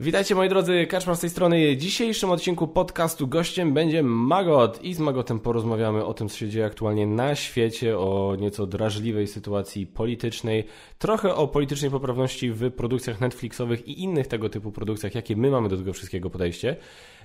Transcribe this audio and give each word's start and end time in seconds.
Witajcie 0.00 0.34
moi 0.34 0.48
drodzy, 0.48 0.86
Kaczmar 0.86 1.16
z 1.16 1.20
tej 1.20 1.30
strony. 1.30 1.76
W 1.76 1.78
dzisiejszym 1.78 2.30
odcinku 2.30 2.68
podcastu 2.68 3.26
gościem 3.26 3.74
będzie 3.74 4.02
Magot 4.02 4.84
i 4.84 4.94
z 4.94 4.98
Magotem 4.98 5.40
porozmawiamy 5.40 6.04
o 6.04 6.14
tym, 6.14 6.28
co 6.28 6.36
się 6.36 6.48
dzieje 6.48 6.66
aktualnie 6.66 7.06
na 7.06 7.34
świecie, 7.34 7.98
o 7.98 8.36
nieco 8.38 8.66
drażliwej 8.66 9.26
sytuacji 9.26 9.86
politycznej, 9.86 10.64
trochę 10.98 11.34
o 11.34 11.48
politycznej 11.48 11.90
poprawności 11.90 12.50
w 12.50 12.70
produkcjach 12.70 13.20
Netflixowych 13.20 13.88
i 13.88 14.02
innych 14.02 14.26
tego 14.26 14.48
typu 14.48 14.72
produkcjach, 14.72 15.14
jakie 15.14 15.36
my 15.36 15.50
mamy 15.50 15.68
do 15.68 15.76
tego 15.76 15.92
wszystkiego 15.92 16.30
podejście. 16.30 16.76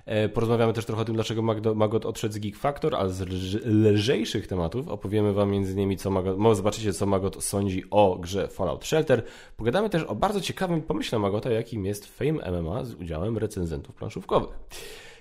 E, 0.05 0.29
porozmawiamy 0.29 0.73
też 0.73 0.85
trochę 0.85 1.01
o 1.01 1.05
tym, 1.05 1.15
dlaczego 1.15 1.41
Magot 1.75 2.05
odszedł 2.05 2.33
z 2.33 2.37
Geek 2.37 2.57
Factor, 2.57 2.95
a 2.95 3.09
z 3.09 3.21
lżejszych 3.65 4.47
tematów 4.47 4.87
opowiemy 4.87 5.33
Wam 5.33 5.51
między 5.51 5.73
innymi, 5.73 5.97
co 5.97 6.11
Magot, 6.11 6.37
może 6.37 6.55
zobaczycie, 6.55 6.93
co 6.93 7.05
Magot 7.05 7.43
sądzi 7.43 7.83
o 7.91 8.17
grze 8.19 8.47
Fallout 8.47 8.85
Shelter. 8.85 9.23
Pogadamy 9.57 9.89
też 9.89 10.03
o 10.03 10.15
bardzo 10.15 10.41
ciekawym 10.41 10.81
pomyśle 10.81 11.19
Magota, 11.19 11.51
jakim 11.51 11.85
jest 11.85 12.05
Fame 12.05 12.61
MMA 12.61 12.85
z 12.85 12.93
udziałem 12.93 13.37
recenzentów 13.37 13.95
planszówkowych. 13.95 14.59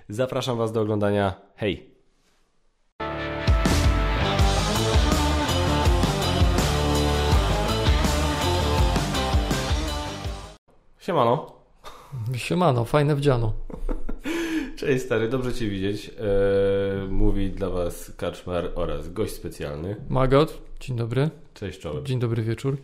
Zapraszam 0.08 0.58
Was 0.58 0.72
do 0.72 0.80
oglądania. 0.80 1.34
Hej! 1.56 1.92
Siemano. 10.98 11.52
Siemano, 12.36 12.84
fajne 12.84 13.16
wdziano. 13.16 13.52
Cześć 14.82 15.04
stary, 15.04 15.28
dobrze 15.28 15.54
Cię 15.54 15.68
widzieć. 15.68 16.08
Eee, 16.08 17.08
mówi 17.08 17.50
dla 17.50 17.70
Was 17.70 18.12
Kaczmar 18.16 18.70
oraz 18.74 19.12
gość 19.12 19.32
specjalny. 19.32 19.96
Magot, 20.08 20.58
dzień 20.80 20.96
dobry. 20.96 21.30
Cześć 21.54 21.80
czołem. 21.80 22.06
Dzień 22.06 22.18
dobry 22.20 22.42
wieczór. 22.42 22.76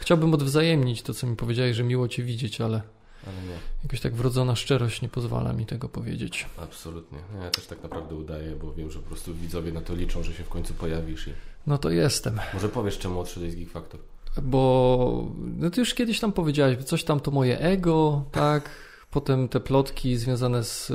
Chciałbym 0.00 0.34
odwzajemnić 0.34 1.02
to, 1.02 1.14
co 1.14 1.26
mi 1.26 1.36
powiedziałeś, 1.36 1.76
że 1.76 1.84
miło 1.84 2.08
Cię 2.08 2.22
widzieć, 2.22 2.60
ale, 2.60 2.82
ale 3.26 3.36
nie. 3.48 3.56
jakoś 3.82 4.00
tak 4.00 4.14
wrodzona 4.14 4.56
szczerość 4.56 5.02
nie 5.02 5.08
pozwala 5.08 5.52
mi 5.52 5.66
tego 5.66 5.88
powiedzieć. 5.88 6.46
Absolutnie. 6.58 7.18
No 7.36 7.44
ja 7.44 7.50
też 7.50 7.66
tak 7.66 7.82
naprawdę 7.82 8.14
udaję, 8.14 8.56
bo 8.62 8.72
wiem, 8.72 8.90
że 8.90 8.98
po 8.98 9.06
prostu 9.06 9.34
widzowie 9.34 9.72
na 9.72 9.80
to 9.80 9.94
liczą, 9.94 10.22
że 10.22 10.32
się 10.32 10.44
w 10.44 10.48
końcu 10.48 10.74
pojawisz. 10.74 11.28
I... 11.28 11.32
No 11.66 11.78
to 11.78 11.90
jestem. 11.90 12.40
Może 12.54 12.68
powiesz, 12.68 12.98
czemu 12.98 13.20
odszedłeś 13.20 13.52
z 13.52 13.56
Geek 13.56 13.70
Factor? 13.70 14.00
Bo 14.42 15.28
no 15.58 15.70
ty 15.70 15.80
już 15.80 15.94
kiedyś 15.94 16.20
tam 16.20 16.32
powiedziałeś, 16.32 16.84
coś 16.84 17.04
tam 17.04 17.20
to 17.20 17.30
moje 17.30 17.60
ego, 17.60 18.24
tak? 18.32 18.70
Potem 19.12 19.48
te 19.48 19.60
plotki 19.60 20.16
związane 20.16 20.64
z, 20.64 20.86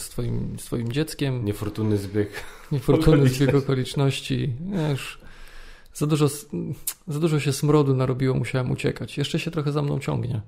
z, 0.00 0.08
twoim, 0.08 0.58
z 0.58 0.64
twoim 0.64 0.92
dzieckiem. 0.92 1.44
Niefortunny 1.44 1.96
zbieg. 1.96 2.28
Niefortunny 2.72 3.28
zbieg 3.28 3.54
okoliczności. 3.54 4.54
Ja 4.72 4.90
już 4.90 5.18
za 5.94 6.06
dużo, 6.06 6.28
za 7.08 7.20
dużo 7.20 7.40
się 7.40 7.52
smrodu 7.52 7.94
narobiło, 7.94 8.34
musiałem 8.34 8.70
uciekać. 8.70 9.18
Jeszcze 9.18 9.38
się 9.38 9.50
trochę 9.50 9.72
za 9.72 9.82
mną 9.82 10.00
ciągnie. 10.00 10.40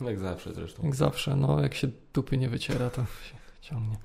Jak 0.00 0.18
zawsze 0.18 0.52
zresztą. 0.54 0.82
Jak 0.84 0.94
zawsze, 0.94 1.36
no 1.36 1.60
jak 1.62 1.74
się 1.74 1.88
dupy 2.14 2.36
nie 2.36 2.48
wyciera, 2.48 2.90
to 2.90 3.00
się 3.00 3.36
ciągnie. 3.60 3.96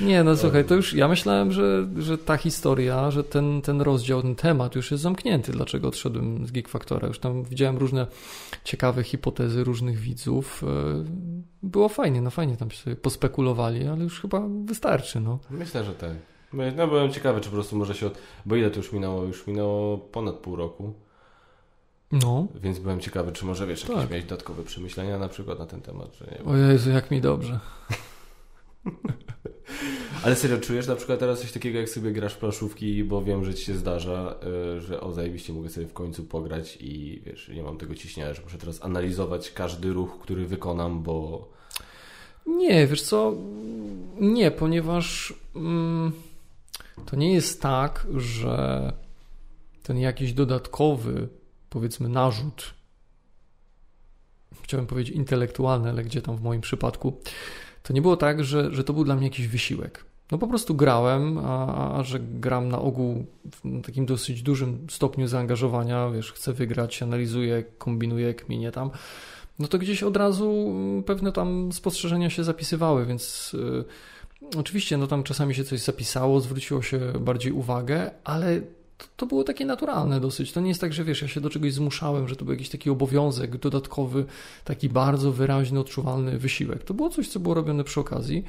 Nie, 0.00 0.24
no 0.24 0.36
słuchaj, 0.36 0.64
to 0.64 0.74
już 0.74 0.94
ja 0.94 1.08
myślałem, 1.08 1.52
że, 1.52 1.88
że 1.96 2.18
ta 2.18 2.36
historia, 2.36 3.10
że 3.10 3.24
ten, 3.24 3.62
ten 3.62 3.80
rozdział, 3.80 4.22
ten 4.22 4.34
temat 4.34 4.74
już 4.74 4.90
jest 4.90 5.02
zamknięty. 5.02 5.52
Dlaczego 5.52 5.88
odszedłem 5.88 6.46
z 6.46 6.50
Geek 6.50 6.68
Factora? 6.68 7.08
Już 7.08 7.18
tam 7.18 7.44
widziałem 7.44 7.78
różne 7.78 8.06
ciekawe 8.64 9.02
hipotezy 9.02 9.64
różnych 9.64 9.98
widzów. 9.98 10.64
E, 10.64 11.04
było 11.62 11.88
fajnie, 11.88 12.22
no 12.22 12.30
fajnie 12.30 12.56
tam 12.56 12.70
sobie 12.70 12.96
pospekulowali, 12.96 13.86
ale 13.86 14.04
już 14.04 14.20
chyba 14.20 14.42
wystarczy, 14.64 15.20
no. 15.20 15.38
Myślę, 15.50 15.84
że 15.84 15.94
tak. 15.94 16.12
No 16.76 16.88
byłem 16.88 17.12
ciekawy, 17.12 17.40
czy 17.40 17.48
po 17.48 17.54
prostu 17.54 17.76
może 17.76 17.94
się, 17.94 18.06
od... 18.06 18.18
bo 18.46 18.56
ile 18.56 18.70
to 18.70 18.76
już 18.76 18.92
minęło? 18.92 19.24
Już 19.24 19.46
minęło 19.46 19.98
ponad 19.98 20.34
pół 20.34 20.56
roku. 20.56 20.92
No. 22.12 22.46
Więc 22.54 22.78
byłem 22.78 23.00
ciekawy, 23.00 23.32
czy 23.32 23.44
może 23.44 23.66
wiesz, 23.66 23.82
jakieś 23.82 23.96
tak. 23.96 24.10
miałeś 24.10 24.24
dodatkowe 24.24 24.62
przemyślenia 24.62 25.18
na 25.18 25.28
przykład 25.28 25.58
na 25.58 25.66
ten 25.66 25.80
temat, 25.80 26.14
że 26.14 26.26
nie 26.26 26.44
O 26.44 26.56
Jezu, 26.56 26.90
jak 26.90 27.10
mi 27.10 27.20
dobrze. 27.20 27.58
Ale 30.24 30.36
serio, 30.36 30.58
czujesz 30.58 30.86
na 30.86 30.96
przykład 30.96 31.18
teraz 31.18 31.40
coś 31.40 31.52
takiego, 31.52 31.78
jak 31.78 31.88
sobie 31.88 32.12
grasz 32.12 32.34
planszówki, 32.34 33.04
bo 33.04 33.22
wiem, 33.22 33.44
że 33.44 33.54
ci 33.54 33.64
się 33.64 33.74
zdarza, 33.74 34.34
y, 34.76 34.80
że 34.80 35.00
o 35.00 35.12
zajebiście 35.12 35.52
mogę 35.52 35.68
sobie 35.68 35.86
w 35.86 35.92
końcu 35.92 36.24
pograć 36.24 36.78
i 36.80 37.22
wiesz, 37.26 37.48
nie 37.48 37.62
mam 37.62 37.78
tego 37.78 37.94
ciśnienia, 37.94 38.34
że 38.34 38.42
muszę 38.42 38.58
teraz 38.58 38.84
analizować 38.84 39.50
każdy 39.50 39.92
ruch, 39.92 40.18
który 40.22 40.46
wykonam, 40.46 41.02
bo... 41.02 41.48
Nie, 42.46 42.86
wiesz 42.86 43.02
co, 43.02 43.34
nie, 44.20 44.50
ponieważ 44.50 45.34
mm, 45.56 46.12
to 47.06 47.16
nie 47.16 47.32
jest 47.32 47.62
tak, 47.62 48.06
że 48.16 48.92
ten 49.82 49.98
jakiś 49.98 50.32
dodatkowy, 50.32 51.28
powiedzmy, 51.70 52.08
narzut, 52.08 52.74
chciałem 54.62 54.86
powiedzieć 54.86 55.16
intelektualny, 55.16 55.90
ale 55.90 56.04
gdzie 56.04 56.22
tam 56.22 56.36
w 56.36 56.42
moim 56.42 56.60
przypadku, 56.60 57.20
to 57.82 57.92
nie 57.92 58.02
było 58.02 58.16
tak, 58.16 58.44
że, 58.44 58.74
że 58.74 58.84
to 58.84 58.92
był 58.92 59.04
dla 59.04 59.16
mnie 59.16 59.26
jakiś 59.26 59.48
wysiłek. 59.48 60.04
No 60.30 60.38
po 60.38 60.46
prostu 60.46 60.74
grałem, 60.74 61.38
a, 61.38 61.94
a 61.98 62.02
że 62.02 62.20
gram 62.20 62.68
na 62.68 62.78
ogół 62.78 63.26
w 63.44 63.82
takim 63.82 64.06
dosyć 64.06 64.42
dużym 64.42 64.86
stopniu 64.90 65.28
zaangażowania, 65.28 66.10
wiesz, 66.10 66.32
chcę 66.32 66.52
wygrać, 66.52 67.02
analizuję, 67.02 67.64
kombinuję, 67.78 68.34
kminię 68.34 68.72
tam, 68.72 68.90
no 69.58 69.68
to 69.68 69.78
gdzieś 69.78 70.02
od 70.02 70.16
razu 70.16 70.66
mm, 70.68 71.02
pewne 71.02 71.32
tam 71.32 71.72
spostrzeżenia 71.72 72.30
się 72.30 72.44
zapisywały, 72.44 73.06
więc 73.06 73.54
y, 73.54 74.58
oczywiście 74.58 74.96
no 74.96 75.06
tam 75.06 75.22
czasami 75.22 75.54
się 75.54 75.64
coś 75.64 75.80
zapisało, 75.80 76.40
zwróciło 76.40 76.82
się 76.82 77.00
bardziej 77.20 77.52
uwagę, 77.52 78.10
ale 78.24 78.60
to, 79.16 79.26
było 79.26 79.44
takie 79.44 79.66
naturalne 79.66 80.20
dosyć. 80.20 80.52
To 80.52 80.60
nie 80.60 80.68
jest 80.68 80.80
tak, 80.80 80.92
że 80.92 81.04
wiesz, 81.04 81.22
ja 81.22 81.28
się 81.28 81.40
do 81.40 81.50
czegoś 81.50 81.72
zmuszałem, 81.72 82.28
że 82.28 82.36
to 82.36 82.44
był 82.44 82.54
jakiś 82.54 82.68
taki 82.68 82.90
obowiązek 82.90 83.56
dodatkowy, 83.56 84.24
taki 84.64 84.88
bardzo 84.88 85.32
wyraźny, 85.32 85.80
odczuwalny 85.80 86.38
wysiłek. 86.38 86.84
To 86.84 86.94
było 86.94 87.08
coś, 87.08 87.28
co 87.28 87.40
było 87.40 87.54
robione 87.54 87.84
przy 87.84 88.00
okazji, 88.00 88.44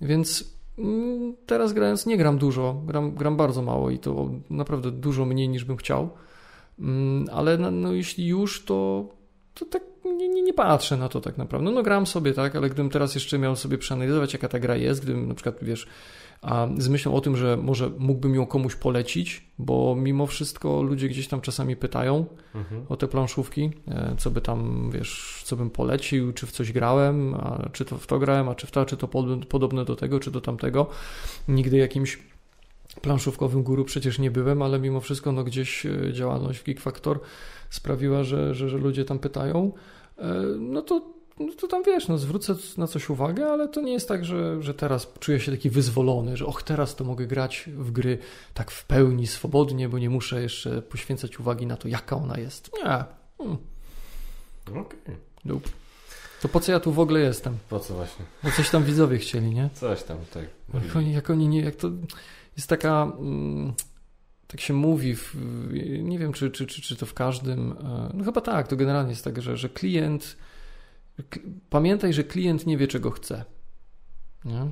więc 0.00 0.44
mm, 0.78 1.34
teraz 1.46 1.72
grając 1.72 2.06
nie 2.06 2.16
gram 2.16 2.38
dużo, 2.38 2.82
gram, 2.86 3.14
gram 3.14 3.36
bardzo 3.36 3.62
mało 3.62 3.90
i 3.90 3.98
to 3.98 4.30
naprawdę 4.50 4.90
dużo 4.90 5.24
mniej 5.24 5.48
niż 5.48 5.64
bym 5.64 5.76
chciał, 5.76 6.10
mm, 6.78 7.26
ale 7.32 7.58
no, 7.58 7.70
no 7.70 7.92
jeśli 7.92 8.26
już, 8.26 8.64
to, 8.64 9.08
to 9.54 9.64
tak 9.64 9.82
nie, 10.04 10.28
nie, 10.28 10.42
nie, 10.42 10.54
patrzę 10.54 10.96
na 10.96 11.08
to 11.08 11.20
tak 11.20 11.38
naprawdę. 11.38 11.70
No 11.70 11.82
gram 11.82 12.06
sobie, 12.06 12.32
tak, 12.32 12.56
ale 12.56 12.70
gdybym 12.70 12.90
teraz 12.90 13.14
jeszcze 13.14 13.38
miał 13.38 13.56
sobie 13.56 13.78
przeanalizować, 13.78 14.32
jaka 14.32 14.48
ta 14.48 14.58
gra 14.58 14.76
jest, 14.76 15.02
gdybym 15.02 15.28
na 15.28 15.34
przykład, 15.34 15.56
wiesz, 15.62 15.86
a 16.42 16.68
z 16.78 16.88
myślą 16.88 17.14
o 17.14 17.20
tym, 17.20 17.36
że 17.36 17.56
może 17.56 17.90
mógłbym 17.98 18.34
ją 18.34 18.46
komuś 18.46 18.76
polecić, 18.76 19.50
bo 19.58 19.96
mimo 19.98 20.26
wszystko 20.26 20.82
ludzie 20.82 21.08
gdzieś 21.08 21.28
tam 21.28 21.40
czasami 21.40 21.76
pytają 21.76 22.26
mhm. 22.54 22.86
o 22.88 22.96
te 22.96 23.08
planszówki, 23.08 23.70
e, 23.88 24.14
co 24.18 24.30
by 24.30 24.40
tam, 24.40 24.90
wiesz, 24.90 25.42
co 25.44 25.56
bym 25.56 25.70
polecił, 25.70 26.32
czy 26.32 26.46
w 26.46 26.52
coś 26.52 26.72
grałem, 26.72 27.34
a 27.34 27.68
czy 27.72 27.84
to 27.84 27.98
w 27.98 28.06
to 28.06 28.18
grałem, 28.18 28.48
a 28.48 28.54
czy 28.54 28.66
w 28.66 28.70
to, 28.70 28.84
czy 28.84 28.96
to 28.96 29.08
podobne 29.48 29.84
do 29.84 29.96
tego, 29.96 30.20
czy 30.20 30.30
do 30.30 30.40
tamtego. 30.40 30.86
Nigdy 31.48 31.76
jakimś 31.76 32.18
planszówkowym 33.02 33.62
guru 33.62 33.84
przecież 33.84 34.18
nie 34.18 34.30
byłem, 34.30 34.62
ale 34.62 34.78
mimo 34.78 35.00
wszystko 35.00 35.32
no 35.32 35.44
gdzieś 35.44 35.86
e, 35.86 36.12
działalność 36.12 36.58
w 36.58 36.64
Geek 36.64 36.80
Factor 36.80 37.20
sprawiła, 37.70 38.24
że, 38.24 38.54
że, 38.54 38.68
że 38.68 38.78
ludzie 38.78 39.04
tam 39.04 39.18
pytają. 39.18 39.72
E, 40.18 40.42
no 40.58 40.82
to 40.82 41.17
no 41.40 41.52
to 41.52 41.68
tam 41.68 41.82
wiesz, 41.82 42.08
no 42.08 42.18
zwrócę 42.18 42.54
na 42.76 42.86
coś 42.86 43.10
uwagę, 43.10 43.46
ale 43.46 43.68
to 43.68 43.80
nie 43.80 43.92
jest 43.92 44.08
tak, 44.08 44.24
że, 44.24 44.62
że 44.62 44.74
teraz 44.74 45.12
czuję 45.20 45.40
się 45.40 45.52
taki 45.52 45.70
wyzwolony, 45.70 46.36
że 46.36 46.46
och, 46.46 46.62
teraz 46.62 46.96
to 46.96 47.04
mogę 47.04 47.26
grać 47.26 47.64
w 47.76 47.90
gry 47.90 48.18
tak 48.54 48.70
w 48.70 48.84
pełni, 48.84 49.26
swobodnie, 49.26 49.88
bo 49.88 49.98
nie 49.98 50.10
muszę 50.10 50.42
jeszcze 50.42 50.82
poświęcać 50.82 51.40
uwagi 51.40 51.66
na 51.66 51.76
to, 51.76 51.88
jaka 51.88 52.16
ona 52.16 52.38
jest. 52.38 52.70
Nie. 52.76 53.04
Hmm. 53.38 53.58
Okej. 54.70 54.82
Okay. 55.44 55.60
To 56.42 56.48
po 56.48 56.60
co 56.60 56.72
ja 56.72 56.80
tu 56.80 56.92
w 56.92 57.00
ogóle 57.00 57.20
jestem? 57.20 57.58
Po 57.68 57.80
co 57.80 57.94
właśnie? 57.94 58.24
Bo 58.44 58.50
coś 58.50 58.70
tam 58.70 58.84
widzowie 58.84 59.18
chcieli, 59.18 59.54
nie? 59.54 59.70
Coś 59.74 60.02
tam, 60.02 60.18
tak. 60.34 60.44
Jak 60.74 60.96
oni, 60.96 61.12
jak 61.12 61.30
oni 61.30 61.48
nie, 61.48 61.60
jak 61.60 61.76
to 61.76 61.90
jest 62.56 62.68
taka, 62.68 63.12
mm, 63.18 63.72
tak 64.46 64.60
się 64.60 64.74
mówi, 64.74 65.16
w, 65.16 65.34
nie 66.02 66.18
wiem, 66.18 66.32
czy, 66.32 66.50
czy, 66.50 66.66
czy, 66.66 66.82
czy 66.82 66.96
to 66.96 67.06
w 67.06 67.14
każdym, 67.14 67.72
e, 67.72 68.10
no 68.14 68.24
chyba 68.24 68.40
tak, 68.40 68.68
to 68.68 68.76
generalnie 68.76 69.10
jest 69.10 69.24
tak, 69.24 69.42
że, 69.42 69.56
że 69.56 69.68
klient 69.68 70.36
Pamiętaj, 71.70 72.12
że 72.12 72.24
klient 72.24 72.66
nie 72.66 72.76
wie, 72.76 72.86
czego 72.86 73.10
chce. 73.10 73.44
Nie? 74.44 74.70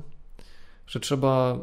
Że 0.87 0.99
trzeba, 0.99 1.59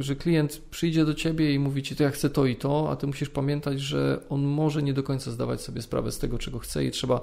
że, 0.00 0.16
klient 0.16 0.62
przyjdzie 0.70 1.04
do 1.04 1.14
ciebie 1.14 1.54
i 1.54 1.58
mówi 1.58 1.82
ci, 1.82 1.96
to 1.96 2.02
ja 2.02 2.10
chcę 2.10 2.30
to 2.30 2.46
i 2.46 2.56
to, 2.56 2.90
a 2.90 2.96
ty 2.96 3.06
musisz 3.06 3.28
pamiętać, 3.28 3.80
że 3.80 4.20
on 4.28 4.42
może 4.42 4.82
nie 4.82 4.92
do 4.92 5.02
końca 5.02 5.30
zdawać 5.30 5.60
sobie 5.60 5.82
sprawę 5.82 6.12
z 6.12 6.18
tego, 6.18 6.38
czego 6.38 6.58
chce 6.58 6.84
i 6.84 6.90
trzeba 6.90 7.20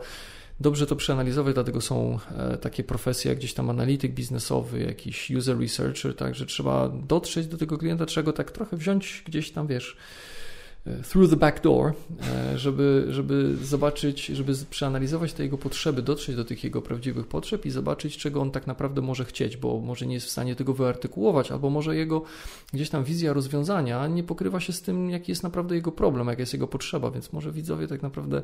dobrze 0.60 0.88
to 0.88 0.96
przeanalizować, 0.96 1.54
dlatego 1.54 1.81
są 1.81 2.19
e, 2.38 2.58
takie 2.58 2.84
profesje 2.84 3.30
jak 3.30 3.38
gdzieś 3.38 3.54
tam 3.54 3.69
analityk 3.69 4.14
biznesowy, 4.14 4.80
jakiś 4.80 5.31
user 5.31 5.60
researcher, 5.60 6.16
tak, 6.16 6.36
że 6.36 6.46
trzeba 6.46 6.90
dotrzeć 6.90 7.48
do 7.48 7.58
tego 7.58 7.78
klienta, 7.78 8.06
trzeba 8.06 8.25
go 8.25 8.34
tak 8.34 8.52
trochę 8.52 8.78
wziąć 8.78 9.24
gdzieś 9.25 9.52
tam, 9.52 9.68
wiesz, 9.68 9.98
through 11.04 11.30
the 11.30 11.36
back 11.36 11.62
door, 11.62 11.94
e, 12.54 12.58
żeby, 12.58 13.06
żeby 13.10 13.58
zobaczyć, 13.62 14.26
żeby 14.26 14.54
przeanalizować 14.70 15.34
te 15.34 15.44
jego 15.44 15.58
potrzeby, 15.58 16.02
dotrzeć 16.02 16.36
do 16.36 16.46
tych 16.46 16.64
jego 16.64 16.82
prawdziwych 16.82 17.28
potrzeb 17.28 17.66
i 17.66 17.72
zobaczyć, 17.72 18.18
czego 18.18 18.42
on 18.42 18.52
tak 18.52 18.68
naprawdę 18.68 19.02
może 19.02 19.26
chcieć, 19.26 19.58
bo 19.58 19.80
może 19.80 20.08
nie 20.08 20.14
jest 20.14 20.28
w 20.28 20.30
stanie 20.30 20.56
tego 20.56 20.74
wyartykułować, 20.74 21.52
albo 21.52 21.70
może 21.70 21.96
jego 21.96 22.24
gdzieś 22.74 22.90
tam 22.90 23.04
wizja 23.04 23.34
rozwiązania 23.34 24.08
nie 24.08 24.24
pokrywa 24.24 24.60
się 24.60 24.74
z 24.74 24.82
tym, 24.82 25.10
jaki 25.10 25.32
jest 25.32 25.44
naprawdę 25.44 25.76
jego 25.76 25.92
problem, 25.92 26.28
jaka 26.28 26.40
jest 26.40 26.54
jego 26.54 26.68
potrzeba, 26.68 27.12
więc 27.12 27.34
może 27.34 27.52
widzowie 27.52 27.88
tak 27.88 28.02
naprawdę 28.02 28.42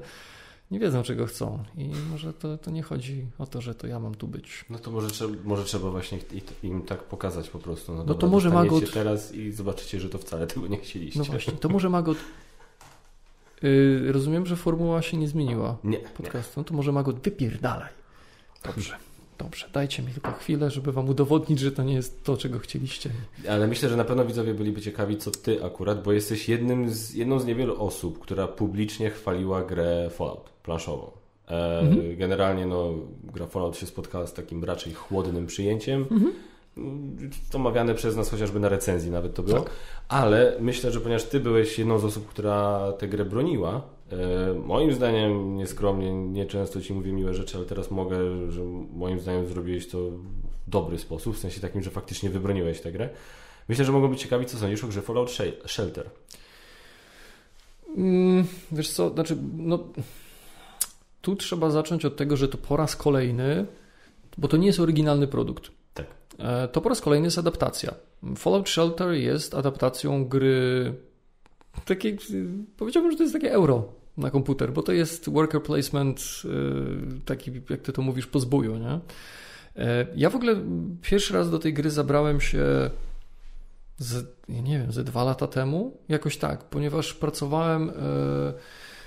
nie 0.71 0.79
wiedzą, 0.79 1.03
czego 1.03 1.25
chcą. 1.25 1.63
I 1.77 1.89
może 2.11 2.33
to, 2.33 2.57
to 2.57 2.71
nie 2.71 2.83
chodzi 2.83 3.25
o 3.37 3.45
to, 3.45 3.61
że 3.61 3.75
to 3.75 3.87
ja 3.87 3.99
mam 3.99 4.15
tu 4.15 4.27
być. 4.27 4.65
No 4.69 4.79
to 4.79 4.91
może, 4.91 5.09
trzeba, 5.09 5.33
może 5.43 5.63
trzeba 5.63 5.91
właśnie 5.91 6.19
im 6.63 6.81
tak 6.81 7.03
pokazać 7.03 7.49
po 7.49 7.59
prostu. 7.59 7.91
No, 7.91 7.97
no 7.97 8.03
dobra, 8.03 8.21
to 8.21 8.27
może 8.27 8.49
Magot... 8.49 8.93
teraz 8.93 9.33
i 9.33 9.51
zobaczycie, 9.51 9.99
że 9.99 10.09
to 10.09 10.17
wcale 10.17 10.47
tego 10.47 10.67
nie 10.67 10.77
chcieliście. 10.77 11.19
No 11.19 11.25
właśnie, 11.25 11.53
to 11.53 11.69
może 11.69 11.89
Magot... 11.89 12.17
Yy, 13.61 14.11
rozumiem, 14.11 14.45
że 14.45 14.55
formuła 14.55 15.01
się 15.01 15.17
nie 15.17 15.27
zmieniła. 15.27 15.77
Nie. 15.83 15.97
Podcastu. 15.97 16.53
No 16.57 16.63
to 16.63 16.73
może 16.73 16.91
Magot 16.91 17.19
wypierdalaj. 17.19 17.89
Dobrze. 18.63 18.95
Dobrze, 19.37 19.69
dajcie 19.73 20.03
mi 20.03 20.11
tylko 20.11 20.31
chwilę, 20.31 20.71
żeby 20.71 20.91
wam 20.91 21.09
udowodnić, 21.09 21.59
że 21.59 21.71
to 21.71 21.83
nie 21.83 21.93
jest 21.93 22.23
to, 22.23 22.37
czego 22.37 22.59
chcieliście. 22.59 23.09
Ale 23.49 23.67
myślę, 23.67 23.89
że 23.89 23.97
na 23.97 24.03
pewno 24.03 24.25
widzowie 24.25 24.53
byliby 24.53 24.81
ciekawi, 24.81 25.17
co 25.17 25.31
ty 25.31 25.65
akurat, 25.65 26.03
bo 26.03 26.11
jesteś 26.11 26.49
jednym 26.49 26.89
z, 26.89 27.13
jedną 27.13 27.39
z 27.39 27.45
niewielu 27.45 27.83
osób, 27.83 28.19
która 28.19 28.47
publicznie 28.47 29.09
chwaliła 29.09 29.63
grę 29.63 30.09
Fallout 30.09 30.50
planszową. 30.63 31.11
E, 31.47 31.79
mhm. 31.79 32.17
Generalnie 32.17 32.65
no, 32.65 32.93
gra 33.23 33.47
Fallout 33.47 33.77
się 33.77 33.85
spotkała 33.85 34.27
z 34.27 34.33
takim 34.33 34.63
raczej 34.63 34.93
chłodnym 34.93 35.47
przyjęciem. 35.47 36.01
Mhm. 36.11 36.33
Omawiane 37.53 37.95
przez 37.95 38.15
nas 38.15 38.29
chociażby 38.29 38.59
na 38.59 38.69
recenzji 38.69 39.11
nawet 39.11 39.33
to 39.33 39.43
było. 39.43 39.59
Tak. 39.59 39.69
Ale 40.07 40.55
myślę, 40.59 40.91
że 40.91 41.01
ponieważ 41.01 41.23
ty 41.23 41.39
byłeś 41.39 41.79
jedną 41.79 41.99
z 41.99 42.05
osób, 42.05 42.27
która 42.27 42.91
tę 42.93 43.07
grę 43.07 43.25
broniła, 43.25 43.81
E, 44.11 44.53
moim 44.53 44.93
zdaniem, 44.93 45.57
nieskromnie, 45.57 46.11
nieczęsto 46.11 46.81
Ci 46.81 46.93
mówię 46.93 47.13
miłe 47.13 47.33
rzeczy, 47.33 47.57
ale 47.57 47.65
teraz 47.65 47.91
mogę, 47.91 48.51
że 48.51 48.63
moim 48.93 49.19
zdaniem 49.19 49.47
zrobiłeś 49.47 49.87
to 49.87 49.97
w 50.67 50.69
dobry 50.69 50.97
sposób, 50.97 51.35
w 51.35 51.39
sensie 51.39 51.61
takim, 51.61 51.81
że 51.81 51.89
faktycznie 51.89 52.29
wybroniłeś 52.29 52.81
tę 52.81 52.91
grę. 52.91 53.09
Myślę, 53.69 53.85
że 53.85 53.91
mogą 53.91 54.07
być 54.07 54.21
ciekawi, 54.21 54.45
co 54.45 54.57
sądzisz 54.57 54.83
o 54.83 54.87
grze 54.87 55.01
Fallout 55.01 55.31
Shelter. 55.65 56.09
Mm, 57.97 58.45
wiesz 58.71 58.89
co, 58.89 59.09
znaczy, 59.09 59.37
no, 59.57 59.79
tu 61.21 61.35
trzeba 61.35 61.69
zacząć 61.69 62.05
od 62.05 62.15
tego, 62.15 62.37
że 62.37 62.47
to 62.47 62.57
po 62.57 62.77
raz 62.77 62.95
kolejny, 62.95 63.65
bo 64.37 64.47
to 64.47 64.57
nie 64.57 64.67
jest 64.67 64.79
oryginalny 64.79 65.27
produkt. 65.27 65.71
Tak. 65.93 66.07
E, 66.39 66.67
to 66.67 66.81
po 66.81 66.89
raz 66.89 67.01
kolejny 67.01 67.27
jest 67.27 67.37
adaptacja. 67.37 67.93
Fallout 68.35 68.69
Shelter 68.69 69.11
jest 69.11 69.55
adaptacją 69.55 70.25
gry 70.25 70.93
takiej, 71.85 72.17
powiedziałbym, 72.77 73.11
że 73.11 73.17
to 73.17 73.23
jest 73.23 73.33
takie 73.33 73.51
euro 73.51 73.93
na 74.17 74.31
komputer, 74.31 74.73
bo 74.73 74.83
to 74.83 74.91
jest 74.91 75.29
worker 75.29 75.63
placement 75.63 76.41
y, 76.45 77.21
taki, 77.25 77.51
jak 77.69 77.81
ty 77.81 77.93
to 77.93 78.01
mówisz, 78.01 78.27
po 78.27 78.39
zbóju, 78.39 78.77
nie? 78.77 78.99
E, 79.75 80.07
ja 80.15 80.29
w 80.29 80.35
ogóle 80.35 80.55
pierwszy 81.01 81.33
raz 81.33 81.51
do 81.51 81.59
tej 81.59 81.73
gry 81.73 81.89
zabrałem 81.89 82.41
się 82.41 82.89
z, 83.97 84.25
nie 84.49 84.79
wiem, 84.79 84.91
ze 84.91 85.03
dwa 85.03 85.23
lata 85.23 85.47
temu, 85.47 85.97
jakoś 86.09 86.37
tak, 86.37 86.63
ponieważ 86.63 87.13
pracowałem 87.13 87.89
e, 87.89 87.93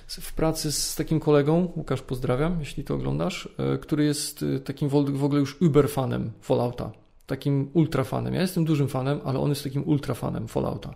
w 0.08 0.32
pracy 0.32 0.72
z 0.72 0.94
takim 0.94 1.20
kolegą, 1.20 1.72
Łukasz 1.76 2.02
pozdrawiam, 2.02 2.56
jeśli 2.60 2.84
to 2.84 2.94
oglądasz, 2.94 3.48
e, 3.58 3.78
który 3.78 4.04
jest 4.04 4.44
takim 4.64 4.88
w 4.88 5.24
ogóle 5.24 5.40
już 5.40 5.62
uber 5.62 5.90
fanem 5.90 6.30
Fallouta, 6.40 6.92
takim 7.26 7.70
ultra 7.72 8.04
fanem. 8.04 8.34
Ja 8.34 8.40
jestem 8.40 8.64
dużym 8.64 8.88
fanem, 8.88 9.20
ale 9.24 9.38
on 9.40 9.48
jest 9.48 9.64
takim 9.64 9.88
ultra 9.88 10.14
fanem 10.14 10.48
Fallouta. 10.48 10.94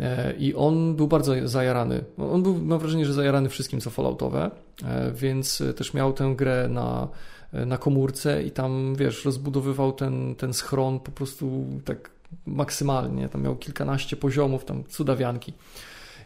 E, 0.00 0.34
I 0.38 0.54
on 0.54 0.96
był 0.96 1.08
bardzo 1.08 1.48
zajarany. 1.48 2.04
On 2.18 2.42
był, 2.42 2.58
mam 2.58 2.78
wrażenie, 2.78 3.06
że 3.06 3.12
zajarany 3.12 3.48
wszystkim, 3.48 3.80
co 3.80 3.90
Falloutowe, 3.90 4.50
e, 4.84 5.12
więc 5.12 5.62
też 5.76 5.94
miał 5.94 6.12
tę 6.12 6.34
grę 6.36 6.68
na, 6.68 7.08
na 7.52 7.78
komórce 7.78 8.42
i 8.42 8.50
tam, 8.50 8.94
wiesz, 8.94 9.24
rozbudowywał 9.24 9.92
ten, 9.92 10.34
ten 10.34 10.54
schron 10.54 11.00
po 11.00 11.10
prostu 11.10 11.64
tak 11.84 12.10
maksymalnie. 12.46 13.28
Tam 13.28 13.42
miał 13.42 13.56
kilkanaście 13.56 14.16
poziomów, 14.16 14.64
tam 14.64 14.84
cudawianki. 14.84 15.52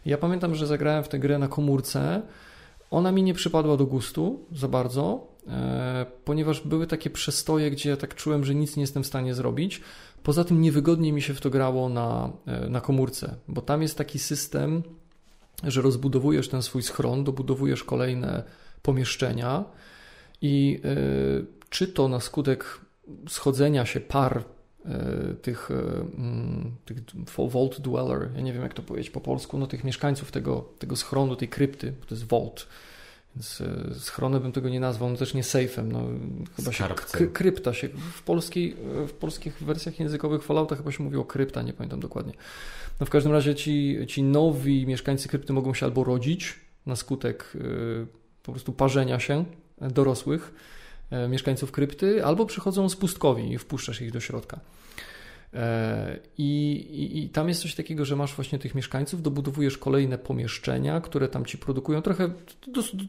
Ja 0.05 0.17
pamiętam, 0.17 0.55
że 0.55 0.67
zagrałem 0.67 1.03
w 1.03 1.07
tę 1.07 1.19
grę 1.19 1.39
na 1.39 1.47
komórce. 1.47 2.21
Ona 2.91 3.11
mi 3.11 3.23
nie 3.23 3.33
przypadła 3.33 3.77
do 3.77 3.85
gustu 3.85 4.45
za 4.51 4.67
bardzo, 4.67 5.27
e, 5.47 6.05
ponieważ 6.25 6.61
były 6.61 6.87
takie 6.87 7.09
przestoje, 7.09 7.71
gdzie 7.71 7.89
ja 7.89 7.97
tak 7.97 8.15
czułem, 8.15 8.45
że 8.45 8.55
nic 8.55 8.75
nie 8.75 8.83
jestem 8.83 9.03
w 9.03 9.07
stanie 9.07 9.33
zrobić. 9.33 9.81
Poza 10.23 10.43
tym 10.43 10.61
niewygodnie 10.61 11.13
mi 11.13 11.21
się 11.21 11.33
w 11.33 11.41
to 11.41 11.49
grało 11.49 11.89
na, 11.89 12.29
e, 12.45 12.69
na 12.69 12.81
komórce, 12.81 13.35
bo 13.47 13.61
tam 13.61 13.81
jest 13.81 13.97
taki 13.97 14.19
system, 14.19 14.83
że 15.63 15.81
rozbudowujesz 15.81 16.49
ten 16.49 16.61
swój 16.61 16.83
schron, 16.83 17.23
dobudowujesz 17.23 17.83
kolejne 17.83 18.43
pomieszczenia 18.81 19.63
i 20.41 20.81
yy, 20.83 21.45
czy 21.69 21.87
to 21.87 22.07
na 22.07 22.19
skutek 22.19 22.79
schodzenia 23.29 23.85
się 23.85 23.99
par 23.99 24.43
tych, 25.41 25.69
yy, 25.69 26.71
tych 26.85 26.97
Vault 27.49 27.81
Dweller, 27.81 28.29
ja 28.35 28.41
nie 28.41 28.53
wiem 28.53 28.63
jak 28.63 28.73
to 28.73 28.81
powiedzieć 28.81 29.09
po 29.09 29.21
polsku, 29.21 29.57
no 29.57 29.67
tych 29.67 29.83
mieszkańców 29.83 30.31
tego, 30.31 30.65
tego 30.79 30.95
schronu, 30.95 31.35
tej 31.35 31.47
krypty, 31.47 31.93
bo 31.99 32.05
to 32.05 32.15
jest 32.15 32.27
Vault, 32.27 32.67
więc 33.35 33.61
e, 33.61 33.93
schronem 33.99 34.41
bym 34.41 34.51
tego 34.51 34.69
nie 34.69 34.79
nazwał, 34.79 35.09
no 35.09 35.17
też 35.17 35.33
nie 35.33 35.43
sejfem. 35.43 35.91
No, 35.91 36.03
chyba 36.55 36.71
się 36.71 36.83
krypta 37.33 37.73
się. 37.73 37.87
W, 37.87 38.21
polskiej, 38.21 38.75
w 39.07 39.13
polskich 39.13 39.63
wersjach 39.63 39.99
językowych 39.99 40.43
Fallouta 40.43 40.75
chyba 40.75 40.91
się 40.91 41.03
mówi 41.03 41.17
o 41.17 41.25
krypta, 41.25 41.61
nie 41.61 41.73
pamiętam 41.73 41.99
dokładnie. 41.99 42.33
No 42.99 43.05
w 43.05 43.09
każdym 43.09 43.31
razie 43.31 43.55
ci, 43.55 43.97
ci 44.07 44.23
nowi 44.23 44.87
mieszkańcy 44.87 45.29
krypty 45.29 45.53
mogą 45.53 45.73
się 45.73 45.85
albo 45.85 46.03
rodzić 46.03 46.59
na 46.85 46.95
skutek 46.95 47.53
po 48.43 48.51
prostu 48.51 48.73
parzenia 48.73 49.19
się 49.19 49.45
dorosłych 49.81 50.53
mieszkańców 51.29 51.71
krypty, 51.71 52.25
albo 52.25 52.45
przychodzą 52.45 52.89
z 52.89 52.95
pustkowi 52.95 53.51
i 53.51 53.57
wpuszczasz 53.57 54.01
ich 54.01 54.11
do 54.11 54.19
środka. 54.19 54.59
E, 55.53 56.19
I, 56.37 56.71
i, 56.91 57.23
I, 57.23 57.29
tam 57.29 57.49
jest 57.49 57.61
coś 57.61 57.75
takiego, 57.75 58.05
że 58.05 58.15
masz 58.15 58.35
właśnie 58.35 58.59
tych 58.59 58.75
mieszkańców, 58.75 59.21
dobudowujesz 59.21 59.77
kolejne 59.77 60.17
pomieszczenia, 60.17 61.01
które 61.01 61.27
tam 61.27 61.45
ci 61.45 61.57
produkują. 61.57 62.01
Trochę 62.01 62.29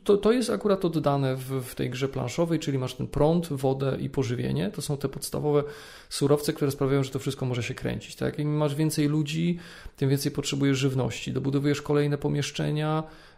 to, 0.04 0.16
to 0.16 0.32
jest 0.32 0.50
akurat 0.50 0.84
oddane 0.84 1.36
w, 1.36 1.62
w, 1.64 1.74
tej 1.74 1.90
grze 1.90 2.08
planszowej, 2.08 2.58
czyli 2.58 2.78
masz 2.78 2.94
ten 2.94 3.06
prąd, 3.06 3.48
wodę 3.48 3.96
i 4.00 4.10
pożywienie. 4.10 4.70
To 4.70 4.82
są 4.82 4.96
te 4.96 5.08
podstawowe 5.08 5.64
surowce, 6.08 6.52
które 6.52 6.70
sprawiają, 6.70 7.02
że 7.02 7.10
to 7.10 7.18
wszystko 7.18 7.46
może 7.46 7.62
się 7.62 7.74
kręcić. 7.74 8.16
Tak? 8.16 8.38
Im 8.38 8.56
masz 8.56 8.74
więcej 8.74 9.08
ludzi, 9.08 9.58
tym 9.96 10.10
więcej 10.10 10.32
potrzebujesz 10.32 10.78
żywności. 10.78 11.32
Dobudowujesz 11.32 11.82
kolejne 11.82 12.18
pomieszczenia, 12.18 13.02
E, 13.02 13.33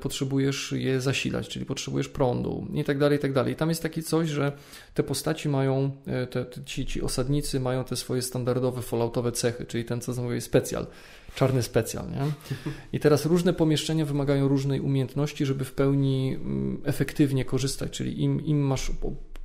potrzebujesz 0.00 0.72
je 0.72 1.00
zasilać, 1.00 1.48
czyli 1.48 1.66
potrzebujesz 1.66 2.08
prądu 2.08 2.66
i 2.74 2.84
tak 2.84 2.98
dalej, 2.98 3.18
i 3.18 3.20
tak 3.20 3.32
dalej. 3.32 3.56
Tam 3.56 3.68
jest 3.68 3.82
takie 3.82 4.02
coś, 4.02 4.28
że 4.28 4.52
te 4.94 5.02
postaci 5.02 5.48
mają, 5.48 5.90
e, 6.06 6.26
te, 6.26 6.46
ci, 6.64 6.86
ci 6.86 7.02
osadnicy 7.02 7.60
mają 7.60 7.84
te 7.84 7.96
swoje 7.96 8.22
standardowe 8.22 8.82
falloutowe 8.82 9.32
cechy, 9.32 9.66
czyli 9.66 9.84
ten, 9.84 10.00
co 10.00 10.22
mówię, 10.22 10.40
specjal, 10.40 10.86
czarny 11.34 11.62
specjal, 11.62 12.10
nie? 12.10 12.32
I 12.96 13.00
teraz 13.00 13.26
różne 13.26 13.52
pomieszczenia 13.52 14.04
wymagają 14.04 14.48
różnej 14.48 14.80
umiejętności, 14.80 15.46
żeby 15.46 15.64
w 15.64 15.72
pełni 15.72 16.34
mm, 16.34 16.82
efektywnie 16.84 17.44
korzystać, 17.44 17.90
czyli 17.90 18.22
im, 18.22 18.46
im 18.46 18.60
masz 18.60 18.92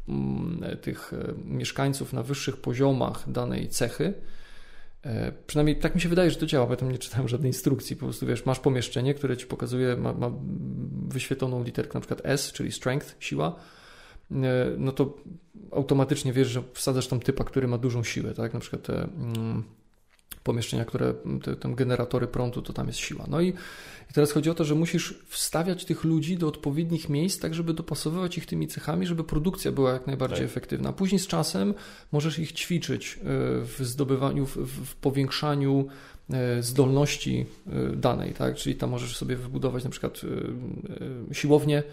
mm, 0.07 0.78
tych 0.81 1.13
e, 1.13 1.34
mieszkańców 1.45 2.14
na 2.14 2.23
wyższych 2.23 2.57
poziomach 2.57 3.31
danej 3.31 3.69
cechy, 3.69 4.14
E, 4.14 4.43
przynajmniej 5.48 5.80
tak 5.80 5.95
mi 5.95 6.02
się 6.02 6.10
wydaje, 6.10 6.31
że 6.31 6.36
to 6.36 6.45
działa, 6.45 6.66
bo 6.66 6.74
ja 6.74 6.78
tam 6.78 6.92
nie 6.92 6.98
czytałem 6.98 7.28
żadnej 7.28 7.50
instrukcji. 7.50 7.95
Po 7.95 8.06
prostu 8.06 8.26
wiesz, 8.26 8.45
masz 8.45 8.60
pomieszczenie, 8.60 9.14
które 9.14 9.38
ci 9.38 9.45
pokazuje, 9.45 9.95
ma, 9.98 10.14
ma 10.14 10.31
wyświetloną 11.07 11.64
literkę 11.64 11.94
na 11.94 12.00
przykład 12.00 12.22
S, 12.24 12.52
czyli 12.52 12.72
strength, 12.72 13.16
siła, 13.19 13.56
e, 14.31 14.36
no 14.78 14.92
to 14.92 15.18
automatycznie 15.72 16.33
wiesz, 16.33 16.48
że 16.48 16.64
wsadzasz 16.74 17.07
tam 17.07 17.19
typa, 17.19 17.44
który 17.44 17.68
ma 17.68 17.78
dużą 17.78 18.04
siłę, 18.04 18.33
tak? 18.33 18.54
Na 18.54 18.60
przykład 18.60 18.81
te 18.81 19.04
mm, 19.04 19.64
pomieszczenia, 20.44 20.85
które, 20.85 21.14
te, 21.59 21.76
generatory 21.76 22.28
prądu, 22.28 22.62
to 22.62 22.73
tam 22.73 22.88
jest 22.88 23.00
siła. 23.00 23.26
No 23.30 23.42
i 23.42 23.54
i 24.09 24.14
teraz 24.14 24.31
chodzi 24.31 24.50
o 24.50 24.54
to, 24.54 24.66
że 24.66 24.76
musisz 24.76 25.19
wstawiać 25.28 25.85
tych 25.85 26.04
ludzi 26.04 26.38
do 26.38 26.47
odpowiednich 26.47 27.09
miejsc, 27.09 27.40
tak 27.40 27.54
żeby 27.54 27.73
dopasowywać 27.73 28.38
ich 28.38 28.45
tymi 28.45 28.68
cechami, 28.68 29.07
żeby 29.07 29.23
produkcja 29.23 29.71
była 29.71 29.94
jak 29.94 30.07
najbardziej 30.07 30.40
tak. 30.40 30.47
efektywna. 30.47 30.94
Później 30.94 31.19
z 31.19 31.28
czasem 31.28 31.73
możesz 32.12 32.40
ich 32.40 32.52
ćwiczyć 32.52 33.14
e, 33.18 33.21
w 33.62 33.78
zdobywaniu, 33.80 34.45
w, 34.45 34.57
w 34.85 34.95
powiększaniu 34.95 35.88
e, 36.30 36.64
zdolności 36.64 37.45
e, 37.68 37.95
danej, 37.95 38.33
tak? 38.33 38.56
Czyli 38.56 38.76
tam 38.76 38.90
możesz 38.90 39.18
sobie 39.18 39.35
wybudować 39.35 39.83
na 39.83 39.90
przykład 39.90 40.21
siłownię, 41.31 41.83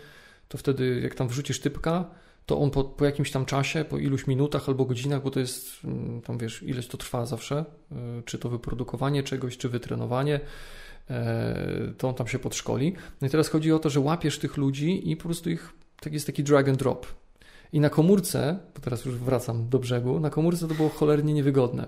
to 0.49 0.59
wtedy 0.59 1.01
jak 1.03 1.15
tam 1.15 1.29
wrzucisz 1.29 1.61
typka, 1.61 2.05
to 2.51 2.59
on 2.59 2.71
po, 2.71 2.85
po, 2.85 3.05
jakimś 3.05 3.31
tam 3.31 3.45
czasie, 3.45 3.85
po 3.85 3.99
iluś 3.99 4.27
minutach 4.27 4.69
albo 4.69 4.85
godzinach, 4.85 5.23
bo 5.23 5.31
to 5.31 5.41
jest 5.41 5.85
mm, 5.85 6.23
tam 6.23 6.39
wiesz, 6.39 6.63
ileś 6.63 6.87
to 6.87 6.97
trwa 6.97 7.27
zawsze, 7.27 7.65
czy 8.25 8.39
to 8.39 8.49
wyprodukowanie 8.49 9.23
czegoś, 9.23 9.59
czy 9.59 9.69
wytrenowanie, 9.69 10.41
E, 11.11 11.93
to 11.99 12.09
on 12.09 12.15
tam 12.15 12.27
się 12.27 12.39
podszkoli. 12.39 12.95
No 13.21 13.27
i 13.27 13.31
teraz 13.31 13.49
chodzi 13.49 13.73
o 13.73 13.79
to, 13.79 13.91
że 13.91 14.01
łapiesz 14.01 14.39
tych 14.39 14.57
ludzi 14.57 15.11
i 15.11 15.17
po 15.17 15.23
prostu 15.23 15.51
ich, 15.51 15.73
tak 16.01 16.13
jest 16.13 16.27
taki 16.27 16.45
drag 16.45 16.69
and 16.69 16.79
drop. 16.79 17.07
I 17.73 17.81
na 17.81 17.91
komórce, 17.91 18.59
bo 18.75 18.81
teraz 18.81 19.05
już 19.05 19.17
wracam 19.17 19.69
do 19.69 19.79
brzegu, 19.79 20.21
na 20.21 20.31
komórce 20.31 20.69
to 20.69 20.75
było 20.75 20.89
cholernie 20.89 21.35
niewygodne. 21.35 21.87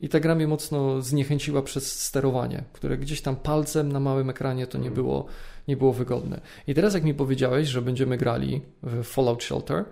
I 0.00 0.08
ta 0.08 0.20
gra 0.20 0.34
mnie 0.34 0.48
mocno 0.48 1.02
zniechęciła 1.02 1.62
przez 1.62 2.02
sterowanie, 2.02 2.64
które 2.72 2.98
gdzieś 2.98 3.20
tam 3.20 3.36
palcem 3.36 3.92
na 3.92 4.00
małym 4.00 4.30
ekranie 4.30 4.66
to 4.66 4.78
nie 4.78 4.88
mhm. 4.88 4.94
było, 4.94 5.26
nie 5.70 5.76
było 5.76 5.92
wygodne. 5.92 6.40
I 6.66 6.74
teraz 6.74 6.94
jak 6.94 7.04
mi 7.04 7.14
powiedziałeś, 7.14 7.68
że 7.68 7.82
będziemy 7.82 8.16
grali 8.16 8.60
w 8.82 9.04
Fallout 9.04 9.42
Shelter, 9.42 9.84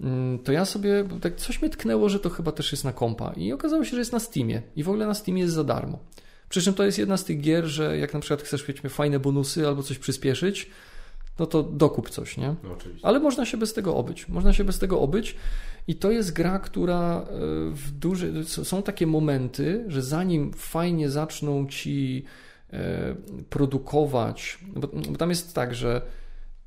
mm, 0.00 0.38
to 0.38 0.52
ja 0.52 0.64
sobie, 0.64 1.04
tak 1.20 1.36
coś 1.36 1.62
mnie 1.62 1.70
tknęło, 1.70 2.08
że 2.08 2.20
to 2.20 2.30
chyba 2.30 2.52
też 2.52 2.72
jest 2.72 2.84
na 2.84 2.92
kompa 2.92 3.32
i 3.36 3.52
okazało 3.52 3.84
się, 3.84 3.90
że 3.90 3.98
jest 3.98 4.12
na 4.12 4.20
Steamie 4.20 4.62
i 4.76 4.82
w 4.82 4.88
ogóle 4.88 5.06
na 5.06 5.14
Steamie 5.14 5.42
jest 5.42 5.54
za 5.54 5.64
darmo. 5.64 5.98
Przy 6.48 6.62
czym 6.62 6.74
to 6.74 6.84
jest 6.84 6.98
jedna 6.98 7.16
z 7.16 7.24
tych 7.24 7.40
gier, 7.40 7.64
że 7.64 7.98
jak 7.98 8.14
na 8.14 8.20
przykład 8.20 8.42
chcesz 8.42 8.68
mieć 8.68 8.80
fajne 8.80 9.20
bonusy 9.20 9.66
albo 9.68 9.82
coś 9.82 9.98
przyspieszyć, 9.98 10.70
no 11.38 11.46
to 11.46 11.62
dokup 11.62 12.10
coś, 12.10 12.36
nie? 12.36 12.54
No, 12.64 12.72
oczywiście. 12.72 13.06
Ale 13.06 13.20
można 13.20 13.46
się 13.46 13.56
bez 13.56 13.72
tego 13.72 13.96
obyć. 13.96 14.28
Można 14.28 14.52
się 14.52 14.64
bez 14.64 14.78
tego 14.78 15.00
obyć 15.00 15.36
i 15.88 15.94
to 15.94 16.10
jest 16.10 16.32
gra, 16.32 16.58
która 16.58 17.20
e, 17.20 17.24
w 17.70 17.90
duży... 17.90 18.44
Są 18.44 18.82
takie 18.82 19.06
momenty, 19.06 19.84
że 19.88 20.02
zanim 20.02 20.52
fajnie 20.52 21.10
zaczną 21.10 21.66
ci 21.66 22.24
produkować, 23.50 24.58
bo, 24.76 24.88
bo 24.88 25.16
tam 25.18 25.30
jest 25.30 25.54
tak, 25.54 25.74
że 25.74 26.02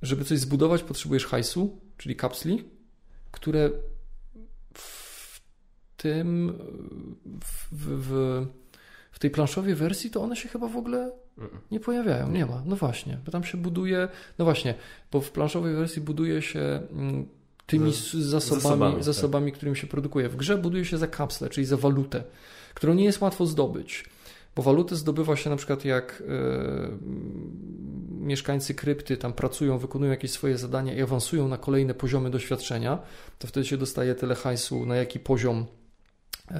żeby 0.02 0.26
coś 0.26 0.40
zbudować 0.40 0.84
potrzebujesz 0.84 1.26
hajsu, 1.26 1.82
czyli 1.98 2.16
kapsli, 2.16 2.64
które 3.32 3.70
w 4.74 5.42
tym 5.98 6.54
w, 7.42 7.68
w, 7.72 8.46
w 9.12 9.20
tej 9.20 9.30
planszowej 9.30 9.76
wersji 9.76 10.10
to 10.10 10.22
one 10.22 10.36
się 10.36 10.50
chyba 10.50 10.68
w 10.68 10.78
ogóle 10.78 11.12
nie 11.72 11.80
pojawiają, 11.80 12.32
nie 12.32 12.46
ma. 12.46 12.64
No 12.66 12.76
właśnie, 12.76 13.20
bo 13.26 13.32
tam 13.32 13.44
się 13.44 13.58
buduje, 13.58 14.08
no 14.40 14.46
właśnie, 14.46 14.76
bo 15.12 15.22
w 15.22 15.32
planszowej 15.32 15.76
wersji 15.76 16.02
buduje 16.02 16.42
się 16.42 16.60
mm, 16.92 17.28
tymi 17.66 17.92
zasobami, 18.14 18.62
zasobami, 18.62 19.04
zasobami 19.04 19.52
tak. 19.52 19.58
którymi 19.58 19.78
się 19.78 19.88
produkuje. 19.88 20.30
W 20.30 20.36
grze 20.36 20.58
buduje 20.58 20.86
się 20.86 20.98
za 20.98 21.08
kapsle, 21.08 21.50
czyli 21.50 21.66
za 21.66 21.78
walutę, 21.78 22.24
którą 22.74 22.94
nie 22.94 23.04
jest 23.04 23.22
łatwo 23.22 23.46
zdobyć. 23.46 24.06
Bo 24.56 24.64
walutę 24.64 24.96
zdobywa 24.96 25.36
się 25.36 25.50
na 25.50 25.56
przykład 25.56 25.86
jak 25.86 26.24
yy, 26.28 26.98
mieszkańcy 28.10 28.74
krypty 28.74 29.18
tam 29.18 29.34
pracują, 29.34 29.78
wykonują 29.78 30.12
jakieś 30.12 30.32
swoje 30.32 30.58
zadania 30.58 30.94
i 30.94 31.02
awansują 31.02 31.48
na 31.48 31.58
kolejne 31.58 31.94
poziomy 31.94 32.30
doświadczenia, 32.30 33.00
to 33.40 33.48
wtedy 33.48 33.66
się 33.66 33.78
dostaje 33.78 34.16
tyle 34.16 34.36
hajsu, 34.36 34.86
na 34.86 34.96
jaki 34.96 35.20
poziom 35.20 35.66
yy, 36.52 36.58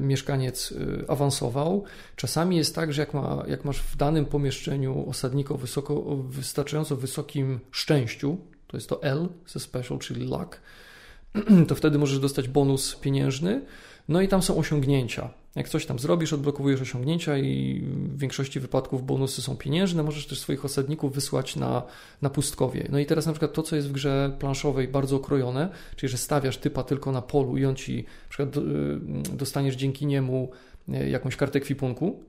mieszkaniec 0.00 0.74
awansował. 1.08 1.84
Czasami 2.16 2.56
jest 2.56 2.74
tak, 2.74 2.92
że 2.92 3.02
jak, 3.02 3.14
ma, 3.14 3.44
jak 3.46 3.64
masz 3.64 3.78
w 3.78 3.96
danym 3.96 4.26
pomieszczeniu 4.26 5.08
osadnika 5.08 5.54
o, 5.54 5.58
wysoko, 5.58 5.94
o 6.04 6.16
wystarczająco 6.16 6.96
wysokim 6.96 7.60
szczęściu, 7.70 8.38
to 8.66 8.76
jest 8.76 8.88
to 8.88 9.02
L 9.02 9.28
ze 9.46 9.60
special, 9.60 9.98
czyli 9.98 10.24
luck, 10.24 10.60
to 11.68 11.74
wtedy 11.74 11.98
możesz 11.98 12.18
dostać 12.18 12.48
bonus 12.48 12.96
pieniężny. 12.96 13.64
No 14.08 14.20
i 14.20 14.28
tam 14.28 14.42
są 14.42 14.56
osiągnięcia. 14.56 15.30
Jak 15.56 15.68
coś 15.68 15.86
tam 15.86 15.98
zrobisz, 15.98 16.32
odblokowujesz 16.32 16.80
osiągnięcia 16.80 17.38
i 17.38 17.80
w 17.84 18.18
większości 18.18 18.60
wypadków 18.60 19.06
bonusy 19.06 19.42
są 19.42 19.56
pieniężne. 19.56 20.02
Możesz 20.02 20.26
też 20.26 20.40
swoich 20.40 20.64
osadników 20.64 21.14
wysłać 21.14 21.56
na, 21.56 21.82
na 22.22 22.30
pustkowie. 22.30 22.88
No 22.90 22.98
i 22.98 23.06
teraz 23.06 23.26
na 23.26 23.32
przykład 23.32 23.52
to, 23.52 23.62
co 23.62 23.76
jest 23.76 23.88
w 23.88 23.92
grze 23.92 24.36
planszowej 24.38 24.88
bardzo 24.88 25.16
okrojone, 25.16 25.68
czyli 25.96 26.10
że 26.10 26.18
stawiasz 26.18 26.58
typa 26.58 26.82
tylko 26.82 27.12
na 27.12 27.22
polu 27.22 27.56
i 27.56 27.64
on 27.64 27.76
ci 27.76 27.96
na 27.96 28.28
przykład 28.28 28.56
y, 28.56 28.60
dostaniesz 29.36 29.76
dzięki 29.76 30.06
niemu 30.06 30.50
y, 30.88 31.08
jakąś 31.08 31.36
kartę 31.36 31.60
kwipunku, 31.60 32.22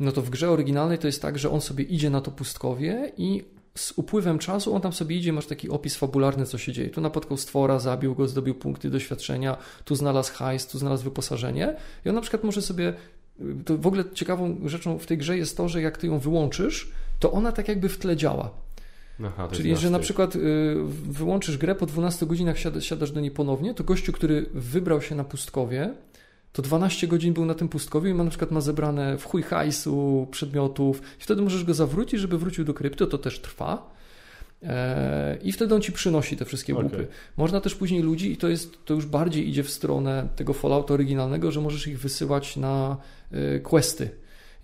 no 0.00 0.12
to 0.12 0.22
w 0.22 0.30
grze 0.30 0.50
oryginalnej 0.50 0.98
to 0.98 1.06
jest 1.06 1.22
tak, 1.22 1.38
że 1.38 1.50
on 1.50 1.60
sobie 1.60 1.84
idzie 1.84 2.10
na 2.10 2.20
to 2.20 2.30
pustkowie 2.30 3.12
i 3.16 3.44
z 3.78 3.92
upływem 3.96 4.38
czasu 4.38 4.74
on 4.74 4.80
tam 4.80 4.92
sobie 4.92 5.16
idzie, 5.16 5.32
masz 5.32 5.46
taki 5.46 5.70
opis 5.70 5.96
fabularny, 5.96 6.46
co 6.46 6.58
się 6.58 6.72
dzieje. 6.72 6.90
Tu 6.90 7.00
napotkał 7.00 7.36
stwora, 7.36 7.78
zabił 7.78 8.14
go, 8.14 8.28
zdobył 8.28 8.54
punkty 8.54 8.90
doświadczenia, 8.90 9.56
tu 9.84 9.94
znalazł 9.94 10.32
hajs, 10.32 10.66
tu 10.66 10.78
znalazł 10.78 11.04
wyposażenie 11.04 11.76
i 12.04 12.08
on 12.08 12.14
na 12.14 12.20
przykład 12.20 12.44
może 12.44 12.62
sobie 12.62 12.94
to 13.64 13.78
w 13.78 13.86
ogóle 13.86 14.04
ciekawą 14.14 14.56
rzeczą 14.64 14.98
w 14.98 15.06
tej 15.06 15.18
grze 15.18 15.38
jest 15.38 15.56
to, 15.56 15.68
że 15.68 15.82
jak 15.82 15.98
ty 15.98 16.06
ją 16.06 16.18
wyłączysz, 16.18 16.90
to 17.18 17.32
ona 17.32 17.52
tak 17.52 17.68
jakby 17.68 17.88
w 17.88 17.98
tle 17.98 18.16
działa. 18.16 18.50
Aha, 19.24 19.48
Czyli, 19.52 19.76
że 19.76 19.90
na 19.90 19.98
przykład 19.98 20.36
y, 20.36 20.40
wyłączysz 21.08 21.58
grę, 21.58 21.74
po 21.74 21.86
12 21.86 22.26
godzinach 22.26 22.56
siadasz 22.80 23.12
do 23.12 23.20
niej 23.20 23.30
ponownie, 23.30 23.74
to 23.74 23.84
gościu, 23.84 24.12
który 24.12 24.46
wybrał 24.54 25.02
się 25.02 25.14
na 25.14 25.24
pustkowie, 25.24 25.94
to 26.52 26.62
12 26.62 27.06
godzin 27.06 27.34
był 27.34 27.44
na 27.44 27.54
tym 27.54 27.68
pustkowiu 27.68 28.08
i 28.08 28.14
ma 28.14 28.24
na 28.24 28.30
przykład 28.30 28.50
ma 28.50 28.60
zebrane 28.60 29.18
w 29.18 29.24
chuj 29.24 29.42
hajsu, 29.42 30.28
przedmiotów 30.30 31.02
i 31.20 31.22
wtedy 31.22 31.42
możesz 31.42 31.64
go 31.64 31.74
zawrócić, 31.74 32.20
żeby 32.20 32.38
wrócił 32.38 32.64
do 32.64 32.74
krypty, 32.74 33.06
to 33.06 33.18
też 33.18 33.40
trwa. 33.40 33.90
E, 34.62 35.38
I 35.42 35.52
wtedy 35.52 35.74
on 35.74 35.80
ci 35.80 35.92
przynosi 35.92 36.36
te 36.36 36.44
wszystkie 36.44 36.74
łupy. 36.74 36.86
Okay. 36.86 37.06
Można 37.36 37.60
też 37.60 37.74
później 37.74 38.02
ludzi, 38.02 38.32
i 38.32 38.36
to 38.36 38.48
jest 38.48 38.84
to 38.84 38.94
już 38.94 39.06
bardziej 39.06 39.48
idzie 39.48 39.62
w 39.62 39.70
stronę 39.70 40.28
tego 40.36 40.52
Fallouta 40.52 40.94
oryginalnego, 40.94 41.52
że 41.52 41.60
możesz 41.60 41.86
ich 41.86 42.00
wysyłać 42.00 42.56
na 42.56 42.96
e, 43.32 43.58
questy 43.58 44.10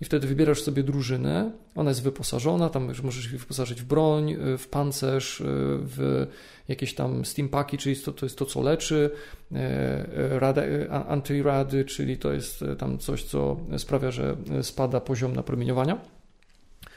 i 0.01 0.05
wtedy 0.05 0.27
wybierasz 0.27 0.61
sobie 0.61 0.83
drużynę, 0.83 1.51
ona 1.75 1.91
jest 1.91 2.03
wyposażona, 2.03 2.69
tam 2.69 2.91
możesz 3.03 3.25
ich 3.25 3.39
wyposażyć 3.39 3.81
w 3.81 3.85
broń, 3.85 4.31
y, 4.31 4.57
w 4.57 4.67
pancerz, 4.67 5.41
y, 5.41 5.43
w 5.81 6.27
jakieś 6.67 6.95
tam 6.95 7.25
steampaki, 7.25 7.77
czyli 7.77 7.95
to, 7.95 8.11
to 8.11 8.25
jest 8.25 8.37
to, 8.37 8.45
co 8.45 8.61
leczy, 8.61 9.09
y, 9.51 10.91
antirady, 10.91 11.85
czyli 11.85 12.17
to 12.17 12.33
jest 12.33 12.63
tam 12.77 12.97
coś, 12.97 13.23
co 13.23 13.57
sprawia, 13.77 14.11
że 14.11 14.37
spada 14.61 15.01
poziom 15.01 15.35
napromieniowania. 15.35 16.01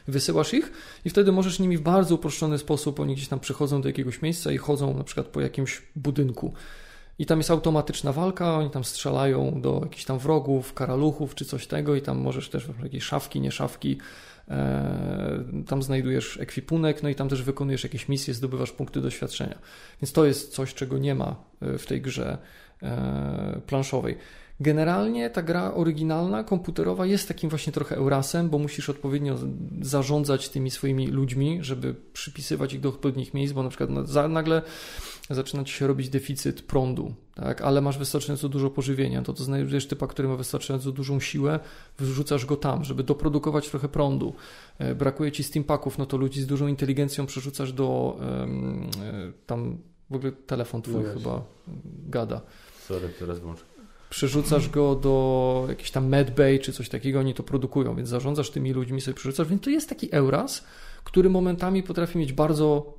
Wysyłasz 0.09 0.55
ich 0.55 0.73
i 1.05 1.11
wtedy 1.11 1.33
możesz 1.33 1.59
nimi 1.59 1.76
w 1.76 1.81
bardzo 1.81 2.14
uproszczony 2.14 2.59
sposób, 2.59 3.00
oni 3.00 3.14
gdzieś 3.14 3.28
tam 3.28 3.40
przychodzą 3.40 3.83
do 3.83 3.88
jakiegoś 3.88 4.23
miejsca 4.23 4.52
i 4.52 4.57
chodzą 4.57 4.95
na 4.97 5.05
przykład 5.05 5.26
po 5.26 5.40
jakimś 5.40 5.83
budynku 5.97 6.52
i 7.19 7.27
tam 7.27 7.39
jest 7.39 7.51
automatyczna 7.51 8.13
walka, 8.13 8.55
oni 8.55 8.71
tam 8.71 8.85
strzelają 8.85 9.61
do 9.61 9.81
jakichś 9.83 10.05
tam 10.05 10.19
wrogów, 10.19 10.75
karaluchów 10.75 11.35
czy 11.35 11.45
coś 11.45 11.67
tego 11.67 11.97
i 11.97 12.03
tam 12.03 12.19
możesz 12.19 12.49
też 12.49 12.69
jakieś 12.83 13.05
szafki, 13.05 13.41
nie 13.41 13.53
szafki, 13.53 13.99
e, 14.49 15.45
tam 15.67 15.83
znajdujesz 15.83 16.41
ekwipunek, 16.41 17.03
no 17.03 17.09
i 17.09 17.15
tam 17.15 17.29
też 17.29 17.43
wykonujesz 17.43 17.85
jakieś 17.85 18.09
misje, 18.09 18.35
zdobywasz 18.35 18.73
punkty 18.73 19.01
doświadczenia. 19.01 19.59
Więc 20.03 20.13
to 20.13 20.25
jest 20.25 20.53
coś, 20.55 20.75
czego 20.75 20.99
nie 20.99 21.15
ma 21.15 21.37
e, 21.63 21.79
w 21.79 21.87
tej 21.87 22.03
grze 22.03 22.39
e, 22.83 23.61
planszowej. 23.67 24.19
Generalnie 24.61 25.31
ta 25.31 25.43
gra 25.43 25.75
oryginalna, 25.75 26.45
komputerowa 26.45 27.07
jest 27.07 27.29
takim 27.29 27.50
właśnie 27.50 27.73
trochę 27.73 27.97
Eurasem, 27.97 28.50
bo 28.50 28.59
musisz 28.59 28.88
odpowiednio 28.88 29.38
zarządzać 29.83 30.49
tymi 30.49 30.71
swoimi 30.71 31.07
ludźmi, 31.07 31.59
żeby 31.61 31.95
przypisywać 32.12 32.73
ich 32.73 32.81
do 32.81 32.88
odpowiednich 32.88 33.35
miejsc, 33.35 33.53
bo 33.55 33.62
na 33.62 33.69
przykład 33.69 33.91
nagle 34.29 34.62
zaczyna 35.31 35.65
ci 35.65 35.75
się 35.75 35.87
robić 35.87 36.09
deficyt 36.09 36.62
prądu, 36.62 37.15
tak? 37.35 37.62
ale 37.62 37.81
masz 37.81 37.99
wystarczająco 37.99 38.49
dużo 38.49 38.71
pożywienia, 38.71 39.23
to 39.23 39.33
to 39.33 39.45
znajdujesz 39.45 39.87
typa, 39.87 40.07
który 40.07 40.29
ma 40.29 40.37
wystarczająco 40.37 40.93
dużą 40.93 41.21
siłę, 41.21 41.61
wrzucasz 41.99 42.47
go 42.47 42.57
tam, 42.57 42.85
żeby 42.85 43.03
doprodukować 43.03 43.69
trochę 43.69 43.88
prądu. 43.88 44.35
E, 44.79 44.95
brakuje 44.95 45.33
ci 45.33 45.45
steampaków, 45.45 45.99
no 45.99 46.07
to 46.07 46.17
ludzi 46.17 46.43
z 46.43 46.47
dużą 46.47 46.67
inteligencją 46.67 47.27
przerzucasz 47.27 47.73
do 47.73 48.19
um, 48.21 48.91
tam 49.47 49.79
w 50.11 50.15
ogóle 50.15 50.33
telefon 50.33 50.83
twój 50.83 51.05
no 51.05 51.12
chyba 51.15 51.43
gada. 52.09 52.41
Sorry, 52.87 53.09
teraz 53.19 53.38
włączę 53.38 53.68
przerzucasz 54.11 54.69
go 54.69 54.95
do 54.95 55.67
jakiejś 55.69 55.91
tam 55.91 56.09
medbay 56.09 56.59
czy 56.59 56.73
coś 56.73 56.88
takiego, 56.88 57.21
oni 57.21 57.35
to 57.35 57.43
produkują, 57.43 57.97
więc 57.97 58.09
zarządzasz 58.09 58.50
tymi 58.50 58.73
ludźmi, 58.73 59.00
sobie 59.00 59.15
przerzucasz, 59.15 59.49
więc 59.49 59.62
to 59.62 59.71
jest 59.71 59.88
taki 59.88 60.15
Euras, 60.15 60.65
który 61.05 61.31
momentami 61.31 61.83
potrafi 61.83 62.19
mieć 62.19 62.33
bardzo 62.33 62.95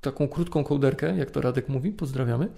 taką 0.00 0.28
krótką 0.28 0.64
kołderkę, 0.64 1.16
jak 1.16 1.30
to 1.30 1.40
Radek 1.40 1.68
mówi, 1.68 1.92
pozdrawiamy, 1.92 2.48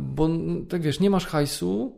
bo 0.00 0.28
tak 0.68 0.82
wiesz, 0.82 1.00
nie 1.00 1.10
masz 1.10 1.26
hajsu, 1.26 1.96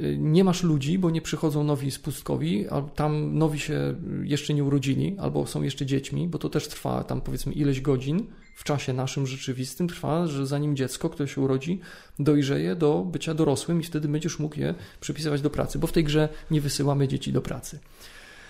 y, 0.00 0.16
nie 0.18 0.44
masz 0.44 0.62
ludzi, 0.62 0.98
bo 0.98 1.10
nie 1.10 1.22
przychodzą 1.22 1.64
nowi 1.64 1.90
z 1.90 1.98
pustkowi, 1.98 2.68
albo 2.68 2.88
tam 2.88 3.38
nowi 3.38 3.58
się 3.58 3.94
jeszcze 4.22 4.54
nie 4.54 4.64
urodzili, 4.64 5.16
albo 5.18 5.46
są 5.46 5.62
jeszcze 5.62 5.86
dziećmi, 5.86 6.28
bo 6.28 6.38
to 6.38 6.48
też 6.48 6.68
trwa 6.68 7.04
tam 7.04 7.20
powiedzmy 7.20 7.52
ileś 7.52 7.80
godzin 7.80 8.26
w 8.60 8.64
czasie 8.64 8.92
naszym 8.92 9.26
rzeczywistym 9.26 9.88
trwa, 9.88 10.26
że 10.26 10.46
zanim 10.46 10.76
dziecko, 10.76 11.10
które 11.10 11.28
się 11.28 11.40
urodzi, 11.40 11.80
dojrzeje 12.18 12.76
do 12.76 13.04
bycia 13.04 13.34
dorosłym 13.34 13.80
i 13.80 13.84
wtedy 13.84 14.08
będziesz 14.08 14.38
mógł 14.38 14.60
je 14.60 14.74
przypisywać 15.00 15.40
do 15.40 15.50
pracy, 15.50 15.78
bo 15.78 15.86
w 15.86 15.92
tej 15.92 16.04
grze 16.04 16.28
nie 16.50 16.60
wysyłamy 16.60 17.08
dzieci 17.08 17.32
do 17.32 17.42
pracy. 17.42 17.78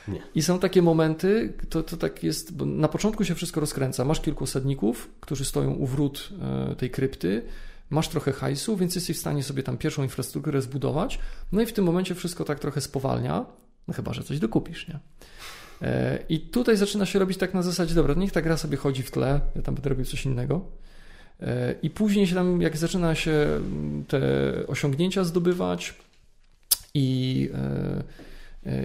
Nie. 0.08 0.22
I 0.34 0.42
są 0.42 0.58
takie 0.58 0.82
momenty, 0.82 1.52
to, 1.68 1.82
to 1.82 1.96
tak 1.96 2.22
jest, 2.22 2.56
bo 2.56 2.64
na 2.64 2.88
początku 2.88 3.24
się 3.24 3.34
wszystko 3.34 3.60
rozkręca. 3.60 4.04
Masz 4.04 4.20
kilku 4.20 4.44
osadników, 4.44 5.10
którzy 5.20 5.44
stoją 5.44 5.72
u 5.72 5.86
wrót 5.86 6.28
e, 6.70 6.74
tej 6.74 6.90
krypty, 6.90 7.42
masz 7.90 8.08
trochę 8.08 8.32
hajsu, 8.32 8.76
więc 8.76 8.94
jesteś 8.94 9.16
w 9.16 9.20
stanie 9.20 9.42
sobie 9.42 9.62
tam 9.62 9.78
pierwszą 9.78 10.02
infrastrukturę 10.02 10.62
zbudować. 10.62 11.18
No 11.52 11.62
i 11.62 11.66
w 11.66 11.72
tym 11.72 11.84
momencie 11.84 12.14
wszystko 12.14 12.44
tak 12.44 12.60
trochę 12.60 12.80
spowalnia, 12.80 13.46
no 13.88 13.94
chyba, 13.94 14.12
że 14.12 14.22
coś 14.22 14.38
dokupisz, 14.38 14.88
nie? 14.88 14.98
E, 15.82 16.18
I 16.28 16.40
tutaj 16.40 16.76
zaczyna 16.76 17.06
się 17.06 17.18
robić 17.18 17.38
tak 17.38 17.54
na 17.54 17.62
zasadzie, 17.62 17.94
dobra, 17.94 18.14
niech 18.14 18.32
ta 18.32 18.42
gra 18.42 18.56
sobie 18.56 18.76
chodzi 18.76 19.02
w 19.02 19.10
tle, 19.10 19.40
ja 19.56 19.62
tam 19.62 19.74
będę 19.74 19.90
robił 19.90 20.04
coś 20.04 20.24
innego. 20.26 20.60
E, 21.40 21.74
I 21.82 21.90
później 21.90 22.26
się 22.26 22.34
tam, 22.34 22.62
jak 22.62 22.76
zaczyna 22.76 23.14
się 23.14 23.60
te 24.08 24.20
osiągnięcia 24.66 25.24
zdobywać 25.24 25.94
i 26.94 27.50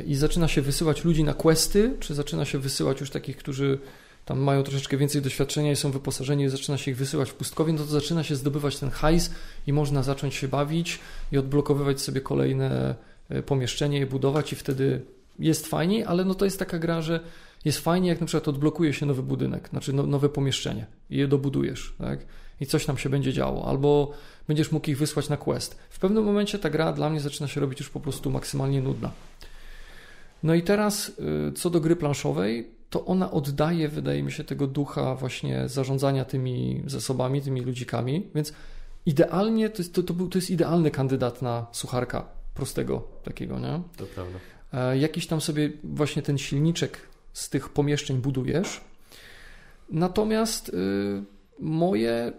i 0.07 0.15
zaczyna 0.15 0.47
się 0.47 0.61
wysyłać 0.61 1.03
ludzi 1.03 1.23
na 1.23 1.33
questy, 1.33 1.93
czy 1.99 2.15
zaczyna 2.15 2.45
się 2.45 2.59
wysyłać 2.59 2.99
już 2.99 3.09
takich, 3.09 3.37
którzy 3.37 3.79
tam 4.25 4.39
mają 4.39 4.63
troszeczkę 4.63 4.97
więcej 4.97 5.21
doświadczenia 5.21 5.71
i 5.71 5.75
są 5.75 5.91
wyposażeni 5.91 6.43
i 6.43 6.49
zaczyna 6.49 6.77
się 6.77 6.91
ich 6.91 6.97
wysyłać 6.97 7.29
w 7.29 7.33
pustkowie, 7.33 7.73
no 7.73 7.79
to 7.79 7.85
zaczyna 7.85 8.23
się 8.23 8.35
zdobywać 8.35 8.79
ten 8.79 8.89
hajs 8.89 9.31
i 9.67 9.73
można 9.73 10.03
zacząć 10.03 10.35
się 10.35 10.47
bawić 10.47 10.99
i 11.31 11.37
odblokowywać 11.37 12.01
sobie 12.01 12.21
kolejne 12.21 12.95
e, 13.29 13.43
pomieszczenie 13.43 13.99
i 13.99 14.05
budować 14.05 14.53
i 14.53 14.55
wtedy 14.55 15.01
jest 15.39 15.67
fajniej, 15.67 16.03
ale 16.03 16.25
no 16.25 16.35
to 16.35 16.45
jest 16.45 16.59
taka 16.59 16.79
gra, 16.79 17.01
że 17.01 17.19
jest 17.65 17.79
fajnie, 17.79 18.09
jak 18.09 18.19
na 18.19 18.27
przykład 18.27 18.47
odblokuje 18.47 18.93
się 18.93 19.05
nowy 19.05 19.23
budynek, 19.23 19.69
znaczy 19.69 19.93
no, 19.93 20.03
nowe 20.03 20.29
pomieszczenie 20.29 20.85
i 21.09 21.17
je 21.17 21.27
dobudujesz, 21.27 21.95
tak? 21.97 22.25
I 22.61 22.65
coś 22.65 22.85
tam 22.85 22.97
się 22.97 23.09
będzie 23.09 23.33
działo, 23.33 23.67
albo 23.67 24.11
będziesz 24.47 24.71
mógł 24.71 24.89
ich 24.89 24.97
wysłać 24.97 25.29
na 25.29 25.37
quest. 25.37 25.79
W 25.89 25.99
pewnym 25.99 26.23
momencie 26.23 26.59
ta 26.59 26.69
gra 26.69 26.93
dla 26.93 27.09
mnie 27.09 27.19
zaczyna 27.19 27.47
się 27.47 27.61
robić 27.61 27.79
już 27.79 27.89
po 27.89 27.99
prostu 27.99 28.31
maksymalnie 28.31 28.81
nudna. 28.81 29.11
No 30.43 30.53
i 30.53 30.63
teraz 30.63 31.11
y, 31.49 31.51
co 31.51 31.69
do 31.69 31.81
gry 31.81 31.95
planszowej, 31.95 32.71
to 32.89 33.05
ona 33.05 33.31
oddaje, 33.31 33.89
wydaje 33.89 34.23
mi 34.23 34.31
się, 34.31 34.43
tego 34.43 34.67
ducha 34.67 35.15
właśnie 35.15 35.69
zarządzania 35.69 36.25
tymi 36.25 36.83
zasobami, 36.87 37.41
tymi 37.41 37.61
ludzikami, 37.61 38.27
więc 38.35 38.53
idealnie, 39.05 39.69
to 39.69 39.77
jest, 39.77 39.93
to, 39.93 40.03
to, 40.03 40.13
to 40.13 40.37
jest 40.37 40.49
idealny 40.49 40.91
kandydat 40.91 41.41
na 41.41 41.67
sucharka 41.71 42.25
prostego 42.53 43.07
takiego, 43.23 43.59
nie? 43.59 43.81
To 43.97 44.05
prawda. 44.05 44.39
E, 44.75 44.97
jakiś 44.97 45.27
tam 45.27 45.41
sobie 45.41 45.69
właśnie 45.83 46.21
ten 46.21 46.37
silniczek 46.37 46.97
z 47.33 47.49
tych 47.49 47.69
pomieszczeń 47.69 48.17
budujesz. 48.17 48.81
Natomiast 49.89 50.69
y, 50.69 50.73
moje 51.59 52.33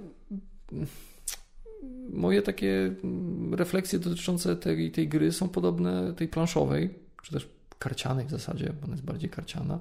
moje 2.10 2.42
takie 2.42 2.94
refleksje 3.52 3.98
dotyczące 3.98 4.56
tej, 4.56 4.90
tej 4.90 5.08
gry 5.08 5.32
są 5.32 5.48
podobne 5.48 6.14
tej 6.14 6.28
planszowej, 6.28 6.94
czy 7.22 7.32
też 7.32 7.48
karcianej 7.78 8.26
w 8.26 8.30
zasadzie, 8.30 8.72
bo 8.80 8.84
ona 8.84 8.92
jest 8.92 9.04
bardziej 9.04 9.30
karciana. 9.30 9.78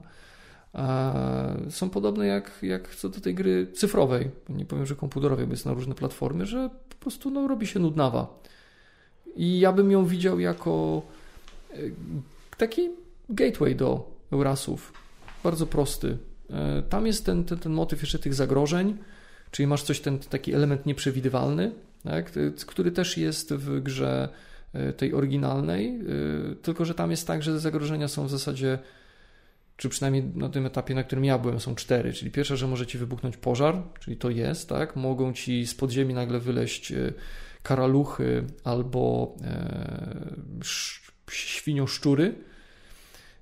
Są 1.69 1.89
podobne 1.89 2.27
jak, 2.27 2.51
jak 2.61 2.95
co 2.95 3.09
do 3.09 3.21
tej 3.21 3.35
gry 3.35 3.67
cyfrowej. 3.73 4.31
Nie 4.49 4.65
powiem, 4.65 4.85
że 4.85 4.95
komputerowej, 4.95 5.45
bo 5.45 5.53
jest 5.53 5.65
na 5.65 5.73
różne 5.73 5.95
platformy, 5.95 6.45
że 6.45 6.69
po 6.89 6.95
prostu 6.95 7.29
no, 7.29 7.47
robi 7.47 7.67
się 7.67 7.79
nudnawa. 7.79 8.39
I 9.35 9.59
ja 9.59 9.71
bym 9.71 9.91
ją 9.91 10.05
widział 10.05 10.39
jako 10.39 11.01
e, 11.71 11.75
taki 12.57 12.89
gateway 13.29 13.75
do 13.75 14.11
Eurasów. 14.31 14.93
Bardzo 15.43 15.65
prosty. 15.65 16.17
E, 16.49 16.83
tam 16.89 17.07
jest 17.07 17.25
ten, 17.25 17.43
ten, 17.43 17.59
ten 17.59 17.71
motyw 17.73 18.01
jeszcze 18.01 18.19
tych 18.19 18.33
zagrożeń, 18.33 18.97
czyli 19.51 19.67
masz 19.67 19.83
coś, 19.83 19.99
ten 19.99 20.19
taki 20.19 20.53
element 20.53 20.85
nieprzewidywalny, 20.85 21.71
tak, 22.03 22.31
który 22.65 22.91
też 22.91 23.17
jest 23.17 23.53
w 23.53 23.83
grze 23.83 24.29
e, 24.73 24.93
tej 24.93 25.13
oryginalnej, 25.13 25.99
tylko 26.61 26.85
że 26.85 26.93
tam 26.93 27.11
jest 27.11 27.27
tak, 27.27 27.43
że 27.43 27.59
zagrożenia 27.59 28.07
są 28.07 28.25
w 28.25 28.31
zasadzie 28.31 28.79
czy 29.77 29.89
przynajmniej 29.89 30.23
na 30.23 30.49
tym 30.49 30.65
etapie, 30.65 30.95
na 30.95 31.03
którym 31.03 31.25
ja 31.25 31.37
byłem, 31.37 31.59
są 31.59 31.75
cztery. 31.75 32.13
Czyli 32.13 32.31
pierwsze, 32.31 32.57
że 32.57 32.67
może 32.67 32.87
ci 32.87 32.97
wybuchnąć 32.97 33.37
pożar, 33.37 33.83
czyli 33.99 34.17
to 34.17 34.29
jest, 34.29 34.69
tak? 34.69 34.95
Mogą 34.95 35.33
ci 35.33 35.67
z 35.67 35.75
podziemi 35.75 36.13
nagle 36.13 36.39
wyleść 36.39 36.93
karaluchy 37.63 38.43
albo 38.63 39.35
e, 39.43 40.35
świnioszczury 41.31 42.35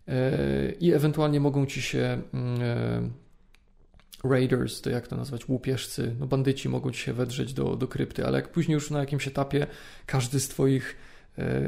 e, 0.08 0.72
i 0.72 0.94
ewentualnie 0.94 1.40
mogą 1.40 1.66
ci 1.66 1.82
się 1.82 2.22
mm, 2.34 2.62
e, 2.62 4.30
raiders, 4.30 4.82
to 4.82 4.90
jak 4.90 5.08
to 5.08 5.16
nazwać, 5.16 5.50
łupieżcy, 5.50 6.16
no 6.20 6.28
bandyci 6.28 6.70
mogą 6.70 6.92
ci 6.92 7.00
się 7.00 7.14
wedrzeć 7.14 7.54
do, 7.54 7.76
do 7.76 7.88
krypty, 7.88 8.26
ale 8.26 8.38
jak 8.38 8.52
później 8.52 8.74
już 8.74 8.92
na 8.92 9.00
jakimś 9.00 9.28
etapie 9.28 9.68
każdy 10.06 10.40
z 10.40 10.48
twoich 10.48 10.96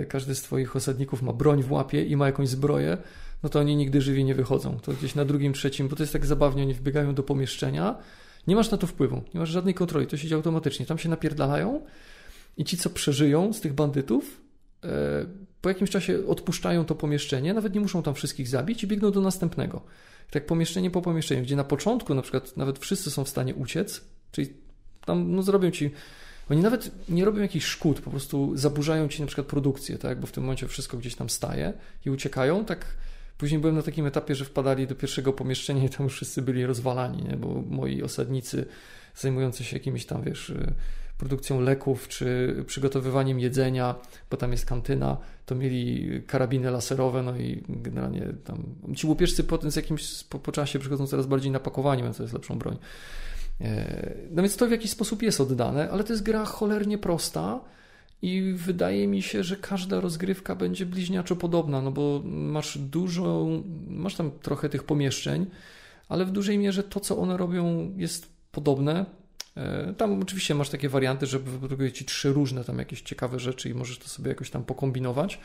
każdy 0.09 0.35
z 0.35 0.41
twoich 0.41 0.75
osadników 0.75 1.21
ma 1.21 1.33
broń 1.33 1.63
w 1.63 1.71
łapie 1.71 2.03
i 2.03 2.15
ma 2.15 2.25
jakąś 2.25 2.49
zbroję, 2.49 2.97
no 3.43 3.49
to 3.49 3.59
oni 3.59 3.75
nigdy 3.75 4.01
żywi 4.01 4.23
nie 4.23 4.35
wychodzą. 4.35 4.79
To 4.79 4.93
gdzieś 4.93 5.15
na 5.15 5.25
drugim, 5.25 5.53
trzecim, 5.53 5.87
bo 5.87 5.95
to 5.95 6.03
jest 6.03 6.13
tak 6.13 6.25
zabawnie, 6.25 6.63
oni 6.63 6.73
wbiegają 6.73 7.15
do 7.15 7.23
pomieszczenia, 7.23 7.95
nie 8.47 8.55
masz 8.55 8.71
na 8.71 8.77
to 8.77 8.87
wpływu, 8.87 9.23
nie 9.33 9.39
masz 9.39 9.49
żadnej 9.49 9.73
kontroli, 9.73 10.07
to 10.07 10.17
się 10.17 10.23
dzieje 10.23 10.35
automatycznie. 10.35 10.85
Tam 10.85 10.97
się 10.97 11.09
napierdalają 11.09 11.81
i 12.57 12.63
ci, 12.63 12.77
co 12.77 12.89
przeżyją 12.89 13.53
z 13.53 13.61
tych 13.61 13.73
bandytów, 13.73 14.41
e, 14.41 14.44
po 15.61 15.69
jakimś 15.69 15.89
czasie 15.89 16.27
odpuszczają 16.27 16.85
to 16.85 16.95
pomieszczenie, 16.95 17.53
nawet 17.53 17.73
nie 17.73 17.79
muszą 17.79 18.03
tam 18.03 18.15
wszystkich 18.15 18.47
zabić 18.47 18.83
i 18.83 18.87
biegną 18.87 19.11
do 19.11 19.21
następnego. 19.21 19.81
Tak 20.31 20.45
pomieszczenie 20.45 20.91
po 20.91 21.01
pomieszczeniu, 21.01 21.41
gdzie 21.43 21.55
na 21.55 21.63
początku 21.63 22.13
na 22.13 22.21
przykład 22.21 22.57
nawet 22.57 22.79
wszyscy 22.79 23.11
są 23.11 23.23
w 23.23 23.29
stanie 23.29 23.55
uciec, 23.55 24.01
czyli 24.31 24.53
tam 25.05 25.35
no, 25.35 25.43
zrobią 25.43 25.71
ci 25.71 25.91
oni 26.49 26.61
nawet 26.61 27.09
nie 27.09 27.25
robią 27.25 27.41
jakichś 27.41 27.65
szkód, 27.65 28.01
po 28.01 28.11
prostu 28.11 28.57
zaburzają 28.57 29.07
ci 29.07 29.21
na 29.21 29.27
przykład 29.27 29.47
produkcję, 29.47 29.97
tak? 29.97 30.19
bo 30.19 30.27
w 30.27 30.31
tym 30.31 30.43
momencie 30.43 30.67
wszystko 30.67 30.97
gdzieś 30.97 31.15
tam 31.15 31.29
staje 31.29 31.73
i 32.05 32.09
uciekają, 32.09 32.65
tak 32.65 32.85
Później 33.37 33.61
byłem 33.61 33.75
na 33.75 33.81
takim 33.81 34.05
etapie, 34.05 34.35
że 34.35 34.45
wpadali 34.45 34.87
do 34.87 34.95
pierwszego 34.95 35.33
pomieszczenia 35.33 35.83
i 35.83 35.89
tam 35.89 36.03
już 36.03 36.13
wszyscy 36.13 36.41
byli 36.41 36.65
rozwalani, 36.65 37.23
nie? 37.23 37.37
bo 37.37 37.63
moi 37.69 38.03
osadnicy 38.03 38.65
zajmujący 39.15 39.63
się 39.63 39.75
jakimiś 39.75 40.05
tam, 40.05 40.21
wiesz, 40.23 40.53
produkcją 41.17 41.61
leków 41.61 42.07
czy 42.07 42.55
przygotowywaniem 42.67 43.39
jedzenia, 43.39 43.95
bo 44.31 44.37
tam 44.37 44.51
jest 44.51 44.65
kantyna, 44.65 45.17
to 45.45 45.55
mieli 45.55 46.09
karabiny 46.27 46.71
laserowe, 46.71 47.23
no 47.23 47.37
i 47.37 47.63
generalnie 47.69 48.33
tam 48.43 48.63
ci 48.95 49.07
łupieżcy 49.07 49.43
potem 49.43 49.71
z 49.71 49.75
jakimś 49.75 50.23
po, 50.23 50.39
po 50.39 50.51
czasie 50.51 50.79
przychodzą 50.79 51.07
coraz 51.07 51.25
bardziej 51.27 51.51
na 51.51 51.59
pakowanie, 51.59 52.03
więc 52.03 52.17
to 52.17 52.23
jest 52.23 52.33
lepszą 52.33 52.59
broń. 52.59 52.77
E, 53.61 54.13
no 54.31 54.41
więc 54.41 54.55
to 54.55 54.67
w 54.67 54.71
jakiś 54.71 54.91
sposób 54.91 55.21
jest 55.21 55.41
oddane, 55.41 55.89
ale 55.91 56.03
to 56.03 56.13
jest 56.13 56.23
gra 56.23 56.45
cholernie 56.45 56.97
prosta 56.97 57.59
i 58.21 58.53
wydaje 58.55 59.07
mi 59.07 59.21
się, 59.21 59.43
że 59.43 59.55
każda 59.55 59.99
rozgrywka 59.99 60.55
będzie 60.55 60.85
bliźniaczo 60.85 61.35
podobna, 61.35 61.81
no 61.81 61.91
bo 61.91 62.21
masz 62.25 62.77
dużo, 62.77 63.47
masz 63.87 64.15
tam 64.15 64.31
trochę 64.41 64.69
tych 64.69 64.83
pomieszczeń, 64.83 65.45
ale 66.09 66.25
w 66.25 66.31
dużej 66.31 66.57
mierze 66.57 66.83
to, 66.83 66.99
co 66.99 67.17
one 67.17 67.37
robią, 67.37 67.93
jest 67.97 68.29
podobne. 68.51 69.05
E, 69.57 69.93
tam 69.93 70.21
oczywiście 70.21 70.55
masz 70.55 70.69
takie 70.69 70.89
warianty, 70.89 71.25
że 71.25 71.39
wyprodukuje 71.39 71.91
ci 71.91 72.05
trzy 72.05 72.33
różne 72.33 72.63
tam 72.63 72.79
jakieś 72.79 73.01
ciekawe 73.01 73.39
rzeczy 73.39 73.69
i 73.69 73.73
możesz 73.73 73.99
to 73.99 74.07
sobie 74.07 74.29
jakoś 74.29 74.49
tam 74.49 74.63
pokombinować, 74.63 75.39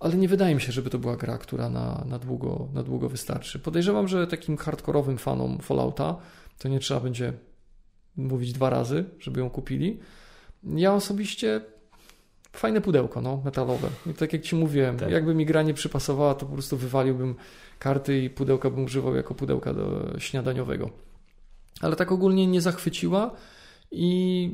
ale 0.00 0.14
nie 0.14 0.28
wydaje 0.28 0.54
mi 0.54 0.60
się, 0.60 0.72
żeby 0.72 0.90
to 0.90 0.98
była 0.98 1.16
gra, 1.16 1.38
która 1.38 1.70
na, 1.70 2.04
na, 2.08 2.18
długo, 2.18 2.68
na 2.74 2.82
długo 2.82 3.08
wystarczy. 3.08 3.58
Podejrzewam, 3.58 4.08
że 4.08 4.26
takim 4.26 4.56
hardkorowym 4.56 5.18
fanom 5.18 5.58
Fallouta 5.58 6.16
to 6.58 6.68
nie 6.68 6.80
trzeba 6.80 7.00
będzie 7.00 7.32
mówić 8.16 8.52
dwa 8.52 8.70
razy, 8.70 9.04
żeby 9.18 9.40
ją 9.40 9.50
kupili. 9.50 10.00
Ja 10.64 10.94
osobiście 10.94 11.60
fajne 12.52 12.80
pudełko, 12.80 13.20
no, 13.20 13.42
metalowe. 13.44 13.88
I 14.06 14.14
tak 14.14 14.32
jak 14.32 14.42
Ci 14.42 14.56
mówiłem, 14.56 14.96
tak. 14.96 15.10
jakby 15.10 15.34
mi 15.34 15.46
gra 15.46 15.62
nie 15.62 15.74
przypasowała, 15.74 16.34
to 16.34 16.46
po 16.46 16.52
prostu 16.52 16.76
wywaliłbym 16.76 17.34
karty 17.78 18.22
i 18.22 18.30
pudełka 18.30 18.70
bym 18.70 18.84
używał 18.84 19.16
jako 19.16 19.34
pudełka 19.34 19.74
do 19.74 20.14
śniadaniowego. 20.18 20.90
Ale 21.80 21.96
tak 21.96 22.12
ogólnie 22.12 22.46
nie 22.46 22.60
zachwyciła 22.60 23.30
i 23.90 24.50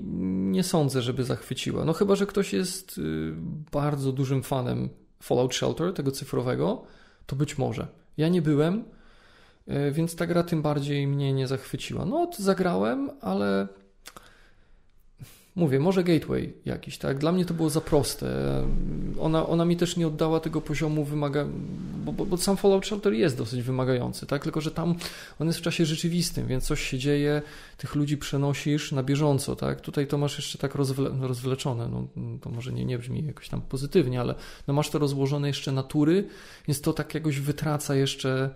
nie 0.50 0.64
sądzę, 0.64 1.02
żeby 1.02 1.24
zachwyciła. 1.24 1.84
No 1.84 1.92
chyba, 1.92 2.16
że 2.16 2.26
ktoś 2.26 2.52
jest 2.52 2.98
y, 2.98 3.32
bardzo 3.72 4.12
dużym 4.12 4.42
fanem 4.42 4.88
Fallout 5.22 5.54
Shelter, 5.54 5.92
tego 5.92 6.10
cyfrowego, 6.10 6.84
to 7.26 7.36
być 7.36 7.58
może. 7.58 7.86
Ja 8.16 8.28
nie 8.28 8.42
byłem, 8.42 8.84
y, 9.68 9.92
więc 9.92 10.16
ta 10.16 10.26
gra 10.26 10.42
tym 10.42 10.62
bardziej 10.62 11.06
mnie 11.06 11.32
nie 11.32 11.46
zachwyciła. 11.46 12.04
No, 12.04 12.30
zagrałem, 12.38 13.10
ale 13.20 13.68
mówię, 15.58 15.80
może 15.80 16.04
gateway 16.04 16.52
jakiś, 16.64 16.98
tak? 16.98 17.18
Dla 17.18 17.32
mnie 17.32 17.44
to 17.44 17.54
było 17.54 17.70
za 17.70 17.80
proste. 17.80 18.26
Ona, 19.20 19.46
ona 19.46 19.64
mi 19.64 19.76
też 19.76 19.96
nie 19.96 20.06
oddała 20.06 20.40
tego 20.40 20.60
poziomu 20.60 21.04
wymaga... 21.04 21.46
Bo, 22.04 22.12
bo, 22.12 22.26
bo 22.26 22.36
sam 22.36 22.56
Fallout 22.56 22.86
Shelter 22.86 23.12
jest 23.12 23.36
dosyć 23.38 23.62
wymagający, 23.62 24.26
tak? 24.26 24.42
Tylko, 24.42 24.60
że 24.60 24.70
tam 24.70 24.94
on 25.38 25.46
jest 25.46 25.58
w 25.58 25.62
czasie 25.62 25.86
rzeczywistym, 25.86 26.46
więc 26.46 26.64
coś 26.64 26.82
się 26.82 26.98
dzieje, 26.98 27.42
tych 27.76 27.94
ludzi 27.94 28.18
przenosisz 28.18 28.92
na 28.92 29.02
bieżąco, 29.02 29.56
tak? 29.56 29.80
Tutaj 29.80 30.06
to 30.06 30.18
masz 30.18 30.38
jeszcze 30.38 30.58
tak 30.58 30.74
rozwle... 30.74 31.10
rozwleczone, 31.20 31.88
no, 31.88 32.06
to 32.40 32.50
może 32.50 32.72
nie, 32.72 32.84
nie 32.84 32.98
brzmi 32.98 33.26
jakoś 33.26 33.48
tam 33.48 33.62
pozytywnie, 33.62 34.20
ale 34.20 34.34
no 34.68 34.74
masz 34.74 34.90
to 34.90 34.98
rozłożone 34.98 35.48
jeszcze 35.48 35.72
natury, 35.72 36.28
więc 36.68 36.80
to 36.80 36.92
tak 36.92 37.14
jakoś 37.14 37.40
wytraca 37.40 37.94
jeszcze 37.94 38.50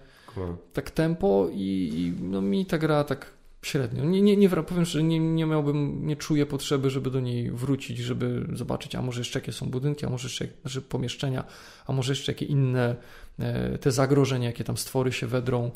tak 0.72 0.90
tempo 0.90 1.48
i, 1.52 1.92
i 1.94 2.24
no 2.24 2.40
mi 2.40 2.66
ta 2.66 2.78
gra 2.78 3.04
tak 3.04 3.41
Średnio. 3.62 4.04
Nie, 4.04 4.22
nie, 4.22 4.36
nie 4.36 4.48
powiem, 4.48 4.84
że 4.84 5.02
nie, 5.02 5.18
nie 5.18 5.46
miałbym, 5.46 6.06
nie 6.06 6.16
czuję 6.16 6.46
potrzeby, 6.46 6.90
żeby 6.90 7.10
do 7.10 7.20
niej 7.20 7.50
wrócić, 7.50 7.98
żeby 7.98 8.46
zobaczyć, 8.52 8.94
a 8.94 9.02
może 9.02 9.20
jeszcze 9.20 9.38
jakie 9.38 9.52
są 9.52 9.70
budynki, 9.70 10.06
a 10.06 10.10
może 10.10 10.26
jeszcze 10.26 10.46
znaczy 10.62 10.82
pomieszczenia, 10.82 11.44
a 11.86 11.92
może 11.92 12.12
jeszcze 12.12 12.32
jakie 12.32 12.46
inne 12.46 12.96
e, 13.38 13.78
te 13.78 13.92
zagrożenia, 13.92 14.46
jakie 14.46 14.64
tam 14.64 14.76
stwory 14.76 15.12
się 15.12 15.26
wedrą. 15.26 15.70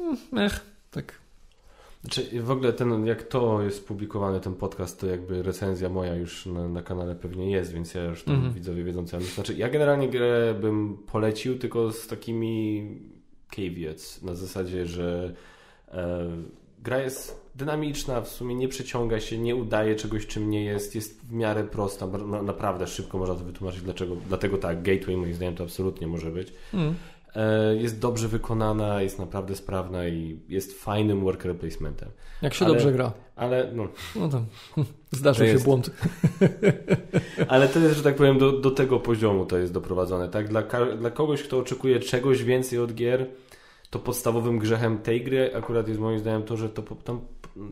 Mm, 0.00 0.16
ech, 0.36 0.60
tak. 0.90 1.14
Znaczy, 2.00 2.42
w 2.42 2.50
ogóle 2.50 2.72
ten, 2.72 3.06
jak 3.06 3.22
to 3.22 3.62
jest 3.62 3.86
publikowany, 3.86 4.40
ten 4.40 4.54
podcast, 4.54 5.00
to 5.00 5.06
jakby 5.06 5.42
recenzja 5.42 5.88
moja 5.88 6.14
już 6.14 6.46
na, 6.46 6.68
na 6.68 6.82
kanale 6.82 7.14
pewnie 7.14 7.50
jest, 7.50 7.72
więc 7.72 7.94
ja 7.94 8.04
już 8.04 8.22
tam 8.22 8.34
mm 8.34 8.50
-hmm. 8.50 8.54
widzowie 8.54 8.84
wiedzą 8.84 9.06
co 9.06 9.16
ja 9.16 9.20
myślę. 9.20 9.34
Znaczy, 9.34 9.54
ja 9.54 9.68
generalnie 9.68 10.08
grę 10.08 10.54
bym 10.60 10.98
polecił, 11.06 11.58
tylko 11.58 11.92
z 11.92 12.06
takimi 12.06 12.86
caveats, 13.56 14.22
na 14.22 14.34
zasadzie, 14.34 14.86
że 14.86 15.34
e, 15.88 16.28
gra 16.82 16.98
jest 16.98 17.48
dynamiczna, 17.54 18.20
w 18.20 18.28
sumie 18.28 18.54
nie 18.54 18.68
przeciąga 18.68 19.20
się, 19.20 19.38
nie 19.38 19.56
udaje 19.56 19.96
czegoś, 19.96 20.26
czym 20.26 20.50
nie 20.50 20.64
jest, 20.64 20.94
jest 20.94 21.20
w 21.20 21.32
miarę 21.32 21.64
prosta, 21.64 22.06
no, 22.06 22.42
naprawdę 22.42 22.86
szybko 22.86 23.18
można 23.18 23.34
to 23.34 23.44
wytłumaczyć, 23.44 23.82
dlaczego, 23.82 24.16
dlatego 24.28 24.58
tak, 24.58 24.82
Gateway 24.82 25.16
moim 25.16 25.34
zdaniem 25.34 25.54
to 25.54 25.64
absolutnie 25.64 26.06
może 26.06 26.30
być. 26.30 26.52
Mm. 26.74 26.94
Jest 27.78 27.98
dobrze 28.00 28.28
wykonana, 28.28 29.02
jest 29.02 29.18
naprawdę 29.18 29.56
sprawna 29.56 30.08
i 30.08 30.40
jest 30.48 30.80
fajnym 30.80 31.24
worker 31.24 31.56
placementem. 31.56 32.08
Jak 32.42 32.54
się 32.54 32.64
ale, 32.64 32.74
dobrze 32.74 32.92
gra. 32.92 33.12
Ale 33.36 33.70
no. 33.74 33.88
No 34.16 34.28
tam 34.28 34.46
zdarzył 35.10 35.46
się 35.46 35.52
jest. 35.52 35.64
błąd. 35.64 35.90
ale 37.48 37.68
to 37.68 37.78
jest, 37.78 37.96
że 37.96 38.02
tak 38.02 38.16
powiem, 38.16 38.38
do, 38.38 38.52
do 38.52 38.70
tego 38.70 39.00
poziomu 39.00 39.46
to 39.46 39.58
jest 39.58 39.72
doprowadzone. 39.72 40.28
Tak? 40.28 40.48
Dla, 40.48 40.62
dla 40.98 41.10
kogoś, 41.10 41.42
kto 41.42 41.58
oczekuje 41.58 42.00
czegoś 42.00 42.44
więcej 42.44 42.78
od 42.78 42.94
gier, 42.94 43.26
to 43.90 43.98
podstawowym 43.98 44.58
grzechem 44.58 44.98
tej 44.98 45.24
gry 45.24 45.54
akurat 45.54 45.88
jest 45.88 46.00
moim 46.00 46.18
zdaniem 46.18 46.42
to, 46.42 46.56
że 46.56 46.68
to 46.68 46.82
tam, 46.82 47.20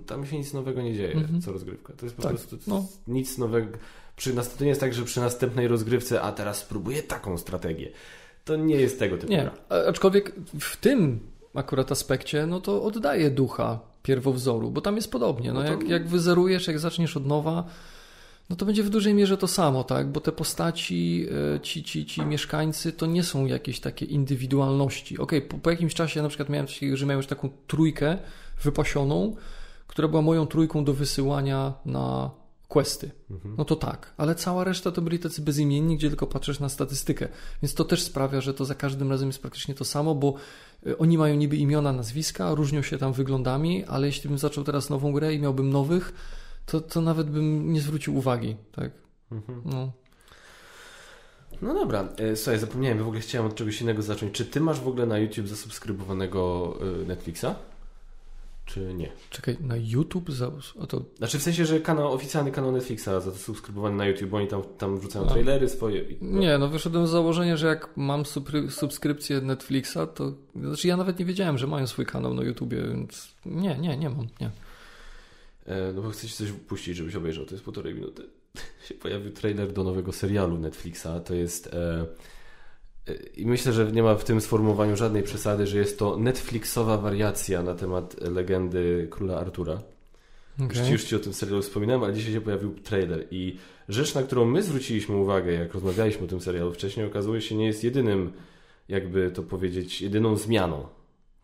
tam 0.07 0.27
się 0.27 0.39
nic 0.39 0.53
nowego 0.53 0.83
nie 0.83 0.95
dzieje, 0.95 1.13
mm 1.13 1.27
-hmm. 1.27 1.45
co 1.45 1.53
rozgrywka. 1.53 1.93
To 1.97 2.07
jest 2.07 2.17
po 2.17 2.23
tak, 2.23 2.33
prostu 2.33 2.59
no. 2.67 2.85
nic 3.09 3.39
nowego. 3.39 3.79
Przy, 4.17 4.33
to 4.33 4.65
nie 4.65 4.69
jest 4.69 4.81
tak, 4.81 4.95
że 4.95 5.05
przy 5.05 5.21
następnej 5.21 5.69
rozgrywce, 5.69 6.23
a 6.23 6.33
teraz 6.33 6.59
spróbuję 6.59 7.03
taką 7.03 7.39
strategię. 7.39 7.91
To 8.45 8.57
nie 8.57 8.77
jest 8.77 8.99
tego 8.99 9.19
typu 9.19 9.33
Nie, 9.33 9.51
aczkolwiek 9.89 10.33
w 10.61 10.77
tym 10.77 11.21
akurat 11.55 11.93
aspekcie, 11.93 12.47
no 12.47 12.61
to 12.61 12.83
oddaje 12.83 13.31
ducha 13.31 13.81
pierwowzoru, 14.03 14.71
bo 14.71 14.81
tam 14.81 14.97
jest 14.97 15.11
podobnie. 15.11 15.53
No, 15.53 15.61
No 15.61 15.67
to- 15.67 15.73
jak, 15.73 15.89
jak 15.89 16.09
wyzerujesz, 16.09 16.67
jak 16.67 16.79
zaczniesz 16.79 17.17
od 17.17 17.27
nowa, 17.27 17.65
no 18.51 18.57
to 18.57 18.67
będzie 18.67 18.83
w 18.83 18.91
dużej 18.91 19.15
mierze 19.15 19.37
to 19.37 19.49
samo, 19.49 19.85
tak? 19.85 20.13
Bo 20.13 20.21
te 20.21 20.33
postaci, 20.33 21.27
e, 21.55 21.61
ci, 21.61 21.83
ci, 21.83 22.07
ci 22.07 22.23
mieszkańcy, 22.23 22.93
to 22.93 23.07
nie 23.07 23.25
są 23.25 23.47
jakieś 23.47 23.81
takie 23.81 24.07
indywidualności. 24.07 25.19
Okej, 25.19 25.43
po, 25.43 25.59
po 25.59 25.71
jakimś 25.71 25.95
czasie 25.95 26.23
na 26.23 26.29
przykład 26.29 26.49
miałem, 26.49 26.67
że 26.95 27.07
miałem 27.07 27.19
już 27.19 27.27
taką 27.27 27.51
trójkę 27.67 28.19
wypasioną, 28.63 29.37
która 29.87 30.09
była 30.09 30.23
moją 30.23 30.47
trójką 30.47 30.85
do 30.85 30.93
wysyłania 30.93 31.75
na 31.85 32.31
questy. 32.69 33.11
No 33.59 33.65
to 33.65 33.77
tak, 33.77 34.15
ale 34.17 34.35
cała 34.35 34.65
reszta 34.65 34.91
to 34.93 35.03
byli 35.03 35.19
tacy 35.19 35.43
bezimienni, 35.43 35.97
gdzie 35.97 36.09
tylko 36.09 36.27
patrzysz 36.27 36.61
na 36.61 36.69
statystykę. 36.69 37.29
Więc 37.63 37.75
to 37.75 37.85
też 37.85 38.03
sprawia, 38.03 38.41
że 38.41 38.55
to 38.55 38.65
za 38.65 38.75
każdym 38.75 39.11
razem 39.11 39.29
jest 39.29 39.41
praktycznie 39.41 39.75
to 39.75 39.85
samo, 39.85 40.15
bo 40.15 40.35
y, 40.87 40.99
oni 40.99 41.19
mają 41.19 41.35
niby 41.35 41.57
imiona, 41.57 41.93
nazwiska, 41.93 42.55
różnią 42.55 42.83
się 42.83 42.99
tam 42.99 43.13
wyglądami, 43.13 43.85
ale 43.85 44.07
jeśli 44.07 44.29
bym 44.29 44.39
zaczął 44.39 44.65
teraz 44.65 44.91
nową 44.91 45.13
grę 45.13 45.35
i 45.35 45.39
miałbym 45.39 45.71
nowych, 45.71 46.13
to, 46.67 46.81
to 46.81 47.01
nawet 47.01 47.31
bym 47.31 47.73
nie 47.73 47.81
zwrócił 47.81 48.17
uwagi, 48.17 48.57
tak? 48.73 48.91
No. 49.65 49.93
No 51.63 51.75
dobra, 51.75 52.09
e, 52.17 52.37
słuchaj, 52.37 52.59
zapomniałem, 52.59 52.99
w 52.99 53.07
ogóle 53.07 53.21
chciałem 53.21 53.47
od 53.47 53.55
czegoś 53.55 53.81
innego 53.81 54.03
zacząć. 54.03 54.33
Czy 54.33 54.47
ty 54.47 54.61
masz 54.61 54.81
w 54.81 54.89
ogóle 54.89 55.07
na 55.07 55.19
YouTube 55.19 55.49
zasubskrybowanego 55.49 56.75
e, 57.03 57.07
Netflixa? 57.07 57.47
Czy 58.67 58.95
nie? 58.95 59.13
Czekaj, 59.31 59.57
na 59.61 59.77
YouTube? 59.77 60.31
Za... 60.31 60.51
A 60.83 60.87
to 60.87 61.03
Znaczy 61.19 61.39
w 61.39 61.43
sensie, 61.43 61.67
że 61.67 61.81
kanał, 61.81 62.13
oficjalny 62.13 62.53
kanał 62.53 62.73
Netflixa 62.73 63.05
zasubskrybowany 63.05 63.97
na 63.97 64.07
YouTube, 64.07 64.31
bo 64.31 64.37
oni 64.37 64.49
tam, 64.49 64.63
tam 64.79 64.99
wrzucają 64.99 65.27
A. 65.27 65.29
trailery 65.29 65.69
swoje. 65.69 66.05
Nie, 66.21 66.59
no 66.59 66.69
wyszedłem 66.69 67.07
z 67.07 67.11
założenia, 67.11 67.57
że 67.57 67.67
jak 67.67 67.89
mam 67.97 68.25
subskrypcję 68.71 69.41
Netflixa, 69.41 69.99
to 70.15 70.33
znaczy 70.57 70.89
ja 70.89 70.97
nawet 70.97 71.19
nie 71.19 71.25
wiedziałem, 71.25 71.59
że 71.59 71.67
mają 71.67 71.87
swój 71.87 72.07
kanał 72.07 72.35
na 72.35 72.43
YouTubie, 72.43 72.83
więc 72.83 73.35
nie, 73.47 73.79
nie, 73.79 73.97
nie 73.97 74.11
mam, 74.11 74.27
nie. 74.41 74.51
E, 75.67 75.93
No 75.93 76.03
bo 76.03 76.11
chcę 76.11 76.29
ci 76.29 76.35
coś 76.35 76.53
puścić, 76.53 76.97
żebyś 76.97 77.17
obejrzał. 77.17 77.45
To 77.45 77.55
jest 77.55 77.65
półtorej 77.65 77.95
minuty. 77.95 78.23
się 78.89 78.95
pojawił 78.95 79.33
trailer 79.33 79.73
do 79.73 79.85
nowego 79.85 80.13
serialu 80.13 80.59
Netflixa. 80.59 81.09
To 81.25 81.35
jest... 81.35 81.67
E, 81.67 82.07
e, 83.09 83.15
I 83.15 83.47
myślę, 83.47 83.73
że 83.73 83.93
nie 83.93 84.03
ma 84.03 84.15
w 84.15 84.25
tym 84.25 84.41
sformułowaniu 84.41 84.97
żadnej 84.97 85.23
przesady, 85.23 85.67
że 85.67 85.79
jest 85.79 85.99
to 85.99 86.17
Netflixowa 86.17 86.99
wariacja 86.99 87.63
na 87.63 87.75
temat 87.75 88.17
legendy 88.21 89.09
króla 89.11 89.39
Artura. 89.39 89.83
Już, 90.59 90.71
Okej. 90.71 90.87
ci, 90.87 90.93
już 90.93 91.05
Ci 91.05 91.17
o 91.17 91.19
tym 91.19 91.35
serialu 91.35 91.63
wspominałem, 91.63 92.05
ale 92.05 92.15
dzisiaj 92.15 92.33
się 92.33 92.41
pojawił 92.41 92.75
trailer 92.75 93.27
i 93.31 93.57
rzecz, 93.89 94.15
na 94.15 94.23
którą 94.23 94.45
my 94.45 94.63
zwróciliśmy 94.63 95.17
uwagę, 95.17 95.53
jak 95.53 95.75
rozmawialiśmy 95.75 96.25
o 96.25 96.29
tym 96.29 96.41
serialu 96.41 96.73
wcześniej, 96.73 97.07
okazuje 97.07 97.41
się 97.41 97.55
nie 97.55 97.67
jest 97.67 97.85
jedynym, 97.85 98.33
jakby 98.89 99.31
to 99.31 99.43
powiedzieć, 99.43 100.03
jedyną 100.03 100.37
zmianą 100.37 100.87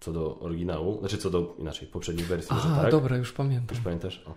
co 0.02 0.12
do 0.12 0.38
oryginału, 0.40 0.98
znaczy 0.98 1.18
co 1.18 1.30
do, 1.30 1.54
inaczej, 1.58 1.88
poprzedniej 1.88 2.26
wersji, 2.26 2.56
może 2.56 2.68
A, 2.68 2.82
tak? 2.82 2.90
dobra, 2.90 3.16
już 3.16 3.32
pamiętam. 3.32 3.76
Już 3.76 3.84
pamiętasz? 3.84 4.24
O. 4.26 4.34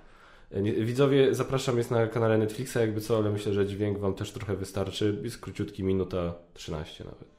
Widzowie, 0.62 1.36
zapraszam, 1.36 1.78
jest 1.78 1.92
na 1.92 2.08
kanale 2.08 2.38
Netflixa, 2.38 2.76
jakby 2.76 3.02
co, 3.02 3.18
ale 3.18 3.32
myślę, 3.32 3.54
że 3.54 3.66
dźwięk 3.68 3.98
Wam 3.98 4.14
też 4.14 4.32
trochę 4.32 4.56
wystarczy. 4.56 5.20
Jest 5.24 5.38
króciutki, 5.38 5.84
minuta 5.84 6.34
13 6.54 7.04
nawet. 7.04 7.36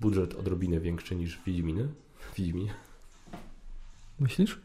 Budżet 0.00 0.34
odrobinę 0.34 0.80
większy 0.80 1.14
niż 1.14 1.40
Wiedźminy. 1.46 1.88
Wiedźminie? 2.36 2.74
Myślisz? 4.20 4.60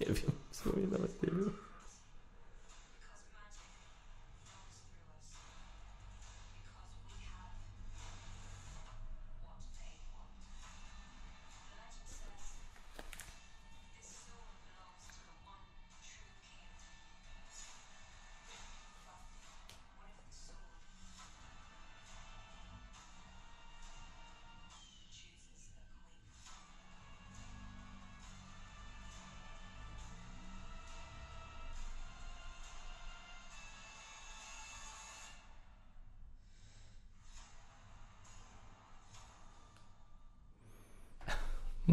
Nie 0.00 0.06
wiem, 0.06 0.32
w 0.50 0.56
sumie 0.56 0.86
nawet 0.86 1.22
nie 1.22 1.30
wiem. 1.30 1.50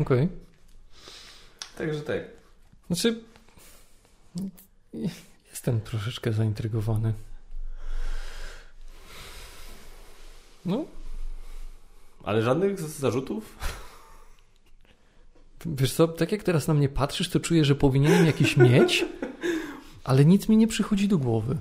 Okej. 0.08 0.30
Także 1.78 2.02
tak. 2.02 2.22
Znaczy, 2.88 3.20
jestem 5.52 5.82
troszeczkę 5.82 6.34
zaintrygowany. 6.34 7.14
No, 10.66 10.86
Ale 12.24 12.42
żadnych 12.44 12.80
zarzutów? 12.80 13.58
wiesz 15.66 15.94
co, 15.94 16.08
tak 16.08 16.32
jak 16.32 16.44
teraz 16.44 16.68
na 16.68 16.74
mnie 16.74 16.90
patrzysz, 16.90 17.30
to 17.30 17.40
czuję, 17.40 17.66
że 17.66 17.76
powinienem 17.76 18.26
jakiś 18.26 18.58
mieć, 18.58 19.06
ale 20.04 20.26
nic 20.26 20.50
mi 20.50 20.58
nie 20.58 20.68
przychodzi 20.68 21.08
do 21.08 21.18
głowy. 21.18 21.58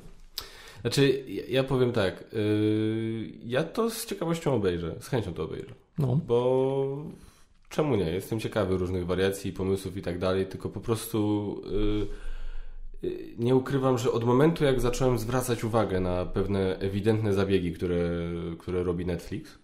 Znaczy, 0.80 1.24
ja, 1.28 1.42
ja 1.48 1.64
powiem 1.64 1.92
tak. 1.92 2.24
Yy, 2.32 3.32
ja 3.44 3.64
to 3.64 3.90
z 3.90 4.06
ciekawością 4.06 4.54
obejrzę. 4.54 4.94
Z 5.00 5.08
chęcią 5.08 5.34
to 5.34 5.44
obejrzę. 5.44 5.74
No, 5.98 6.16
Bo 6.26 7.06
czemu 7.68 7.96
nie? 7.96 8.10
Jestem 8.10 8.40
ciekawy 8.40 8.76
różnych 8.76 9.06
wariacji, 9.06 9.52
pomysłów 9.52 9.96
i 9.96 10.02
tak 10.02 10.18
dalej, 10.18 10.46
tylko 10.46 10.68
po 10.68 10.80
prostu 10.80 11.62
yy, 13.02 13.10
yy, 13.10 13.34
nie 13.38 13.56
ukrywam, 13.56 13.98
że 13.98 14.12
od 14.12 14.24
momentu 14.24 14.64
jak 14.64 14.80
zacząłem 14.80 15.18
zwracać 15.18 15.64
uwagę 15.64 16.00
na 16.00 16.26
pewne 16.26 16.78
ewidentne 16.78 17.32
zabiegi, 17.32 17.72
które, 17.72 17.98
które 18.58 18.82
robi 18.82 19.06
Netflix, 19.06 19.58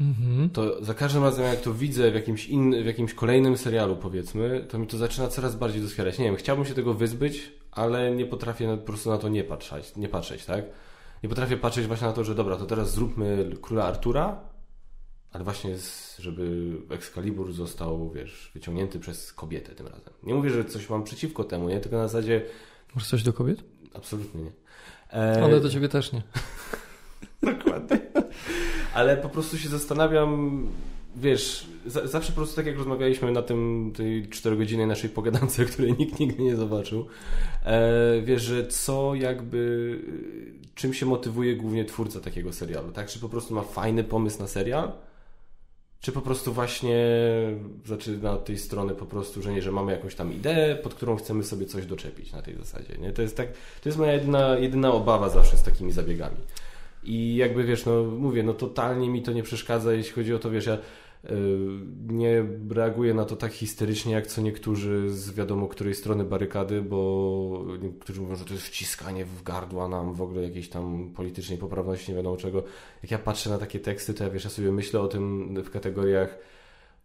mhm. 0.00 0.50
to 0.50 0.84
za 0.84 0.94
każdym 0.94 1.22
razem 1.22 1.44
jak 1.44 1.60
to 1.60 1.74
widzę 1.74 2.10
w 2.10 2.14
jakimś, 2.14 2.48
in, 2.48 2.82
w 2.82 2.86
jakimś 2.86 3.14
kolejnym 3.14 3.56
serialu 3.56 3.96
powiedzmy, 3.96 4.66
to 4.68 4.78
mi 4.78 4.86
to 4.86 4.98
zaczyna 4.98 5.28
coraz 5.28 5.56
bardziej 5.56 5.82
doskwierać. 5.82 6.18
Nie 6.18 6.24
wiem, 6.24 6.36
chciałbym 6.36 6.66
się 6.66 6.74
tego 6.74 6.94
wyzbyć, 6.94 7.52
ale 7.72 8.10
nie 8.10 8.26
potrafię 8.26 8.76
po 8.76 8.86
prostu 8.86 9.10
na 9.10 9.18
to 9.18 9.28
nie 9.28 9.44
patrzeć, 9.44 9.96
nie 9.96 10.08
patrzeć, 10.08 10.44
tak? 10.44 10.64
Nie 11.22 11.28
potrafię 11.28 11.56
patrzeć 11.56 11.86
właśnie 11.86 12.06
na 12.06 12.12
to, 12.12 12.24
że 12.24 12.34
dobra, 12.34 12.56
to 12.56 12.66
teraz 12.66 12.94
zróbmy 12.94 13.50
króla 13.62 13.84
Artura, 13.84 14.40
ale 15.32 15.44
właśnie 15.44 15.78
z, 15.78 16.18
żeby 16.18 16.72
Excalibur 16.90 17.52
został, 17.52 18.10
wiesz, 18.10 18.50
wyciągnięty 18.54 18.98
przez 18.98 19.32
kobietę 19.32 19.74
tym 19.74 19.86
razem. 19.86 20.14
Nie 20.22 20.34
mówię, 20.34 20.50
że 20.50 20.64
coś 20.64 20.90
mam 20.90 21.04
przeciwko 21.04 21.44
temu, 21.44 21.68
nie? 21.68 21.80
Tylko 21.80 21.96
na 21.96 22.08
zasadzie 22.08 22.42
Masz 22.94 23.08
coś 23.08 23.22
do 23.22 23.32
kobiet? 23.32 23.64
absolutnie 23.94 24.42
nie. 24.42 24.50
E, 25.12 25.42
Ale 25.44 25.60
do 25.60 25.70
ciebie 25.70 25.88
też 25.88 26.12
nie. 26.12 26.22
Dokładnie. 27.54 28.00
Ale 28.94 29.16
po 29.16 29.28
prostu 29.28 29.58
się 29.58 29.68
zastanawiam, 29.68 30.66
wiesz, 31.16 31.66
za, 31.86 32.06
zawsze 32.06 32.32
po 32.32 32.36
prostu 32.36 32.56
tak 32.56 32.66
jak 32.66 32.76
rozmawialiśmy 32.76 33.32
na 33.32 33.42
tym, 33.42 33.92
tej 33.96 34.28
czterogodzinnej 34.28 34.86
naszej 34.86 35.10
pogadance, 35.10 35.64
której 35.72 35.94
nikt 35.98 36.20
nigdy 36.20 36.42
nie 36.42 36.56
zobaczył, 36.56 37.06
e, 37.64 38.22
wiesz, 38.22 38.42
że 38.42 38.66
co 38.66 39.14
jakby, 39.14 40.00
e, 40.66 40.74
czym 40.74 40.94
się 40.94 41.06
motywuje 41.06 41.56
głównie 41.56 41.84
twórca 41.84 42.20
takiego 42.20 42.52
serialu, 42.52 42.92
tak? 42.92 43.06
Czy 43.08 43.18
po 43.18 43.28
prostu 43.28 43.54
ma 43.54 43.62
fajny 43.62 44.04
pomysł 44.04 44.38
na 44.38 44.46
serial? 44.46 44.92
Czy 46.00 46.12
po 46.12 46.20
prostu 46.20 46.52
właśnie 46.52 47.06
zaczyna 47.84 48.32
od 48.32 48.44
tej 48.44 48.58
strony 48.58 48.94
po 48.94 49.06
prostu, 49.06 49.42
że 49.42 49.52
nie, 49.52 49.62
że 49.62 49.72
mamy 49.72 49.92
jakąś 49.92 50.14
tam 50.14 50.32
ideę, 50.32 50.76
pod 50.76 50.94
którą 50.94 51.16
chcemy 51.16 51.44
sobie 51.44 51.66
coś 51.66 51.86
doczepić 51.86 52.32
na 52.32 52.42
tej 52.42 52.56
zasadzie, 52.56 52.98
nie? 52.98 53.12
To 53.12 53.22
jest 53.22 53.36
tak, 53.36 53.48
to 53.82 53.88
jest 53.88 53.98
moja 53.98 54.12
jedyna, 54.12 54.58
jedyna 54.58 54.92
obawa 54.92 55.28
zawsze 55.28 55.56
z 55.56 55.62
takimi 55.62 55.92
zabiegami. 55.92 56.36
I 57.04 57.36
jakby 57.36 57.64
wiesz, 57.64 57.86
no 57.86 58.02
mówię, 58.02 58.42
no 58.42 58.54
totalnie 58.54 59.08
mi 59.08 59.22
to 59.22 59.32
nie 59.32 59.42
przeszkadza, 59.42 59.92
jeśli 59.92 60.12
chodzi 60.12 60.34
o 60.34 60.38
to, 60.38 60.50
wiesz, 60.50 60.66
ja 60.66 60.78
nie 62.08 62.44
reaguję 62.70 63.14
na 63.14 63.24
to 63.24 63.36
tak 63.36 63.52
histerycznie, 63.52 64.12
jak 64.12 64.26
co 64.26 64.40
niektórzy 64.40 65.10
z 65.10 65.32
wiadomo 65.32 65.68
której 65.68 65.94
strony 65.94 66.24
barykady, 66.24 66.82
bo 66.82 67.64
niektórzy 67.82 68.20
mówią, 68.20 68.36
że 68.36 68.44
to 68.44 68.54
jest 68.54 68.66
wciskanie 68.66 69.24
w 69.24 69.42
gardła 69.42 69.88
nam 69.88 70.14
w 70.14 70.22
ogóle 70.22 70.42
jakiejś 70.42 70.68
tam 70.68 71.12
politycznej 71.16 71.58
poprawności, 71.58 72.10
nie 72.10 72.16
wiadomo 72.16 72.36
czego. 72.36 72.62
Jak 73.02 73.10
ja 73.10 73.18
patrzę 73.18 73.50
na 73.50 73.58
takie 73.58 73.80
teksty, 73.80 74.14
to 74.14 74.24
ja 74.24 74.30
wiesz, 74.30 74.44
ja 74.44 74.50
sobie 74.50 74.72
myślę 74.72 75.00
o 75.00 75.08
tym 75.08 75.54
w 75.64 75.70
kategoriach 75.70 76.38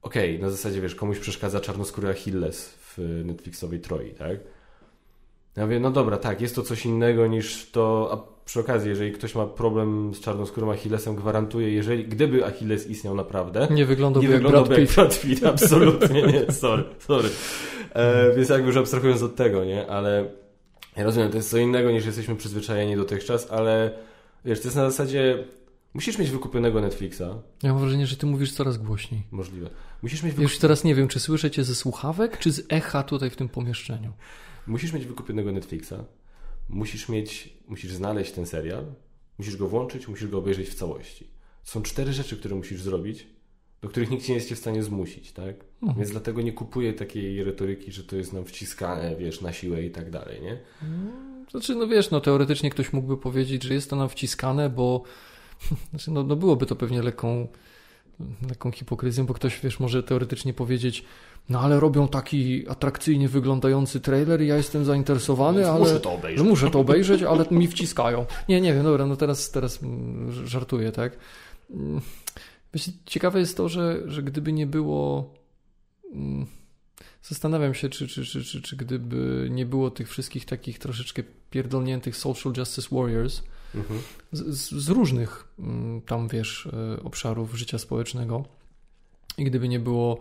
okej, 0.02 0.40
na 0.40 0.50
zasadzie 0.50 0.82
wiesz, 0.82 0.96
komuś 0.96 1.20
przeszkadza 1.20 1.60
czarnoskóry 1.60 2.10
Achilles 2.10 2.70
w 2.70 3.22
Netflixowej 3.26 3.80
Troi, 3.80 4.12
tak? 4.12 4.40
Ja 5.56 5.64
mówię, 5.64 5.80
no 5.80 5.92
dobra, 5.92 6.18
tak, 6.18 6.42
jest 6.42 6.56
to 6.56 6.62
coś 6.62 6.86
innego 6.86 7.28
niż 7.28 7.72
to, 7.72 8.10
a 8.12 8.36
przy 8.46 8.60
okazji, 8.60 8.90
jeżeli 8.90 9.12
ktoś 9.12 9.36
ma 9.36 9.46
problem 9.46 10.14
z 10.14 10.20
czarnoskórym 10.20 10.70
Achillesem, 10.70 11.16
gwarantuję, 11.16 11.72
jeżeli, 11.72 12.06
gdyby 12.06 12.46
Achilles 12.46 12.88
istniał 12.88 13.16
naprawdę, 13.16 13.68
Nie 13.72 13.86
wyglądałby 13.86 14.28
nie 14.28 14.34
jak 14.34 14.44
wyglądałby 14.44 14.70
Brad 14.70 14.80
jak 14.80 14.88
Pitt. 14.88 14.96
Brad 14.96 15.22
Pitt, 15.22 15.46
absolutnie 15.54 16.22
nie, 16.22 16.52
sorry, 16.52 16.84
sorry. 17.00 17.30
E, 17.94 18.36
więc 18.36 18.50
jakby 18.50 18.68
już 18.68 18.78
abstrahując 18.78 19.24
od 19.24 19.36
tego, 19.36 19.66
nie, 19.66 19.88
ale 19.88 20.30
Ja 20.98 21.04
rozumiem, 21.04 21.30
to 21.30 21.38
jest 21.38 21.50
co 21.50 21.58
innego 21.58 21.92
niż 21.92 22.06
jesteśmy 22.06 22.36
przyzwyczajeni 22.36 22.96
dotychczas, 22.96 23.52
ale 23.52 23.92
wiesz, 24.46 24.60
to 24.60 24.68
jest 24.68 24.76
na 24.76 24.90
zasadzie 24.90 25.44
musisz 25.94 26.18
mieć 26.18 26.32
wykupionego 26.32 26.82
Netflixa. 26.82 27.22
Ja 27.64 27.74
mam 27.74 27.82
wrażenie, 27.82 28.08
że 28.08 28.16
ty 28.16 28.26
mówisz 28.26 28.52
coraz 28.52 28.78
głośniej. 28.78 29.24
Możliwe. 29.32 29.70
Musisz 30.04 30.24
mieć, 30.24 30.38
Już 30.38 30.58
teraz 30.58 30.84
nie 30.84 30.96
wiem, 30.96 31.08
czy 31.08 31.20
słyszę 31.20 31.52
cię 31.52 31.64
ze 31.64 31.76
słuchawek, 31.76 32.38
czy 32.38 32.52
z 32.52 32.62
echa 32.70 33.04
tutaj 33.04 33.30
w 33.30 33.36
tym 33.36 33.50
pomieszczeniu. 33.50 34.14
Musisz 34.68 34.94
mieć 34.94 35.06
wykupionego 35.06 35.52
Netflixa. 35.52 35.94
Musisz 36.70 37.10
mieć, 37.10 37.58
musisz 37.68 37.92
znaleźć 37.92 38.32
ten 38.32 38.46
serial. 38.46 38.86
Musisz 39.38 39.58
go 39.58 39.68
włączyć, 39.68 40.08
musisz 40.08 40.28
go 40.28 40.38
obejrzeć 40.38 40.70
w 40.70 40.76
całości. 40.76 41.28
Są 41.64 41.82
cztery 41.82 42.14
rzeczy, 42.14 42.38
które 42.38 42.56
musisz 42.56 42.82
zrobić, 42.82 43.28
do 43.82 43.90
których 43.90 44.10
nikt 44.12 44.30
nie 44.30 44.36
jest 44.36 44.50
cię 44.50 44.56
w 44.56 44.60
stanie 44.60 44.84
zmusić, 44.84 45.32
tak? 45.32 45.56
Mhm. 45.82 46.00
Więc 46.00 46.12
dlatego 46.12 46.42
nie 46.42 46.54
kupuję 46.54 46.94
takiej 46.94 47.44
retoryki, 47.44 47.92
że 47.92 48.04
to 48.04 48.16
jest 48.16 48.34
nam 48.34 48.46
wciskane, 48.46 49.16
wiesz, 49.16 49.42
na 49.42 49.54
siłę 49.54 49.84
i 49.84 49.92
tak 49.92 50.10
dalej, 50.12 50.42
nie? 50.42 50.60
Znaczy, 51.52 51.76
no 51.76 51.88
wiesz, 51.88 52.12
no 52.12 52.22
teoretycznie 52.22 52.70
ktoś 52.70 52.94
mógłby 52.94 53.18
powiedzieć, 53.18 53.64
że 53.64 53.74
jest 53.74 53.90
to 53.90 53.96
nam 53.96 54.10
wciskane, 54.10 54.70
bo 54.70 55.04
znaczy, 55.90 56.12
no, 56.12 56.24
no 56.24 56.36
byłoby 56.36 56.66
to 56.66 56.76
pewnie 56.76 57.02
lekką, 57.02 57.48
lekką 58.50 58.72
hipokryzją, 58.72 59.26
bo 59.26 59.34
ktoś, 59.34 59.60
wiesz, 59.60 59.80
może 59.80 60.04
teoretycznie 60.04 60.54
powiedzieć, 60.54 61.06
no 61.50 61.60
ale 61.60 61.80
robią 61.80 62.08
taki 62.08 62.70
atrakcyjnie 62.70 63.30
wyglądający 63.30 64.00
trailer 64.00 64.42
i 64.42 64.48
ja 64.48 64.58
jestem 64.58 64.86
zainteresowany, 64.86 65.58
Więc 65.60 65.70
ale... 65.70 65.80
muszę 65.80 66.00
to 66.00 66.14
obejrzeć. 66.14 66.44
Że 66.44 66.50
muszę 66.50 66.72
to 66.72 66.80
obejrzeć, 66.80 67.24
ale 67.24 67.46
mi 67.52 67.68
wciskają. 67.68 68.26
Nie, 68.50 68.62
nie 68.62 68.74
wiem, 68.74 68.84
dobra, 68.84 69.06
no 69.06 69.16
teraz, 69.16 69.52
teraz 69.52 69.80
żartuję, 70.46 70.92
tak? 70.92 71.18
Ciekawe 73.06 73.40
jest 73.40 73.58
to, 73.58 73.70
że, 73.70 74.02
że 74.06 74.24
gdyby 74.24 74.54
nie 74.54 74.68
było. 74.68 75.34
mm, 76.14 76.46
Zastanawiam 77.24 77.74
się, 77.74 77.90
czy, 77.90 78.08
czy, 78.08 78.26
czy, 78.26 78.44
czy, 78.44 78.62
czy 78.62 78.76
gdyby 78.76 79.48
nie 79.52 79.66
było 79.66 79.92
tych 79.92 80.10
wszystkich 80.10 80.46
takich 80.46 80.80
troszeczkę 80.80 81.24
pierdolniętych 81.50 82.18
social 82.18 82.54
justice 82.58 82.88
warriors 82.96 83.44
Mhm. 83.76 84.00
z, 84.32 84.72
z, 84.72 84.90
różnych 84.90 85.48
mm, 85.60 86.02
tam, 86.02 86.28
wiesz, 86.28 86.70
e, 86.98 87.04
obszarów 87.04 87.56
życia 87.56 87.78
społecznego 87.78 88.46
i 89.38 89.44
gdyby 89.44 89.68
nie 89.68 89.80
było 89.80 90.20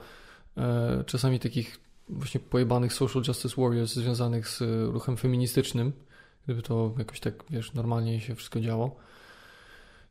e, 0.57 1.05
czasami 1.07 1.41
takich 1.41 1.81
właśnie 2.09 2.41
pojebanych 2.41 2.93
social 2.93 3.23
justice 3.29 3.63
warriors 3.63 3.95
związanych 3.95 4.49
z 4.49 4.63
e, 4.63 4.85
ruchem 4.85 5.17
feministycznym, 5.17 5.93
gdyby 6.45 6.63
to 6.63 6.95
jakoś 6.99 7.21
tak, 7.21 7.45
wiesz, 7.51 7.75
normalnie 7.75 8.21
się 8.21 8.35
wszystko 8.35 8.61
działo. 8.61 8.97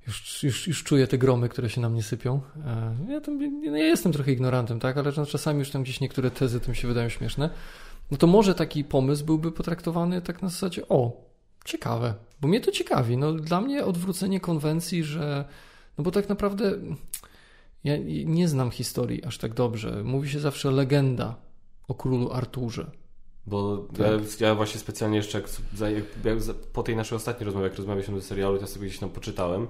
Już, 0.08 0.43
już, 0.43 0.67
już 0.67 0.84
czuję 0.84 1.08
te 1.08 1.17
gromy, 1.17 1.49
które 1.49 1.69
się 1.69 1.82
na 1.82 1.89
mnie 1.89 2.03
sypią. 2.03 2.41
Ja, 3.10 3.21
tam, 3.21 3.63
ja 3.63 3.77
jestem 3.77 4.12
trochę 4.12 4.32
ignorantem, 4.32 4.79
tak, 4.79 4.97
ale 4.97 5.12
no 5.17 5.25
czasami 5.25 5.60
już 5.60 5.69
tam 5.69 5.84
gdzieś 5.84 5.99
niektóre 5.99 6.32
tezy 6.32 6.60
tym 6.60 6.75
się 6.75 6.88
wydają 6.88 7.10
śmieszne. 7.10 7.49
No 8.12 8.17
to 8.17 8.27
może 8.27 8.56
taki 8.56 8.84
pomysł 8.84 9.25
byłby 9.25 9.51
potraktowany 9.51 10.21
tak 10.21 10.41
na 10.41 10.49
zasadzie, 10.49 10.88
o, 10.88 11.32
ciekawe, 11.65 12.13
bo 12.41 12.47
mnie 12.47 12.62
to 12.62 12.71
ciekawi. 12.71 13.17
No, 13.17 13.34
dla 13.34 13.62
mnie 13.62 13.86
odwrócenie 13.86 14.39
konwencji, 14.39 15.04
że. 15.04 15.45
No 15.97 16.04
bo 16.04 16.12
tak 16.12 16.30
naprawdę 16.30 16.71
ja 17.84 17.93
nie 18.26 18.47
znam 18.47 18.71
historii 18.71 19.23
aż 19.23 19.38
tak 19.38 19.54
dobrze. 19.54 20.04
Mówi 20.04 20.30
się 20.30 20.39
zawsze 20.39 20.71
legenda 20.71 21.36
o 21.88 21.93
królu 21.95 22.32
Arturze. 22.32 22.91
Bo 23.45 23.78
Tak. 23.78 24.39
ja, 24.41 24.47
ja 24.47 24.56
właśnie 24.56 24.80
specjalnie 24.80 25.17
jeszcze 25.17 25.41
jak, 25.41 25.49
jak, 25.80 26.26
jak, 26.26 26.56
po 26.73 26.84
tej 26.84 26.95
naszej 26.95 27.15
ostatniej 27.15 27.45
rozmowie, 27.45 27.67
jak 27.67 27.78
rozmawialiśmy 27.78 28.15
do 28.15 28.21
serialu, 28.21 28.56
to 28.56 28.62
ja 28.62 28.67
sobie 28.67 28.88
gdzieś 28.88 28.99
tam 28.99 29.10
poczytałem. 29.10 29.67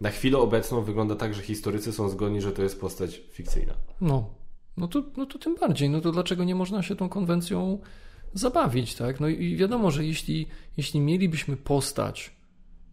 Na 0.00 0.10
chwilę 0.10 0.38
obecną 0.38 0.82
wygląda 0.82 1.16
tak, 1.16 1.34
że 1.34 1.42
historycy 1.42 1.92
są 1.92 2.08
zgodni, 2.08 2.40
że 2.40 2.52
to 2.52 2.62
jest 2.62 2.80
postać 2.80 3.20
fikcyjna. 3.30 3.74
No, 4.00 4.30
no 4.76 4.88
to, 4.88 5.02
no 5.16 5.26
to 5.26 5.38
tym 5.38 5.56
bardziej. 5.60 5.90
No 5.90 6.00
to 6.00 6.12
dlaczego 6.12 6.44
nie 6.44 6.54
można 6.54 6.82
się 6.82 6.96
tą 6.96 7.08
konwencją 7.08 7.78
zabawić, 8.38 8.94
tak? 8.94 9.20
No 9.20 9.28
i 9.28 9.56
wiadomo, 9.56 9.90
że 9.90 10.04
jeśli, 10.04 10.46
jeśli 10.76 11.00
mielibyśmy 11.00 11.56
postać 11.56 12.36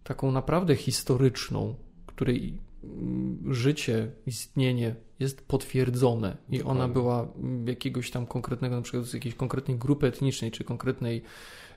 taką 0.03 0.31
naprawdę 0.31 0.75
historyczną, 0.75 1.75
której 2.05 2.57
mm, 2.83 3.53
życie, 3.53 4.11
istnienie 4.25 4.95
jest 5.19 5.47
potwierdzone 5.47 6.37
i 6.49 6.57
Dokładnie. 6.57 6.83
ona 6.83 6.93
była 6.93 7.27
jakiegoś 7.65 8.11
tam 8.11 8.25
konkretnego, 8.25 8.75
na 8.75 8.81
przykład 8.81 9.05
z 9.05 9.13
jakiejś 9.13 9.35
konkretnej 9.35 9.77
grupy 9.77 10.07
etnicznej 10.07 10.51
czy 10.51 10.63
konkretnej 10.63 11.21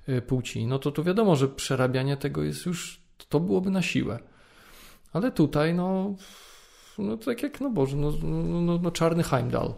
y, 0.09 0.23
płci, 0.23 0.67
no 0.67 0.79
to 0.79 0.93
to 0.93 1.05
wiadomo, 1.05 1.37
że 1.37 1.49
przerabianie 1.49 2.17
tego 2.17 2.43
jest 2.43 2.67
już, 2.67 3.01
to 3.29 3.41
byłoby 3.41 3.71
na 3.71 3.83
siłę. 3.83 4.19
Ale 5.13 5.33
tutaj, 5.33 5.75
no, 5.75 6.15
no 6.99 7.17
tak 7.17 7.43
jak, 7.43 7.61
no 7.61 7.71
Boże, 7.71 7.97
no, 7.97 8.13
no, 8.23 8.61
no, 8.61 8.79
no 8.83 8.91
czarny 8.91 9.23
Heimdall. 9.23 9.75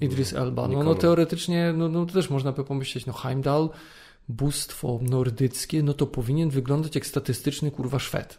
Idris 0.00 0.32
Elba. 0.32 0.68
No, 0.68 0.82
no 0.82 0.94
teoretycznie, 0.94 1.72
no, 1.76 1.88
no 1.88 2.06
to 2.06 2.12
też 2.12 2.30
można 2.30 2.52
by 2.52 2.64
pomyśleć, 2.64 3.06
no 3.06 3.12
Heimdall, 3.12 3.70
bóstwo 4.28 5.00
nordyckie, 5.02 5.82
no 5.82 5.94
to 5.94 6.06
powinien 6.06 6.50
wyglądać 6.50 6.94
jak 6.94 7.06
statystyczny 7.06 7.70
kurwa 7.70 7.98
Szwed. 7.98 8.38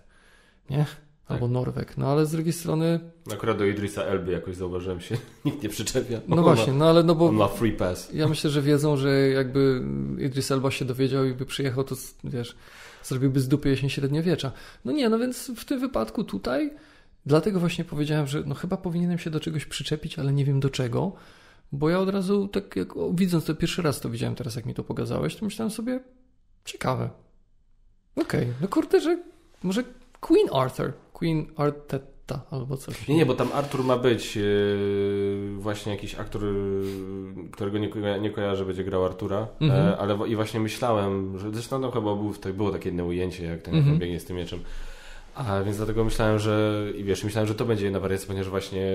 Nie? 0.69 0.85
Albo 1.27 1.47
Norweg. 1.47 1.97
No 1.97 2.07
ale 2.07 2.25
z 2.25 2.31
drugiej 2.31 2.53
strony, 2.53 2.99
Akurat 3.33 3.57
do 3.57 3.65
Idrisa 3.65 4.01
Elby 4.03 4.31
jakoś 4.31 4.55
zauważyłem 4.55 5.01
się, 5.01 5.17
nikt 5.45 5.63
nie 5.63 5.69
przyczepia. 5.69 6.19
no 6.27 6.43
właśnie, 6.43 6.73
Ma, 6.73 6.79
no 6.79 6.89
ale 6.89 7.03
no 7.03 7.15
bo 7.15 7.27
on 7.27 7.35
ma 7.35 7.47
free 7.47 7.71
pass. 7.71 8.13
ja 8.13 8.27
myślę, 8.27 8.49
że 8.49 8.61
wiedzą, 8.61 8.97
że 8.97 9.29
jakby 9.29 9.83
Idris 10.19 10.51
Elba 10.51 10.71
się 10.71 10.85
dowiedział 10.85 11.25
i 11.25 11.33
by 11.33 11.45
przyjechał, 11.45 11.83
to 11.83 11.95
wiesz, 12.23 12.55
zrobiłby 13.03 13.39
z 13.39 13.47
dupy 13.47 13.69
jesień 13.69 13.89
średniowiecza. 13.89 14.51
No 14.85 14.91
nie, 14.91 15.09
no 15.09 15.19
więc 15.19 15.51
w 15.55 15.65
tym 15.65 15.79
wypadku 15.79 16.23
tutaj, 16.23 16.73
dlatego 17.25 17.59
właśnie 17.59 17.85
powiedziałem, 17.85 18.27
że 18.27 18.43
no 18.45 18.55
chyba 18.55 18.77
powinienem 18.77 19.17
się 19.17 19.29
do 19.29 19.39
czegoś 19.39 19.65
przyczepić, 19.65 20.19
ale 20.19 20.33
nie 20.33 20.45
wiem 20.45 20.59
do 20.59 20.69
czego, 20.69 21.11
bo 21.71 21.89
ja 21.89 21.99
od 21.99 22.09
razu 22.09 22.47
tak 22.47 22.75
jak 22.75 22.97
o, 22.97 23.11
widząc 23.13 23.45
to 23.45 23.55
pierwszy 23.55 23.81
raz 23.81 23.99
to 23.99 24.09
widziałem 24.09 24.35
teraz, 24.35 24.55
jak 24.55 24.65
mi 24.65 24.73
to 24.73 24.83
pokazałeś, 24.83 25.35
to 25.35 25.45
myślałem 25.45 25.71
sobie, 25.71 25.99
ciekawe. 26.65 27.09
Okej, 28.15 28.47
no 28.61 28.67
kurde, 28.67 29.01
że 29.01 29.19
może 29.63 29.83
Queen 30.19 30.47
Arthur, 30.53 30.93
Queen 31.13 31.45
Arteta 31.55 32.41
albo 32.51 32.77
coś. 32.77 33.07
Nie, 33.07 33.15
nie, 33.15 33.25
bo 33.25 33.33
tam 33.33 33.49
Artur 33.53 33.83
ma 33.83 33.97
być 33.97 34.35
yy, 34.35 35.55
właśnie 35.59 35.91
jakiś 35.91 36.15
aktor, 36.15 36.43
yy, 36.43 37.49
którego 37.51 37.77
nie, 37.77 37.89
koja- 37.89 38.21
nie 38.21 38.29
kojarzę, 38.31 38.65
będzie 38.65 38.83
grał 38.83 39.05
Artura, 39.05 39.47
Mhm. 39.61 39.87
e, 39.87 39.97
ale 39.97 40.27
i 40.27 40.35
właśnie 40.35 40.59
myślałem, 40.59 41.37
że 41.39 41.51
zresztą 41.53 41.81
tam 41.81 41.91
chyba 41.91 42.15
był, 42.15 42.33
tak 42.33 42.53
było 42.53 42.71
takie 42.71 42.89
jedno 42.89 43.05
ujęcie, 43.05 43.43
jak 43.45 43.61
ten 43.61 43.75
Mhm. 43.75 43.99
biegnie 43.99 44.19
z 44.19 44.25
tym 44.25 44.37
mieczem. 44.37 44.59
A 45.47 45.63
więc 45.63 45.77
dlatego 45.77 46.03
myślałem, 46.03 46.39
że 46.39 46.83
i 46.97 47.03
wiesz, 47.03 47.23
myślałem, 47.23 47.47
że 47.47 47.55
to 47.55 47.65
będzie 47.65 47.83
jedna 47.85 47.99
wariacja, 47.99 48.27
ponieważ 48.27 48.49
właśnie 48.49 48.91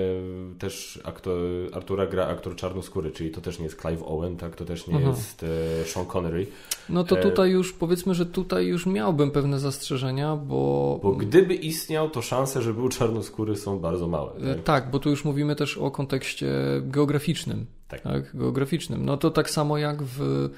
też 0.59 0.99
aktor, 1.03 1.39
Artura 1.73 2.05
gra 2.07 2.27
aktor 2.27 2.55
czarnoskóry, 2.55 3.11
czyli 3.11 3.31
to 3.31 3.41
też 3.41 3.59
nie 3.59 3.65
jest 3.65 3.81
Clive 3.81 4.03
Owen, 4.05 4.37
tak, 4.37 4.55
to 4.55 4.65
też 4.65 4.87
nie 4.87 4.95
Mhm. 4.95 5.11
jest 5.15 5.43
e, 5.43 5.85
Sean 5.85 6.05
Connery. 6.05 6.47
No 6.89 7.03
to 7.03 7.19
E, 7.19 7.21
tutaj 7.21 7.49
już 7.51 7.73
powiedzmy, 7.73 8.13
że 8.15 8.25
tutaj 8.25 8.65
już 8.65 8.85
miałbym 8.85 9.31
pewne 9.31 9.59
zastrzeżenia, 9.59 10.35
bo. 10.35 10.99
Bo 11.03 11.11
gdyby 11.11 11.53
istniał, 11.55 12.09
to 12.09 12.21
szanse, 12.21 12.61
że 12.61 12.73
był 12.73 12.89
czarnoskóry 12.89 13.55
są 13.55 13.79
bardzo 13.79 14.07
małe. 14.07 14.31
E, 14.35 14.55
Tak? 14.55 14.63
Tak, 14.63 14.91
bo 14.91 14.99
tu 14.99 15.09
już 15.09 15.25
mówimy 15.25 15.55
też 15.55 15.77
o 15.77 15.91
kontekście 15.91 16.47
geograficznym. 16.81 17.65
Tak. 17.87 18.01
Tak. 18.01 18.37
geograficznym. 18.37 19.05
No 19.05 19.17
to 19.17 19.31
tak 19.31 19.49
samo 19.49 19.77
jak 19.77 20.03
w. 20.03 20.49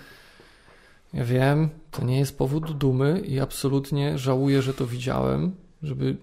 Ja 1.14 1.26
wiem, 1.26 1.70
to 1.92 2.04
nie 2.06 2.20
jest 2.20 2.38
powód 2.38 2.72
dumy 2.78 3.20
i 3.26 3.40
absolutnie 3.40 4.18
żałuję, 4.18 4.62
że 4.62 4.74
to 4.74 4.86
widziałem, 4.88 5.52
żeby 5.88 6.18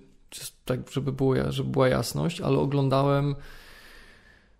tak, 0.64 0.90
żeby, 0.90 1.12
było, 1.12 1.34
żeby 1.48 1.70
była 1.70 1.88
jasność, 1.88 2.40
ale 2.40 2.58
oglądałem 2.58 3.34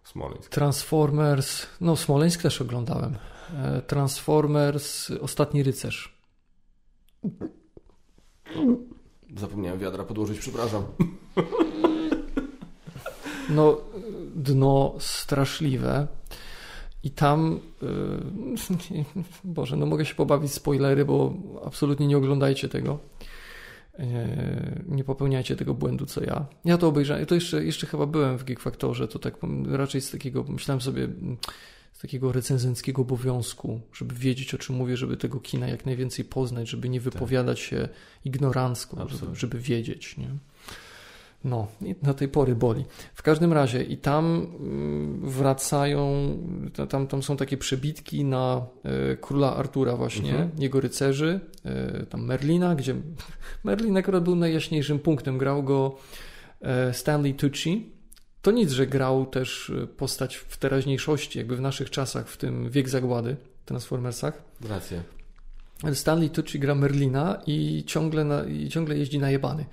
Smoleńsk. 0.04 0.50
Transformers, 0.50 1.66
no 1.80 1.96
Smoleńsk 1.96 2.42
też 2.42 2.60
oglądałem. 2.60 3.16
E, 3.56 3.82
Transformers 3.82 5.10
Ostatni 5.10 5.62
Rycerz. 5.62 6.18
Zapomniałem 9.36 9.78
wiadra 9.78 10.04
podłożyć, 10.04 10.38
przepraszam. 10.38 10.84
No, 13.50 13.76
dno 14.34 14.94
straszliwe. 14.98 16.06
I 17.02 17.10
tam, 17.10 17.60
yy, 17.82 19.04
Boże, 19.44 19.76
no 19.76 19.86
mogę 19.86 20.04
się 20.04 20.14
pobawić 20.14 20.52
spoilery, 20.52 21.04
bo 21.04 21.34
absolutnie 21.64 22.06
nie 22.06 22.16
oglądajcie 22.16 22.68
tego. 22.68 22.98
Nie 24.88 25.04
popełniajcie 25.04 25.56
tego 25.56 25.74
błędu, 25.74 26.06
co 26.06 26.24
ja. 26.24 26.46
Ja 26.64 26.78
to 26.78 26.88
obejrzałem, 26.88 27.26
to 27.26 27.34
jeszcze, 27.34 27.64
jeszcze 27.64 27.86
chyba 27.86 28.06
byłem 28.06 28.38
w 28.38 28.44
Geek 28.44 28.60
Factorze, 28.60 29.08
to 29.08 29.18
tak 29.18 29.34
raczej 29.68 30.00
z 30.00 30.10
takiego, 30.10 30.44
myślałem 30.48 30.80
sobie, 30.80 31.04
mm, 31.04 31.36
z 31.92 31.98
takiego 31.98 32.32
recenzenckiego 32.32 33.02
obowiązku, 33.02 33.80
żeby 33.92 34.14
wiedzieć, 34.14 34.54
o 34.54 34.58
czym 34.58 34.76
mówię, 34.76 34.96
żeby 34.96 35.16
tego 35.16 35.40
kina 35.40 35.68
jak 35.68 35.86
najwięcej 35.86 36.24
poznać, 36.24 36.68
żeby 36.68 36.88
nie 36.88 37.00
wypowiadać 37.00 37.60
się 37.60 37.88
ignorancko, 38.24 39.08
żeby, 39.08 39.36
żeby 39.36 39.58
wiedzieć, 39.58 40.16
nie? 40.16 40.28
No, 41.44 41.66
na 42.02 42.14
tej 42.14 42.28
pory 42.28 42.54
boli. 42.54 42.84
W 43.14 43.22
każdym 43.22 43.52
razie 43.52 43.82
i 43.82 43.96
tam 43.96 44.46
mm, 44.60 45.20
wracają, 45.30 46.08
ta- 46.74 46.86
tam, 46.86 47.06
tam 47.06 47.22
są 47.22 47.36
takie 47.36 47.56
przebitki 47.56 48.24
na 48.24 48.66
e, 48.84 49.16
króla 49.16 49.56
Artura 49.56 49.96
właśnie, 49.96 50.30
Mhm. 50.30 50.50
jego 50.58 50.80
rycerzy, 50.80 51.40
e, 51.64 52.06
tam 52.06 52.24
Merlina, 52.24 52.74
gdzie 52.74 52.94
Merlin 53.64 53.96
akurat 53.96 54.24
był 54.24 54.36
najjaśniejszym 54.36 54.98
punktem, 54.98 55.38
grał 55.38 55.62
go 55.62 55.96
e, 56.60 56.94
Stanley 56.94 57.34
Tucci. 57.34 57.92
To 58.42 58.50
nic, 58.50 58.70
że 58.70 58.86
grał 58.86 59.26
też 59.26 59.70
e, 59.82 59.86
postać 59.86 60.36
w 60.36 60.56
teraźniejszości, 60.56 61.38
jakby 61.38 61.56
w 61.56 61.60
naszych 61.60 61.90
czasach, 61.90 62.28
w 62.28 62.36
tym 62.36 62.70
Wiek 62.70 62.88
Zagłady, 62.88 63.36
Transformersach. 63.64 64.42
Rację. 64.68 65.02
Stanley 65.94 66.30
Tucci 66.30 66.58
gra 66.58 66.74
Merlina 66.74 67.42
i 67.46 67.84
ciągle, 67.86 68.24
na, 68.24 68.44
i 68.44 68.68
ciągle 68.68 68.98
jeździ 68.98 69.18
najebany. 69.18 69.64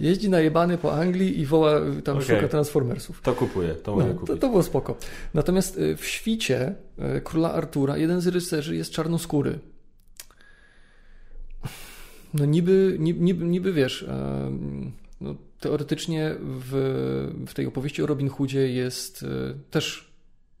Jeździ 0.00 0.30
najebany 0.30 0.78
po 0.78 0.94
Anglii 0.94 1.40
i 1.40 1.46
woła, 1.46 1.80
tam 2.04 2.16
Okej. 2.18 2.36
szuka 2.36 2.48
Transformersów. 2.48 3.20
To 3.20 3.32
kupuję, 3.32 3.74
to 3.74 3.90
No, 3.90 3.96
mogę 4.02 4.14
to, 4.14 4.20
kupić. 4.20 4.40
to 4.40 4.48
było 4.48 4.62
spoko. 4.62 4.96
Natomiast 5.34 5.78
y, 5.78 5.96
w 5.96 6.06
świcie 6.06 6.74
y, 7.16 7.20
króla 7.20 7.52
Artura 7.52 7.96
jeden 7.96 8.20
z 8.20 8.26
rycerzy 8.26 8.76
jest 8.76 8.90
czarnoskóry. 8.92 9.58
No 12.34 12.44
niby, 12.44 12.96
niby, 12.98 13.44
niby, 13.44 13.72
wiesz, 13.72 14.06
no, 15.20 15.34
teoretycznie 15.60 16.34
w, 16.40 16.72
w 17.46 17.54
tej 17.54 17.66
opowieści 17.66 18.02
o 18.02 18.06
Robin 18.06 18.28
Hoodzie 18.28 18.68
jest 18.72 19.22
y, 19.22 19.26
też 19.70 20.12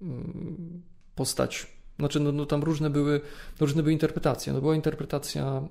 mm, 0.02 0.82
postać. 1.14 1.77
Znaczy, 1.98 2.20
no, 2.20 2.32
no 2.32 2.46
tam 2.46 2.62
różne 2.62 2.90
były, 2.90 3.20
różne 3.60 3.82
były 3.82 3.92
interpretacje. 3.92 4.52
No 4.52 4.60
była 4.60 4.74
interpretacja 4.74 5.62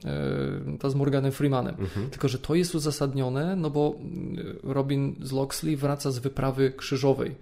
y, 0.75 0.77
ta 0.77 0.89
z 0.89 0.95
Morganem 0.95 1.31
Freemanem. 1.31 1.75
Mhm. 1.79 2.09
Tylko, 2.09 2.27
że 2.27 2.39
to 2.39 2.55
jest 2.55 2.75
uzasadnione, 2.75 3.55
no 3.55 3.69
bo 3.69 3.95
mm, 3.99 4.57
Robin 4.63 5.15
z 5.21 5.31
Loxley 5.31 5.75
wraca 5.75 6.11
z 6.11 6.19
wyprawy 6.19 6.73
krzyżowej. 6.77 7.35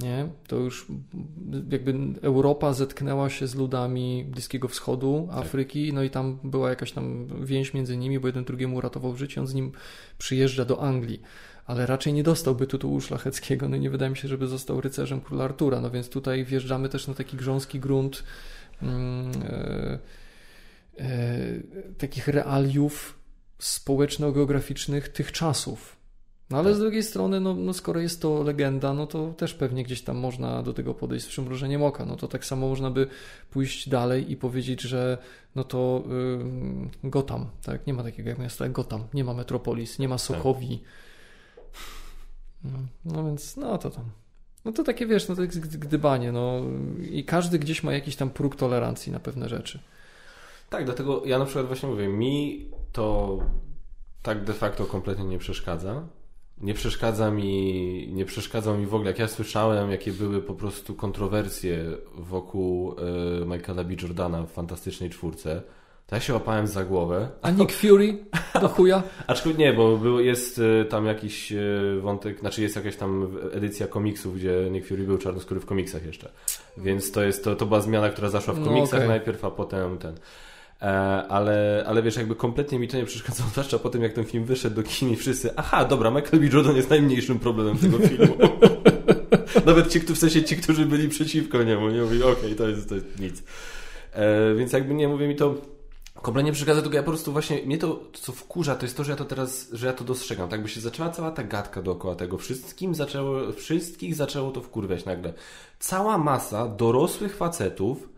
Nie? 0.00 0.28
To 0.46 0.56
już 0.56 0.86
jakby 1.70 1.94
Europa 2.22 2.72
zetknęła 2.72 3.30
się 3.30 3.46
z 3.46 3.54
ludami 3.54 4.24
Bliskiego 4.28 4.68
Wschodu, 4.68 5.28
Afryki, 5.30 5.92
no 5.92 6.02
i 6.02 6.10
tam 6.10 6.38
była 6.44 6.70
jakaś 6.70 6.92
tam 6.92 7.26
więź 7.44 7.74
między 7.74 7.96
nimi, 7.96 8.20
bo 8.20 8.26
jeden 8.26 8.44
drugiemu 8.44 8.76
uratował 8.76 9.16
życie, 9.16 9.40
on 9.40 9.46
z 9.46 9.54
nim 9.54 9.72
przyjeżdża 10.18 10.64
do 10.64 10.82
Anglii. 10.82 11.20
Ale 11.68 11.86
raczej 11.86 12.12
nie 12.12 12.22
dostałby 12.22 12.66
tytułu 12.66 13.00
szlacheckiego, 13.00 13.68
no 13.68 13.76
nie 13.76 13.90
wydaje 13.90 14.10
mi 14.10 14.16
się, 14.16 14.28
żeby 14.28 14.46
został 14.46 14.80
rycerzem 14.80 15.20
króla 15.20 15.44
Artura. 15.44 15.80
No 15.80 15.90
więc 15.90 16.08
tutaj 16.08 16.44
wjeżdżamy 16.44 16.88
też 16.88 17.08
na 17.08 17.14
taki 17.14 17.36
grząski 17.36 17.80
grunt 17.80 18.24
mm, 18.82 19.32
e, 19.44 19.98
e, 20.98 21.08
takich 21.98 22.28
realiów 22.28 23.18
społeczno-geograficznych 23.58 25.08
tych 25.08 25.32
czasów. 25.32 25.96
No 26.50 26.58
ale 26.58 26.74
z 26.74 26.78
drugiej 26.78 27.02
strony, 27.02 27.40
no, 27.40 27.54
no 27.54 27.72
skoro 27.72 28.00
jest 28.00 28.22
to 28.22 28.42
legenda, 28.42 28.94
no 28.94 29.06
to 29.06 29.32
też 29.32 29.54
pewnie 29.54 29.84
gdzieś 29.84 30.02
tam 30.02 30.16
można 30.16 30.62
do 30.62 30.72
tego 30.72 30.94
podejść 30.94 31.26
z 31.26 31.28
przymrużeniem 31.28 31.82
oka. 31.82 32.04
No 32.04 32.16
to 32.16 32.28
tak 32.28 32.44
samo 32.44 32.68
można 32.68 32.90
by 32.90 33.06
pójść 33.50 33.88
dalej 33.88 34.32
i 34.32 34.36
powiedzieć, 34.36 34.80
że 34.80 35.18
no 35.54 35.64
to 35.64 36.04
ym, 36.10 36.90
Gotham, 37.04 37.46
tak? 37.62 37.86
Nie 37.86 37.94
ma 37.94 38.02
takiego 38.02 38.28
jak 38.28 38.38
miasta 38.38 38.64
jak 38.64 38.72
Gotham, 38.72 39.04
nie 39.14 39.24
ma 39.24 39.34
Metropolis, 39.34 39.98
nie 39.98 40.08
ma 40.08 40.18
Sokowi. 40.18 40.70
No, 40.70 41.07
no 43.04 43.24
więc, 43.24 43.56
no 43.56 43.78
to 43.78 43.90
tam. 43.90 44.04
No 44.64 44.72
to 44.72 44.84
takie, 44.84 45.06
wiesz, 45.06 45.28
no 45.28 45.34
to 45.34 45.42
jest 45.42 45.78
gdybanie, 45.78 46.32
no 46.32 46.60
i 47.10 47.24
każdy 47.24 47.58
gdzieś 47.58 47.82
ma 47.82 47.92
jakiś 47.92 48.16
tam 48.16 48.30
próg 48.30 48.56
tolerancji 48.56 49.12
na 49.12 49.20
pewne 49.20 49.48
rzeczy. 49.48 49.80
Tak, 50.70 50.84
dlatego 50.84 51.22
ja 51.24 51.38
na 51.38 51.44
przykład 51.44 51.66
właśnie 51.66 51.88
mówię, 51.88 52.08
mi 52.08 52.66
to 52.92 53.38
tak 54.22 54.44
de 54.44 54.52
facto 54.52 54.86
kompletnie 54.86 55.24
nie 55.24 55.38
przeszkadza. 55.38 56.08
Nie 56.60 56.74
przeszkadza 56.74 57.30
mi, 57.30 58.08
nie 58.12 58.24
przeszkadza 58.24 58.76
mi 58.76 58.86
w 58.86 58.94
ogóle, 58.94 59.10
jak 59.10 59.18
ja 59.18 59.28
słyszałem, 59.28 59.90
jakie 59.90 60.12
były 60.12 60.42
po 60.42 60.54
prostu 60.54 60.94
kontrowersje 60.94 61.84
wokół 62.14 62.92
y, 63.42 63.46
Michaela 63.46 63.84
B. 63.84 63.94
Jordana 64.02 64.42
w 64.42 64.50
Fantastycznej 64.50 65.10
Czwórce, 65.10 65.62
to 66.08 66.16
ja 66.16 66.20
się 66.20 66.32
łapałem 66.34 66.66
za 66.66 66.84
głowę. 66.84 67.28
A 67.42 67.50
Nick 67.50 67.72
Fury 67.72 68.18
do 68.60 68.68
chuja? 68.68 69.02
Aczkolwiek 69.26 69.58
nie, 69.58 69.72
bo 69.72 69.96
był, 69.96 70.20
jest 70.20 70.58
y, 70.58 70.86
tam 70.90 71.06
jakiś 71.06 71.52
y, 71.52 71.98
wątek, 72.00 72.40
znaczy 72.40 72.62
jest 72.62 72.76
jakaś 72.76 72.96
tam 72.96 73.38
edycja 73.52 73.86
komiksów, 73.86 74.36
gdzie 74.36 74.68
Nick 74.70 74.86
Fury 74.88 75.04
był 75.04 75.18
czarnoskóry 75.18 75.60
w 75.60 75.66
komiksach 75.66 76.06
jeszcze. 76.06 76.30
Więc 76.76 77.12
to 77.12 77.22
jest, 77.22 77.44
to, 77.44 77.56
to 77.56 77.66
była 77.66 77.80
zmiana, 77.80 78.08
która 78.10 78.28
zaszła 78.28 78.54
w 78.54 78.58
No, 78.58 78.64
komiksach 78.66 78.98
okej. 78.98 79.08
najpierw, 79.08 79.44
a 79.44 79.50
potem 79.50 79.98
ten. 79.98 80.14
E, 80.82 80.86
ale, 81.28 81.84
ale 81.86 82.02
wiesz, 82.02 82.16
jakby 82.16 82.34
kompletnie 82.34 82.78
mi 82.78 82.88
to 82.88 82.96
nie 82.96 83.04
przeszkadzało, 83.04 83.50
zwłaszcza 83.52 83.78
po 83.78 83.88
tym, 83.90 84.02
jak 84.02 84.12
ten 84.12 84.24
film 84.24 84.44
wyszedł 84.44 84.76
do 84.76 84.82
kin 84.82 85.10
i 85.10 85.16
wszyscy, 85.16 85.50
aha, 85.56 85.84
dobra, 85.84 86.10
Michael 86.10 86.40
B. 86.40 86.46
Jordan 86.52 86.76
jest 86.76 86.90
najmniejszym 86.90 87.38
problemem 87.38 87.78
tego 87.78 87.98
filmu. 88.08 88.36
Nawet 89.66 89.88
ci, 89.88 90.00
którzy, 90.00 90.14
w 90.14 90.18
sensie 90.18 90.42
ci, 90.44 90.56
którzy 90.56 90.86
byli 90.86 91.08
przeciwko 91.08 91.62
niemu, 91.62 91.88
nie 91.88 92.02
mówili, 92.02 92.22
okej, 92.22 92.54
to, 92.54 92.68
jest, 92.68 92.88
to 92.88 92.94
jest 92.94 93.20
nic. 93.20 93.42
E, 94.12 94.54
więc 94.54 94.72
jakby 94.72 94.94
nie 94.94 95.08
mówię 95.08 95.28
mi 95.28 95.36
to 95.36 95.54
kompletnie 96.22 96.52
przeszkadza, 96.52 96.82
tylko 96.82 96.96
ja 96.96 97.02
po 97.02 97.10
prostu 97.10 97.32
właśnie, 97.32 97.62
mnie 97.66 97.78
to, 97.78 98.00
co 98.12 98.32
wkurza, 98.32 98.74
to 98.74 98.86
jest 98.86 98.96
to, 98.96 99.04
że 99.04 99.10
ja 99.12 99.16
to 99.16 99.24
teraz, 99.24 99.68
że 99.72 99.86
ja 99.86 99.92
to 99.92 100.04
dostrzegam. 100.04 100.48
Tak 100.48 100.62
by 100.62 100.68
się 100.68 100.80
zaczęła 100.80 101.10
cała 101.10 101.30
ta 101.30 101.44
gadka 101.44 101.82
dookoła 101.82 102.14
tego. 102.14 102.38
Wszystkim 102.38 102.94
zaczęło, 102.94 103.52
wszystkich 103.52 104.14
zaczęło 104.14 104.50
to 104.50 104.60
wkurwiać 104.60 105.04
nagle. 105.04 105.32
Cała 105.78 106.18
masa 106.18 106.68
dorosłych 106.68 107.36
facetów, 107.36 108.08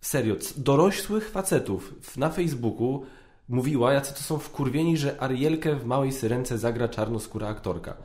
serio, 0.00 0.36
dorosłych 0.56 1.30
facetów 1.30 1.94
na 2.16 2.30
Facebooku 2.30 3.02
mówiła, 3.48 3.92
jacy 3.92 4.14
to 4.14 4.20
są 4.20 4.38
wkurwieni, 4.38 4.96
że 4.96 5.22
Arielkę 5.22 5.76
w 5.76 5.84
Małej 5.84 6.12
Syrence 6.12 6.58
zagra 6.58 6.88
czarnoskóra 6.88 7.48
aktorka. 7.48 7.96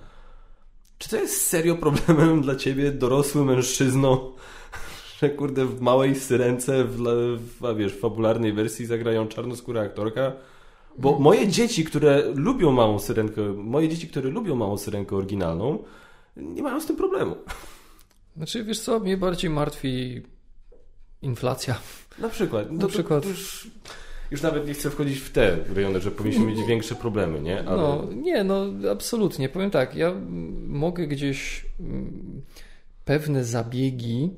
Czy 0.98 1.10
to 1.10 1.18
jest 1.18 1.48
serio 1.48 1.76
problemem 1.76 2.42
dla 2.42 2.56
ciebie, 2.56 2.92
dorosły 2.92 3.46
mężczyzno, 3.46 4.32
że 5.22 5.30
kurde 5.30 5.66
w 5.66 5.82
Małej 5.82 6.16
Syrence, 6.16 6.84
w, 6.84 6.98
w 7.60 7.66
a 7.66 7.74
wiesz, 7.74 7.94
w 7.94 8.00
fabularnej 8.00 8.54
wersji 8.54 8.86
zagrają 8.86 9.28
czarnoskóra 9.28 9.82
aktorka? 9.82 10.32
Bo 10.98 11.20
moje 11.20 11.48
dzieci, 11.48 11.86
które 11.86 12.24
lubią 12.36 12.72
Małą 12.72 13.00
Syrenkę, 13.00 13.42
moje 13.54 13.90
dzieci, 13.90 14.08
które 14.08 14.30
lubią 14.30 14.56
Małą 14.56 14.78
Syrenkę 14.78 15.16
oryginalną, 15.16 15.84
nie 16.38 16.64
mają 16.64 16.82
z 16.82 16.86
tym 16.86 16.96
problemu. 16.96 17.36
Znaczy, 18.38 18.64
wiesz 18.64 18.80
co, 18.80 19.00
mnie 19.00 19.18
bardziej 19.18 19.50
martwi 19.50 20.22
inflacja. 21.22 21.76
Na 22.20 22.30
przykład. 22.30 22.72
Na 22.72 22.88
przykład. 22.88 23.26
Już, 23.26 23.68
już 24.32 24.42
nawet 24.42 24.68
nie 24.68 24.74
chcę 24.74 24.90
wchodzić 24.90 25.20
w 25.20 25.32
te 25.32 25.58
rejony, 25.74 26.02
że 26.02 26.12
powinniśmy 26.12 26.46
mieć 26.46 26.68
większe 26.68 26.96
problemy, 26.96 27.42
nie? 27.42 27.60
Ale... 27.60 27.78
No, 27.78 28.08
nie, 28.16 28.44
no 28.44 28.66
absolutnie. 28.92 29.50
Powiem 29.50 29.72
tak, 29.72 29.96
ja 29.96 30.14
mogę 30.68 31.08
gdzieś 31.08 31.66
pewne 33.06 33.44
zabiegi, 33.44 34.30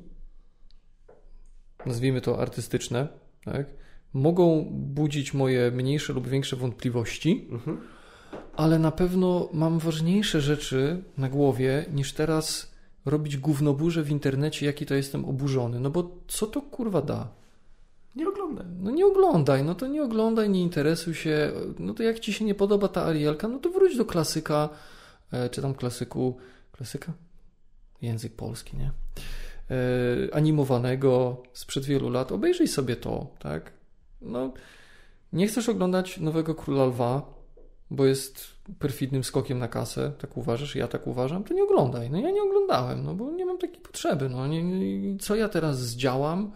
nazwijmy 1.86 2.20
to 2.20 2.38
artystyczne, 2.38 3.08
tak, 3.44 3.66
mogą 4.12 4.66
budzić 4.70 5.34
moje 5.34 5.70
mniejsze 5.70 6.12
lub 6.12 6.28
większe 6.28 6.56
wątpliwości, 6.56 7.46
Mhm. 7.50 7.80
ale 8.56 8.78
na 8.78 8.90
pewno 8.90 9.48
mam 9.52 9.78
ważniejsze 9.78 10.40
rzeczy 10.40 11.02
na 11.18 11.28
głowie 11.28 11.84
niż 11.94 12.12
teraz 12.12 12.72
robić 13.06 13.36
gównoburze 13.36 14.02
w 14.02 14.10
internecie, 14.10 14.66
jaki 14.66 14.86
to 14.86 14.94
jestem 14.94 15.24
oburzony. 15.24 15.80
No 15.80 15.90
bo 15.90 16.10
co 16.28 16.46
to 16.46 16.62
kurwa 16.62 17.02
da? 17.02 17.28
Nie 18.16 18.28
oglądaj. 18.28 18.66
No 18.80 18.90
nie 18.90 19.06
oglądaj, 19.06 19.64
no 19.64 19.74
to 19.74 19.86
nie 19.86 20.02
oglądaj, 20.02 20.50
nie 20.50 20.62
interesuj 20.62 21.14
się. 21.14 21.52
No 21.78 21.94
to 21.94 22.02
jak 22.02 22.20
ci 22.20 22.32
się 22.32 22.44
nie 22.44 22.54
podoba 22.54 22.88
ta 22.88 23.04
Arielka, 23.04 23.48
no 23.48 23.58
to 23.58 23.70
wróć 23.70 23.96
do 23.96 24.04
klasyka, 24.04 24.68
e, 25.32 25.48
czy 25.50 25.62
tam 25.62 25.74
klasyku, 25.74 26.36
klasyka? 26.72 27.12
Język 28.02 28.32
polski, 28.32 28.76
nie? 28.76 28.90
E, 29.70 30.34
animowanego 30.34 31.42
sprzed 31.52 31.84
wielu 31.84 32.10
lat. 32.10 32.32
Obejrzyj 32.32 32.68
sobie 32.68 32.96
to, 32.96 33.26
tak? 33.38 33.72
No, 34.22 34.52
nie 35.32 35.46
chcesz 35.46 35.68
oglądać 35.68 36.18
nowego 36.18 36.54
Króla 36.54 36.84
Lwa, 36.84 37.34
bo 37.90 38.06
jest 38.06 38.46
perfidnym 38.78 39.24
skokiem 39.24 39.58
na 39.58 39.68
kasę, 39.68 40.12
tak 40.18 40.36
uważasz, 40.36 40.76
ja 40.76 40.88
tak 40.88 41.06
uważam, 41.06 41.44
to 41.44 41.54
nie 41.54 41.64
oglądaj. 41.64 42.10
No 42.10 42.20
ja 42.20 42.30
nie 42.30 42.42
oglądałem, 42.42 43.04
no 43.04 43.14
bo 43.14 43.30
nie 43.30 43.46
mam 43.46 43.58
takiej 43.58 43.80
potrzeby. 43.80 44.28
No, 44.28 44.46
nie, 44.46 44.62
nie, 44.62 45.18
co 45.18 45.36
ja 45.36 45.48
teraz 45.48 45.80
zdziałam? 45.80 46.52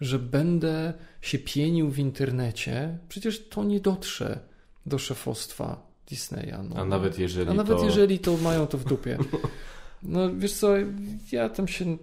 że 0.00 0.18
będę 0.18 0.92
się 1.20 1.38
pienił 1.38 1.90
w 1.90 1.98
internecie, 1.98 2.98
przecież 3.08 3.48
to 3.48 3.64
nie 3.64 3.80
dotrze 3.80 4.40
do 4.86 4.98
szefostwa 4.98 5.86
Disneya. 6.08 6.54
No. 6.68 6.76
A 6.76 6.84
nawet 6.84 7.18
jeżeli 7.18 7.50
A 7.50 7.54
nawet 7.54 7.78
to... 7.78 7.84
jeżeli 7.84 8.18
to 8.18 8.36
mają 8.36 8.66
to 8.66 8.78
w 8.78 8.84
dupie. 8.84 9.18
No 10.04 10.20
wiesz 10.36 10.52
co, 10.52 10.74
ja 11.32 11.48
tam 11.48 11.68
się... 11.68 11.96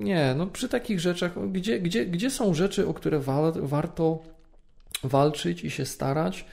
Nie, 0.00 0.34
no 0.38 0.46
przy 0.46 0.68
takich 0.68 1.00
rzeczach, 1.00 1.50
gdzie, 1.52 1.80
gdzie, 1.80 2.06
gdzie 2.06 2.30
są 2.30 2.54
rzeczy, 2.54 2.88
o 2.88 2.94
które 2.94 3.18
wa 3.18 3.52
warto 3.52 4.18
walczyć 5.04 5.64
i 5.64 5.70
się 5.70 5.86
starać, 5.86 6.44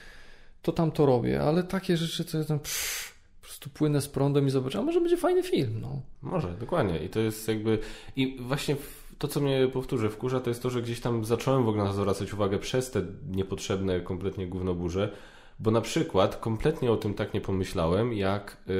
to 0.62 0.72
tam 0.72 0.90
to 0.90 1.06
robię, 1.06 1.42
ale 1.42 1.62
takie 1.62 1.96
rzeczy 1.96 2.24
to 2.24 2.38
ja 2.38 2.44
tam 2.44 2.58
pff, 2.58 3.14
po 3.40 3.46
prostu 3.46 3.70
płynę 3.70 4.00
z 4.00 4.08
prądem 4.08 4.46
i 4.46 4.50
zobaczę, 4.50 4.78
a 4.78 4.82
może 4.82 5.00
będzie 5.00 5.16
fajny 5.16 5.42
film, 5.42 5.78
no. 5.80 6.00
Może, 6.22 6.48
dokładnie. 6.48 6.98
I 6.98 7.08
to 7.08 7.20
jest 7.20 7.48
jakby... 7.48 7.78
I 8.16 8.36
właśnie 8.40 8.76
to, 9.18 9.28
co 9.28 9.40
mnie, 9.40 9.68
powtórzę, 9.72 10.10
wkurza, 10.10 10.40
to 10.40 10.50
jest 10.50 10.62
to, 10.62 10.70
że 10.70 10.82
gdzieś 10.82 11.00
tam 11.00 11.24
zacząłem 11.24 11.64
w 11.64 11.68
ogóle 11.68 11.84
na 11.84 11.90
to 11.90 11.96
zwracać 11.96 12.34
uwagę 12.34 12.58
przez 12.58 12.90
te 12.90 13.02
niepotrzebne 13.30 14.00
kompletnie 14.00 14.46
gównoburze, 14.46 15.12
bo 15.58 15.70
na 15.70 15.80
przykład 15.80 16.36
kompletnie 16.36 16.92
o 16.92 16.96
tym 16.96 17.14
tak 17.14 17.34
nie 17.34 17.40
pomyślałem, 17.40 18.12
jak 18.12 18.56
yy, 18.66 18.74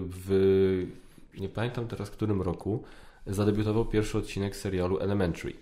w... 0.00 0.86
nie 1.40 1.48
pamiętam 1.48 1.86
teraz, 1.88 2.08
w 2.08 2.12
którym 2.12 2.42
roku 2.42 2.82
zadebiutował 3.26 3.84
pierwszy 3.84 4.18
odcinek 4.18 4.56
serialu 4.56 4.98
Elementary. 4.98 5.52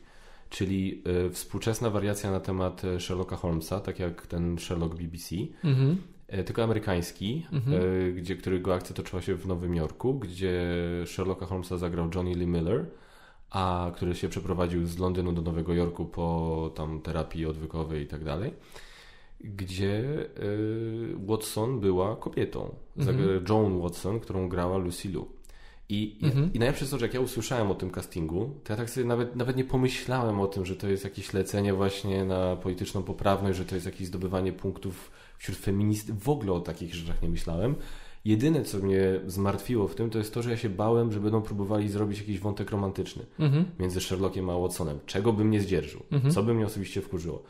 Czyli 0.51 1.03
y, 1.27 1.31
współczesna 1.31 1.91
wariacja 1.91 2.31
na 2.31 2.41
temat 2.41 2.85
e, 2.85 3.01
Sherlocka 3.01 3.37
Holmesa, 3.37 3.81
tak 3.81 3.99
jak 3.99 4.27
ten 4.27 4.59
Sherlock 4.59 4.95
BBC, 4.95 5.37
Mhm. 5.65 5.97
e, 6.29 6.45
tylko 6.45 6.63
amerykański, 6.65 7.47
Mhm. 7.53 7.81
gdzie, 8.17 8.37
którego 8.37 8.75
akcja 8.75 8.95
toczyła 8.97 9.23
się 9.23 9.35
w 9.35 9.47
Nowym 9.47 9.75
Jorku, 9.75 10.15
gdzie 10.15 10.61
Sherlocka 11.07 11.47
Holmesa 11.47 11.77
zagrał 11.79 12.09
Johnny 12.15 12.35
Lee 12.35 12.47
Miller, 12.47 12.87
a 13.51 13.91
który 13.95 14.15
się 14.15 14.29
przeprowadził 14.29 14.87
z 14.87 14.99
Londynu 14.99 15.33
do 15.33 15.43
Nowego 15.43 15.75
Jorku 15.75 16.05
po 16.05 16.71
tam 16.75 17.01
terapii 17.01 17.47
odwykowej 17.47 18.03
i 18.03 18.07
tak 18.07 18.25
dalej, 18.25 18.53
gdzie 19.41 20.05
y, 20.39 21.17
Watson 21.27 21.81
była 21.81 22.17
kobietą. 22.17 22.75
Mhm. 22.97 23.45
Joan 23.49 23.81
Watson, 23.81 24.21
którą 24.21 24.49
grała 24.49 24.79
Lucy 24.79 25.09
Liu. 25.09 25.27
I, 25.89 26.19
Mhm. 26.23 26.53
I 26.55 26.59
najlepsze 26.59 26.85
jest 26.85 26.93
to, 26.93 26.99
że 26.99 27.05
jak 27.07 27.15
ja 27.15 27.21
usłyszałem 27.21 27.71
o 27.71 27.75
tym 27.75 27.91
castingu, 27.91 28.51
to 28.65 28.73
ja 28.73 28.77
tak 28.77 28.91
sobie 28.91 29.07
nawet, 29.07 29.37
nawet 29.37 29.57
nie 29.57 29.65
pomyślałem 29.65 30.41
o 30.41 30.47
tym, 30.47 30.67
że 30.67 30.77
to 30.77 30.89
jest 30.89 31.05
jakieś 31.05 31.33
lecenie 31.33 31.75
właśnie 31.75 32.25
na 32.25 32.57
polityczną 32.57 33.03
poprawność, 33.03 33.59
że 33.59 33.65
to 33.65 33.75
jest 33.75 33.87
jakieś 33.87 34.07
zdobywanie 34.07 34.53
punktów 34.53 35.11
wśród 35.39 35.59
feministów. 35.59 36.23
W 36.23 36.29
ogóle 36.29 36.53
o 36.53 36.61
takich 36.61 36.95
rzeczach 36.95 37.23
nie 37.23 37.29
myślałem. 37.29 37.75
Jedyne, 38.25 38.63
co 38.65 38.79
mnie 38.79 39.01
zmartwiło 39.27 39.89
w 39.89 39.95
tym, 39.95 40.11
to 40.11 40.19
jest 40.19 40.35
to, 40.35 40.43
że 40.43 40.51
ja 40.51 40.57
się 40.57 40.69
bałem, 40.69 41.13
że 41.13 41.21
będą 41.21 41.43
próbowali 41.43 41.89
zrobić 41.89 42.19
jakiś 42.19 42.39
wątek 42.41 42.71
romantyczny 42.71 43.27
Mhm. 43.39 43.65
między 43.79 44.01
Sherlockiem 44.01 44.51
a 44.51 44.59
Watsonem. 44.59 44.99
Czego 45.07 45.33
bym 45.33 45.51
nie 45.51 45.61
zdzierżył. 45.61 46.03
Mhm. 46.11 46.35
Co 46.35 46.43
by 46.43 46.55
mnie 46.55 46.67
osobiście 46.67 47.01
wkurzyło. 47.03 47.43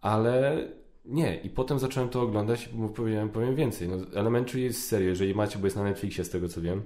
Ale 0.00 0.68
nie. 1.04 1.36
I 1.44 1.50
potem 1.50 1.78
zacząłem 1.78 2.08
to 2.08 2.22
oglądać 2.22 2.68
i 2.74 2.88
powiedziałem, 2.94 3.28
powiem 3.28 3.54
więcej. 3.56 3.88
No, 3.88 3.96
Elementary 4.14 4.60
jest 4.60 4.86
serio, 4.88 5.08
jeżeli 5.08 5.34
macie, 5.34 5.58
bo 5.58 5.66
jest 5.66 5.76
na 5.76 5.84
Netflixie 5.84 6.24
z 6.24 6.30
tego 6.30 6.48
co 6.48 6.60
wiem, 6.60 6.82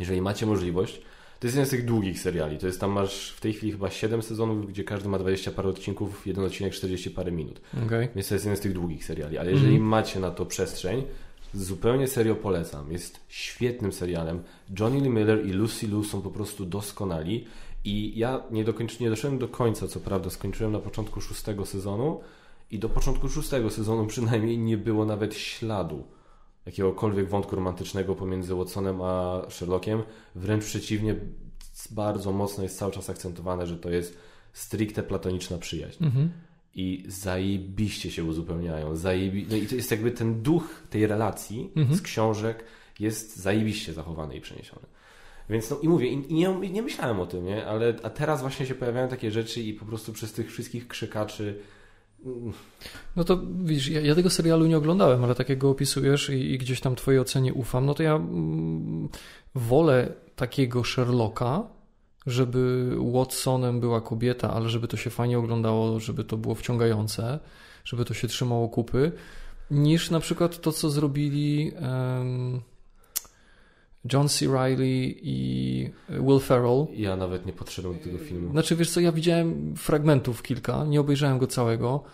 jeżeli 0.00 0.22
macie 0.22 0.46
możliwość, 0.46 1.00
to 1.40 1.46
jest 1.46 1.56
jeden 1.56 1.66
z 1.66 1.70
tych 1.70 1.84
długich 1.84 2.20
seriali. 2.20 2.58
To 2.58 2.66
jest 2.66 2.80
tam 2.80 2.90
masz 2.90 3.30
w 3.30 3.40
tej 3.40 3.52
chwili 3.52 3.72
chyba 3.72 3.90
7 3.90 4.22
sezonów, 4.22 4.68
gdzie 4.68 4.84
każdy 4.84 5.08
ma 5.08 5.18
20 5.18 5.50
parę 5.50 5.68
odcinków, 5.68 6.26
jeden 6.26 6.44
odcinek 6.44 6.72
40 6.72 7.10
parę 7.10 7.32
minut. 7.32 7.60
Okej. 7.86 8.08
Więc 8.14 8.28
to 8.28 8.34
jest 8.34 8.44
jeden 8.44 8.56
z 8.56 8.60
tych 8.60 8.72
długich 8.72 9.04
seriali. 9.04 9.38
Ale 9.38 9.50
jeżeli 9.50 9.72
Mhm. 9.72 9.88
macie 9.88 10.20
na 10.20 10.30
to 10.30 10.46
przestrzeń, 10.46 11.02
zupełnie 11.54 12.08
serio 12.08 12.34
polecam. 12.34 12.92
Jest 12.92 13.20
świetnym 13.28 13.92
serialem. 13.92 14.42
Johnny 14.80 15.00
Lee 15.00 15.10
Miller 15.10 15.46
i 15.46 15.52
Lucy 15.52 15.86
Liu 15.86 16.04
są 16.04 16.22
po 16.22 16.30
prostu 16.30 16.64
doskonali. 16.66 17.44
I 17.84 18.12
ja 18.18 18.42
nie, 18.50 18.64
dokończy, 18.64 19.02
nie 19.02 19.10
doszedłem 19.10 19.38
do 19.38 19.48
końca, 19.48 19.88
co 19.88 20.00
prawda, 20.00 20.30
skończyłem 20.30 20.72
na 20.72 20.78
początku 20.78 21.20
szóstego 21.20 21.66
sezonu 21.66 22.20
i 22.70 22.78
do 22.78 22.88
początku 22.88 23.28
szóstego 23.28 23.70
sezonu 23.70 24.06
przynajmniej 24.06 24.58
nie 24.58 24.76
było 24.78 25.04
nawet 25.04 25.34
śladu 25.34 26.04
jakiegokolwiek 26.66 27.28
wątku 27.28 27.56
romantycznego 27.56 28.14
pomiędzy 28.14 28.54
Watsonem 28.54 29.02
a 29.02 29.42
Sherlockiem. 29.48 30.02
Wręcz 30.34 30.64
przeciwnie, 30.64 31.14
bardzo 31.90 32.32
mocno 32.32 32.62
jest 32.62 32.78
cały 32.78 32.92
czas 32.92 33.10
akcentowane, 33.10 33.66
że 33.66 33.76
to 33.76 33.90
jest 33.90 34.18
stricte 34.52 35.02
platoniczna 35.02 35.58
przyjaźń 35.58 36.04
Mhm. 36.04 36.30
i 36.74 37.04
zajebiście 37.08 38.10
się 38.10 38.24
uzupełniają. 38.24 38.96
Zajebi... 38.96 39.46
No 39.50 39.56
i 39.56 39.66
to 39.66 39.74
jest 39.74 39.90
jakby 39.90 40.10
ten 40.10 40.42
duch 40.42 40.82
tej 40.90 41.06
relacji 41.06 41.72
Mhm. 41.76 41.98
z 41.98 42.02
książek 42.02 42.64
jest 43.00 43.36
zajebiście 43.36 43.92
zachowany 43.92 44.36
i 44.36 44.40
przeniesiony. 44.40 44.86
Więc 45.50 45.70
no 45.70 45.78
i 45.82 45.88
mówię, 45.88 46.08
i 46.08 46.34
nie, 46.34 46.48
nie 46.70 46.82
myślałem 46.82 47.20
o 47.20 47.26
tym, 47.26 47.44
nie? 47.44 47.66
Ale 47.66 47.96
a 48.02 48.10
teraz 48.10 48.40
właśnie 48.40 48.66
się 48.66 48.74
pojawiają 48.74 49.08
takie 49.08 49.30
rzeczy 49.30 49.62
i 49.62 49.74
po 49.74 49.84
prostu 49.84 50.12
przez 50.12 50.32
tych 50.32 50.50
wszystkich 50.50 50.88
krzykaczy 50.88 51.60
No 53.16 53.24
to 53.24 53.40
widzisz, 53.64 53.88
ja, 53.88 54.00
ja 54.00 54.14
tego 54.14 54.30
serialu 54.30 54.66
nie 54.66 54.78
oglądałem, 54.78 55.24
ale 55.24 55.34
tak 55.34 55.48
jak 55.48 55.58
go 55.58 55.70
opisujesz 55.70 56.30
i, 56.30 56.52
i 56.52 56.58
gdzieś 56.58 56.80
tam 56.80 56.96
twojej 56.96 57.20
ocenie 57.20 57.54
ufam, 57.54 57.86
no 57.86 57.94
to 57.94 58.02
ja 58.02 58.14
mm, 58.14 59.08
wolę 59.54 60.12
takiego 60.36 60.84
Sherlocka, 60.84 61.62
żeby 62.26 62.90
Watsonem 63.12 63.80
była 63.80 64.00
kobieta, 64.00 64.54
ale 64.54 64.68
żeby 64.68 64.88
to 64.88 64.96
się 64.96 65.10
fajnie 65.10 65.38
oglądało, 65.38 66.00
żeby 66.00 66.24
to 66.24 66.36
było 66.36 66.54
wciągające, 66.54 67.38
żeby 67.84 68.04
to 68.04 68.14
się 68.14 68.28
trzymało 68.28 68.68
kupy, 68.68 69.12
niż 69.70 70.10
na 70.10 70.20
przykład 70.20 70.60
to, 70.60 70.72
co 70.72 70.90
zrobili 70.90 71.72
em, 71.76 72.60
John 74.12 74.28
C. 74.28 74.46
Reilly 74.46 75.14
i 75.22 75.90
Will 76.08 76.40
Ferrell. 76.40 76.86
ja 76.92 77.16
nawet 77.16 77.46
nie 77.46 77.52
podszedłem 77.52 77.98
do 77.98 78.04
tego 78.04 78.18
filmu. 78.18 78.50
Znaczy, 78.50 78.76
wiesz 78.76 78.90
co, 78.90 79.00
ja 79.00 79.12
widziałem 79.12 79.74
fragmentów 79.76 80.42
kilka, 80.42 80.84
nie 80.84 81.00
obejrzałem 81.00 81.38
go 81.38 81.46
całego, 81.46 82.04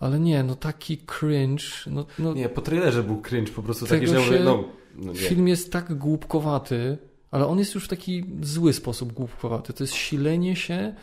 ale 0.00 0.20
nie, 0.20 0.42
no 0.42 0.54
taki 0.54 0.98
cringe, 0.98 1.64
no, 1.86 2.06
no 2.18 2.34
Nie, 2.34 2.48
po 2.48 2.60
trailerze 2.60 3.02
był 3.02 3.22
cringe 3.22 3.52
po 3.52 3.62
prostu 3.62 3.86
taki, 3.86 4.06
że 4.06 4.20
mówię, 4.20 4.40
no, 4.44 4.64
no 4.96 5.14
film 5.14 5.48
jest 5.48 5.72
tak 5.72 5.94
głupkowaty, 5.94 6.98
ale 7.30 7.46
on 7.46 7.58
jest 7.58 7.74
już 7.74 7.84
w 7.84 7.88
taki 7.88 8.24
zły 8.42 8.72
sposób 8.72 9.12
głupkowaty. 9.12 9.72
To 9.72 9.84
jest 9.84 9.94
silenie 9.94 10.56
się 10.56 10.94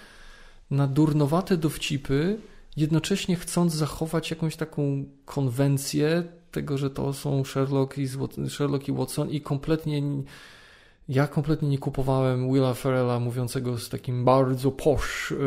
na 0.72 0.88
durnowate 0.88 1.58
dowcipy, 1.58 2.38
jednocześnie 2.78 3.36
chcąc 3.36 3.74
zachować 3.74 4.32
jakąś 4.32 4.56
taką 4.56 5.06
konwencję 5.26 6.24
tego, 6.52 6.78
że 6.78 6.90
to 6.90 7.14
są 7.14 7.44
Sherlock 7.44 7.98
i, 7.98 8.08
Sherlock 8.50 8.88
i 8.88 8.92
Watson 8.92 9.30
i 9.30 9.42
kompletnie 9.42 10.02
ja 11.10 11.28
kompletnie 11.28 11.70
nie 11.70 11.78
kupowałem 11.78 12.54
Willa 12.54 12.74
Ferrella 12.74 13.20
mówiącego 13.20 13.78
z 13.78 13.90
takim 13.90 14.26
bardzo 14.26 14.72
posh 14.72 15.32
y, 15.32 15.38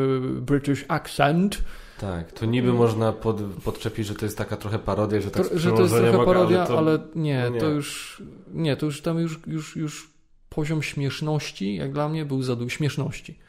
British 0.41 0.85
accent, 0.87 1.63
Tak, 1.99 2.31
to 2.31 2.45
niby 2.45 2.73
można 2.73 3.11
pod, 3.11 3.41
podczepić, 3.41 4.07
że 4.07 4.15
to 4.15 4.25
jest 4.25 4.37
taka 4.37 4.57
trochę 4.57 4.79
parodia, 4.79 5.21
że 5.21 5.31
tak 5.31 5.47
To, 5.49 5.59
że 5.59 5.71
to 5.71 5.81
jest 5.81 5.95
trochę 5.95 6.11
mogę, 6.11 6.25
parodia, 6.25 6.65
to- 6.65 6.77
ale 6.77 6.99
nie, 7.15 7.43
no 7.43 7.49
nie. 7.49 7.59
to 7.59 7.69
już 7.69 8.21
nie, 8.53 8.77
to 8.77 8.85
już 8.85 9.01
tam 9.01 9.19
już, 9.19 9.39
już, 9.47 9.75
już 9.75 10.09
poziom 10.49 10.83
śmieszności, 10.83 11.75
jak 11.75 11.93
dla 11.93 12.09
mnie, 12.09 12.25
był 12.25 12.41
za 12.43 12.55
duży. 12.55 12.69
Śmieszności. 12.75 13.39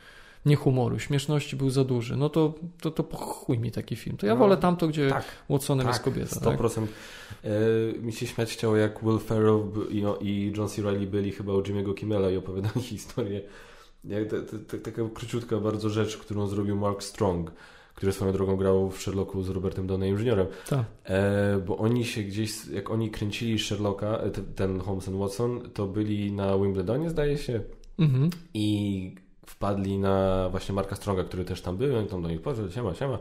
Nie 0.47 0.57
humoru, 0.57 0.99
śmieszności 0.99 1.57
był 1.57 1.70
za 1.70 1.84
duży. 1.84 2.16
No 2.16 2.28
to, 2.28 2.55
to, 2.80 2.90
to 2.90 3.03
chuj 3.16 3.59
mi 3.59 3.70
taki 3.70 3.97
film. 3.97 4.16
To 4.16 4.26
ja 4.26 4.34
No, 4.34 4.38
wolę 4.38 4.57
tamto, 4.57 4.88
gdzie 4.88 5.09
tak. 5.11 5.24
Watsonem 5.51 5.86
jest 5.86 6.05
Tak, 6.05 6.14
kobieta. 6.14 6.40
Tak? 6.40 6.59
100%. 6.61 6.86
E, 7.44 7.49
mi 7.99 8.12
się 8.12 8.26
śmiać 8.26 8.53
chciało, 8.53 8.76
jak 8.76 9.03
Will 9.05 9.18
Ferrell 9.18 9.62
i, 9.90 10.03
no, 10.03 10.16
i 10.20 10.53
John 10.57 10.68
C. 10.68 10.82
Reilly 10.82 11.07
byli 11.07 11.32
chyba 11.32 11.53
u 11.55 11.61
Jimmy'ego 11.62 11.94
Kimmela 11.94 12.30
i 12.30 12.36
opowiadali 12.36 12.80
historię. 12.97 13.40
Jak 14.05 14.28
te, 14.28 14.42
te, 14.42 14.59
te, 14.59 14.78
taka 14.78 15.03
króciutka 15.14 15.57
bardzo 15.61 15.90
rzecz, 15.90 16.16
którą 16.16 16.47
zrobił 16.47 16.76
Mark 16.76 17.03
Strong, 17.03 17.53
który 17.94 18.12
swoją 18.12 18.32
drogą 18.32 18.57
grał 18.57 18.90
w 18.90 19.03
Sherlocku 19.03 19.42
z 19.42 19.49
Robertem 19.49 19.86
Downey 19.86 20.11
Jr. 20.11 20.47
Tak. 20.68 20.84
E, 21.05 21.59
bo 21.66 21.76
oni 21.78 22.05
się 22.05 22.22
gdzieś, 22.22 22.66
jak 22.66 22.90
oni 22.90 23.11
kręcili 23.11 23.59
Sherlocka, 23.59 24.18
e, 24.18 24.30
te- 24.30 24.42
ten 24.42 24.80
Holmes 24.80 25.09
and 25.09 25.16
Watson, 25.16 25.70
to 25.74 25.86
byli 25.86 26.32
na 26.32 26.59
Wimbledonie, 26.59 27.11
zdaje 27.11 27.38
się, 27.38 27.61
Mhm. 27.99 28.30
i 28.55 29.14
wpadli 29.47 29.99
na 29.99 30.49
właśnie 30.51 30.74
Marka 30.74 30.97
Stronga, 30.97 31.24
który 31.24 31.44
też 31.44 31.61
tam 31.61 31.76
był, 31.76 31.92
i 31.92 31.97
on 31.97 32.07
tam 32.07 32.22
do 32.22 32.28
nich 32.28 32.42
podszedł, 32.42 32.72
siema, 32.72 32.94
siema. 32.94 33.18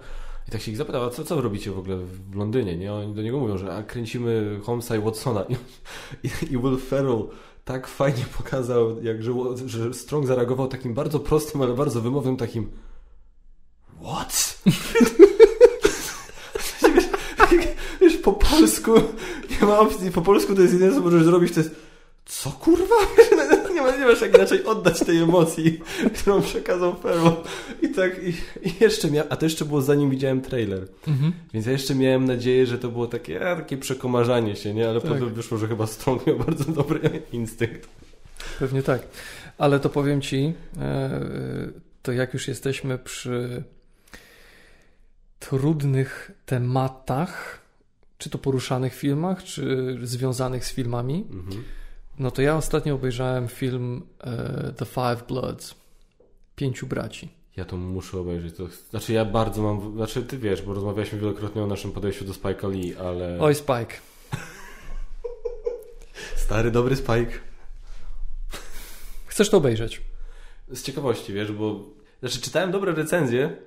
I 0.47 0.51
tak 0.51 0.61
się 0.61 0.71
ich 0.71 0.77
zapytał, 0.77 1.03
a 1.03 1.09
co, 1.09 1.23
co 1.23 1.41
robicie 1.41 1.71
w 1.71 1.79
ogóle 1.79 1.97
w 1.97 2.35
Londynie, 2.35 2.77
nie? 2.77 2.93
Oni 2.93 3.13
do 3.13 3.21
niego 3.21 3.39
mówią, 3.39 3.57
że 3.57 3.75
a 3.75 3.83
kręcimy 3.83 4.59
Holmesa 4.63 4.95
i 4.95 4.99
Watsona. 4.99 5.45
I, 5.49 5.53
i, 6.23 6.53
i 6.53 6.57
Will 6.57 6.77
Ferrell 6.77 7.27
tak 7.65 7.87
fajnie 7.87 8.25
pokazał, 8.37 9.03
jak, 9.03 9.23
że, 9.23 9.33
że 9.65 9.93
Strong 9.93 10.27
zareagował 10.27 10.67
takim 10.67 10.93
bardzo 10.93 11.19
prostym, 11.19 11.61
ale 11.61 11.73
bardzo 11.73 12.01
wymownym 12.01 12.37
takim 12.37 12.71
What? 14.03 14.57
wiesz, 17.51 17.65
wiesz, 18.01 18.17
po 18.17 18.33
polsku 18.33 18.91
nie 19.51 19.67
ma 19.67 19.79
opcji, 19.79 20.11
po 20.11 20.21
polsku 20.21 20.55
to 20.55 20.61
jest 20.61 20.73
jedyne, 20.73 20.95
co 20.95 21.01
możesz 21.01 21.23
zrobić, 21.23 21.53
to 21.53 21.59
jest 21.59 21.75
co 22.25 22.51
kurwa? 22.51 22.95
Nie, 23.75 23.81
ma, 23.81 23.97
nie 23.97 24.05
masz 24.05 24.21
jak 24.21 24.35
inaczej 24.35 24.63
oddać 24.63 24.99
tej 24.99 25.17
emocji, 25.17 25.81
którą 26.15 26.41
przekazał 26.41 26.95
Ferrell. 26.95 27.31
I 27.81 27.89
tak, 27.89 28.23
i, 28.23 28.29
i 28.69 28.73
jeszcze 28.79 29.11
miałem, 29.11 29.31
a 29.31 29.35
to 29.35 29.45
jeszcze 29.45 29.65
było 29.65 29.81
zanim 29.81 30.09
widziałem 30.09 30.41
trailer. 30.41 30.87
Mhm. 31.07 31.33
Więc 31.53 31.65
ja 31.65 31.71
jeszcze 31.71 31.95
miałem 31.95 32.25
nadzieję, 32.25 32.65
że 32.65 32.77
to 32.77 32.89
było 32.89 33.07
takie, 33.07 33.49
a, 33.51 33.55
takie 33.55 33.77
przekomarzanie 33.77 34.55
się, 34.55 34.73
nie? 34.73 34.89
Ale 34.89 35.01
Tak. 35.01 35.11
potem 35.11 35.33
wyszło, 35.33 35.57
że 35.57 35.67
chyba 35.67 35.87
Strong 35.87 36.27
miał 36.27 36.37
bardzo 36.39 36.63
dobry 36.71 37.21
instynkt. 37.31 37.87
Pewnie 38.59 38.83
tak. 38.83 39.01
Ale 39.57 39.79
to 39.79 39.89
powiem 39.89 40.21
ci, 40.21 40.53
e, 40.81 41.21
to 42.03 42.11
jak 42.11 42.33
już 42.33 42.47
jesteśmy 42.47 42.97
przy 42.97 43.63
trudnych 45.39 46.31
tematach, 46.45 47.59
czy 48.17 48.29
to 48.29 48.37
poruszanych 48.37 48.95
filmach, 48.95 49.43
czy 49.43 49.97
związanych 50.03 50.65
z 50.65 50.73
filmami, 50.73 51.25
Mhm. 51.31 51.63
No 52.19 52.31
to 52.31 52.41
ja 52.41 52.57
ostatnio 52.57 52.95
obejrzałem 52.95 53.47
film 53.47 54.01
e, 54.23 54.73
The 54.77 54.85
Five 54.85 55.23
Bloods. 55.27 55.75
Pięciu 56.55 56.87
braci. 56.87 57.29
Ja 57.57 57.65
to 57.65 57.77
muszę 57.77 58.19
obejrzeć. 58.19 58.55
To, 58.55 58.67
znaczy 58.89 59.13
ja 59.13 59.25
bardzo 59.25 59.61
mam, 59.61 59.95
znaczy 59.95 60.23
ty 60.23 60.37
wiesz, 60.37 60.61
bo 60.61 60.73
rozmawialiśmy 60.73 61.19
wielokrotnie 61.19 61.63
o 61.63 61.67
naszym 61.67 61.91
podejściu 61.91 62.25
do 62.25 62.33
Spike'a 62.33 62.71
Lee, 62.71 62.95
ale... 62.95 63.37
Oj, 63.39 63.55
Spike. 63.55 63.95
Stary, 66.45 66.71
dobry 66.71 66.95
Spike. 66.95 67.31
Chcesz 69.25 69.49
to 69.49 69.57
obejrzeć? 69.57 70.01
Z 70.69 70.83
ciekawości, 70.83 71.33
wiesz, 71.33 71.51
bo... 71.51 71.79
Znaczy 72.19 72.41
czytałem 72.41 72.71
dobre 72.71 72.91
recenzje. 72.91 73.57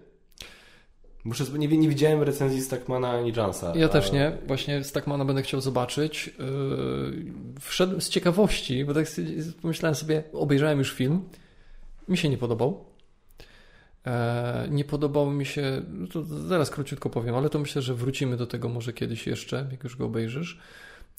Muszę 1.29 1.45
nie, 1.59 1.69
nie 1.69 1.89
widziałem 1.89 2.23
recenzji 2.23 2.63
Stackmana 2.63 3.11
ani 3.11 3.33
Jansa. 3.37 3.73
Ja 3.77 3.87
a- 3.87 3.89
też 3.89 4.13
nie. 4.13 4.39
Właśnie 4.47 4.85
Stackmana 4.85 5.25
będę 5.25 5.43
chciał 5.43 5.61
zobaczyć. 5.61 6.27
Yy, 6.39 7.61
Wszedłem 7.61 8.01
z 8.01 8.09
ciekawości, 8.09 8.85
bo 8.85 8.95
tak 8.95 9.07
pomyślałem 9.63 9.95
sobie, 9.95 10.23
obejrzałem 10.33 10.79
już 10.79 10.93
film. 10.93 11.29
Mi 12.09 12.17
się 12.19 12.29
nie 12.29 12.39
podobał. 12.39 12.85
E, 14.07 14.69
Nie 14.71 14.85
podobał 14.85 15.31
mi 15.31 15.47
się, 15.47 15.83
no 15.89 16.07
to 16.07 16.25
zaraz 16.25 16.71
króciutko 16.71 17.11
powiem, 17.11 17.35
ale 17.35 17.51
to 17.51 17.59
myślę, 17.59 17.83
że 17.83 17.95
wrócimy 17.95 18.37
do 18.37 18.47
tego 18.47 18.69
może 18.69 18.93
kiedyś 18.93 19.27
jeszcze, 19.27 19.67
jak 19.71 19.85
już 19.85 19.97
go 19.97 20.05
obejrzysz. 20.07 20.59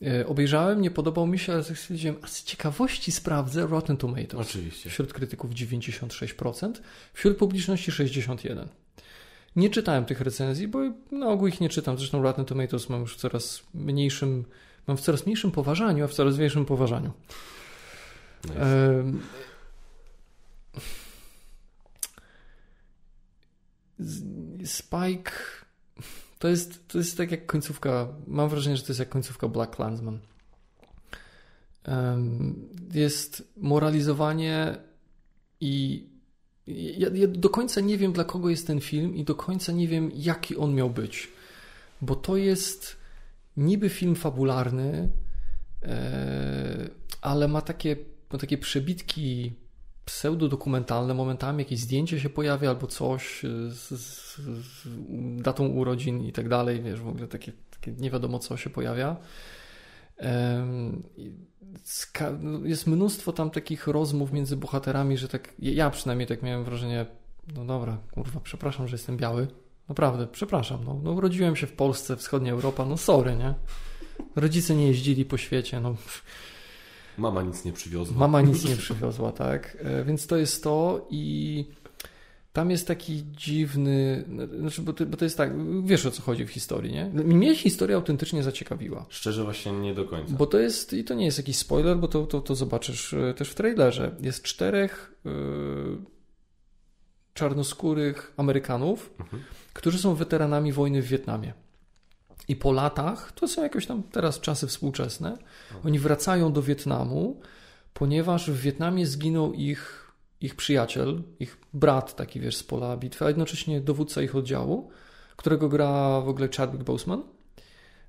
E, 0.01 0.27
obejrzałem, 0.27 0.81
nie 0.81 0.91
podobał 0.91 1.27
mi 1.27 1.39
się, 1.39 1.53
ale 1.53 1.63
stwierdziłem, 1.63 2.15
a 2.21 2.27
z 2.27 2.43
ciekawości 2.43 3.11
sprawdzę 3.11 3.67
Rotten 3.67 3.97
Tomatoes. 3.97 4.47
Oczywiście. 4.49 4.89
Wśród 4.89 5.13
krytyków 5.13 5.51
96%, 5.51 6.71
wśród 7.13 7.37
publiczności 7.37 7.91
61%. 7.91 8.67
Nie 9.55 9.69
czytałem 9.69 10.05
tych 10.05 10.21
recenzji, 10.21 10.67
bo 10.67 10.79
na 11.11 11.27
ogół 11.27 11.47
ich 11.47 11.61
nie 11.61 11.69
czytam. 11.69 11.97
Zresztą 11.97 12.21
Rotten 12.21 12.45
Tomatoes 12.45 12.89
mam 12.89 13.01
już 13.01 13.15
w 13.15 13.17
coraz 13.17 13.63
mniejszym, 13.73 14.45
mam 14.87 14.97
w 14.97 15.01
coraz 15.01 15.25
mniejszym 15.25 15.51
poważaniu, 15.51 16.03
a 16.03 16.07
w 16.07 16.13
coraz 16.13 16.37
większym 16.37 16.65
poważaniu. 16.65 17.11
Nice. 18.43 18.61
Em, 18.61 19.21
Spike 24.65 25.31
to 26.39 26.47
jest, 26.47 26.87
to 26.87 26.97
jest 26.97 27.17
tak 27.17 27.31
jak 27.31 27.45
końcówka. 27.45 28.07
Mam 28.27 28.49
wrażenie, 28.49 28.77
że 28.77 28.83
to 28.83 28.89
jest 28.89 28.99
jak 28.99 29.09
końcówka 29.09 29.47
Black 29.47 29.75
Klansman. 29.75 30.19
Um, 31.87 32.69
jest 32.93 33.53
moralizowanie 33.57 34.77
i 35.59 36.05
ja, 36.97 37.09
ja, 37.13 37.27
do 37.27 37.49
końca 37.49 37.81
nie 37.81 37.97
wiem, 37.97 38.13
dla 38.13 38.23
kogo 38.23 38.49
jest 38.49 38.67
ten 38.67 38.79
film, 38.81 39.15
i 39.15 39.23
do 39.23 39.35
końca 39.35 39.71
nie 39.71 39.87
wiem, 39.87 40.11
jaki 40.15 40.57
on 40.57 40.75
miał 40.75 40.89
być. 40.89 41.27
Bo 42.01 42.15
to 42.15 42.37
jest 42.37 42.97
niby 43.57 43.89
film 43.89 44.15
fabularny, 44.15 45.09
e, 45.83 46.89
ale 47.21 47.47
ma 47.47 47.61
takie, 47.61 47.95
ma 48.33 48.39
takie 48.39 48.57
przebitki 48.57 49.53
pseudodokumentalne, 50.05 51.13
momentami 51.13 51.63
jakieś 51.63 51.79
zdjęcie 51.79 52.19
się 52.19 52.29
pojawia 52.29 52.69
albo 52.69 52.87
coś 52.87 53.41
z, 53.69 53.87
z, 53.87 54.37
z 54.37 54.87
datą 55.41 55.67
urodzin 55.67 56.25
i 56.25 56.31
tak 56.31 56.49
dalej, 56.49 56.81
wiesz, 56.81 57.01
w 57.01 57.07
ogóle 57.07 57.27
takie, 57.27 57.51
takie 57.71 57.91
nie 57.91 58.11
wiadomo 58.11 58.39
co 58.39 58.57
się 58.57 58.69
pojawia. 58.69 59.15
Jest 62.63 62.87
mnóstwo 62.87 63.33
tam 63.33 63.49
takich 63.49 63.87
rozmów 63.87 64.31
między 64.31 64.57
bohaterami, 64.57 65.17
że 65.17 65.27
tak, 65.27 65.53
ja 65.59 65.89
przynajmniej 65.89 66.27
tak 66.27 66.43
miałem 66.43 66.63
wrażenie, 66.63 67.05
no 67.55 67.65
dobra, 67.65 67.97
kurwa, 68.11 68.39
przepraszam, 68.39 68.87
że 68.87 68.95
jestem 68.95 69.17
biały. 69.17 69.47
Naprawdę, 69.89 70.27
przepraszam, 70.27 70.79
no, 70.85 70.99
no 71.03 71.11
urodziłem 71.11 71.55
się 71.55 71.67
w 71.67 71.73
Polsce, 71.73 72.15
wschodnia 72.15 72.51
Europa, 72.51 72.85
no 72.85 72.97
sorry, 72.97 73.35
nie? 73.35 73.53
Rodzice 74.35 74.75
nie 74.75 74.87
jeździli 74.87 75.25
po 75.25 75.37
świecie, 75.37 75.79
no 75.79 75.95
Mama 77.19 77.41
nic 77.41 77.65
nie 77.65 77.73
przywiozła. 77.73 78.17
Mama 78.17 78.41
nic 78.41 78.65
nie 78.69 78.75
przywiozła, 78.75 79.31
tak. 79.31 79.77
E, 79.81 80.03
więc 80.03 80.27
to 80.27 80.37
jest 80.37 80.63
to 80.63 81.07
i 81.09 81.65
tam 82.59 82.71
jest 82.71 82.87
taki 82.87 83.23
dziwny, 83.31 84.25
znaczy, 84.59 84.81
bo, 84.81 84.93
to, 84.93 85.05
bo 85.05 85.17
to 85.17 85.25
jest 85.25 85.37
tak, 85.37 85.51
wiesz 85.83 86.05
o 86.05 86.11
co 86.11 86.21
chodzi 86.21 86.45
w 86.45 86.49
historii, 86.49 86.93
nie? 86.93 87.05
Mnie 87.05 87.55
historia 87.55 87.95
autentycznie 87.95 88.43
zaciekawiła. 88.43 89.05
Szczerze 89.09 89.43
właśnie 89.43 89.71
nie 89.71 89.93
do 89.93 90.05
końca. 90.05 90.33
Bo 90.33 90.45
to 90.45 90.59
jest, 90.59 90.93
i 90.93 91.03
to 91.03 91.13
nie 91.13 91.25
jest 91.25 91.37
jakiś 91.37 91.57
spoiler, 91.57 91.97
bo 91.97 92.07
to, 92.07 92.25
to, 92.25 92.41
to 92.41 92.55
zobaczysz 92.55 93.13
e, 93.13 93.33
też 93.33 93.49
w 93.49 93.55
trailerze. 93.55 94.15
Jest 94.21 94.43
czterech 94.43 95.15
yy, 95.25 95.31
czarnoskórych 97.33 98.33
Amerykanów, 98.37 99.13
mhm. 99.19 99.43
którzy 99.73 99.97
są 99.97 100.15
weteranami 100.15 100.73
wojny 100.73 101.01
w 101.01 101.07
Wietnamie. 101.07 101.53
I 102.47 102.55
po 102.55 102.71
latach, 102.71 103.31
to 103.31 103.47
są 103.47 103.63
jakoś 103.63 103.85
tam 103.85 104.03
teraz 104.03 104.39
czasy 104.39 104.67
współczesne, 104.67 105.37
oni 105.85 105.99
wracają 105.99 106.53
do 106.53 106.61
Wietnamu, 106.61 107.41
ponieważ 107.93 108.51
w 108.51 108.61
Wietnamie 108.61 109.07
zginął 109.07 109.53
ich, 109.53 110.11
ich 110.41 110.55
przyjaciel, 110.55 111.23
ich 111.39 111.57
brat 111.73 112.15
taki, 112.15 112.39
wiesz, 112.39 112.55
z 112.57 112.63
pola 112.63 112.97
bitwy, 112.97 113.25
a 113.25 113.27
jednocześnie 113.27 113.81
dowódca 113.81 114.21
ich 114.21 114.35
oddziału, 114.35 114.89
którego 115.35 115.69
gra 115.69 116.21
w 116.21 116.29
ogóle 116.29 116.49
Chadwick 116.57 116.83
Boseman. 116.83 117.23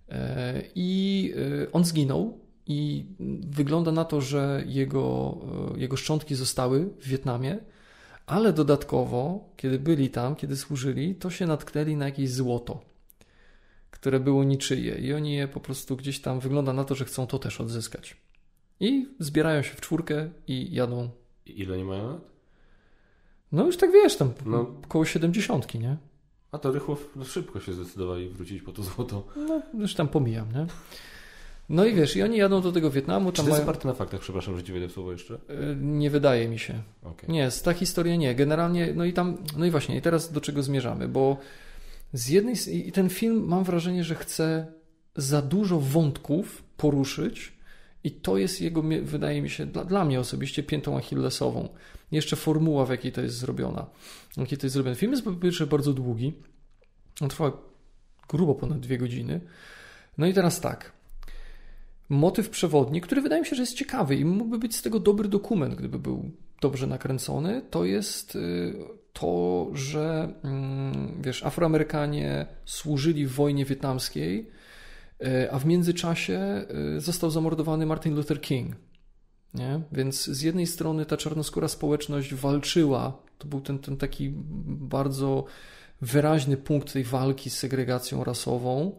E, 0.08 0.62
I 0.74 1.32
e, 1.62 1.72
on 1.72 1.84
zginął 1.84 2.38
i 2.66 3.06
wygląda 3.40 3.92
na 3.92 4.04
to, 4.04 4.20
że 4.20 4.64
jego, 4.66 5.36
e, 5.74 5.80
jego 5.80 5.96
szczątki 5.96 6.34
zostały 6.34 6.84
w 7.00 7.08
Wietnamie, 7.08 7.58
ale 8.26 8.52
dodatkowo, 8.52 9.48
kiedy 9.56 9.78
byli 9.78 10.10
tam, 10.10 10.36
kiedy 10.36 10.56
służyli, 10.56 11.14
to 11.14 11.30
się 11.30 11.46
natknęli 11.46 11.96
na 11.96 12.04
jakieś 12.04 12.30
złoto 12.30 12.90
które 14.00 14.20
było 14.20 14.44
niczyje 14.44 14.94
i 14.94 15.12
oni 15.14 15.34
je 15.34 15.48
po 15.48 15.60
prostu 15.60 15.96
gdzieś 15.96 16.20
tam 16.20 16.40
wygląda 16.40 16.72
na 16.72 16.84
to, 16.84 16.94
że 16.94 17.04
chcą 17.04 17.26
to 17.26 17.38
też 17.38 17.60
odzyskać. 17.60 18.16
I 18.80 19.08
zbierają 19.18 19.62
się 19.62 19.74
w 19.74 19.80
czwórkę 19.80 20.30
i 20.46 20.74
jadą. 20.74 21.10
Ile 21.46 21.76
nie 21.76 21.84
mają 21.84 22.06
lat? 22.06 22.29
No 23.52 23.66
już 23.66 23.76
tak 23.76 23.92
wiesz, 23.92 24.16
tam 24.16 24.32
no. 24.46 24.66
około 24.84 25.04
siedemdziesiątki, 25.04 25.78
nie? 25.78 25.96
A 26.52 26.58
to 26.58 26.72
rychło, 26.72 26.96
no 27.16 27.24
szybko 27.24 27.60
się 27.60 27.72
zdecydowali 27.72 28.28
wrócić 28.28 28.62
po 28.62 28.72
to 28.72 28.82
złoto. 28.82 29.26
No 29.36 29.62
już 29.74 29.94
tam 29.94 30.08
pomijam, 30.08 30.52
nie? 30.52 30.66
No 31.68 31.84
i 31.84 31.94
wiesz, 31.94 32.16
i 32.16 32.22
oni 32.22 32.36
jadą 32.36 32.60
do 32.60 32.72
tego 32.72 32.90
Wietnamu. 32.90 33.24
Tam 33.24 33.32
Czy 33.32 33.42
to 33.42 33.56
jest 33.56 33.66
mają... 33.66 33.80
na 33.84 33.94
faktach? 33.94 34.20
Przepraszam, 34.20 34.56
że 34.56 34.62
ci 34.62 34.72
wejdę 34.72 34.88
w 34.88 34.92
słowo 34.92 35.12
jeszcze. 35.12 35.34
E, 35.34 35.76
nie 35.80 36.10
wydaje 36.10 36.48
mi 36.48 36.58
się. 36.58 36.82
Okay. 37.02 37.30
Nie, 37.30 37.48
ta 37.64 37.72
historia 37.72 38.16
nie. 38.16 38.34
Generalnie, 38.34 38.92
no 38.94 39.04
i 39.04 39.12
tam, 39.12 39.36
no 39.56 39.66
i 39.66 39.70
właśnie, 39.70 39.96
i 39.96 40.02
teraz 40.02 40.32
do 40.32 40.40
czego 40.40 40.62
zmierzamy, 40.62 41.08
bo 41.08 41.36
z 42.12 42.28
jednej 42.28 42.54
i 42.88 42.92
ten 42.92 43.08
film 43.08 43.44
mam 43.46 43.64
wrażenie, 43.64 44.04
że 44.04 44.14
chce 44.14 44.66
za 45.16 45.42
dużo 45.42 45.80
wątków 45.80 46.62
poruszyć 46.76 47.52
i 48.04 48.10
to 48.10 48.38
jest 48.38 48.60
jego, 48.60 48.82
wydaje 49.02 49.42
mi 49.42 49.50
się, 49.50 49.66
dla, 49.66 49.84
dla 49.84 50.04
mnie 50.04 50.20
osobiście 50.20 50.62
piętą 50.62 50.96
achillesową. 50.96 51.68
Jeszcze 52.12 52.36
formuła, 52.36 52.86
w 52.86 52.90
jakiej 52.90 53.12
to 53.12 53.20
jest 53.20 53.36
zrobiona. 53.36 53.86
W 54.30 54.34
to 54.34 54.66
jest 54.66 54.74
zrobione. 54.74 54.96
Film 54.96 55.12
jest 55.12 55.24
po 55.24 55.32
pierwsze 55.32 55.66
bardzo 55.66 55.92
długi. 55.92 56.32
On 57.20 57.28
trwa 57.28 57.52
grubo 58.28 58.54
ponad 58.54 58.80
dwie 58.80 58.98
godziny. 58.98 59.40
No 60.18 60.26
i 60.26 60.34
teraz 60.34 60.60
tak. 60.60 60.92
Motyw 62.08 62.50
przewodni, 62.50 63.00
który 63.00 63.20
wydaje 63.20 63.40
mi 63.40 63.46
się, 63.46 63.56
że 63.56 63.62
jest 63.62 63.74
ciekawy 63.74 64.16
i 64.16 64.24
mógłby 64.24 64.58
być 64.58 64.76
z 64.76 64.82
tego 64.82 65.00
dobry 65.00 65.28
dokument, 65.28 65.74
gdyby 65.74 65.98
był 65.98 66.30
dobrze 66.60 66.86
nakręcony, 66.86 67.62
to 67.70 67.84
jest 67.84 68.36
y, 68.36 68.74
to, 69.12 69.66
że 69.72 70.34
mm, 70.44 71.22
wiesz, 71.22 71.44
Afroamerykanie 71.44 72.46
służyli 72.64 73.26
w 73.26 73.32
wojnie 73.32 73.64
wietnamskiej, 73.64 74.50
a 75.50 75.58
w 75.58 75.66
międzyczasie 75.66 76.64
y, 76.96 77.00
został 77.00 77.30
zamordowany 77.30 77.86
Martin 77.86 78.14
Luther 78.14 78.40
King. 78.40 78.76
Nie? 79.54 79.80
Więc 79.92 80.24
z 80.24 80.42
jednej 80.42 80.66
strony 80.66 81.06
ta 81.06 81.16
czarnoskóra 81.16 81.68
społeczność 81.68 82.34
walczyła, 82.34 83.22
to 83.38 83.48
był 83.48 83.60
ten, 83.60 83.78
ten 83.78 83.96
taki 83.96 84.32
bardzo 84.66 85.44
wyraźny 86.02 86.56
punkt 86.56 86.92
tej 86.92 87.04
walki 87.04 87.50
z 87.50 87.58
segregacją 87.58 88.24
rasową, 88.24 88.92
E, 88.92 88.98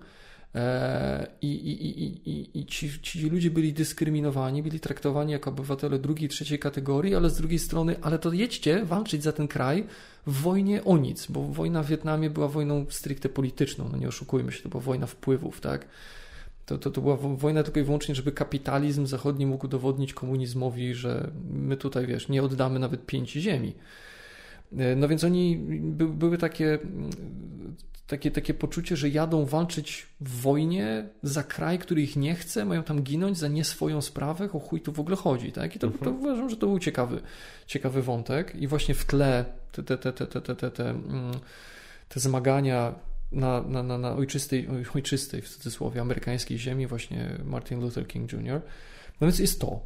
I, 1.42 1.48
i, 1.48 1.88
i, 1.88 2.30
i, 2.30 2.60
i 2.60 2.66
ci, 2.66 3.02
ci 3.02 3.30
ludzie 3.30 3.52
byli 3.52 3.74
dyskryminowani, 3.74 4.64
byli 4.64 4.80
traktowani 4.80 5.32
jako 5.32 5.50
obywatele 5.50 6.00
drugiej, 6.00 6.30
trzeciej 6.30 6.60
kategorii, 6.60 7.16
ale 7.16 7.30
z 7.30 7.38
drugiej 7.38 7.60
strony, 7.60 7.96
ale 8.02 8.20
to 8.20 8.34
jedźcie 8.34 8.86
walczyć 8.86 9.24
za 9.24 9.32
ten 9.32 9.48
kraj 9.48 9.86
w 10.28 10.42
wojnie 10.42 10.84
o 10.84 10.98
nic, 10.98 11.28
bo 11.28 11.42
wojna 11.44 11.84
w 11.84 11.88
Wietnamie 11.88 12.30
była 12.30 12.48
wojną 12.48 12.86
stricte 12.90 13.30
polityczną, 13.30 13.90
no 13.92 13.98
nie 13.98 14.08
oszukujmy 14.08 14.52
się, 14.52 14.64
to 14.64 14.70
była 14.70 14.84
wojna 14.84 15.08
wpływów, 15.08 15.62
tak? 15.62 15.86
To, 16.66 16.78
to, 16.78 16.92
to 16.92 17.02
była 17.02 17.18
wojna 17.18 17.64
tylko 17.64 17.80
i 17.80 17.84
wyłącznie, 17.84 18.16
żeby 18.16 18.32
kapitalizm 18.32 19.06
zachodni 19.06 19.46
mógł 19.46 19.66
udowodnić 19.66 20.14
komunizmowi, 20.14 20.94
że 20.94 21.32
my 21.54 21.78
tutaj, 21.78 22.08
wiesz, 22.08 22.30
nie 22.30 22.44
oddamy 22.44 22.80
nawet 22.80 23.06
pięci 23.06 23.42
ziemi. 23.42 23.74
E, 24.78 24.96
no 24.96 25.08
więc 25.08 25.24
oni 25.24 25.58
by, 25.82 26.08
były 26.08 26.38
takie 26.38 26.80
takie, 28.12 28.32
takie 28.32 28.54
poczucie, 28.54 28.96
że 28.96 29.10
jadą 29.10 29.46
walczyć 29.46 30.08
w 30.22 30.42
wojnie 30.42 31.10
za 31.24 31.44
kraj, 31.44 31.80
który 31.80 32.02
ich 32.02 32.16
nie 32.16 32.36
chce, 32.36 32.66
mają 32.66 32.84
tam 32.84 33.04
ginąć 33.04 33.38
za 33.38 33.48
nie 33.48 33.64
swoją 33.64 34.02
sprawę, 34.02 34.50
o 34.54 34.60
chuj 34.60 34.82
tu 34.82 34.92
w 34.92 35.00
ogóle 35.00 35.16
chodzi, 35.16 35.52
tak? 35.52 35.76
I 35.76 35.80
to, 35.80 35.88
to 35.88 35.94
mhm. 35.94 36.20
uważam, 36.20 36.50
że 36.50 36.58
to 36.58 36.68
był 36.68 36.80
ciekawy, 36.80 37.22
ciekawy 37.68 38.02
wątek 38.02 38.56
i 38.56 38.68
właśnie 38.68 38.96
w 38.96 39.06
tle 39.06 39.46
te, 39.72 39.84
te, 39.84 39.98
te, 39.98 40.14
te, 40.14 40.28
te, 40.28 40.42
te, 40.42 40.56
te, 40.56 40.72
te, 40.72 40.90
mm, 40.90 41.32
te 42.10 42.20
zmagania 42.20 42.96
na, 43.32 43.62
na, 43.62 43.84
na, 43.84 43.98
na 43.98 44.16
ojczystej, 44.16 44.68
ojczystej, 44.96 45.42
w 45.42 45.50
cudzysłowie, 45.50 46.02
amerykańskiej 46.02 46.60
ziemi, 46.60 46.88
właśnie 46.88 47.38
Martin 47.46 47.82
Luther 47.82 48.08
King 48.08 48.34
Jr. 48.34 48.62
No 49.22 49.28
więc 49.28 49.40
jest 49.40 49.62
to. 49.62 49.80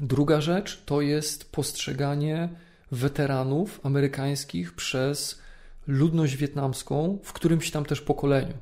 Druga 0.00 0.40
rzecz 0.40 0.82
to 0.86 1.00
jest 1.00 1.52
postrzeganie 1.52 2.48
weteranów 2.92 3.80
amerykańskich 3.82 4.74
przez 4.74 5.45
ludność 5.86 6.36
wietnamską 6.36 7.18
w 7.22 7.32
którymś 7.32 7.70
tam 7.70 7.84
też 7.84 8.00
pokoleniu. 8.00 8.54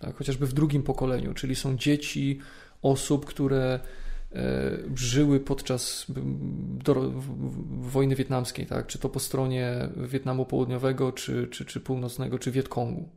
Tak? 0.00 0.16
Chociażby 0.16 0.46
w 0.46 0.52
drugim 0.52 0.82
pokoleniu, 0.82 1.34
czyli 1.34 1.54
są 1.54 1.76
dzieci 1.76 2.38
osób, 2.82 3.26
które 3.26 3.80
e, 4.32 4.78
żyły 4.96 5.40
podczas 5.40 6.06
wojny 7.80 8.14
wietnamskiej, 8.14 8.66
tak? 8.66 8.86
czy 8.86 8.98
to 8.98 9.08
po 9.08 9.20
stronie 9.20 9.88
Wietnamu 9.96 10.46
Południowego, 10.46 11.12
czy, 11.12 11.48
czy, 11.50 11.64
czy 11.64 11.80
Północnego, 11.80 12.38
czy 12.38 12.50
Wietkongu. 12.50 13.08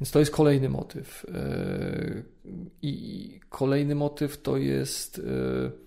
Więc 0.00 0.10
to 0.10 0.18
jest 0.18 0.30
kolejny 0.30 0.68
motyw. 0.68 1.26
E, 1.34 2.22
I 2.82 3.40
kolejny 3.48 3.94
motyw 3.94 4.42
to 4.42 4.56
jest 4.56 5.18
e, 5.18 5.83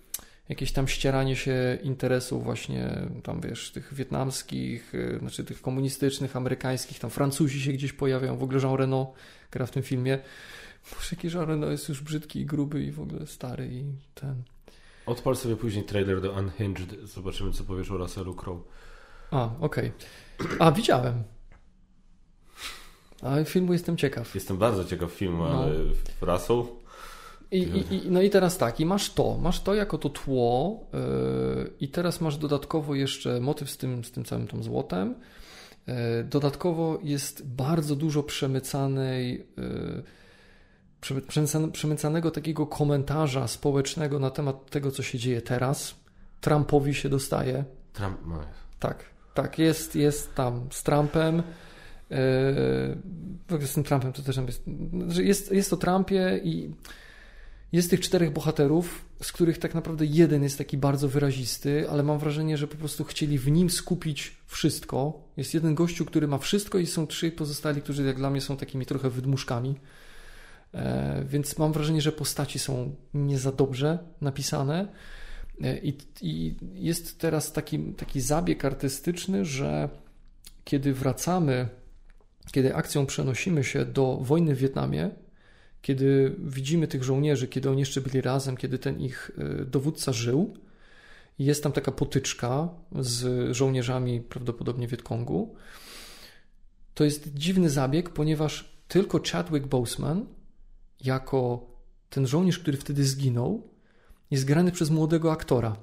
jakieś 0.48 0.72
tam 0.72 0.88
ścieranie 0.88 1.36
się 1.36 1.78
interesów 1.82 2.44
właśnie 2.44 3.08
tam 3.22 3.40
wiesz, 3.40 3.70
tych 3.70 3.94
wietnamskich, 3.94 4.94
y, 4.94 5.18
znaczy 5.18 5.44
tych 5.44 5.62
komunistycznych, 5.62 6.36
amerykańskich, 6.36 6.98
tam 6.98 7.10
Francuzi 7.10 7.60
się 7.60 7.72
gdzieś 7.72 7.92
pojawiają, 7.92 8.36
w 8.36 8.42
ogóle 8.42 8.60
Jean 8.60 8.74
Reno 8.74 9.12
gra 9.50 9.66
w 9.66 9.70
tym 9.70 9.82
filmie. 9.82 10.18
Boże, 10.94 11.16
jaki 11.22 11.58
no 11.58 11.70
jest 11.70 11.88
już 11.88 12.02
brzydki 12.02 12.40
i 12.40 12.46
gruby 12.46 12.82
i 12.82 12.92
w 12.92 13.00
ogóle 13.00 13.26
stary 13.26 13.68
i 13.72 13.84
ten... 14.14 14.42
Odpal 15.06 15.36
sobie 15.36 15.56
później 15.56 15.84
trailer 15.84 16.20
do 16.20 16.32
Unhinged. 16.32 16.96
Zobaczymy, 17.02 17.52
co 17.52 17.64
powiesz 17.64 17.90
o 17.90 17.96
Russellu 17.96 18.34
Crowe. 18.34 18.62
A, 19.30 19.50
okej. 19.60 19.92
Okay. 20.38 20.56
A, 20.58 20.72
widziałem. 20.72 21.24
A 23.22 23.44
filmu 23.44 23.72
jestem 23.72 23.96
ciekaw. 23.96 24.34
Jestem 24.34 24.56
bardzo 24.56 24.84
ciekaw 24.84 25.12
filmu, 25.12 25.44
no. 25.44 25.62
ale 25.62 25.74
Russell... 26.20 26.64
I, 27.50 27.84
i, 27.90 28.10
no 28.10 28.22
i 28.22 28.30
teraz 28.30 28.58
tak, 28.58 28.80
i 28.80 28.86
masz 28.86 29.14
to, 29.14 29.38
masz 29.38 29.60
to 29.60 29.74
jako 29.74 29.98
to 29.98 30.08
tło 30.08 30.80
yy, 30.92 31.72
i 31.80 31.88
teraz 31.88 32.20
masz 32.20 32.36
dodatkowo 32.36 32.94
jeszcze 32.94 33.40
motyw 33.40 33.70
z 33.70 33.76
tym, 33.76 34.04
z 34.04 34.12
tym 34.12 34.24
całym 34.24 34.46
tą 34.46 34.62
złotem. 34.62 35.14
Yy, 35.86 35.94
dodatkowo 36.24 36.98
jest 37.02 37.46
bardzo 37.46 37.96
dużo 37.96 38.22
przemycanej 38.22 39.46
yy, 39.56 40.02
przemycanego 41.72 42.30
takiego 42.30 42.66
komentarza 42.66 43.48
społecznego 43.48 44.18
na 44.18 44.30
temat 44.30 44.70
tego, 44.70 44.90
co 44.90 45.02
się 45.02 45.18
dzieje 45.18 45.42
teraz. 45.42 45.94
Trumpowi 46.40 46.94
się 46.94 47.08
dostaje. 47.08 47.64
Trump, 47.92 48.18
no. 48.26 48.40
Tak, 48.78 49.04
tak, 49.34 49.58
jest, 49.58 49.96
jest 49.96 50.34
tam 50.34 50.68
z 50.70 50.82
Trumpem. 50.82 51.42
Yy, 52.10 53.66
z 53.66 53.74
tym 53.74 53.84
Trumpem 53.84 54.12
to 54.12 54.22
też 54.22 54.36
jest, 54.36 54.62
jest, 55.16 55.52
jest 55.52 55.72
o 55.72 55.76
Trumpie 55.76 56.40
i 56.44 56.70
jest 57.72 57.90
tych 57.90 58.00
czterech 58.00 58.32
bohaterów, 58.32 59.04
z 59.22 59.32
których 59.32 59.58
tak 59.58 59.74
naprawdę 59.74 60.04
jeden 60.04 60.42
jest 60.42 60.58
taki 60.58 60.78
bardzo 60.78 61.08
wyrazisty, 61.08 61.90
ale 61.90 62.02
mam 62.02 62.18
wrażenie, 62.18 62.56
że 62.56 62.68
po 62.68 62.76
prostu 62.76 63.04
chcieli 63.04 63.38
w 63.38 63.50
nim 63.50 63.70
skupić 63.70 64.36
wszystko. 64.46 65.22
Jest 65.36 65.54
jeden 65.54 65.74
gościu, 65.74 66.04
który 66.04 66.28
ma 66.28 66.38
wszystko 66.38 66.78
i 66.78 66.86
są 66.86 67.06
trzy 67.06 67.30
pozostali, 67.30 67.82
którzy 67.82 68.04
jak 68.04 68.16
dla 68.16 68.30
mnie 68.30 68.40
są 68.40 68.56
takimi 68.56 68.86
trochę 68.86 69.10
wydmuszkami. 69.10 69.74
E, 70.74 71.24
więc 71.28 71.58
mam 71.58 71.72
wrażenie, 71.72 72.00
że 72.00 72.12
postaci 72.12 72.58
są 72.58 72.94
nie 73.14 73.38
za 73.38 73.52
dobrze 73.52 73.98
napisane. 74.20 74.88
E, 75.62 75.78
I, 75.78 75.96
I, 76.22 76.56
jest 76.74 77.18
teraz 77.18 77.52
taki, 77.52 77.78
taki 77.78 78.20
zabieg 78.20 78.64
artystyczny, 78.64 79.44
że 79.44 79.88
kiedy 80.64 80.94
wracamy, 80.94 81.68
kiedy 82.52 82.74
akcją 82.74 83.06
przenosimy 83.06 83.64
się 83.64 83.84
do 83.84 84.18
wojny 84.22 84.54
w 84.54 84.58
Wietnamie, 84.58 85.10
kiedy 85.82 86.36
widzimy 86.38 86.88
tych 86.88 87.04
żołnierzy, 87.04 87.48
kiedy 87.48 87.70
oni 87.70 87.80
jeszcze 87.80 88.00
byli 88.00 88.20
razem, 88.20 88.56
kiedy 88.56 88.78
ten 88.78 89.00
ich 89.00 89.30
e, 89.38 89.64
dowódca 89.64 90.12
żył, 90.12 90.54
jest 91.38 91.62
tam 91.62 91.72
taka 91.72 91.92
potyczka 91.92 92.68
z 93.00 93.52
żołnierzami 93.56 94.20
prawdopodobnie 94.20 94.88
Wietkongu, 94.88 95.54
to 96.94 97.04
jest 97.04 97.34
dziwny 97.34 97.70
zabieg, 97.70 98.10
ponieważ 98.10 98.78
tylko 98.88 99.20
Chadwick 99.32 99.66
Boseman 99.66 100.26
jako 101.04 101.66
ten 102.10 102.26
żołnierz, 102.26 102.58
który 102.58 102.76
wtedy 102.76 103.04
zginął, 103.04 103.70
jest 104.30 104.44
grany 104.44 104.72
przez 104.72 104.90
młodego 104.90 105.32
aktora. 105.32 105.76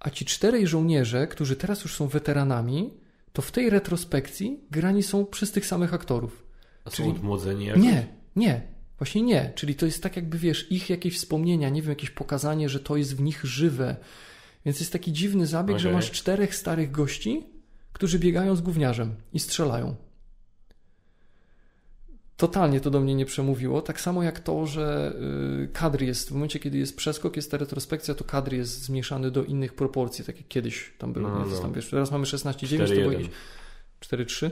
A 0.00 0.10
ci 0.10 0.24
czterej 0.24 0.66
żołnierze, 0.66 1.26
którzy 1.26 1.56
teraz 1.56 1.82
już 1.82 1.94
są 1.94 2.08
weteranami, 2.08 2.94
to 3.32 3.42
w 3.42 3.52
tej 3.52 3.70
retrospekcji 3.70 4.60
grani 4.70 5.02
są 5.02 5.26
przez 5.26 5.52
tych 5.52 5.66
samych 5.66 5.94
aktorów. 5.94 6.46
A 6.84 6.90
są 6.90 6.96
Czyli... 6.96 7.10
odmłodzeni 7.10 7.66
jakoś? 7.66 7.82
Nie, 7.82 8.06
nie. 8.36 8.73
Właśnie 8.98 9.22
nie. 9.22 9.52
Czyli 9.54 9.74
to 9.74 9.86
jest 9.86 10.02
tak 10.02 10.16
jakby, 10.16 10.38
wiesz, 10.38 10.72
ich 10.72 10.90
jakieś 10.90 11.16
wspomnienia, 11.16 11.68
nie 11.68 11.82
wiem, 11.82 11.90
jakieś 11.90 12.10
pokazanie, 12.10 12.68
że 12.68 12.80
to 12.80 12.96
jest 12.96 13.16
w 13.16 13.20
nich 13.20 13.44
żywe. 13.44 13.96
Więc 14.64 14.80
jest 14.80 14.92
taki 14.92 15.12
dziwny 15.12 15.46
zabieg, 15.46 15.76
okay. 15.76 15.82
że 15.82 15.92
masz 15.92 16.10
czterech 16.10 16.54
starych 16.54 16.90
gości, 16.90 17.46
którzy 17.92 18.18
biegają 18.18 18.56
z 18.56 18.60
gówniarzem 18.60 19.14
i 19.32 19.40
strzelają 19.40 19.96
totalnie 22.36 22.80
to 22.80 22.90
do 22.90 23.00
mnie 23.00 23.14
nie 23.14 23.26
przemówiło. 23.26 23.82
Tak 23.82 24.00
samo 24.00 24.22
jak 24.22 24.40
to, 24.40 24.66
że 24.66 25.16
y, 25.64 25.68
kadr 25.72 26.02
jest, 26.02 26.28
w 26.28 26.32
momencie 26.32 26.58
kiedy 26.58 26.78
jest 26.78 26.96
przeskok, 26.96 27.36
jest 27.36 27.50
ta 27.50 27.56
retrospekcja, 27.56 28.14
to 28.14 28.24
kadr 28.24 28.52
jest 28.52 28.82
zmniejszany 28.82 29.30
do 29.30 29.44
innych 29.44 29.74
proporcji, 29.74 30.24
tak 30.24 30.36
jak 30.36 30.48
kiedyś 30.48 30.92
tam 30.98 31.12
było. 31.12 31.28
No, 31.28 31.46
no. 31.46 31.58
Tam, 31.58 31.72
wiesz, 31.72 31.90
teraz 31.90 32.10
mamy 32.10 32.24
16,9, 32.24 32.88
to 32.88 32.94
było 32.94 33.12
jakieś 33.12 33.28
4,3? 34.00 34.50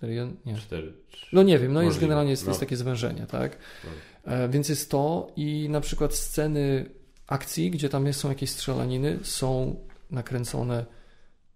4,1? 0.00 0.32
Nie. 0.46 0.56
4, 0.56 0.92
no 1.32 1.42
nie 1.42 1.58
wiem, 1.58 1.72
no 1.72 1.82
jest 1.82 2.00
generalnie 2.00 2.30
jest, 2.30 2.44
no. 2.44 2.50
jest 2.50 2.60
takie 2.60 2.76
zwężenie, 2.76 3.26
tak? 3.26 3.58
No. 3.84 4.32
E, 4.32 4.48
więc 4.48 4.68
jest 4.68 4.90
to 4.90 5.32
i 5.36 5.68
na 5.68 5.80
przykład 5.80 6.14
sceny 6.14 6.90
akcji, 7.26 7.70
gdzie 7.70 7.88
tam 7.88 8.12
są 8.12 8.28
jakieś 8.28 8.50
strzelaniny, 8.50 9.18
są 9.22 9.76
nakręcone 10.10 10.86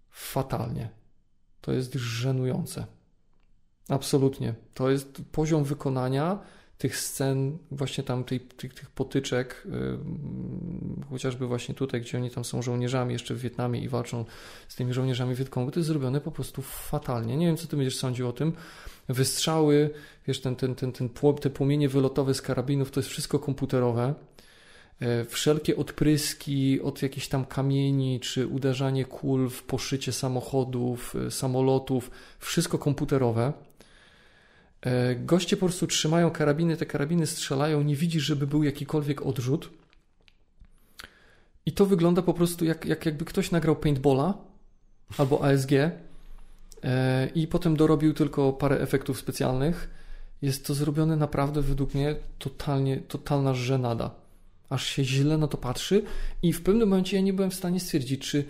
fatalnie. 0.09 0.89
To 1.61 1.71
jest 1.71 1.93
żenujące. 1.93 2.85
Absolutnie. 3.89 4.53
To 4.73 4.89
jest 4.89 5.21
poziom 5.31 5.63
wykonania 5.63 6.39
tych 6.77 6.97
scen, 6.97 7.57
właśnie 7.71 8.03
tam 8.03 8.23
tej, 8.23 8.39
tych, 8.39 8.73
tych 8.73 8.89
potyczek, 8.89 9.67
yy, 9.71 9.99
chociażby 11.09 11.47
właśnie 11.47 11.75
tutaj, 11.75 12.01
gdzie 12.01 12.17
oni 12.17 12.31
tam 12.31 12.45
są 12.45 12.61
żołnierzami 12.61 13.13
jeszcze 13.13 13.35
w 13.35 13.39
Wietnamie 13.39 13.81
i 13.81 13.89
walczą 13.89 14.25
z 14.67 14.75
tymi 14.75 14.93
żołnierzami 14.93 15.35
Wietkongu, 15.35 15.71
to 15.71 15.79
jest 15.79 15.87
zrobione 15.87 16.21
po 16.21 16.31
prostu 16.31 16.61
fatalnie. 16.61 17.37
Nie 17.37 17.45
wiem, 17.45 17.57
co 17.57 17.67
ty 17.67 17.75
będziesz 17.75 17.97
sądził 17.97 18.29
o 18.29 18.33
tym. 18.33 18.53
Wystrzały, 19.09 19.89
wiesz, 20.27 20.41
ten, 20.41 20.55
ten, 20.55 20.75
ten, 20.75 20.91
ten, 20.91 21.09
te 21.41 21.49
płomienie 21.49 21.89
wylotowe 21.89 22.33
z 22.33 22.41
karabinów, 22.41 22.91
to 22.91 22.99
jest 22.99 23.09
wszystko 23.09 23.39
komputerowe. 23.39 24.13
Yy, 25.01 25.25
wszelkie 25.25 25.77
odpryski 25.77 26.81
od 26.81 27.01
jakichś 27.01 27.27
tam 27.27 27.45
kamieni, 27.45 28.19
czy 28.19 28.47
uderzanie 28.47 29.05
kul 29.05 29.49
w 29.49 29.63
poszycie 29.63 30.11
samochodów, 30.11 31.15
yy, 31.23 31.31
samolotów, 31.31 32.11
wszystko 32.39 32.77
komputerowe. 32.77 33.53
E, 34.81 35.15
goście 35.15 35.57
po 35.57 35.65
prostu 35.65 35.87
trzymają 35.87 36.31
karabiny, 36.31 36.77
te 36.77 36.85
karabiny 36.85 37.27
strzelają, 37.27 37.83
nie 37.83 37.95
widzisz, 37.95 38.23
żeby 38.23 38.47
był 38.47 38.63
jakikolwiek 38.63 39.25
odrzut. 39.25 39.69
I 41.65 41.71
to 41.71 41.85
wygląda 41.85 42.21
po 42.21 42.33
prostu 42.33 42.65
jak, 42.65 42.85
jak 42.85 43.05
jakby 43.05 43.25
ktoś 43.25 43.51
nagrał 43.51 43.75
paintballa 43.75 44.33
albo 45.17 45.43
ASG 45.43 45.71
e, 45.71 45.91
i 47.35 47.47
potem 47.47 47.77
dorobił 47.77 48.13
tylko 48.13 48.53
parę 48.53 48.79
efektów 48.79 49.19
specjalnych. 49.19 49.89
Jest 50.41 50.67
to 50.67 50.73
zrobione 50.73 51.15
naprawdę 51.15 51.61
według 51.61 51.93
mnie 51.93 52.15
totalnie, 52.39 52.97
totalna 52.97 53.53
żenada. 53.53 54.11
Aż 54.69 54.85
się 54.85 55.03
źle 55.03 55.37
na 55.37 55.47
to 55.47 55.57
patrzy 55.57 56.03
i 56.43 56.53
w 56.53 56.63
pewnym 56.63 56.89
momencie 56.89 57.17
ja 57.17 57.23
nie 57.23 57.33
byłem 57.33 57.51
w 57.51 57.55
stanie 57.55 57.79
stwierdzić, 57.79 58.21
czy 58.21 58.45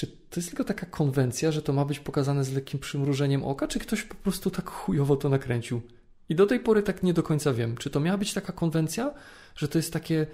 czy 0.00 0.06
to 0.06 0.40
jest 0.40 0.48
tylko 0.48 0.64
taka 0.64 0.86
konwencja, 0.86 1.52
że 1.52 1.62
to 1.62 1.72
ma 1.72 1.84
być 1.84 2.00
pokazane 2.00 2.44
z 2.44 2.52
lekkim 2.52 2.80
przymrużeniem 2.80 3.44
oka, 3.44 3.68
czy 3.68 3.78
ktoś 3.78 4.02
po 4.02 4.14
prostu 4.14 4.50
tak 4.50 4.70
chujowo 4.70 5.16
to 5.16 5.28
nakręcił? 5.28 5.80
I 6.28 6.34
do 6.34 6.46
tej 6.46 6.60
pory 6.60 6.82
tak 6.82 7.02
nie 7.02 7.14
do 7.14 7.22
końca 7.22 7.52
wiem. 7.52 7.76
Czy 7.76 7.90
to 7.90 8.00
miała 8.00 8.18
być 8.18 8.34
taka 8.34 8.52
konwencja, 8.52 9.14
że 9.56 9.68
to 9.68 9.78
jest 9.78 9.92
takie, 9.92 10.26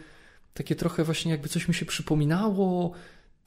takie 0.54 0.74
trochę 0.74 1.04
właśnie 1.04 1.32
jakby 1.32 1.48
coś 1.48 1.68
mi 1.68 1.74
się 1.74 1.86
przypominało? 1.86 2.92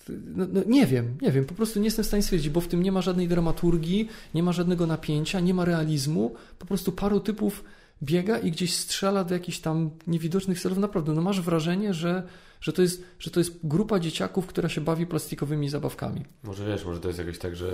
No, 0.09 0.45
no, 0.53 0.61
nie 0.67 0.87
wiem, 0.87 1.17
nie 1.21 1.31
wiem, 1.31 1.45
po 1.45 1.53
prostu 1.53 1.79
nie 1.79 1.85
jestem 1.85 2.03
w 2.03 2.07
stanie 2.07 2.23
stwierdzić, 2.23 2.49
bo 2.49 2.61
w 2.61 2.67
tym 2.67 2.83
nie 2.83 2.91
ma 2.91 3.01
żadnej 3.01 3.27
dramaturgii, 3.27 4.09
nie 4.33 4.43
ma 4.43 4.51
żadnego 4.51 4.87
napięcia, 4.87 5.39
nie 5.39 5.53
ma 5.53 5.65
realizmu, 5.65 6.35
po 6.59 6.65
prostu 6.65 6.91
paru 6.91 7.19
typów 7.19 7.63
biega 8.03 8.37
i 8.39 8.51
gdzieś 8.51 8.75
strzela 8.75 9.23
do 9.23 9.33
jakichś 9.33 9.59
tam 9.59 9.89
niewidocznych 10.07 10.61
celów. 10.61 10.77
Naprawdę, 10.77 11.13
no 11.13 11.21
masz 11.21 11.41
wrażenie, 11.41 11.93
że 11.93 12.23
że 12.61 12.73
to, 12.73 12.81
jest, 12.81 13.03
że 13.19 13.31
to 13.31 13.39
jest 13.39 13.59
grupa 13.63 13.99
dzieciaków, 13.99 14.47
która 14.47 14.69
się 14.69 14.81
bawi 14.81 15.05
plastikowymi 15.05 15.69
zabawkami. 15.69 16.25
Może 16.43 16.65
wiesz, 16.65 16.85
może 16.85 16.99
to 16.99 17.07
jest 17.07 17.19
jakoś 17.19 17.39
tak, 17.39 17.55
że 17.55 17.71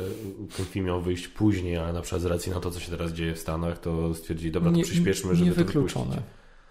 ten 0.57 0.65
film 0.65 0.85
miał 0.85 1.01
wyjść 1.01 1.27
później, 1.27 1.77
ale 1.77 1.93
na 1.93 2.01
przykład 2.01 2.21
z 2.21 2.25
racji 2.25 2.51
na 2.51 2.59
to, 2.59 2.71
co 2.71 2.79
się 2.79 2.91
teraz 2.91 3.11
dzieje 3.11 3.33
w 3.33 3.39
Stanach, 3.39 3.79
to 3.79 4.13
stwierdzili, 4.13 4.51
dobra, 4.51 4.71
to 4.71 4.77
nie, 4.77 4.83
przyspieszmy, 4.83 5.35
żeby 5.35 5.49
Niewykluczone. 5.49 6.15
To 6.15 6.21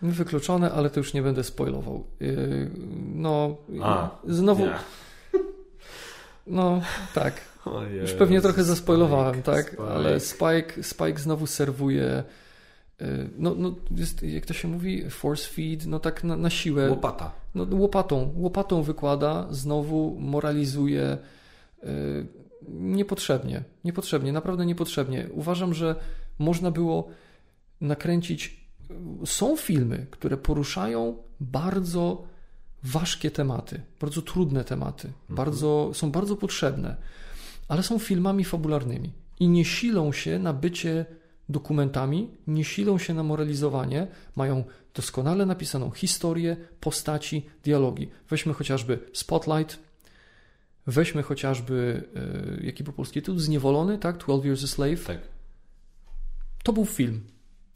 Wykluczone, 0.02 0.72
ale 0.72 0.90
to 0.90 1.00
już 1.00 1.14
nie 1.14 1.22
będę 1.22 1.44
spoilował. 1.44 2.06
Yy, 2.20 2.70
no, 3.14 3.56
A, 3.82 4.10
znowu... 4.28 4.66
Nie. 4.66 4.74
No, 6.46 6.82
tak. 7.14 7.40
Już 8.00 8.12
pewnie 8.12 8.40
trochę 8.40 8.64
zaspoilowałem, 8.64 9.34
Spike, 9.34 9.52
tak? 9.52 9.66
Spike. 9.66 9.82
Ale 9.82 10.20
Spike, 10.20 10.82
Spike 10.82 11.18
znowu 11.18 11.46
serwuje 11.46 12.24
E, 13.00 13.28
no, 13.38 13.54
no 13.54 13.74
jest, 13.90 14.22
jak 14.22 14.46
to 14.46 14.54
się 14.54 14.68
mówi, 14.68 15.10
force 15.10 15.48
feed, 15.48 15.86
no 15.86 15.98
tak 15.98 16.24
na, 16.24 16.36
na 16.36 16.50
siłę. 16.50 16.90
Łopata. 16.90 17.32
No, 17.54 17.66
łopatą, 17.70 18.32
łopatą 18.36 18.82
wykłada, 18.82 19.46
znowu 19.50 20.16
moralizuje 20.20 21.18
yy, 21.82 21.88
niepotrzebnie, 22.68 23.64
niepotrzebnie, 23.84 24.32
naprawdę 24.32 24.66
niepotrzebnie. 24.66 25.28
Uważam, 25.32 25.74
że 25.74 25.96
można 26.38 26.70
było 26.70 27.08
nakręcić. 27.80 28.64
Są 29.24 29.56
filmy, 29.56 30.06
które 30.10 30.36
poruszają 30.36 31.16
bardzo 31.40 32.24
ważkie 32.82 33.30
tematy, 33.30 33.80
bardzo 34.00 34.22
trudne 34.22 34.64
tematy, 34.64 35.08
mhm. 35.08 35.36
bardzo, 35.36 35.90
są 35.94 36.10
bardzo 36.10 36.36
potrzebne, 36.36 36.96
ale 37.68 37.82
są 37.82 37.98
filmami 37.98 38.44
fabularnymi 38.44 39.12
i 39.40 39.48
nie 39.48 39.64
silą 39.64 40.12
się 40.12 40.38
na 40.38 40.52
bycie 40.52 41.06
dokumentami, 41.48 42.28
nie 42.46 42.64
silą 42.64 42.98
się 42.98 43.14
na 43.14 43.22
moralizowanie, 43.22 44.06
mają 44.36 44.64
doskonale 44.94 45.46
napisaną 45.46 45.90
historię, 45.90 46.56
postaci, 46.80 47.46
dialogi. 47.64 48.10
Weźmy 48.30 48.54
chociażby 48.54 48.98
Spotlight, 49.12 49.78
weźmy 50.86 51.22
chociażby, 51.22 52.04
e, 52.60 52.66
jaki 52.66 52.84
po 52.84 52.92
polski 52.92 53.22
tytuł, 53.22 53.38
Zniewolony, 53.38 53.98
tak? 53.98 54.18
12 54.18 54.48
Years 54.48 54.64
a 54.64 54.66
Slave. 54.66 55.04
Tak. 55.06 55.18
To 56.62 56.72
był 56.72 56.84
film 56.84 57.20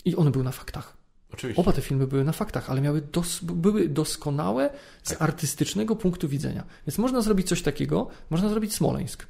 i 0.04 0.16
on 0.16 0.32
był 0.32 0.42
na 0.42 0.52
faktach. 0.52 0.96
Oczywiście. 1.32 1.62
Oba 1.62 1.72
te 1.72 1.80
filmy 1.80 2.06
były 2.06 2.24
na 2.24 2.32
faktach, 2.32 2.70
ale 2.70 2.80
miały 2.80 3.00
dos 3.00 3.40
były 3.42 3.88
doskonałe 3.88 4.70
z 5.02 5.08
Tak. 5.08 5.22
artystycznego 5.22 5.96
punktu 5.96 6.28
widzenia. 6.28 6.64
Więc 6.86 6.98
można 6.98 7.20
zrobić 7.20 7.48
coś 7.48 7.62
takiego, 7.62 8.08
można 8.30 8.48
zrobić 8.48 8.74
Smoleńsk, 8.74 9.26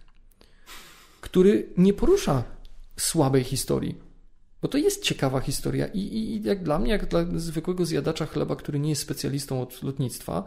który 1.21 1.69
nie 1.77 1.93
porusza 1.93 2.45
słabej 2.97 3.45
historii. 3.45 4.08
Bo 4.63 4.69
to 4.69 4.79
jest 4.79 5.03
ciekawa 5.03 5.41
historia 5.41 5.87
i, 5.87 5.99
i, 5.99 6.37
i 6.37 6.43
jak 6.43 6.63
dla 6.63 6.79
mnie, 6.79 6.91
jak 6.91 7.07
dla 7.07 7.25
zwykłego 7.35 7.87
zjadacza 7.87 8.27
chleba, 8.27 8.57
który 8.57 8.79
nie 8.79 8.91
jest 8.91 9.03
specjalistą 9.03 9.63
od 9.63 9.83
lotnictwa, 9.83 10.45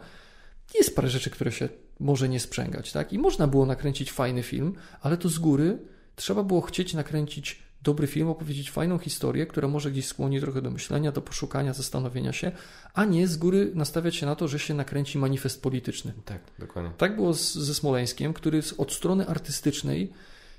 jest 0.74 0.96
parę 0.96 1.08
rzeczy, 1.08 1.30
które 1.30 1.52
się 1.52 1.68
może 2.00 2.28
nie 2.28 2.40
sprzęgać, 2.40 2.92
tak? 2.92 3.12
I 3.12 3.18
można 3.18 3.46
było 3.46 3.66
nakręcić 3.66 4.12
fajny 4.12 4.42
film, 4.42 4.74
ale 5.00 5.16
to 5.16 5.28
z 5.28 5.38
góry 5.38 5.78
trzeba 6.16 6.42
było 6.42 6.60
chcieć 6.60 6.94
nakręcić 6.94 7.62
dobry 7.82 8.06
film, 8.06 8.28
opowiedzieć 8.28 8.70
fajną 8.70 8.98
historię, 8.98 9.46
która 9.46 9.68
może 9.68 9.90
gdzieś 9.90 10.06
skłoni 10.06 10.40
trochę 10.40 10.62
do 10.62 10.70
myślenia, 10.70 11.12
do 11.12 11.22
poszukania, 11.22 11.72
zastanowienia 11.72 12.32
się, 12.32 12.52
a 12.94 13.04
nie 13.04 13.28
z 13.28 13.36
góry 13.36 13.72
nastawiać 13.74 14.16
się 14.16 14.26
na 14.26 14.36
to, 14.36 14.48
że 14.48 14.58
się 14.58 14.74
nakręci 14.74 15.18
manifest 15.18 15.62
polityczny. 15.62 16.12
Tak, 16.24 16.40
dokładnie. 16.58 16.90
Tak 16.98 17.16
było 17.16 17.34
z, 17.34 17.54
ze 17.54 17.74
Smoleńskiem, 17.74 18.34
który 18.34 18.60
od 18.78 18.92
strony 18.92 19.26
artystycznej 19.26 20.12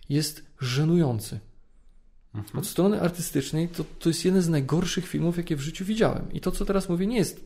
jest 0.10 0.46
żenujący. 0.60 1.40
Mhm. 2.36 2.60
Od 2.60 2.68
strony 2.68 3.02
artystycznej 3.02 3.68
to, 3.68 3.86
to 4.00 4.10
jest 4.10 4.26
jeden 4.26 4.42
z 4.42 4.50
najgorszych 4.50 5.08
filmów, 5.08 5.38
jakie 5.38 5.56
w 5.56 5.62
życiu 5.62 5.86
widziałem. 5.86 6.34
I 6.34 6.42
to, 6.42 6.52
co 6.52 6.66
teraz 6.66 6.90
mówię, 6.90 7.08
nie 7.08 7.18
jest 7.18 7.46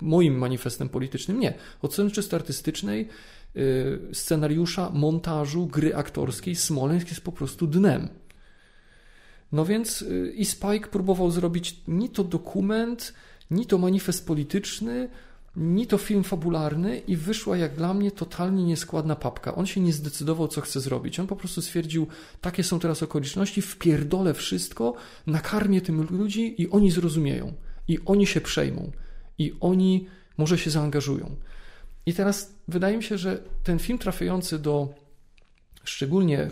moim 0.00 0.38
manifestem 0.38 0.88
politycznym, 0.88 1.40
nie. 1.40 1.54
Od 1.82 1.92
strony 1.92 2.10
czysto 2.10 2.36
artystycznej, 2.36 3.08
yy, 3.54 4.00
scenariusza, 4.12 4.90
montażu, 4.90 5.66
gry 5.66 5.94
aktorskiej, 5.96 6.56
Smoleńsk 6.56 7.08
jest 7.08 7.20
po 7.20 7.32
prostu 7.32 7.66
dnem. 7.66 8.08
No 9.52 9.64
więc 9.64 10.00
yy, 10.00 10.32
i 10.32 10.44
Spike 10.44 10.88
próbował 10.90 11.30
zrobić 11.30 11.80
ni 11.88 12.10
to 12.10 12.24
dokument, 12.24 13.14
ni 13.50 13.66
to 13.66 13.78
manifest 13.78 14.26
polityczny, 14.26 15.08
ni 15.58 15.86
to 15.86 15.98
film 15.98 16.24
fabularny 16.24 16.98
i 16.98 17.16
wyszła 17.16 17.56
jak 17.56 17.74
dla 17.74 17.94
mnie 17.94 18.10
totalnie 18.10 18.64
nieskładna 18.64 19.16
papka. 19.16 19.54
On 19.54 19.66
się 19.66 19.80
nie 19.80 19.92
zdecydował, 19.92 20.48
co 20.48 20.60
chce 20.60 20.80
zrobić. 20.80 21.20
On 21.20 21.26
po 21.26 21.36
prostu 21.36 21.62
stwierdził, 21.62 22.06
takie 22.40 22.64
są 22.64 22.80
teraz 22.80 23.02
okoliczności, 23.02 23.62
wpierdolę 23.62 24.34
wszystko, 24.34 24.94
nakarmię 25.26 25.80
tym 25.80 26.06
ludzi 26.10 26.62
i 26.62 26.70
oni 26.70 26.90
zrozumieją. 26.90 27.52
I 27.88 27.98
oni 28.06 28.26
się 28.26 28.40
przejmą. 28.40 28.92
I 29.38 29.52
oni 29.60 30.06
może 30.38 30.58
się 30.58 30.70
zaangażują. 30.70 31.36
I 32.06 32.14
teraz 32.14 32.54
wydaje 32.68 32.96
mi 32.96 33.02
się, 33.02 33.18
że 33.18 33.42
ten 33.64 33.78
film 33.78 33.98
trafiający 33.98 34.58
do 34.58 34.94
szczególnie 35.84 36.50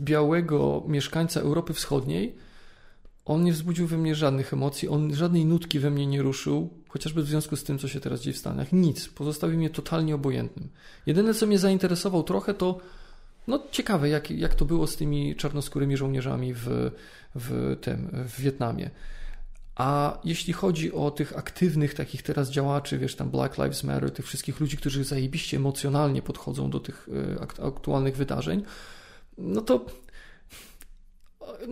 białego 0.00 0.84
mieszkańca 0.88 1.40
Europy 1.40 1.74
Wschodniej, 1.74 2.34
on 3.24 3.44
nie 3.44 3.52
wzbudził 3.52 3.86
we 3.86 3.98
mnie 3.98 4.14
żadnych 4.14 4.52
emocji, 4.52 4.88
on 4.88 5.14
żadnej 5.14 5.44
nutki 5.44 5.78
we 5.78 5.90
mnie 5.90 6.06
nie 6.06 6.22
ruszył, 6.22 6.79
chociażby 6.90 7.22
w 7.22 7.26
związku 7.26 7.56
z 7.56 7.64
tym, 7.64 7.78
co 7.78 7.88
się 7.88 8.00
teraz 8.00 8.20
dzieje 8.20 8.34
w 8.34 8.38
Stanach. 8.38 8.72
Nic. 8.72 9.08
Pozostawił 9.08 9.58
mnie 9.58 9.70
totalnie 9.70 10.14
obojętnym. 10.14 10.68
Jedyne, 11.06 11.34
co 11.34 11.46
mnie 11.46 11.58
zainteresował 11.58 12.22
trochę, 12.22 12.54
to 12.54 12.78
no 13.46 13.62
ciekawe, 13.70 14.08
jak, 14.08 14.30
jak 14.30 14.54
to 14.54 14.64
było 14.64 14.86
z 14.86 14.96
tymi 14.96 15.36
czarnoskórymi 15.36 15.96
żołnierzami 15.96 16.54
w, 16.54 16.90
w 17.34 17.76
tym, 17.80 18.10
w 18.12 18.40
Wietnamie. 18.40 18.90
A 19.76 20.18
jeśli 20.24 20.52
chodzi 20.52 20.92
o 20.92 21.10
tych 21.10 21.38
aktywnych 21.38 21.94
takich 21.94 22.22
teraz 22.22 22.50
działaczy, 22.50 22.98
wiesz, 22.98 23.14
tam 23.14 23.30
Black 23.30 23.58
Lives 23.58 23.84
Matter, 23.84 24.10
tych 24.10 24.26
wszystkich 24.26 24.60
ludzi, 24.60 24.76
którzy 24.76 25.04
zajebiście 25.04 25.56
emocjonalnie 25.56 26.22
podchodzą 26.22 26.70
do 26.70 26.80
tych 26.80 27.08
akt- 27.40 27.66
aktualnych 27.66 28.16
wydarzeń, 28.16 28.62
no 29.38 29.60
to 29.60 29.86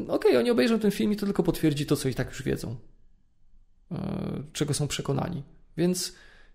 okej, 0.08 0.36
oni 0.36 0.50
obejrzą 0.50 0.78
ten 0.78 0.90
film 0.90 1.12
i 1.12 1.16
to 1.16 1.26
tylko 1.26 1.42
potwierdzi 1.42 1.86
to, 1.86 1.96
co 1.96 2.08
i 2.08 2.14
tak 2.14 2.28
już 2.28 2.42
wiedzą, 2.42 2.76
czego 4.52 4.74
są 4.74 4.88
przekonani. 4.88 5.42
Więc 5.76 6.12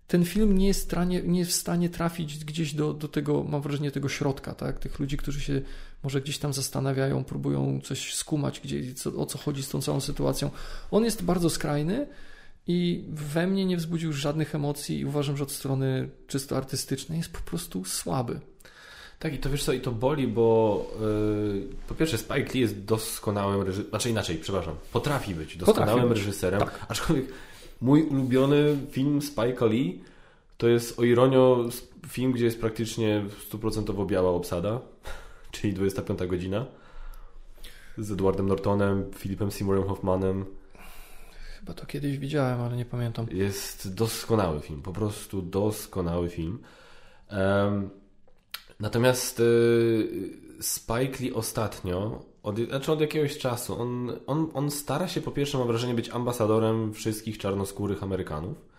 ten 0.08 0.26
film 0.26 0.58
nie 0.58 0.68
jest, 0.68 0.80
w 0.80 0.84
stanie, 0.84 1.22
nie 1.22 1.40
jest 1.40 1.52
w 1.52 1.56
stanie 1.56 1.90
trafić 1.90 2.46
gdzieś 2.46 2.74
do, 2.74 2.94
do 2.94 3.08
tego, 3.08 3.44
mam 3.44 3.62
wrażenie, 3.62 3.92
tego 3.92 4.10
środka, 4.10 4.56
tak? 4.56 4.80
Tych 4.80 5.00
ludzi, 5.00 5.18
którzy 5.18 5.42
się 5.42 5.62
może 6.04 6.22
gdzieś 6.22 6.38
tam 6.38 6.54
zastanawiają, 6.54 7.24
próbują 7.24 7.82
coś 7.84 8.16
skumać, 8.16 8.60
gdzie, 8.60 8.94
co, 8.94 9.16
o 9.16 9.26
co 9.26 9.38
chodzi 9.38 9.64
z 9.64 9.70
tą 9.70 9.82
całą 9.82 10.02
sytuacją. 10.02 10.52
On 10.92 11.04
jest 11.04 11.24
bardzo 11.24 11.50
skrajny 11.50 12.08
i 12.68 13.06
we 13.10 13.48
mnie 13.48 13.66
nie 13.66 13.78
wzbudził 13.78 14.14
żadnych 14.14 14.56
emocji 14.56 15.00
i 15.00 15.06
uważam, 15.06 15.38
że 15.38 15.44
od 15.44 15.52
strony 15.52 16.10
czysto 16.28 16.58
artystycznej 16.58 17.18
jest 17.18 17.32
po 17.32 17.42
prostu 17.42 17.86
słaby. 17.86 18.40
Tak, 19.24 19.34
i 19.34 19.38
to 19.38 19.50
wiesz 19.50 19.64
co, 19.64 19.74
i 19.74 19.80
to 19.82 19.92
boli, 19.92 20.28
bo 20.28 20.86
yy, 21.02 21.68
po 21.88 21.96
pierwsze 21.96 22.18
Spike 22.18 22.54
Lee 22.54 22.60
jest 22.60 22.84
doskonałym 22.86 23.62
reżyserem, 23.62 23.90
znaczy 23.90 24.10
inaczej, 24.10 24.38
przepraszam, 24.38 24.76
potrafi 24.94 25.36
być 25.36 25.58
doskonałym 25.58 25.90
Potrafi 25.90 26.10
być. 26.10 26.18
reżyserem, 26.20 26.60
Tak. 26.60 26.86
aczkolwiek 26.90 27.26
mój 27.82 28.04
ulubiony 28.04 28.78
film 28.92 29.20
Spike'a 29.20 29.70
Lee 29.70 30.02
to 30.58 30.68
jest 30.68 31.00
o 31.00 31.04
ironio 31.04 31.66
film, 32.08 32.32
gdzie 32.32 32.46
jest 32.46 32.60
praktycznie 32.62 33.26
stuprocentowo 33.48 34.06
biała 34.06 34.32
obsada, 34.32 34.80
czyli 35.52 35.74
25 35.74 36.20
godzina 36.28 36.66
z 37.98 38.12
Edwardem 38.12 38.48
Nortonem, 38.48 39.12
Philipem 39.18 39.52
Seymourem 39.52 39.84
Hoffmanem. 39.84 40.46
Chyba 41.60 41.74
to 41.74 41.86
kiedyś 41.86 42.18
widziałem, 42.18 42.62
ale 42.62 42.78
nie 42.78 42.86
pamiętam. 42.86 43.26
Jest 43.32 43.94
doskonały 43.96 44.60
film, 44.60 44.82
po 44.82 44.94
prostu 44.94 45.42
doskonały 45.42 46.30
film. 46.30 46.60
Em, 47.30 47.90
natomiast 48.80 49.40
y, 49.40 50.44
Spike 50.60 51.24
Lee 51.24 51.34
ostatnio, 51.34 52.22
od, 52.44 52.60
znaczy 52.60 52.92
od 52.92 53.02
jakiegoś 53.02 53.38
czasu, 53.38 53.82
on, 53.82 54.12
on, 54.28 54.50
on 54.54 54.72
stara 54.72 55.08
się 55.08 55.22
po 55.22 55.32
pierwsze, 55.32 55.58
mam 55.58 55.68
wrażenie, 55.68 55.94
być 55.94 56.10
ambasadorem 56.10 56.94
wszystkich 56.94 57.38
czarnoskórych 57.38 58.04
Amerykanów. 58.04 58.74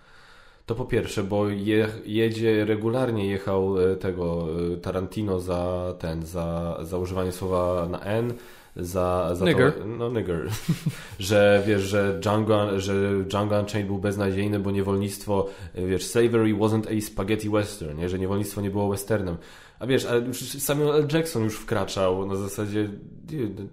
To 0.67 0.75
po 0.75 0.85
pierwsze, 0.85 1.23
bo 1.23 1.49
je, 1.49 1.89
jedzie, 2.07 2.65
regularnie 2.65 3.27
jechał 3.27 3.81
e, 3.81 3.97
tego 3.97 4.47
e, 4.73 4.77
Tarantino 4.77 5.41
za 5.41 5.95
ten, 5.99 6.27
za, 6.27 6.79
za 6.83 6.99
używanie 6.99 7.33
słowa 7.33 7.89
na 7.91 8.01
N, 8.01 8.35
za, 8.77 9.35
za 9.35 9.45
Nigger. 9.45 9.73
To, 9.73 9.87
no 9.87 10.11
nigger. 10.11 10.49
że 11.19 11.63
wiesz, 11.67 11.83
że 11.83 12.19
Django, 12.21 12.81
że 12.81 13.25
Django 13.25 13.59
Unchained 13.59 13.87
był 13.87 13.99
beznadziejny, 13.99 14.61
bo 14.61 14.71
niewolnictwo, 14.71 15.47
e, 15.75 15.87
wiesz, 15.87 16.07
slavery 16.07 16.55
wasn't 16.55 16.99
a 16.99 17.01
spaghetti 17.01 17.51
western, 17.51 17.99
nie? 17.99 18.09
że 18.09 18.19
niewolnictwo 18.19 18.61
nie 18.61 18.71
było 18.71 18.89
westernem. 18.89 19.37
A 19.79 19.87
wiesz, 19.87 20.05
ale 20.05 20.21
już 20.21 20.39
Samuel 20.39 20.97
L. 20.97 21.09
Jackson 21.13 21.45
już 21.45 21.57
wkraczał 21.57 22.27
na 22.27 22.37
zasadzie, 22.37 22.89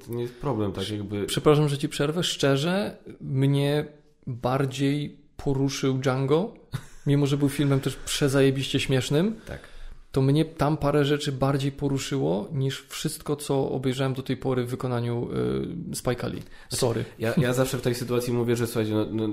to 0.07 0.13
nie 0.13 0.21
jest 0.21 0.35
problem, 0.35 0.71
tak 0.71 0.89
jakby... 0.89 1.25
Przepraszam, 1.25 1.69
że 1.69 1.77
ci 1.77 1.89
przerwę. 1.89 2.23
Szczerze, 2.23 2.97
mnie 3.21 3.85
bardziej 4.27 5.17
poruszył 5.37 5.97
Django, 5.97 6.53
mimo 7.07 7.25
że 7.25 7.37
był 7.37 7.49
filmem 7.49 7.79
też 7.79 7.95
przezajebiście 7.95 8.79
śmiesznym, 8.79 9.35
Tak. 9.47 9.59
to 10.11 10.21
mnie 10.21 10.45
tam 10.45 10.77
parę 10.77 11.05
rzeczy 11.05 11.31
bardziej 11.31 11.71
poruszyło 11.71 12.47
niż 12.51 12.85
wszystko, 12.87 13.35
co 13.35 13.71
obejrzałem 13.71 14.13
do 14.13 14.23
tej 14.23 14.37
pory 14.37 14.65
w 14.65 14.69
wykonaniu 14.69 15.29
y, 15.91 15.95
Spike'a 15.95 16.33
Lee. 16.33 16.43
Sorry. 16.69 17.05
Ja, 17.19 17.33
ja 17.37 17.53
zawsze 17.53 17.77
w 17.77 17.81
tej 17.81 17.95
sytuacji 17.95 18.33
mówię, 18.33 18.55
że 18.55 18.67
słuchajcie, 18.67 18.93
no, 18.93 19.05
no, 19.11 19.27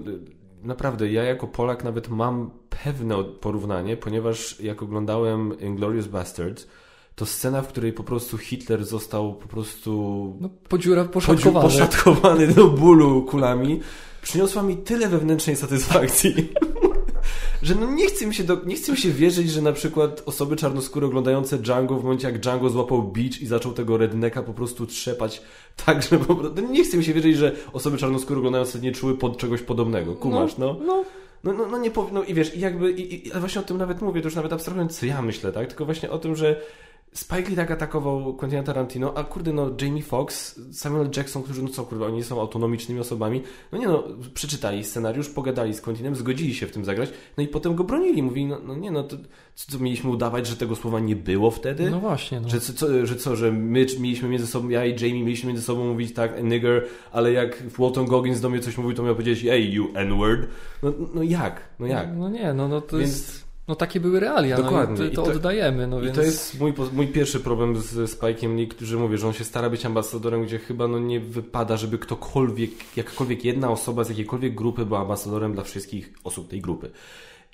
naprawdę 0.63 1.13
ja 1.13 1.23
jako 1.25 1.47
Polak 1.47 1.85
nawet 1.85 2.09
mam 2.09 2.51
pewne 2.85 3.25
porównanie, 3.25 3.97
ponieważ 3.97 4.61
jak 4.61 4.83
oglądałem 4.83 5.61
Inglourious 5.61 6.07
Basterds, 6.07 6.67
to 7.15 7.27
scena, 7.27 7.63
w 7.63 7.69
której 7.69 7.93
po 7.93 8.05
prostu 8.05 8.39
Hitler 8.39 8.85
został 8.85 9.35
po 9.35 9.49
prostu 9.49 9.93
No, 10.41 10.49
podziura 10.69 11.03
podziu- 11.05 11.09
poszatkowany. 11.13 11.63
poszatkowany 11.65 12.47
do 12.47 12.69
bólu 12.69 13.23
kulami, 13.23 13.81
przyniosła 14.23 14.63
mi 14.63 14.77
tyle 14.77 15.09
wewnętrznej 15.09 15.57
satysfakcji. 15.57 16.35
Że 17.63 17.75
no 17.75 17.91
nie 17.91 18.07
chce, 18.07 18.27
mi 18.27 18.35
się 18.35 18.45
do, 18.45 18.57
nie 18.67 18.77
chce 18.77 18.93
mi 18.93 18.99
się 18.99 19.11
wierzyć, 19.11 19.51
że 19.51 19.63
na 19.63 19.73
przykład 19.73 20.23
osoby 20.27 20.57
czarnoskóre 20.57 21.07
oglądające 21.07 21.59
Django 21.59 21.99
w 21.99 22.03
momencie 22.05 22.27
jak 22.27 22.39
Django 22.39 22.71
złapał 22.71 23.03
beach 23.03 23.41
i 23.41 23.47
zaczął 23.47 23.73
tego 23.73 23.97
rednecka 23.97 24.43
po 24.43 24.55
prostu 24.55 24.87
trzepać 24.87 25.43
tak, 25.87 26.03
że 26.03 26.19
po 26.19 26.35
prostu... 26.35 26.61
Nie 26.61 26.85
chce 26.85 26.97
mi 26.97 27.05
się 27.05 27.13
wierzyć, 27.13 27.37
że 27.37 27.53
osoby 27.73 27.99
czarnoskóre 27.99 28.39
oglądające 28.39 28.81
nie 28.81 28.93
czuły 28.93 29.17
pod 29.17 29.37
czegoś 29.39 29.63
podobnego. 29.63 30.15
Kumasz, 30.15 30.59
no? 30.59 30.77
no. 30.87 31.05
No, 31.45 31.53
no, 31.53 31.67
no 31.67 31.79
nie 31.79 31.91
powinno, 31.91 32.23
i 32.23 32.35
wiesz, 32.35 32.57
i 32.57 32.61
jakby, 32.61 32.93
i, 32.93 33.29
i, 33.29 33.33
ale 33.33 33.41
właśnie 33.41 33.61
o 33.61 33.65
tym 33.65 33.79
nawet 33.79 34.01
mówię, 34.01 34.21
to 34.21 34.27
już 34.27 34.35
nawet 34.35 34.53
abstrahując, 34.53 34.99
co 34.99 35.07
ja 35.07 35.23
myślę, 35.23 35.53
tak? 35.53 35.67
Tylko 35.67 35.85
właśnie 35.85 36.11
o 36.11 36.19
tym, 36.19 36.37
że 36.37 36.61
Spike 37.19 37.51
Lee 37.51 37.57
tak 37.57 37.71
atakował 37.71 38.35
Quentin 38.35 38.65
Tarantino, 38.65 39.17
a 39.17 39.25
kurde, 39.25 39.53
no 39.53 39.71
Jamie 39.83 40.03
Foxx, 40.03 40.61
Samuel 40.73 41.11
Jackson, 41.17 41.43
którzy, 41.43 41.63
no 41.63 41.69
co 41.69 41.85
kurde, 41.85 42.07
oni 42.07 42.25
są 42.25 42.41
autonomicznymi 42.41 43.01
osobami, 43.01 43.43
no 43.73 43.79
nie 43.79 43.89
no, 43.89 44.05
przeczytali 44.35 44.85
scenariusz, 44.85 45.29
pogadali 45.29 45.75
z 45.75 45.81
Quentinem, 45.81 46.17
zgodzili 46.17 46.55
się 46.55 46.67
w 46.67 46.73
tym 46.73 46.85
zagrać, 46.85 47.11
no 47.37 47.43
i 47.43 47.49
potem 47.49 47.75
go 47.75 47.85
bronili, 47.85 48.23
mówili, 48.23 48.47
no, 48.47 48.59
no 48.67 48.77
nie 48.77 48.91
no, 48.91 49.03
to 49.03 49.17
co, 49.55 49.73
co 49.73 49.79
mieliśmy 49.79 50.11
udawać, 50.11 50.47
że 50.47 50.57
tego 50.57 50.77
słowa 50.77 51.01
nie 51.01 51.17
było 51.17 51.51
wtedy? 51.51 51.91
no 51.91 52.01
właśnie. 52.01 52.41
No. 52.41 52.49
Że, 52.49 52.61
co, 52.61 53.07
że 53.07 53.17
co, 53.17 53.37
że 53.37 53.53
my 53.53 53.87
mieliśmy 54.01 54.29
między 54.29 54.47
sobą, 54.47 54.69
ja 54.69 54.87
i 54.87 54.91
Jamie 54.91 55.25
mieliśmy 55.25 55.49
między 55.49 55.63
sobą 55.63 55.85
mówić 55.85 56.15
tak, 56.15 56.45
nigger, 56.45 56.87
ale 57.13 57.33
jak 57.33 57.63
Walton 57.79 58.07
Goggins 58.07 58.41
do 58.41 58.49
mnie 58.49 58.61
coś 58.61 58.79
mówił, 58.79 58.95
to 58.95 59.03
miał 59.03 59.15
powiedzieć, 59.15 59.45
hey, 59.45 59.61
you 59.61 59.89
N-word. 59.95 60.49
No, 60.83 60.93
no 61.15 61.23
jak? 61.23 61.61
No 61.79 61.87
jak? 61.87 62.17
No 62.17 62.29
nie, 62.29 62.55
no, 62.55 62.69
no 62.69 62.81
to 62.81 62.99
Więc- 62.99 63.11
jest... 63.11 63.48
No 63.69 63.75
takie 63.75 64.01
były 64.01 64.21
realia, 64.21 64.57
Dokładnie. 64.57 65.05
no 65.05 65.11
to, 65.11 65.23
to, 65.23 65.33
oddajemy. 65.33 65.87
No 65.87 66.01
więc... 66.01 66.17
to 66.17 66.23
jest 66.23 66.61
mój, 66.61 66.73
mój 66.93 67.09
pierwszy 67.09 67.41
problem 67.41 67.77
z 67.77 67.95
Spike'em 67.95 68.57
Lee, 68.57 68.69
który 68.69 68.97
mówi, 68.97 69.19
że 69.19 69.27
on 69.27 69.33
się 69.33 69.45
stara 69.45 69.71
być 69.71 69.87
ambasadorem, 69.87 70.45
gdzie 70.45 70.59
chyba 70.59 70.89
no 70.89 70.99
nie 70.99 71.21
wypada, 71.21 71.77
żeby 71.77 71.99
ktokolwiek, 71.99 72.71
jakakolwiek 72.97 73.45
jedna 73.45 73.71
osoba 73.71 74.05
z 74.05 74.09
jakiejkolwiek 74.09 74.55
grupy 74.55 74.87
była 74.87 75.01
ambasadorem 75.01 75.53
dla 75.53 75.65
wszystkich 75.65 76.13
osób 76.25 76.49
tej 76.49 76.61
grupy. 76.61 76.91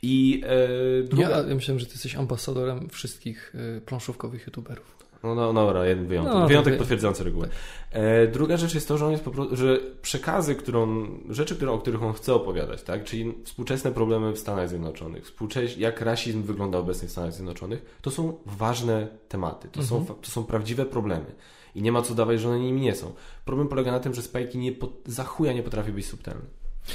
I 0.02 0.42
e, 0.46 1.02
druga... 1.02 1.30
ja, 1.30 1.36
ja 1.48 1.54
myślałem, 1.54 1.78
że 1.78 1.86
ty 1.86 1.92
jesteś 1.92 2.14
ambasadorem 2.14 2.88
wszystkich 2.88 3.54
e, 3.76 3.80
planszówkowych 3.80 4.46
youtuberów. 4.46 4.94
No, 5.24 5.34
no, 5.34 5.52
no 5.52 5.66
dobra, 5.66 5.86
jeden 5.86 6.06
wyjątek. 6.06 6.34
No, 6.34 6.48
wyjątek 6.48 6.78
potwierdzający 6.78 7.24
regułę. 7.24 7.48
E, 7.90 8.26
druga 8.26 8.56
rzecz 8.56 8.74
jest 8.74 8.88
to, 8.88 8.98
że 8.98 9.06
on 9.06 9.12
jest 9.12 9.24
po 9.24 9.30
prostu, 9.30 9.56
że 9.56 9.80
przekazy, 10.02 10.54
którą, 10.54 11.06
rzeczy, 11.30 11.56
które, 11.56 11.72
o 11.72 11.78
których 11.78 12.02
on 12.02 12.12
chce 12.12 12.34
opowiadać, 12.34 12.82
tak? 12.82 13.04
czyli 13.04 13.34
współczesne 13.44 13.92
problemy 13.92 14.32
w 14.32 14.38
Stanach 14.38 14.68
Zjednoczonych, 14.68 15.24
współczes 15.24 15.78
jak 15.78 16.00
rasizm 16.00 16.42
wygląda 16.42 16.78
obecnie 16.78 17.08
w 17.08 17.10
Stanach 17.10 17.32
Zjednoczonych, 17.32 17.98
to 18.02 18.10
są 18.10 18.38
ważne 18.46 19.08
tematy, 19.28 19.68
to, 19.68 19.80
mhm. 19.80 20.06
są, 20.06 20.14
to 20.14 20.30
są 20.30 20.44
prawdziwe 20.44 20.84
problemy. 20.84 21.26
I 21.74 21.82
nie 21.82 21.92
ma 21.92 22.02
co 22.02 22.14
dawać, 22.14 22.40
że 22.40 22.48
one 22.48 22.60
nimi 22.60 22.80
nie 22.80 22.94
są. 22.94 23.12
Problem 23.44 23.68
polega 23.68 23.92
na 23.92 24.00
tym, 24.00 24.14
że 24.14 24.22
Spike 24.22 24.58
nie 24.58 24.72
po, 24.72 24.88
za 25.06 25.24
chuja 25.24 25.52
nie 25.52 25.62
potrafi 25.62 25.92
być 25.92 26.06
subtelny. 26.06 26.44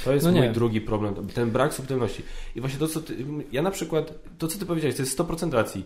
To 0.04 0.12
jest 0.12 0.26
no 0.26 0.32
mój 0.32 0.48
drugi 0.48 0.80
problem, 0.80 1.28
ten 1.34 1.50
brak 1.50 1.74
subtelności. 1.74 2.22
I 2.56 2.60
właśnie 2.60 2.78
to, 2.78 2.88
co 2.88 3.00
ty, 3.00 3.16
ja 3.52 3.62
na 3.62 3.70
przykład, 3.70 4.12
to 4.38 4.48
co 4.48 4.58
ty 4.58 4.66
powiedziałeś, 4.66 4.96
to 4.96 5.02
jest 5.02 5.18
100% 5.18 5.52
racji 5.52 5.84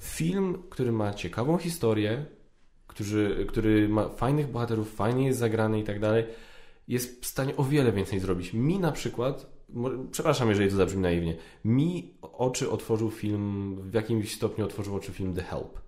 film, 0.00 0.62
który 0.70 0.92
ma 0.92 1.14
ciekawą 1.14 1.58
historię, 1.58 2.26
który, 2.86 3.46
który 3.46 3.88
ma 3.88 4.08
fajnych 4.08 4.50
bohaterów, 4.50 4.94
fajnie 4.94 5.26
jest 5.26 5.38
zagrany 5.38 5.80
i 5.80 5.84
tak 5.84 6.00
dalej, 6.00 6.24
jest 6.88 7.22
w 7.22 7.26
stanie 7.26 7.56
o 7.56 7.64
wiele 7.64 7.92
więcej 7.92 8.20
zrobić. 8.20 8.52
Mi 8.52 8.78
na 8.78 8.92
przykład, 8.92 9.46
przepraszam, 10.10 10.48
jeżeli 10.48 10.70
to 10.70 10.76
zabrzmi 10.76 11.00
naiwnie, 11.00 11.36
mi 11.64 12.14
oczy 12.22 12.70
otworzył 12.70 13.10
film, 13.10 13.76
w 13.90 13.94
jakimś 13.94 14.34
stopniu 14.34 14.64
otworzył 14.64 14.96
oczy 14.96 15.12
film 15.12 15.34
The 15.34 15.42
Help 15.42 15.80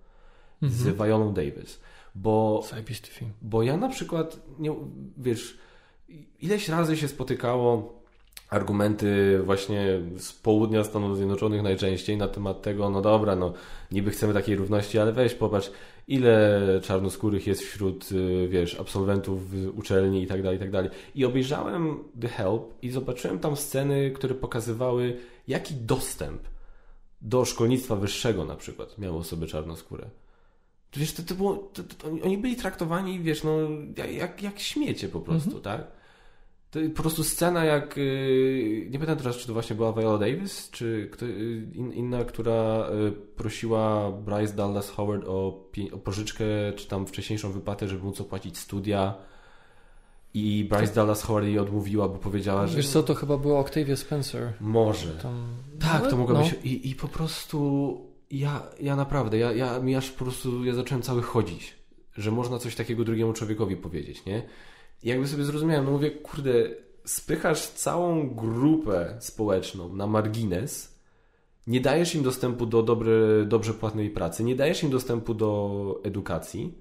z 0.61 0.87
mhm. 0.87 1.07
Violą 1.07 1.33
Davis. 1.33 1.79
Bo, 2.15 2.63
film. 3.07 3.31
bo 3.41 3.63
ja 3.63 3.77
na 3.77 3.89
przykład, 3.89 4.39
nie, 4.59 4.75
wiesz, 5.17 5.57
ileś 6.39 6.69
razy 6.69 6.97
się 6.97 7.07
spotykało 7.07 8.02
argumenty 8.53 9.39
właśnie 9.43 9.99
z 10.17 10.33
południa 10.33 10.83
Stanów 10.83 11.17
Zjednoczonych 11.17 11.61
najczęściej 11.61 12.17
na 12.17 12.27
temat 12.27 12.61
tego, 12.61 12.89
no 12.89 13.01
dobra, 13.01 13.35
no 13.35 13.53
niby 13.91 14.11
chcemy 14.11 14.33
takiej 14.33 14.55
równości, 14.55 14.99
ale 14.99 15.11
weź 15.11 15.33
popatrz, 15.33 15.71
ile 16.07 16.61
czarnoskórych 16.83 17.47
jest 17.47 17.61
wśród, 17.61 18.11
y, 18.11 18.47
wiesz, 18.47 18.79
absolwentów 18.79 19.41
uczelni 19.75 20.23
i 20.23 20.27
tak 20.27 20.43
dalej, 20.43 20.57
i 20.57 20.59
tak 20.59 20.71
dalej. 20.71 20.89
I 21.15 21.25
obejrzałem 21.25 22.03
The 22.21 22.27
Help 22.27 22.63
i 22.81 22.89
zobaczyłem 22.89 23.39
tam 23.39 23.55
sceny, 23.55 24.11
które 24.11 24.35
pokazywały, 24.35 25.17
jaki 25.47 25.73
dostęp 25.73 26.41
do 27.21 27.45
szkolnictwa 27.45 27.95
wyższego 27.95 28.45
na 28.45 28.55
przykład 28.55 28.97
miały 28.97 29.17
osoby 29.17 29.47
czarnoskóre. 29.47 30.09
Wiesz, 30.95 31.13
to, 31.13 31.23
to 31.23 31.35
było, 31.35 31.55
to, 31.55 31.83
to, 31.83 32.07
oni 32.23 32.37
byli 32.37 32.55
traktowani, 32.55 33.19
wiesz, 33.19 33.43
no, 33.43 33.57
jak, 34.11 34.43
jak 34.43 34.59
śmiecie 34.59 35.09
po 35.09 35.19
prostu, 35.19 35.57
mhm. 35.57 35.63
tak? 35.63 36.02
To 36.73 36.79
po 36.95 37.01
prostu 37.01 37.23
scena 37.23 37.65
jak, 37.65 37.97
y, 37.97 38.87
nie 38.91 38.99
pamiętam 38.99 39.17
teraz, 39.17 39.37
czy 39.37 39.47
to 39.47 39.53
właśnie 39.53 39.75
była 39.75 39.93
Viola 39.93 40.17
Davis, 40.17 40.69
czy 40.71 41.09
kto, 41.11 41.25
y, 41.25 41.67
inna, 41.93 42.23
która 42.23 42.87
y, 43.07 43.11
prosiła 43.11 44.11
Bryce 44.11 44.53
Dallas 44.53 44.89
Howard 44.89 45.23
o, 45.27 45.69
o 45.91 45.97
pożyczkę, 45.97 46.45
czy 46.75 46.87
tam 46.87 47.07
wcześniejszą 47.07 47.51
wypłatę, 47.51 47.87
żeby 47.87 48.03
móc 48.03 48.21
opłacić 48.21 48.57
studia. 48.57 49.15
I 50.33 50.67
Bryce 50.69 50.87
to... 50.87 50.95
Dallas 50.95 51.23
Howard 51.23 51.45
jej 51.45 51.59
odmówiła, 51.59 52.09
bo 52.09 52.15
powiedziała, 52.15 52.67
że... 52.67 52.77
Wiesz 52.77 52.89
co, 52.89 53.03
to 53.03 53.15
chyba 53.15 53.37
była 53.37 53.59
Octavia 53.59 53.95
Spencer. 53.95 54.53
Może. 54.59 55.09
Tam... 55.09 55.47
Tak, 55.79 56.09
to 56.09 56.17
mogło 56.17 56.33
no. 56.35 56.43
być. 56.43 56.55
I, 56.63 56.89
I 56.89 56.95
po 56.95 57.07
prostu 57.07 57.99
ja, 58.31 58.63
ja 58.81 58.95
naprawdę, 58.95 59.37
ja, 59.37 59.51
ja, 59.51 59.79
ja 59.85 60.01
po 60.17 60.23
prostu 60.25 60.65
ja 60.65 60.73
zacząłem 60.73 61.01
cały 61.01 61.21
chodzić, 61.21 61.75
że 62.17 62.31
można 62.31 62.59
coś 62.59 62.75
takiego 62.75 63.03
drugiemu 63.03 63.33
człowiekowi 63.33 63.75
powiedzieć, 63.75 64.25
nie? 64.25 64.43
Jakby 65.03 65.27
sobie 65.27 65.43
zrozumiałem, 65.43 65.85
no 65.85 65.91
mówię, 65.91 66.11
kurde, 66.11 66.53
spychasz 67.05 67.67
całą 67.67 68.29
grupę 68.29 69.17
społeczną 69.19 69.95
na 69.95 70.07
margines, 70.07 70.93
nie 71.67 71.81
dajesz 71.81 72.15
im 72.15 72.23
dostępu 72.23 72.65
do 72.65 72.83
dobre, 72.83 73.11
dobrze 73.45 73.73
płatnej 73.73 74.09
pracy, 74.09 74.43
nie 74.43 74.55
dajesz 74.55 74.83
im 74.83 74.89
dostępu 74.89 75.33
do 75.33 76.01
edukacji, 76.03 76.73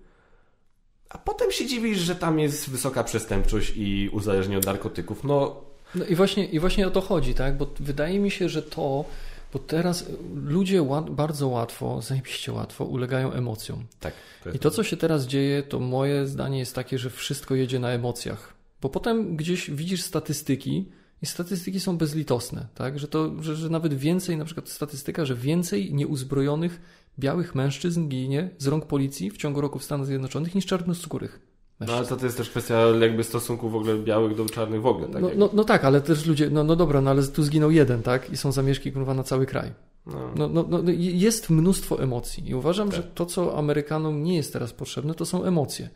a 1.09 1.19
potem 1.19 1.53
się 1.53 1.67
dziwisz, 1.67 1.99
że 1.99 2.17
tam 2.17 2.39
jest 2.39 2.71
wysoka 2.71 3.05
przestępczość 3.05 3.73
i 3.77 4.11
uzależnienie 4.13 4.59
od 4.59 4.67
narkotyków. 4.67 5.25
No, 5.25 5.61
no 5.95 6.05
i, 6.05 6.15
właśnie, 6.15 6.45
i 6.45 6.59
właśnie 6.59 6.87
o 6.87 6.91
to 6.91 7.01
chodzi, 7.01 7.35
tak? 7.35 7.57
Bo 7.57 7.67
wydaje 7.81 8.19
mi 8.19 8.31
się, 8.31 8.49
że 8.49 8.63
to, 8.63 9.05
bo 9.53 9.59
teraz 9.59 10.07
ludzie 10.35 10.83
łat, 10.83 11.11
bardzo 11.11 11.49
łatwo, 11.49 12.03
zajebiście 12.03 12.53
łatwo 12.53 12.85
ulegają 12.85 13.33
emocjom. 13.33 13.85
Tak. 14.01 14.15
To 14.45 14.51
I 14.51 14.59
to, 14.59 14.71
co 14.71 14.85
się 14.85 14.97
teraz 14.97 15.27
dzieje, 15.27 15.63
to 15.63 15.81
moje 15.81 16.27
zdanie 16.27 16.59
jest 16.59 16.75
takie, 16.75 16.99
że 16.99 17.11
wszystko 17.11 17.55
jedzie 17.55 17.79
na 17.79 17.91
emocjach. 17.91 18.55
Bo 18.81 18.89
potem 18.89 19.37
gdzieś 19.37 19.71
widzisz 19.71 20.03
statystyki 20.03 20.89
i 21.23 21.27
statystyki 21.27 21.81
są 21.81 21.97
bezlitosne, 21.97 22.67
tak? 22.75 22.99
Że, 22.99 23.09
to, 23.09 23.43
że, 23.43 23.57
że 23.57 23.69
nawet 23.71 23.95
więcej, 23.95 24.37
na 24.37 24.45
przykład 24.45 24.69
statystyka, 24.69 25.25
że 25.25 25.35
więcej 25.35 25.95
nieuzbrojonych 25.95 26.81
białych 27.19 27.55
mężczyzn 27.55 28.09
ginie 28.09 28.51
z 28.59 28.67
rąk 28.67 28.87
policji 28.87 29.31
w 29.31 29.37
ciągu 29.37 29.61
roku 29.61 29.79
w 29.79 29.85
Stanach 29.85 30.07
Zjednoczonych 30.07 30.55
niż 30.55 30.67
czarnoskórych. 30.67 31.52
No 31.87 31.93
ale 31.93 32.07
to, 32.07 32.17
to 32.17 32.25
jest 32.25 32.37
też 32.37 32.51
kwestia 32.51 32.81
jakby 33.01 33.25
stosunku 33.25 33.71
w 33.71 33.77
ogóle 33.77 33.99
białych 33.99 34.37
do 34.37 34.47
czarnych 34.47 34.83
w 34.83 34.87
ogóle. 34.87 35.09
Tak 35.09 35.23
no, 35.23 35.31
no, 35.37 35.51
no, 35.53 35.65
tak, 35.65 35.85
ale 35.85 36.01
też 36.01 36.27
ludzie, 36.27 36.51
no, 36.51 36.65
no 36.65 36.77
dobra, 36.77 37.01
no 37.01 37.11
ale 37.11 37.23
tu 37.23 37.43
zginął 37.43 37.71
jeden, 37.71 38.03
tak? 38.03 38.31
I 38.31 38.37
są 38.37 38.53
zamieszki 38.53 38.93
kurwa 38.93 39.15
na 39.15 39.23
cały 39.23 39.47
kraj. 39.47 39.73
No. 40.07 40.33
No, 40.37 40.49
no, 40.49 40.65
no, 40.69 40.83
jest 40.97 41.51
mnóstwo 41.51 42.03
emocji 42.03 42.49
i 42.49 42.55
uważam, 42.55 42.89
tak. 42.89 42.97
że 42.97 43.03
to, 43.03 43.27
co 43.27 43.59
Amerykanom 43.59 44.25
nie 44.25 44.37
jest 44.37 44.53
teraz 44.53 44.73
potrzebne, 44.73 45.15
to 45.15 45.27
są 45.27 45.45
emocje. 45.45 45.89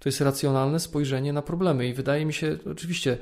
To 0.00 0.08
jest 0.08 0.20
racjonalne 0.20 0.80
spojrzenie 0.80 1.32
na 1.32 1.42
problemy 1.42 1.88
i 1.88 1.94
wydaje 1.94 2.26
mi 2.26 2.32
się, 2.32 2.58
oczywiście 2.70 3.18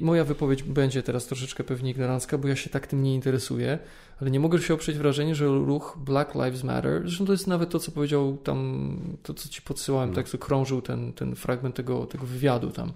moja 0.00 0.24
wypowiedź 0.24 0.62
będzie 0.62 1.02
teraz 1.02 1.26
troszeczkę 1.26 1.64
pewnie 1.64 1.90
ignorancka, 1.90 2.38
bo 2.38 2.48
ja 2.48 2.56
się 2.56 2.70
tak 2.70 2.86
tym 2.86 3.02
nie 3.02 3.14
interesuję, 3.14 3.78
ale 4.20 4.30
nie 4.30 4.40
mogę 4.40 4.58
się 4.58 4.74
oprzeć 4.74 4.98
wrażeniu, 4.98 5.34
że 5.34 5.46
ruch 5.46 5.98
Black 6.04 6.34
Lives 6.34 6.64
Matter, 6.64 7.02
zresztą 7.02 7.26
to 7.26 7.32
jest 7.32 7.46
nawet 7.46 7.70
to, 7.70 7.78
co 7.78 7.92
powiedział 7.92 8.36
tam, 8.36 8.98
to 9.22 9.34
co 9.34 9.48
ci 9.48 9.62
podsyłałem, 9.62 10.10
no. 10.10 10.16
tak 10.16 10.28
co 10.28 10.38
krążył 10.38 10.82
ten, 10.82 11.12
ten 11.12 11.36
fragment 11.36 11.74
tego, 11.74 12.06
tego 12.06 12.26
wywiadu 12.26 12.70
tam, 12.70 12.92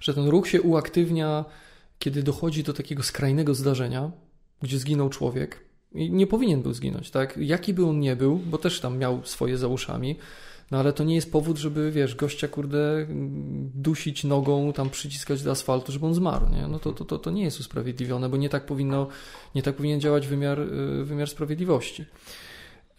że 0.00 0.14
ten 0.14 0.28
ruch 0.28 0.48
się 0.48 0.62
uaktywnia, 0.62 1.44
kiedy 1.98 2.22
dochodzi 2.22 2.62
do 2.62 2.72
takiego 2.72 3.02
skrajnego 3.02 3.54
zdarzenia, 3.54 4.10
gdzie 4.62 4.78
zginął 4.78 5.08
człowiek 5.08 5.60
i 5.92 6.10
nie 6.10 6.26
powinien 6.26 6.62
był 6.62 6.72
zginąć, 6.72 7.10
tak? 7.10 7.36
Jaki 7.36 7.74
by 7.74 7.86
on 7.86 8.00
nie 8.00 8.16
był, 8.16 8.36
bo 8.36 8.58
też 8.58 8.80
tam 8.80 8.98
miał 8.98 9.20
swoje 9.24 9.58
za 9.58 9.68
uszami, 9.68 10.16
no 10.70 10.78
ale 10.78 10.92
to 10.92 11.04
nie 11.04 11.14
jest 11.14 11.32
powód, 11.32 11.58
żeby, 11.58 11.90
wiesz, 11.90 12.14
gościa, 12.14 12.48
kurde, 12.48 13.06
dusić 13.74 14.24
nogą, 14.24 14.72
tam 14.72 14.90
przyciskać 14.90 15.42
do 15.42 15.50
asfaltu, 15.50 15.92
żeby 15.92 16.06
on 16.06 16.14
zmarł, 16.14 16.46
nie? 16.48 16.68
No 16.68 16.78
to, 16.78 16.92
to, 16.92 17.04
to, 17.04 17.18
to 17.18 17.30
nie 17.30 17.42
jest 17.42 17.60
usprawiedliwione, 17.60 18.28
bo 18.28 18.36
nie 18.36 18.48
tak 18.48 18.66
powinno, 18.66 19.08
nie 19.54 19.62
tak 19.62 19.74
powinien 19.74 20.00
działać 20.00 20.26
wymiar, 20.26 20.60
y, 20.60 21.04
wymiar 21.04 21.28
sprawiedliwości. 21.28 22.04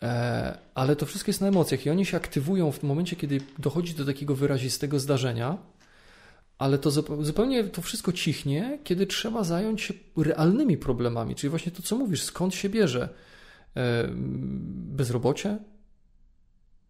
E, 0.01 0.57
ale 0.75 0.95
to 0.95 1.05
wszystko 1.05 1.29
jest 1.29 1.41
na 1.41 1.47
emocjach 1.47 1.85
i 1.85 1.89
oni 1.89 2.05
się 2.05 2.17
aktywują 2.17 2.71
w 2.71 2.83
momencie, 2.83 3.15
kiedy 3.15 3.41
dochodzi 3.59 3.93
do 3.93 4.05
takiego 4.05 4.35
wyrazistego 4.35 4.99
zdarzenia, 4.99 5.57
ale 6.57 6.77
to 6.77 6.91
zupełnie 7.23 7.63
to 7.63 7.81
wszystko 7.81 8.11
cichnie, 8.11 8.79
kiedy 8.83 9.07
trzeba 9.07 9.43
zająć 9.43 9.81
się 9.81 9.93
realnymi 10.17 10.77
problemami, 10.77 11.35
czyli 11.35 11.49
właśnie 11.49 11.71
to, 11.71 11.81
co 11.81 11.97
mówisz, 11.97 12.23
skąd 12.23 12.55
się 12.55 12.69
bierze 12.69 13.09
e, 13.75 14.07
bezrobocie 14.71 15.57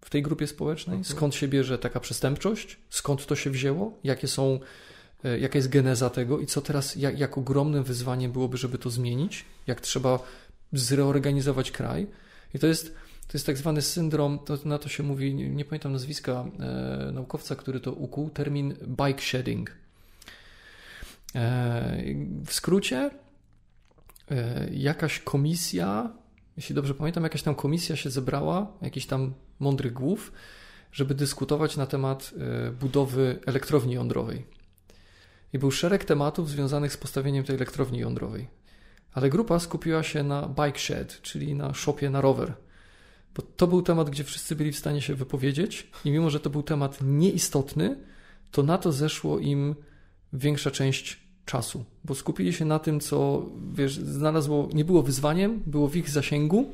w 0.02 0.10
tej 0.10 0.22
grupie 0.22 0.48
społecznej, 0.48 0.98
mhm. 0.98 1.16
skąd 1.18 1.36
się 1.36 1.48
bierze 1.48 1.78
taka 1.78 2.00
przestępczość, 2.00 2.78
skąd 2.90 3.26
to 3.26 3.36
się 3.36 3.50
wzięło, 3.50 4.00
jakie 4.04 4.28
są, 4.28 4.60
e, 5.24 5.40
jaka 5.40 5.58
jest 5.58 5.70
geneza 5.70 6.10
tego 6.10 6.40
i 6.40 6.46
co 6.46 6.62
teraz, 6.62 6.96
jak, 6.96 7.20
jak 7.20 7.38
ogromnym 7.38 7.84
wyzwaniem 7.84 8.32
byłoby, 8.32 8.58
żeby 8.58 8.78
to 8.78 8.90
zmienić, 8.90 9.46
jak 9.68 9.82
trzeba 9.82 10.20
zreorganizować 10.74 11.72
kraj. 11.72 12.08
I 12.54 12.60
to 12.60 12.68
jest 12.68 12.96
to 13.32 13.38
jest 13.38 13.46
tak 13.46 13.58
zwany 13.58 13.82
syndrom, 13.82 14.40
to, 14.40 14.58
na 14.66 14.78
to 14.78 14.90
się 14.90 15.04
mówi, 15.04 15.36
nie, 15.36 15.50
nie 15.50 15.66
pamiętam 15.66 15.92
nazwiska 15.92 16.46
e, 16.60 17.12
naukowca, 17.12 17.56
który 17.56 17.80
to 17.80 17.94
ukuł, 17.94 18.30
termin 18.30 18.76
bike 18.88 19.22
shedding. 19.22 19.76
E, 21.36 22.04
w 22.46 22.54
skrócie, 22.54 23.12
e, 24.32 24.70
jakaś 24.72 25.20
komisja, 25.20 26.12
jeśli 26.58 26.76
dobrze 26.76 26.94
pamiętam, 26.94 27.24
jakaś 27.24 27.44
tam 27.44 27.56
komisja 27.56 27.96
się 27.96 28.10
zebrała, 28.10 28.74
jakiś 28.82 29.06
tam 29.06 29.34
mądrych 29.62 29.94
głów, 29.94 30.32
żeby 30.92 31.16
dyskutować 31.16 31.78
na 31.78 31.86
temat 31.86 32.34
e, 32.68 32.72
budowy 32.72 33.40
elektrowni 33.46 33.94
jądrowej. 33.94 34.46
I 35.54 35.60
był 35.60 35.72
szereg 35.72 36.06
tematów 36.06 36.50
związanych 36.50 36.94
z 36.94 36.98
postawieniem 36.98 37.44
tej 37.44 37.56
elektrowni 37.56 38.00
jądrowej. 38.00 38.48
Ale 39.14 39.30
grupa 39.30 39.60
skupiła 39.60 40.04
się 40.04 40.24
na 40.24 40.48
bike 40.48 40.80
shed, 40.80 41.22
czyli 41.22 41.56
na 41.56 41.74
szopie 41.74 42.10
na 42.10 42.22
rower. 42.22 42.54
Bo 43.36 43.42
to 43.42 43.68
był 43.68 43.82
temat, 43.82 44.10
gdzie 44.10 44.24
wszyscy 44.24 44.56
byli 44.56 44.72
w 44.72 44.78
stanie 44.78 45.02
się 45.02 45.16
wypowiedzieć, 45.16 45.88
i 46.06 46.12
mimo, 46.12 46.30
że 46.30 46.40
to 46.40 46.50
był 46.50 46.64
temat 46.64 46.98
nieistotny, 47.02 47.98
to 48.52 48.64
na 48.64 48.78
to 48.78 48.92
zeszło 48.92 49.40
im 49.40 49.76
większa 50.34 50.72
część 50.72 51.20
czasu, 51.46 51.86
bo 52.04 52.16
skupili 52.16 52.54
się 52.54 52.66
na 52.66 52.80
tym, 52.80 53.00
co 53.00 53.46
wiesz, 53.74 53.96
znalazło, 53.96 54.70
nie 54.74 54.86
było 54.86 55.04
wyzwaniem, 55.04 55.64
było 55.66 55.88
w 55.88 55.96
ich 55.96 56.10
zasięgu, 56.10 56.74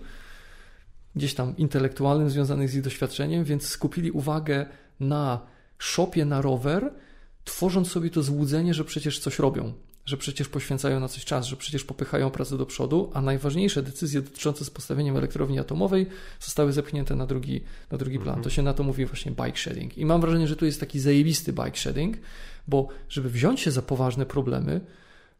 gdzieś 1.17 1.33
tam 1.33 1.57
intelektualnym, 1.57 2.29
związanych 2.29 2.69
z 2.69 2.75
ich 2.75 2.81
doświadczeniem, 2.81 3.43
więc 3.43 3.67
skupili 3.67 4.11
uwagę 4.11 4.65
na 4.99 5.39
szopie 5.77 6.25
na 6.25 6.41
rower, 6.41 6.93
tworząc 7.43 7.91
sobie 7.91 8.09
to 8.09 8.23
złudzenie, 8.23 8.73
że 8.73 8.83
przecież 8.83 9.19
coś 9.19 9.39
robią, 9.39 9.73
że 10.05 10.17
przecież 10.17 10.47
poświęcają 10.47 10.99
na 10.99 11.07
coś 11.07 11.25
czas, 11.25 11.45
że 11.45 11.55
przecież 11.55 11.83
popychają 11.83 12.29
pracę 12.31 12.57
do 12.57 12.65
przodu, 12.65 13.11
a 13.13 13.21
najważniejsze 13.21 13.83
decyzje 13.83 14.21
dotyczące 14.21 14.65
z 14.65 14.69
postawieniem 14.69 15.17
elektrowni 15.17 15.59
atomowej 15.59 16.07
zostały 16.39 16.73
zepchnięte 16.73 17.15
na 17.15 17.25
drugi, 17.25 17.63
na 17.91 17.97
drugi 17.97 18.19
plan. 18.19 18.41
To 18.41 18.49
się 18.49 18.61
na 18.61 18.73
to 18.73 18.83
mówi 18.83 19.05
właśnie 19.05 19.31
bike 19.31 19.57
shedding. 19.57 19.97
I 19.97 20.05
mam 20.05 20.21
wrażenie, 20.21 20.47
że 20.47 20.55
tu 20.55 20.65
jest 20.65 20.79
taki 20.79 20.99
zajebisty 20.99 21.53
bike 21.53 21.77
shedding, 21.77 22.17
bo 22.67 22.87
żeby 23.09 23.29
wziąć 23.29 23.59
się 23.59 23.71
za 23.71 23.81
poważne 23.81 24.25
problemy, 24.25 24.81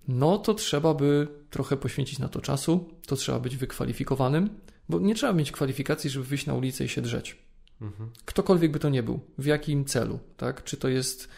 no 0.08 0.38
to 0.38 0.54
trzeba 0.54 0.94
by 0.94 1.28
trochę 1.50 1.78
poświęcić 1.78 2.20
na 2.20 2.28
to 2.28 2.42
czasu, 2.42 2.90
to 3.06 3.16
trzeba 3.16 3.40
być 3.40 3.58
wykwalifikowanym, 3.58 4.50
bo 4.90 5.00
nie 5.00 5.16
trzeba 5.16 5.34
mieć 5.34 5.52
kwalifikacji, 5.52 6.10
żeby 6.10 6.26
wyjść 6.26 6.46
na 6.46 6.54
ulicę 6.54 6.86
i 6.86 6.90
się 6.90 7.02
drzeć. 7.02 7.38
Mhm. 7.82 8.10
Ktokolwiek 8.26 8.72
by 8.72 8.80
to 8.80 8.90
nie 8.90 9.04
był, 9.04 9.20
w 9.38 9.46
jakim 9.46 9.86
celu, 9.86 10.20
tak? 10.38 10.64
Czy 10.64 10.78
to 10.78 10.90
jest 10.90 11.30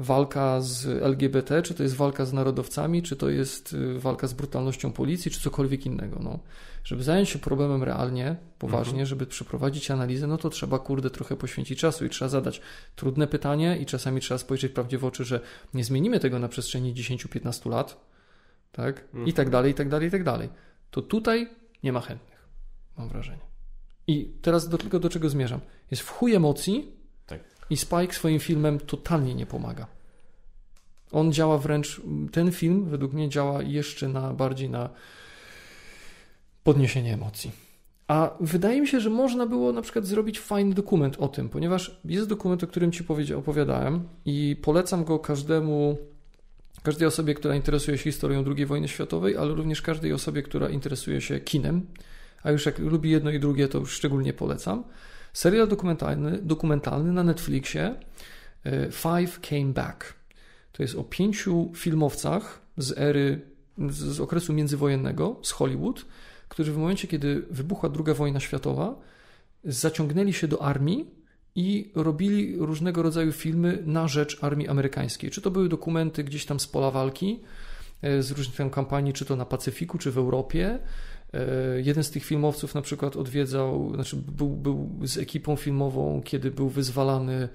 walka 0.00 0.60
z 0.60 0.86
LGBT, 0.86 1.62
czy 1.62 1.74
to 1.74 1.82
jest 1.82 1.94
walka 1.94 2.24
z 2.24 2.32
narodowcami, 2.32 3.02
czy 3.02 3.16
to 3.16 3.30
jest 3.30 3.72
y, 3.72 3.98
walka 3.98 4.26
z 4.26 4.32
brutalnością 4.32 4.92
policji, 4.92 5.30
czy 5.30 5.40
cokolwiek 5.40 5.86
innego. 5.86 6.20
No. 6.22 6.38
Żeby 6.84 7.02
zająć 7.02 7.28
się 7.28 7.38
problemem 7.38 7.82
realnie, 7.82 8.36
poważnie, 8.58 8.92
mhm. 8.92 9.06
żeby 9.06 9.26
przeprowadzić 9.26 9.90
analizę, 9.90 10.26
no 10.26 10.38
to 10.38 10.50
trzeba, 10.50 10.78
kurde, 10.78 11.10
trochę 11.10 11.36
poświęcić 11.36 11.78
czasu 11.78 12.04
i 12.04 12.08
trzeba 12.08 12.28
zadać 12.28 12.60
trudne 12.96 13.26
pytanie 13.26 13.78
i 13.80 13.86
czasami 13.86 14.20
trzeba 14.20 14.38
spojrzeć 14.38 14.72
prawdzie 14.72 14.98
w 14.98 15.04
oczy, 15.04 15.24
że 15.24 15.40
nie 15.74 15.84
zmienimy 15.84 16.20
tego 16.20 16.38
na 16.38 16.48
przestrzeni 16.48 16.94
10-15 16.94 17.70
lat, 17.70 18.00
tak? 18.72 19.04
Mhm. 19.04 19.26
I 19.26 19.32
tak 19.32 19.50
dalej, 19.50 19.72
i 19.72 19.74
tak 19.74 19.88
dalej, 19.88 20.08
i 20.08 20.10
tak 20.10 20.24
dalej. 20.24 20.48
To 20.90 21.02
tutaj 21.02 21.48
nie 21.82 21.92
ma 21.92 22.00
chętnych, 22.00 22.29
mam 23.00 23.08
wrażenie. 23.08 23.42
I 24.06 24.32
teraz 24.42 24.68
do, 24.68 24.78
tylko 24.78 24.98
do 24.98 25.08
czego 25.08 25.28
zmierzam? 25.28 25.60
Jest 25.90 26.02
w 26.02 26.10
chuj 26.10 26.34
emocji, 26.34 27.00
i 27.70 27.76
Spike 27.76 28.14
swoim 28.14 28.40
filmem 28.40 28.78
totalnie 28.78 29.34
nie 29.34 29.46
pomaga. 29.46 29.86
On 31.12 31.32
działa 31.32 31.58
wręcz, 31.58 32.00
ten 32.32 32.52
film 32.52 32.84
według 32.84 33.12
mnie 33.12 33.28
działa 33.28 33.62
jeszcze 33.62 34.08
na 34.08 34.34
bardziej 34.34 34.70
na 34.70 34.90
podniesienie 36.64 37.14
emocji. 37.14 37.52
A 38.08 38.30
wydaje 38.40 38.80
mi 38.80 38.88
się, 38.88 39.00
że 39.00 39.10
można 39.10 39.46
było 39.46 39.72
na 39.72 39.82
przykład 39.82 40.06
zrobić 40.06 40.40
fajny 40.40 40.74
dokument 40.74 41.16
o 41.18 41.28
tym, 41.28 41.48
ponieważ 41.48 42.00
jest 42.04 42.28
dokument, 42.28 42.64
o 42.64 42.66
którym 42.66 42.92
Ci 42.92 43.04
opowiadałem 43.36 44.08
i 44.24 44.56
polecam 44.62 45.04
go 45.04 45.18
każdemu, 45.18 45.98
każdej 46.82 47.08
osobie, 47.08 47.34
która 47.34 47.54
interesuje 47.54 47.98
się 47.98 48.04
historią 48.04 48.44
II 48.56 48.66
wojny 48.66 48.88
światowej, 48.88 49.36
ale 49.36 49.54
również 49.54 49.82
każdej 49.82 50.12
osobie, 50.12 50.42
która 50.42 50.68
interesuje 50.68 51.20
się 51.20 51.40
kinem. 51.40 51.86
A 52.42 52.50
już 52.50 52.66
jak 52.66 52.78
lubi 52.78 53.10
jedno 53.10 53.30
i 53.30 53.40
drugie, 53.40 53.68
to 53.68 53.78
już 53.78 53.92
szczególnie 53.92 54.32
polecam. 54.32 54.84
Serial 55.32 55.68
dokumentalny, 55.68 56.38
dokumentalny 56.42 57.12
na 57.12 57.22
Netflixie 57.22 57.94
e, 58.64 58.90
Five 58.90 59.40
Came 59.40 59.72
Back. 59.72 60.14
To 60.72 60.82
jest 60.82 60.94
o 60.94 61.04
pięciu 61.04 61.70
filmowcach 61.74 62.60
z 62.76 62.98
ery, 62.98 63.40
z 63.88 64.20
okresu 64.20 64.52
międzywojennego, 64.52 65.40
z 65.42 65.50
Hollywood, 65.50 66.06
którzy 66.48 66.72
w 66.72 66.78
momencie, 66.78 67.08
kiedy 67.08 67.42
wybuchła 67.50 67.90
II 68.06 68.14
wojna 68.14 68.40
światowa, 68.40 69.00
zaciągnęli 69.64 70.32
się 70.32 70.48
do 70.48 70.62
armii 70.62 71.10
i 71.54 71.92
robili 71.94 72.56
różnego 72.58 73.02
rodzaju 73.02 73.32
filmy 73.32 73.82
na 73.86 74.08
rzecz 74.08 74.44
armii 74.44 74.68
amerykańskiej. 74.68 75.30
Czy 75.30 75.42
to 75.42 75.50
były 75.50 75.68
dokumenty 75.68 76.24
gdzieś 76.24 76.46
tam 76.46 76.60
z 76.60 76.66
pola 76.66 76.90
walki, 76.90 77.40
e, 78.02 78.22
z 78.22 78.30
różnych 78.30 78.56
tam 78.56 78.70
kampanii, 78.70 79.12
czy 79.12 79.24
to 79.24 79.36
na 79.36 79.44
Pacyfiku, 79.44 79.98
czy 79.98 80.10
w 80.10 80.18
Europie, 80.18 80.78
jeden 81.82 82.04
z 82.04 82.10
tych 82.10 82.24
filmowców 82.24 82.74
na 82.74 82.82
przykład 82.82 83.16
odwiedzał, 83.16 83.94
znaczy 83.94 84.16
był, 84.16 84.48
był 84.48 84.90
z 85.04 85.18
ekipą 85.18 85.56
filmową, 85.56 86.22
kiedy 86.24 86.50
był 86.50 86.68
wyzwalany, 86.68 87.48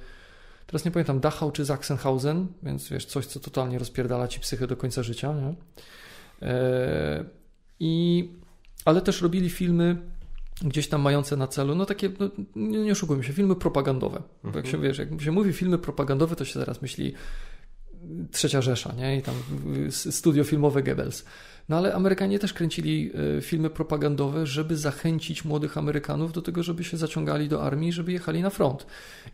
teraz 0.67 0.85
nie 0.85 0.91
pamiętam, 0.91 1.19
Dachau 1.19 1.51
czy 1.51 1.65
Sachsenhausen, 1.65 2.47
więc 2.63 2.89
wiesz, 2.89 3.05
coś, 3.05 3.25
co 3.25 3.39
totalnie 3.39 3.79
rozpierdala 3.79 4.27
ci 4.27 4.39
psychę 4.39 4.67
do 4.67 4.77
końca 4.77 5.03
życia, 5.03 5.33
nie? 5.33 5.55
E, 6.47 7.25
I, 7.79 8.29
ale 8.85 9.01
też 9.01 9.21
robili 9.21 9.49
filmy 9.49 9.97
gdzieś 10.61 10.87
tam 10.87 11.01
mające 11.01 11.37
na 11.37 11.47
celu, 11.47 11.75
no 11.75 11.85
takie, 11.85 12.09
no, 12.19 12.29
nie, 12.55 12.79
nie 12.79 12.91
oszukujmy 12.91 13.23
się, 13.23 13.33
filmy 13.33 13.55
propagandowe. 13.55 14.21
Mhm. 14.43 14.65
Jak 14.65 14.71
się 14.71 14.81
wiesz, 14.81 14.97
jak 14.97 15.21
się 15.21 15.31
mówi 15.31 15.53
filmy 15.53 15.77
propagandowe, 15.77 16.35
to 16.35 16.45
się 16.45 16.59
zaraz 16.59 16.81
myśli 16.81 17.13
Trzecia 18.31 18.61
Rzesza, 18.61 18.93
nie? 18.93 19.17
I 19.17 19.21
tam 19.21 19.35
studio 19.89 20.43
filmowe 20.43 20.83
Goebbels. 20.83 21.25
No 21.69 21.77
ale 21.77 21.93
Amerykanie 21.93 22.39
też 22.39 22.53
kręcili 22.53 23.11
e, 23.37 23.41
filmy 23.41 23.69
propagandowe, 23.69 24.47
żeby 24.47 24.77
zachęcić 24.77 25.45
młodych 25.45 25.77
Amerykanów 25.77 26.33
do 26.33 26.41
tego, 26.41 26.63
żeby 26.63 26.83
się 26.83 26.97
zaciągali 26.97 27.49
do 27.49 27.63
armii, 27.63 27.91
żeby 27.91 28.11
jechali 28.11 28.41
na 28.41 28.49
front. 28.49 28.85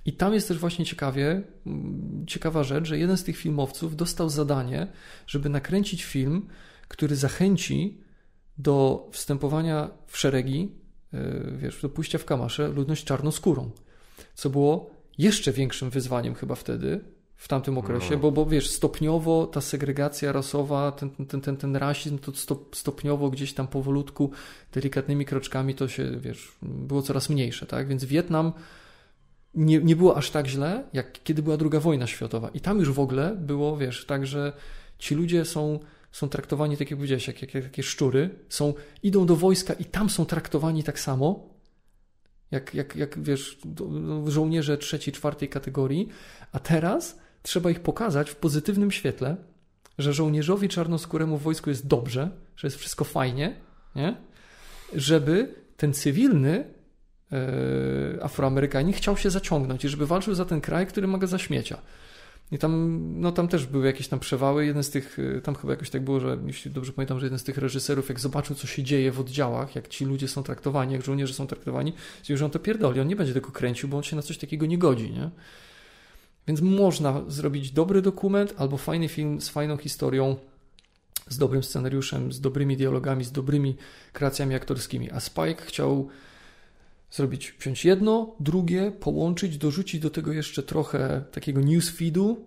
I 0.05 0.13
tam 0.13 0.33
jest 0.33 0.47
też 0.47 0.57
właśnie 0.57 0.85
ciekawie, 0.85 1.41
mm, 1.65 2.25
ciekawa 2.27 2.63
rzecz, 2.63 2.87
że 2.87 2.97
jeden 2.97 3.17
z 3.17 3.23
tych 3.23 3.37
filmowców 3.37 3.95
dostał 3.95 4.29
zadanie, 4.29 4.87
żeby 5.27 5.49
nakręcić 5.49 6.03
film, 6.03 6.47
który 6.87 7.15
zachęci 7.15 7.97
do 8.57 9.07
wstępowania 9.11 9.89
w 10.07 10.17
szeregi, 10.17 10.71
e, 11.13 11.51
wiesz, 11.57 11.81
do 11.81 11.89
pójścia 11.89 12.17
w 12.17 12.25
kamasze 12.25 12.67
ludność 12.67 13.03
czarnoskórą, 13.03 13.71
co 14.33 14.49
było 14.49 14.91
jeszcze 15.17 15.51
większym 15.51 15.89
wyzwaniem 15.89 16.35
chyba 16.35 16.55
wtedy, 16.55 16.99
w 17.41 17.47
tamtym 17.47 17.77
okresie, 17.77 18.11
no. 18.11 18.17
bo, 18.17 18.31
bo 18.31 18.45
wiesz, 18.45 18.69
stopniowo 18.69 19.47
ta 19.47 19.61
segregacja 19.61 20.31
rasowa, 20.31 20.91
ten, 20.91 21.09
ten, 21.09 21.41
ten, 21.41 21.57
ten 21.57 21.75
rasizm, 21.75 22.17
to 22.17 22.31
stopniowo 22.71 23.29
gdzieś 23.29 23.53
tam 23.53 23.67
powolutku, 23.67 24.31
delikatnymi 24.73 25.25
kroczkami 25.25 25.75
to 25.75 25.87
się, 25.87 26.19
wiesz, 26.19 26.51
było 26.61 27.01
coraz 27.01 27.29
mniejsze, 27.29 27.65
tak? 27.65 27.87
Więc 27.87 28.05
Wietnam 28.05 28.53
nie, 29.55 29.79
nie 29.79 29.95
było 29.95 30.17
aż 30.17 30.31
tak 30.31 30.47
źle, 30.47 30.83
jak 30.93 31.23
kiedy 31.23 31.43
była 31.43 31.57
druga 31.57 31.79
wojna 31.79 32.07
światowa. 32.07 32.49
I 32.53 32.59
tam 32.59 32.79
już 32.79 32.91
w 32.91 32.99
ogóle 32.99 33.35
było, 33.35 33.77
wiesz, 33.77 34.05
tak, 34.05 34.27
że 34.27 34.53
ci 34.99 35.15
ludzie 35.15 35.45
są, 35.45 35.79
są 36.11 36.29
traktowani, 36.29 36.77
tak 36.77 36.91
jak 36.91 36.97
powiedziałeś, 36.97 37.27
jak, 37.27 37.41
jak, 37.41 37.53
jak 37.53 37.63
takie 37.63 37.83
szczury, 37.83 38.29
są, 38.49 38.73
idą 39.03 39.25
do 39.25 39.35
wojska 39.35 39.73
i 39.73 39.85
tam 39.85 40.09
są 40.09 40.25
traktowani 40.25 40.83
tak 40.83 40.99
samo, 40.99 41.49
jak, 42.51 42.73
jak, 42.73 42.95
jak 42.95 43.19
wiesz, 43.19 43.59
żołnierze 44.25 44.77
trzeciej, 44.77 45.13
czwartej 45.13 45.49
kategorii, 45.49 46.07
a 46.51 46.59
teraz 46.59 47.21
trzeba 47.41 47.69
ich 47.69 47.79
pokazać 47.79 48.29
w 48.29 48.35
pozytywnym 48.35 48.91
świetle, 48.91 49.35
że 49.97 50.13
żołnierzowi 50.13 50.69
czarnoskóremu 50.69 51.37
w 51.37 51.41
wojsku 51.41 51.69
jest 51.69 51.87
dobrze, 51.87 52.29
że 52.55 52.67
jest 52.67 52.77
wszystko 52.77 53.03
fajnie, 53.05 53.55
nie? 53.95 54.15
żeby 54.93 55.55
ten 55.77 55.93
cywilny 55.93 56.63
e, 57.31 58.23
Afroamerykanin 58.23 58.93
chciał 58.93 59.17
się 59.17 59.29
zaciągnąć 59.29 59.85
i 59.85 59.89
żeby 59.89 60.07
walczył 60.07 60.35
za 60.35 60.45
ten 60.45 60.61
kraj, 60.61 60.87
który 60.87 61.07
ma 61.07 61.17
go 61.17 61.27
za 61.27 61.37
śmiecia. 61.37 61.77
I 62.51 62.57
tam, 62.57 62.99
no 63.21 63.31
tam 63.31 63.47
też 63.47 63.65
były 63.65 63.85
jakieś 63.85 64.07
tam 64.07 64.19
przewały. 64.19 64.65
Jeden 64.65 64.83
z 64.83 64.89
tych, 64.89 65.17
e, 65.19 65.41
tam 65.41 65.55
chyba 65.55 65.73
jakoś 65.73 65.89
tak 65.89 66.03
było, 66.03 66.19
że 66.19 66.37
jeśli 66.45 66.71
dobrze 66.71 66.93
pamiętam, 66.93 67.19
że 67.19 67.25
jeden 67.25 67.39
z 67.39 67.43
tych 67.43 67.57
reżyserów, 67.57 68.09
jak 68.09 68.19
zobaczył, 68.19 68.55
co 68.55 68.67
się 68.67 68.83
dzieje 68.83 69.11
w 69.11 69.19
oddziałach, 69.19 69.75
jak 69.75 69.87
ci 69.87 70.05
ludzie 70.05 70.27
są 70.27 70.43
traktowani, 70.43 70.93
jak 70.93 71.03
żołnierze 71.05 71.33
są 71.33 71.47
traktowani, 71.47 71.93
stwierdził, 72.09 72.37
że 72.37 72.45
on 72.45 72.51
to 72.51 72.59
pierdoli, 72.59 72.99
on 72.99 73.07
nie 73.07 73.15
będzie 73.15 73.33
tego 73.33 73.51
kręcił, 73.51 73.89
bo 73.89 73.97
on 73.97 74.03
się 74.03 74.15
na 74.15 74.21
coś 74.21 74.37
takiego 74.37 74.65
nie 74.65 74.77
godzi, 74.77 75.11
nie? 75.11 75.29
Więc 76.47 76.61
można 76.61 77.21
zrobić 77.27 77.71
dobry 77.71 78.01
dokument 78.01 78.53
albo 78.57 78.77
fajny 78.77 79.07
film 79.09 79.41
z 79.41 79.49
fajną 79.49 79.77
historią, 79.77 80.35
z 81.27 81.37
dobrym 81.37 81.63
scenariuszem, 81.63 82.31
z 82.31 82.41
dobrymi 82.41 82.77
dialogami, 82.77 83.23
z 83.23 83.31
dobrymi 83.31 83.75
kreacjami 84.13 84.55
aktorskimi. 84.55 85.11
A 85.11 85.19
Spike 85.19 85.61
chciał 85.65 86.09
zrobić, 87.11 87.53
wziąć 87.59 87.85
jedno, 87.85 88.35
drugie, 88.39 88.91
połączyć, 88.99 89.57
dorzucić 89.57 90.01
do 90.01 90.09
tego 90.09 90.33
jeszcze 90.33 90.63
trochę 90.63 91.23
takiego 91.31 91.61
newsfeedu, 91.61 92.45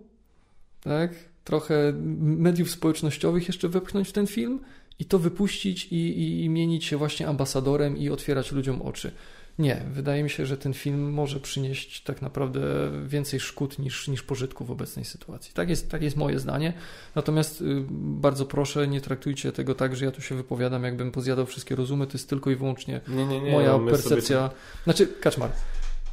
tak? 0.81 1.11
trochę 1.43 1.93
mediów 2.19 2.71
społecznościowych 2.71 3.47
jeszcze 3.47 3.69
wepchnąć 3.69 4.09
w 4.09 4.11
ten 4.11 4.27
film 4.27 4.59
i 4.99 5.05
to 5.05 5.19
wypuścić 5.19 5.85
i, 5.85 5.95
i, 5.95 6.43
i 6.43 6.49
mienić 6.49 6.85
się 6.85 6.97
właśnie 6.97 7.27
ambasadorem 7.27 7.97
i 7.97 8.09
otwierać 8.09 8.51
ludziom 8.51 8.81
oczy. 8.81 9.11
Nie, 9.59 9.81
wydaje 9.91 10.23
mi 10.23 10.29
się, 10.29 10.45
że 10.45 10.57
ten 10.57 10.73
film 10.73 11.11
może 11.11 11.39
przynieść 11.39 12.03
tak 12.03 12.21
naprawdę 12.21 12.61
więcej 13.05 13.39
szkód 13.39 13.79
niż, 13.79 14.07
niż 14.07 14.23
pożytku 14.23 14.65
w 14.65 14.71
obecnej 14.71 15.05
sytuacji. 15.05 15.53
Tak 15.53 15.69
jest, 15.69 15.89
tak 15.89 16.01
jest 16.01 16.17
moje 16.17 16.39
zdanie. 16.39 16.73
Natomiast 17.15 17.61
y, 17.61 17.65
bardzo 17.91 18.45
proszę, 18.45 18.87
nie 18.87 19.01
traktujcie 19.01 19.51
tego 19.51 19.75
tak, 19.75 19.95
że 19.95 20.05
ja 20.05 20.11
tu 20.11 20.21
się 20.21 20.35
wypowiadam, 20.35 20.83
jakbym 20.83 21.11
pozjadał 21.11 21.45
wszystkie 21.45 21.75
rozumy. 21.75 22.07
To 22.07 22.13
jest 22.13 22.29
tylko 22.29 22.51
i 22.51 22.55
wyłącznie 22.55 23.01
nie, 23.07 23.25
nie, 23.25 23.41
nie, 23.41 23.51
moja 23.51 23.79
percepcja. 23.79 24.47
Sobie... 24.47 24.59
Znaczy, 24.83 25.07
Kaczmar, 25.07 25.51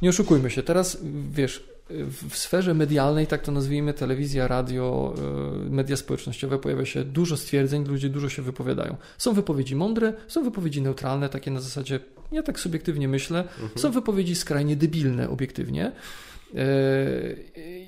nie 0.01 0.09
oszukujmy 0.09 0.49
się. 0.49 0.63
Teraz 0.63 0.97
wiesz, 1.31 1.72
w 1.89 2.37
sferze 2.37 2.73
medialnej, 2.73 3.27
tak 3.27 3.41
to 3.41 3.51
nazwijmy, 3.51 3.93
telewizja, 3.93 4.47
radio, 4.47 5.13
y, 5.67 5.69
media 5.69 5.97
społecznościowe, 5.97 6.59
pojawia 6.59 6.85
się 6.85 7.03
dużo 7.03 7.37
stwierdzeń, 7.37 7.85
ludzie 7.85 8.09
dużo 8.09 8.29
się 8.29 8.41
wypowiadają. 8.41 8.95
Są 9.17 9.33
wypowiedzi 9.33 9.75
mądre, 9.75 10.13
są 10.27 10.43
wypowiedzi 10.43 10.81
neutralne, 10.81 11.29
takie 11.29 11.51
na 11.51 11.61
zasadzie, 11.61 11.99
ja 12.31 12.43
tak 12.43 12.59
subiektywnie 12.59 13.07
myślę, 13.07 13.39
mhm. 13.39 13.69
są 13.75 13.91
wypowiedzi 13.91 14.35
skrajnie 14.35 14.75
debilne, 14.75 15.29
obiektywnie. 15.29 15.91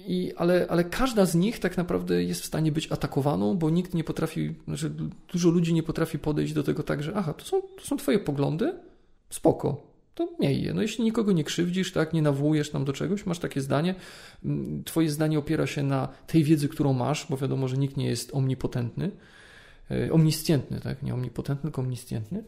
I, 0.08 0.34
ale, 0.36 0.66
ale 0.70 0.84
każda 0.84 1.26
z 1.26 1.36
nich 1.36 1.60
tak 1.60 1.78
naprawdę 1.78 2.24
jest 2.24 2.42
w 2.42 2.46
stanie 2.46 2.72
być 2.72 2.92
atakowaną, 2.92 3.58
bo 3.58 3.70
nikt 3.70 3.94
nie 3.94 4.04
potrafi, 4.04 4.56
znaczy 4.68 4.92
dużo 5.34 5.50
ludzi 5.50 5.74
nie 5.74 5.84
potrafi 5.84 6.20
podejść 6.20 6.54
do 6.54 6.64
tego 6.64 6.84
tak, 6.84 7.04
że 7.04 7.14
aha, 7.16 7.34
to 7.34 7.46
są, 7.46 7.62
to 7.62 7.86
są 7.86 7.98
twoje 7.98 8.20
poglądy, 8.20 8.74
spoko, 9.30 9.95
to 10.16 10.30
miej 10.40 10.64
je. 10.64 10.74
No 10.74 10.82
jeśli 10.82 11.04
nikogo 11.04 11.32
nie 11.32 11.44
krzywdzisz, 11.44 11.92
tak, 11.92 12.14
nie 12.14 12.22
nawołujesz 12.22 12.70
tam 12.70 12.86
do 12.86 12.94
czegoś, 12.94 13.26
masz 13.26 13.40
takie 13.40 13.62
zdanie, 13.62 13.96
mm, 14.46 14.84
twoje 14.84 15.10
zdanie 15.10 15.40
opiera 15.40 15.68
się 15.68 15.84
na 15.84 16.08
tej 16.28 16.44
wiedzy, 16.44 16.70
którą 16.70 16.94
masz, 16.94 17.28
bo 17.30 17.38
wiadomo, 17.38 17.68
że 17.68 17.78
nikt 17.78 17.98
nie 17.98 18.08
jest 18.08 18.36
omnipotentny, 18.36 19.12
e, 19.92 20.12
omniscientny, 20.12 20.80
tak, 20.80 21.04
nie 21.04 21.14
omnipotentny, 21.14 21.62
tylko 21.62 21.82
omniscientny, 21.82 22.44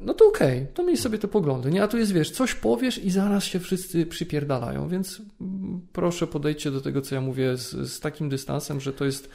no 0.00 0.14
to 0.14 0.28
okej, 0.28 0.62
okay, 0.62 0.74
to 0.74 0.84
miej 0.84 0.96
sobie 0.96 1.18
te 1.18 1.28
poglądy, 1.28 1.70
nie? 1.70 1.82
A 1.82 1.88
tu 1.88 1.98
jest, 1.98 2.12
wiesz, 2.12 2.30
coś 2.30 2.54
powiesz 2.54 2.98
i 2.98 3.10
zaraz 3.10 3.44
się 3.44 3.60
wszyscy 3.60 4.06
przypierdalają, 4.06 4.88
więc 4.88 5.22
mm, 5.40 5.80
proszę 5.92 6.26
podejdźcie 6.26 6.70
do 6.70 6.80
tego, 6.80 7.00
co 7.00 7.14
ja 7.14 7.20
mówię 7.20 7.56
z, 7.56 7.70
z 7.70 8.00
takim 8.00 8.28
dystansem, 8.28 8.80
że 8.80 8.92
to 8.92 9.04
jest 9.04 9.28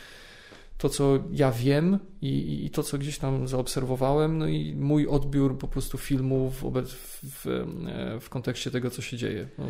to, 0.77 0.89
co 0.89 1.19
ja 1.31 1.51
wiem 1.51 1.99
i, 2.21 2.65
i, 2.65 2.69
to, 2.69 2.83
co 2.83 2.97
gdzieś 2.97 3.17
tam 3.17 3.47
zaobserwowałem, 3.47 4.37
no 4.37 4.47
i 4.47 4.75
mój 4.75 5.07
odbiór 5.07 5.57
po 5.57 5.67
prostu 5.67 5.97
filmu 5.97 6.51
w, 6.51 6.63
w, 6.63 7.19
w, 7.23 7.47
e, 7.47 8.19
w 8.19 8.29
kontekście 8.29 8.71
tego, 8.71 8.89
co 8.89 9.01
się 9.01 9.17
dzieje. 9.17 9.47
No. 9.57 9.65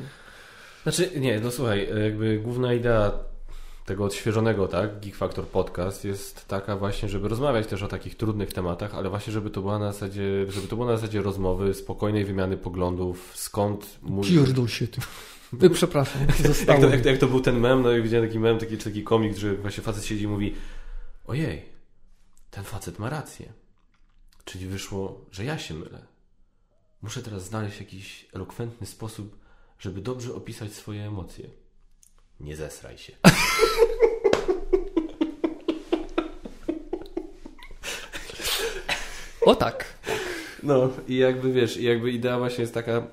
Znaczy, 0.83 1.11
nie, 1.19 1.39
no 1.39 1.51
słuchaj, 1.51 1.89
jakby 2.03 2.39
główna 2.39 2.73
idea 2.73 3.11
tego 3.85 4.05
odświeżonego, 4.05 4.67
tak, 4.67 4.99
Geek 4.99 5.15
Factor 5.15 5.47
Podcast 5.47 6.05
jest 6.05 6.47
taka 6.47 6.77
właśnie, 6.77 7.09
żeby 7.09 7.27
rozmawiać 7.27 7.67
też 7.67 7.83
o 7.83 7.87
takich 7.87 8.15
trudnych 8.15 8.53
tematach, 8.53 8.95
ale 8.95 9.09
właśnie, 9.09 9.33
żeby 9.33 9.49
to 9.49 9.61
była 9.61 9.79
na 9.79 9.91
zasadzie, 9.93 10.45
żeby 10.49 10.67
to 10.67 10.75
było 10.75 10.87
na 10.87 10.97
zasadzie 10.97 11.21
rozmowy, 11.21 11.73
spokojnej 11.73 12.25
wymiany 12.25 12.57
poglądów, 12.57 13.31
skąd 13.35 13.99
mój... 14.01 14.25
Pierdol 14.25 14.67
się 14.67 14.87
ty. 14.87 15.01
Ty, 15.59 15.69
przepraszam, 15.79 16.21
jak 16.67 16.81
to, 16.81 16.89
jak, 16.89 17.05
jak 17.05 17.17
to 17.17 17.27
był 17.27 17.41
ten 17.41 17.59
mem, 17.59 17.81
no 17.81 17.91
i 17.91 18.01
widziałem 18.01 18.27
taki 18.27 18.39
mem, 18.39 18.59
taki, 18.59 18.77
taki 18.77 19.03
komik, 19.03 19.37
że 19.37 19.55
właśnie 19.55 19.83
facet 19.83 20.05
siedzi 20.05 20.23
i 20.23 20.27
mówi 20.27 20.53
ojej, 21.27 21.69
ten 22.51 22.63
facet 22.63 22.99
ma 22.99 23.09
rację. 23.09 23.53
Czyli 24.45 24.65
wyszło, 24.65 25.25
że 25.31 25.45
ja 25.45 25.57
się 25.57 25.73
mylę. 25.73 26.05
Muszę 27.01 27.23
teraz 27.23 27.43
znaleźć 27.45 27.79
jakiś 27.79 28.27
elokwentny 28.33 28.87
sposób, 28.87 29.39
żeby 29.79 30.01
dobrze 30.01 30.35
opisać 30.35 30.73
swoje 30.73 31.07
emocje. 31.07 31.49
Nie 32.39 32.55
zesraj 32.55 32.97
się. 32.97 33.13
O 39.41 39.55
tak. 39.55 39.97
No 40.63 40.89
i 41.07 41.17
jakby 41.17 41.53
wiesz, 41.53 41.77
jakby 41.77 42.11
idea 42.11 42.37
właśnie 42.37 42.61
jest 42.61 42.73
taka, 42.73 43.07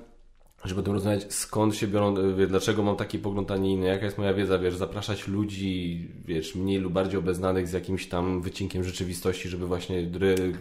żeby 0.67 0.81
o 0.81 0.83
tym 0.83 0.93
rozmawiać, 0.93 1.33
skąd 1.33 1.75
się 1.75 1.87
biorą, 1.87 2.35
wie, 2.35 2.47
dlaczego 2.47 2.83
mam 2.83 2.95
taki 2.95 3.19
pogląd, 3.19 3.51
a 3.51 3.57
nie 3.57 3.71
inny, 3.71 3.87
jaka 3.87 4.05
jest 4.05 4.17
moja 4.17 4.33
wiedza, 4.33 4.59
wiesz, 4.59 4.75
zapraszać 4.75 5.27
ludzi, 5.27 6.07
wiesz, 6.25 6.55
mniej 6.55 6.77
lub 6.77 6.93
bardziej 6.93 7.19
obeznanych 7.19 7.67
z 7.67 7.73
jakimś 7.73 8.07
tam 8.07 8.41
wycinkiem 8.41 8.83
rzeczywistości, 8.83 9.49
żeby 9.49 9.67
właśnie, 9.67 10.09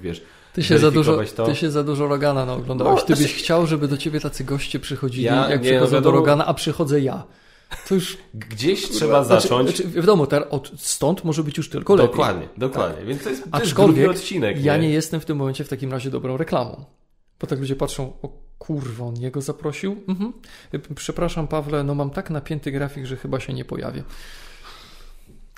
wiesz, 0.02 0.22
ty 0.52 0.62
się, 0.62 0.78
za 0.78 0.90
dużo, 0.90 1.20
to. 1.36 1.46
ty 1.46 1.54
się 1.54 1.70
za 1.70 1.84
dużo 1.84 2.08
Rogana 2.08 2.54
oglądałeś. 2.54 3.00
No, 3.00 3.06
ty 3.06 3.22
byś 3.22 3.34
chciał, 3.34 3.66
żeby 3.66 3.88
do 3.88 3.96
ciebie 3.96 4.20
tacy 4.20 4.44
goście 4.44 4.80
przychodzili, 4.80 5.24
ja, 5.24 5.50
jak 5.50 5.62
nie, 5.62 5.70
przychodzą 5.70 5.96
no, 5.96 6.00
do 6.02 6.10
Rogana, 6.10 6.46
a 6.46 6.54
przychodzę 6.54 7.00
ja. 7.00 7.24
To 7.88 7.94
już 7.94 8.16
gdzieś 8.34 8.88
trzeba 8.90 9.24
znaczy, 9.24 9.42
zacząć. 9.42 9.76
Znaczy, 9.76 9.90
wiadomo, 9.90 10.26
ter, 10.26 10.46
od 10.50 10.72
stąd 10.76 11.24
może 11.24 11.44
być 11.44 11.56
już 11.56 11.70
tylko 11.70 11.94
lepiej. 11.94 12.10
Dokładnie, 12.10 12.48
dokładnie. 12.56 12.96
Tak. 12.96 13.06
Więc 13.06 13.22
to 13.22 13.30
jest, 13.30 13.42
to 13.42 13.48
Aczkolwiek 13.52 14.06
jest 14.06 14.20
odcinek. 14.20 14.64
Ja 14.64 14.76
nie? 14.76 14.82
nie 14.82 14.94
jestem 14.94 15.20
w 15.20 15.24
tym 15.24 15.36
momencie 15.36 15.64
w 15.64 15.68
takim 15.68 15.92
razie 15.92 16.10
dobrą 16.10 16.36
reklamą. 16.36 16.84
Bo 17.40 17.46
tak 17.46 17.60
ludzie 17.60 17.76
patrzą, 17.76 18.12
o 18.22 18.43
kurwa, 18.66 19.04
on 19.04 19.16
jego 19.16 19.40
zaprosił? 19.40 19.96
Mhm. 20.08 20.32
Przepraszam 20.94 21.48
Pawle, 21.48 21.84
no 21.84 21.94
mam 21.94 22.10
tak 22.10 22.30
napięty 22.30 22.70
grafik, 22.70 23.04
że 23.04 23.16
chyba 23.16 23.40
się 23.40 23.52
nie 23.52 23.64
pojawię. 23.64 24.02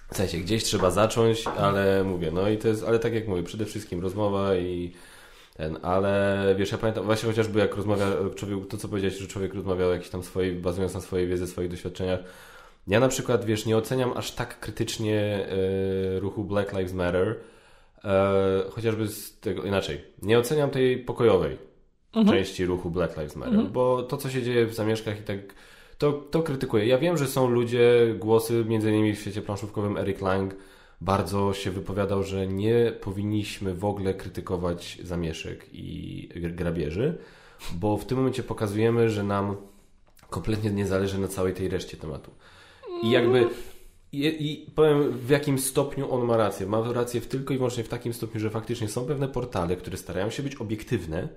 Słuchajcie, 0.09 0.39
gdzieś 0.39 0.65
trzeba 0.65 0.91
zacząć, 0.91 1.47
ale 1.47 2.05
mówię, 2.05 2.31
no 2.31 2.49
i 2.49 2.59
to 2.59 2.69
jest, 2.69 2.85
ale 2.85 2.99
tak 2.99 3.15
jak 3.15 3.29
mówię, 3.29 3.43
przede 3.43 3.65
wszystkim 3.65 4.01
rozmowa 4.01 4.57
i 4.57 4.93
ten, 5.57 5.79
ale 5.83 6.55
wiesz, 6.59 6.73
ja 6.73 6.79
pamiętam 6.79 7.05
właśnie 7.05 7.29
chociażby 7.29 7.59
jak 7.59 7.77
rozmawia 7.77 8.07
człowiek, 8.37 8.69
to 8.69 8.77
co 8.77 8.89
powiedziałeś, 8.89 9.19
że 9.19 9.27
człowiek 9.27 9.55
rozmawiał 9.55 9.91
jakieś 9.91 10.09
tam 10.09 10.23
swojej, 10.23 10.53
bazując 10.53 10.95
na 10.95 11.01
swojej 11.01 11.29
wiedzy, 11.29 11.47
swoich 11.47 11.71
doświadczeniach. 11.71 12.21
Ja 12.87 13.01
na 13.01 13.09
przykład, 13.09 13.45
wiesz, 13.45 13.67
nie 13.67 13.77
oceniam 13.77 14.13
aż 14.17 14.33
tak 14.33 14.61
krytycznie 14.61 15.49
y, 16.17 16.21
ruchu 16.21 16.45
Black 16.45 16.73
Lives 16.73 16.93
Matter, 16.93 17.29
y, 17.29 18.71
chociażby 18.71 19.09
z 19.09 19.41
tego, 19.41 19.63
inaczej, 19.63 20.05
nie 20.23 20.39
oceniam 20.39 20.71
tej 20.71 20.99
pokojowej 20.99 21.59
mhm. 22.17 22.39
części 22.39 22.67
ruchu 22.67 22.91
Black 22.91 23.17
Lives 23.17 23.37
Matter, 23.37 23.55
mhm. 23.55 23.73
bo 23.73 24.03
to, 24.03 24.17
co 24.17 24.31
się 24.31 24.43
dzieje 24.43 24.67
w 24.67 24.75
zamieszkach 24.75 25.21
i 25.21 25.23
tak, 25.23 25.39
to, 25.99 26.13
to 26.13 26.43
krytykuję. 26.43 26.87
Ja 26.87 26.99
wiem, 26.99 27.17
że 27.17 27.27
są 27.27 27.49
ludzie, 27.49 28.15
głosy, 28.19 28.65
między 28.69 28.91
innymi 28.91 29.15
w 29.15 29.21
świecie 29.21 29.43
planszówkowym 29.43 29.97
Eric 29.97 30.21
Lang 30.21 30.55
bardzo 31.01 31.55
się 31.55 31.71
wypowiadał, 31.71 32.23
że 32.23 32.47
nie 32.47 32.93
powinniśmy 33.01 33.75
w 33.75 33.85
ogóle 33.85 34.15
krytykować 34.15 34.99
zamieszek 35.03 35.67
i 35.73 36.29
grabieży, 36.35 37.19
bo 37.75 37.97
w 37.97 38.05
tym 38.05 38.19
momencie 38.19 38.43
pokazujemy, 38.43 39.11
że 39.11 39.23
nam 39.23 39.57
kompletnie 40.31 40.71
nie 40.71 40.87
zależy 40.87 41.19
na 41.19 41.29
całej 41.29 41.55
tej 41.55 41.69
reszcie 41.69 41.97
tematu. 41.97 42.31
I 43.03 43.11
jakby 43.11 43.49
i, 44.13 44.53
I, 44.53 44.71
powiem, 44.71 45.13
w 45.13 45.31
jakim 45.31 45.59
stopniu 45.59 46.13
on 46.13 46.25
ma 46.25 46.37
rację. 46.37 46.67
Ma 46.67 46.93
rację 46.93 47.21
w 47.21 47.27
tylko 47.27 47.55
i 47.55 47.57
wyłącznie 47.57 47.85
w 47.85 47.89
takim 47.89 48.15
stopniu, 48.15 48.41
że 48.41 48.51
faktycznie 48.51 48.89
są 48.89 49.07
pewne 49.07 49.29
portale, 49.29 49.77
które 49.77 49.97
starają 49.97 50.31
się 50.31 50.43
być 50.43 50.57
obiektywne, 50.57 51.29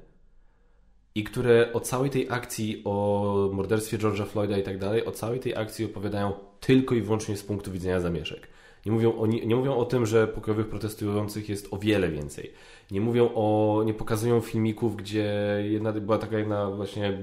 i 1.15 1.23
które 1.23 1.73
o 1.73 1.79
całej 1.79 2.09
tej 2.09 2.29
akcji, 2.29 2.81
o 2.85 3.49
morderstwie 3.53 3.97
George'a 3.97 4.25
Floyda 4.25 4.57
i 4.57 4.63
tak 4.63 4.77
dalej, 4.77 5.05
o 5.05 5.11
całej 5.11 5.39
tej 5.39 5.55
akcji 5.55 5.85
opowiadają 5.85 6.33
tylko 6.59 6.95
i 6.95 7.01
wyłącznie 7.01 7.37
z 7.37 7.43
punktu 7.43 7.71
widzenia 7.71 7.99
zamieszek. 7.99 8.47
Nie 8.85 8.91
mówią, 8.91 9.17
o, 9.17 9.27
nie, 9.27 9.45
nie 9.45 9.55
mówią 9.55 9.75
o 9.75 9.85
tym, 9.85 10.05
że 10.05 10.27
pokojowych 10.27 10.67
protestujących 10.67 11.49
jest 11.49 11.67
o 11.71 11.77
wiele 11.77 12.09
więcej. 12.09 12.53
Nie 12.91 13.01
mówią 13.01 13.29
o, 13.35 13.83
nie 13.85 13.93
pokazują 13.93 14.41
filmików, 14.41 14.95
gdzie 14.95 15.33
jedna, 15.69 15.93
była 15.93 16.17
taka 16.17 16.37
jedna 16.37 16.71
właśnie 16.71 17.17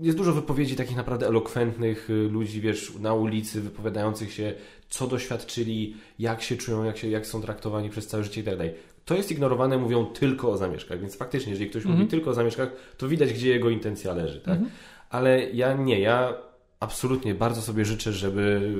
jest 0.00 0.18
dużo 0.18 0.32
wypowiedzi 0.32 0.76
takich 0.76 0.96
naprawdę 0.96 1.26
elokwentnych 1.26 2.10
y, 2.10 2.12
ludzi, 2.12 2.60
wiesz, 2.60 2.94
na 3.00 3.14
ulicy, 3.14 3.60
wypowiadających 3.60 4.32
się, 4.32 4.54
co 4.88 5.06
doświadczyli, 5.06 5.96
jak 6.18 6.42
się 6.42 6.56
czują, 6.56 6.84
jak, 6.84 6.96
się, 6.96 7.08
jak 7.08 7.26
są 7.26 7.42
traktowani 7.42 7.90
przez 7.90 8.06
całe 8.06 8.24
życie 8.24 8.40
i 8.40 8.44
tak 8.44 8.56
dalej 8.56 8.74
to 9.06 9.14
jest 9.14 9.30
ignorowane, 9.30 9.78
mówią 9.78 10.06
tylko 10.06 10.50
o 10.50 10.56
zamieszkach, 10.56 11.00
więc 11.00 11.16
faktycznie, 11.16 11.50
jeżeli 11.50 11.70
ktoś 11.70 11.84
mówi 11.84 11.92
mhm. 11.92 12.08
tylko 12.08 12.30
o 12.30 12.34
zamieszkach, 12.34 12.68
to 12.96 13.08
widać, 13.08 13.32
gdzie 13.32 13.50
jego 13.50 13.70
intencja 13.70 14.14
leży, 14.14 14.40
tak? 14.40 14.54
Mhm. 14.54 14.70
Ale 15.10 15.50
ja 15.50 15.72
nie, 15.72 16.00
ja 16.00 16.34
absolutnie 16.80 17.34
bardzo 17.34 17.62
sobie 17.62 17.84
życzę, 17.84 18.12
żeby 18.12 18.72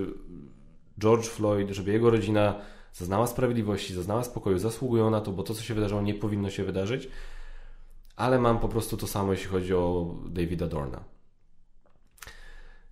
George 0.98 1.26
Floyd, 1.26 1.70
żeby 1.70 1.92
jego 1.92 2.10
rodzina 2.10 2.54
zaznała 2.92 3.26
sprawiedliwości, 3.26 3.94
zaznała 3.94 4.24
spokoju, 4.24 4.58
zasługują 4.58 5.10
na 5.10 5.20
to, 5.20 5.32
bo 5.32 5.42
to, 5.42 5.54
co 5.54 5.62
się 5.62 5.74
wydarzyło, 5.74 6.02
nie 6.02 6.14
powinno 6.14 6.50
się 6.50 6.64
wydarzyć. 6.64 7.08
Ale 8.16 8.38
mam 8.38 8.58
po 8.58 8.68
prostu 8.68 8.96
to 8.96 9.06
samo, 9.06 9.32
jeśli 9.32 9.48
chodzi 9.48 9.74
o 9.74 10.14
Davida 10.26 10.66
Dorna. 10.66 11.04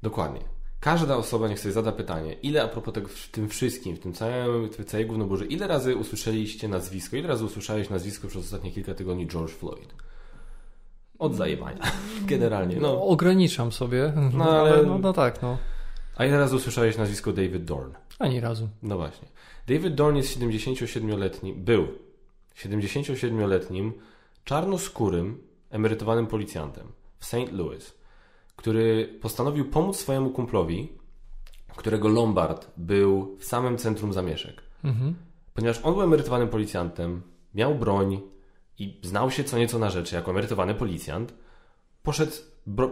Dokładnie. 0.02 0.40
Każda 0.84 1.16
osoba 1.16 1.48
niech 1.48 1.60
sobie 1.60 1.72
zada 1.72 1.92
pytanie, 1.92 2.32
ile 2.32 2.62
a 2.62 2.68
propos 2.68 2.94
tego, 2.94 3.08
w 3.08 3.28
tym 3.28 3.48
wszystkim, 3.48 3.96
w 3.96 3.98
tym 3.98 4.12
całym, 4.12 4.68
w 4.68 4.84
całej 4.84 5.06
gównoburze, 5.06 5.46
ile 5.46 5.66
razy 5.66 5.96
usłyszeliście 5.96 6.68
nazwisko, 6.68 7.16
ile 7.16 7.28
razy 7.28 7.44
usłyszałeś 7.44 7.90
nazwisko 7.90 8.28
przez 8.28 8.44
ostatnie 8.44 8.72
kilka 8.72 8.94
tygodni 8.94 9.26
George 9.26 9.50
Floyd? 9.50 9.94
Od 11.18 11.34
zajebania, 11.34 11.82
generalnie. 12.32 12.76
No. 12.76 12.80
no. 12.92 13.02
Ograniczam 13.02 13.72
sobie, 13.72 14.12
no, 14.32 14.60
ale 14.60 14.82
no, 14.82 14.98
no 14.98 15.12
tak, 15.12 15.42
no. 15.42 15.58
A 16.16 16.24
ile 16.24 16.38
razy 16.38 16.56
usłyszałeś 16.56 16.98
nazwisko 16.98 17.32
David 17.32 17.64
Dorn? 17.64 17.92
Ani 18.18 18.40
razu. 18.40 18.68
No 18.82 18.96
właśnie. 18.96 19.28
David 19.68 19.94
Dorn 19.94 20.16
jest 20.16 20.38
77-letni, 20.38 21.52
był 21.52 21.88
77-letnim, 22.56 23.92
czarnoskórym, 24.44 25.38
emerytowanym 25.70 26.26
policjantem 26.26 26.86
w 27.18 27.24
St. 27.24 27.52
Louis 27.52 28.03
który 28.64 29.18
postanowił 29.20 29.64
pomóc 29.64 29.96
swojemu 29.96 30.30
kumplowi, 30.30 30.92
którego 31.76 32.08
Lombard 32.08 32.70
był 32.76 33.36
w 33.38 33.44
samym 33.44 33.78
centrum 33.78 34.12
zamieszek. 34.12 34.62
Mhm. 34.84 35.14
Ponieważ 35.54 35.80
on 35.82 35.94
był 35.94 36.02
emerytowanym 36.02 36.48
policjantem, 36.48 37.22
miał 37.54 37.74
broń 37.74 38.20
i 38.78 39.00
znał 39.02 39.30
się 39.30 39.44
co 39.44 39.58
nieco 39.58 39.78
na 39.78 39.90
rzeczy 39.90 40.14
jako 40.14 40.30
emerytowany 40.30 40.74
policjant, 40.74 41.34
poszedł 42.02 42.32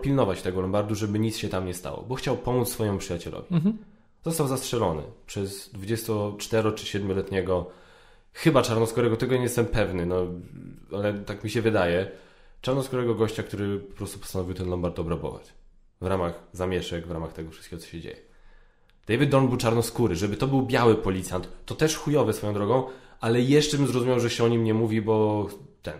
pilnować 0.02 0.42
tego 0.42 0.60
Lombardu, 0.60 0.94
żeby 0.94 1.18
nic 1.18 1.36
się 1.36 1.48
tam 1.48 1.66
nie 1.66 1.74
stało, 1.74 2.02
bo 2.08 2.14
chciał 2.14 2.36
pomóc 2.36 2.68
swojemu 2.68 2.98
przyjacielowi. 2.98 3.54
Mhm. 3.54 3.78
Został 4.24 4.48
zastrzelony 4.48 5.02
przez 5.26 5.70
24 5.70 6.72
czy 6.72 6.98
7-letniego, 6.98 7.64
chyba 8.32 8.62
czarnoskórego, 8.62 9.16
tego 9.16 9.36
nie 9.36 9.42
jestem 9.42 9.66
pewny, 9.66 10.06
no, 10.06 10.26
ale 10.92 11.14
tak 11.14 11.44
mi 11.44 11.50
się 11.50 11.62
wydaje, 11.62 12.10
czarnoskórego 12.60 13.14
gościa, 13.14 13.42
który 13.42 13.78
po 13.80 13.96
prostu 13.96 14.18
postanowił 14.18 14.54
ten 14.54 14.68
Lombard 14.68 14.98
obrabować. 14.98 15.61
W 16.02 16.06
ramach 16.06 16.42
zamieszek, 16.52 17.06
w 17.06 17.10
ramach 17.10 17.32
tego 17.32 17.50
wszystkiego, 17.50 17.82
co 17.82 17.88
się 17.88 18.00
dzieje. 18.00 18.16
David 19.06 19.30
Dorn 19.30 19.48
był 19.48 19.56
czarnoskóry. 19.56 20.16
Żeby 20.16 20.36
to 20.36 20.46
był 20.46 20.62
biały 20.62 20.94
policjant, 20.94 21.48
to 21.66 21.74
też 21.74 21.96
chujowe 21.96 22.32
swoją 22.32 22.54
drogą, 22.54 22.84
ale 23.20 23.40
jeszcze 23.40 23.76
bym 23.76 23.86
zrozumiał, 23.86 24.20
że 24.20 24.30
się 24.30 24.44
o 24.44 24.48
nim 24.48 24.64
nie 24.64 24.74
mówi, 24.74 25.02
bo 25.02 25.48
ten. 25.82 25.98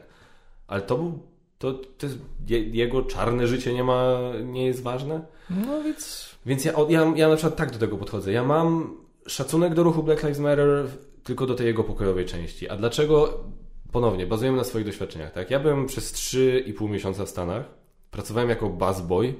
Ale 0.66 0.82
to 0.82 0.96
był 0.96 1.18
to, 1.62 1.72
to 1.72 2.06
jest, 2.06 2.18
jego 2.48 3.02
czarne 3.02 3.46
życie 3.46 3.74
nie 3.74 3.84
ma, 3.84 4.18
nie 4.44 4.66
jest 4.66 4.82
ważne. 4.82 5.20
No 5.50 5.82
więc... 5.82 6.30
Więc 6.46 6.64
ja, 6.64 6.72
ja, 6.88 7.12
ja 7.16 7.28
na 7.28 7.36
przykład 7.36 7.56
tak 7.56 7.70
do 7.70 7.78
tego 7.78 7.96
podchodzę. 7.96 8.32
Ja 8.32 8.44
mam 8.44 8.96
szacunek 9.26 9.74
do 9.74 9.82
ruchu 9.82 10.02
Black 10.02 10.22
Lives 10.22 10.38
Matter 10.38 10.86
tylko 11.22 11.46
do 11.46 11.54
tej 11.54 11.66
jego 11.66 11.84
pokojowej 11.84 12.26
części. 12.26 12.68
A 12.68 12.76
dlaczego? 12.76 13.44
Ponownie, 13.92 14.26
bazujemy 14.26 14.56
na 14.56 14.64
swoich 14.64 14.86
doświadczeniach. 14.86 15.32
Tak? 15.32 15.50
Ja 15.50 15.60
byłem 15.60 15.86
przez 15.86 16.12
3,5 16.12 16.90
miesiąca 16.90 17.24
w 17.24 17.28
Stanach. 17.28 17.64
Pracowałem 18.10 18.48
jako 18.48 18.68
busboy. 18.68 19.34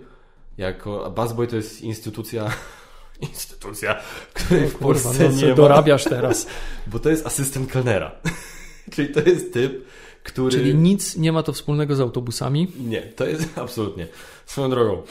Jako, 0.59 1.07
a 1.07 1.11
busboy 1.11 1.47
to 1.47 1.57
jest 1.57 1.81
instytucja 1.81 2.51
instytucja, 3.31 4.01
której 4.35 4.69
w 4.69 4.75
Polsce 4.75 5.29
no, 5.29 5.37
nie 5.37 5.49
ma. 5.49 5.55
dorabiasz 5.55 6.05
teraz. 6.05 6.47
Bo 6.93 6.99
to 6.99 7.11
jest 7.11 7.27
asystent 7.27 7.73
kelnera. 7.73 8.13
Czyli 8.93 9.09
to 9.09 9.21
jest 9.21 9.53
typ, 9.53 9.85
który... 10.23 10.51
Czyli 10.51 10.75
nic 10.75 11.17
nie 11.17 11.33
ma 11.33 11.43
to 11.43 11.53
wspólnego 11.53 11.97
z 11.97 12.01
autobusami? 12.01 12.73
Nie, 12.79 13.03
to 13.03 13.27
jest 13.27 13.59
absolutnie. 13.59 14.07
Swoją 14.47 14.71
drogą. 14.71 15.03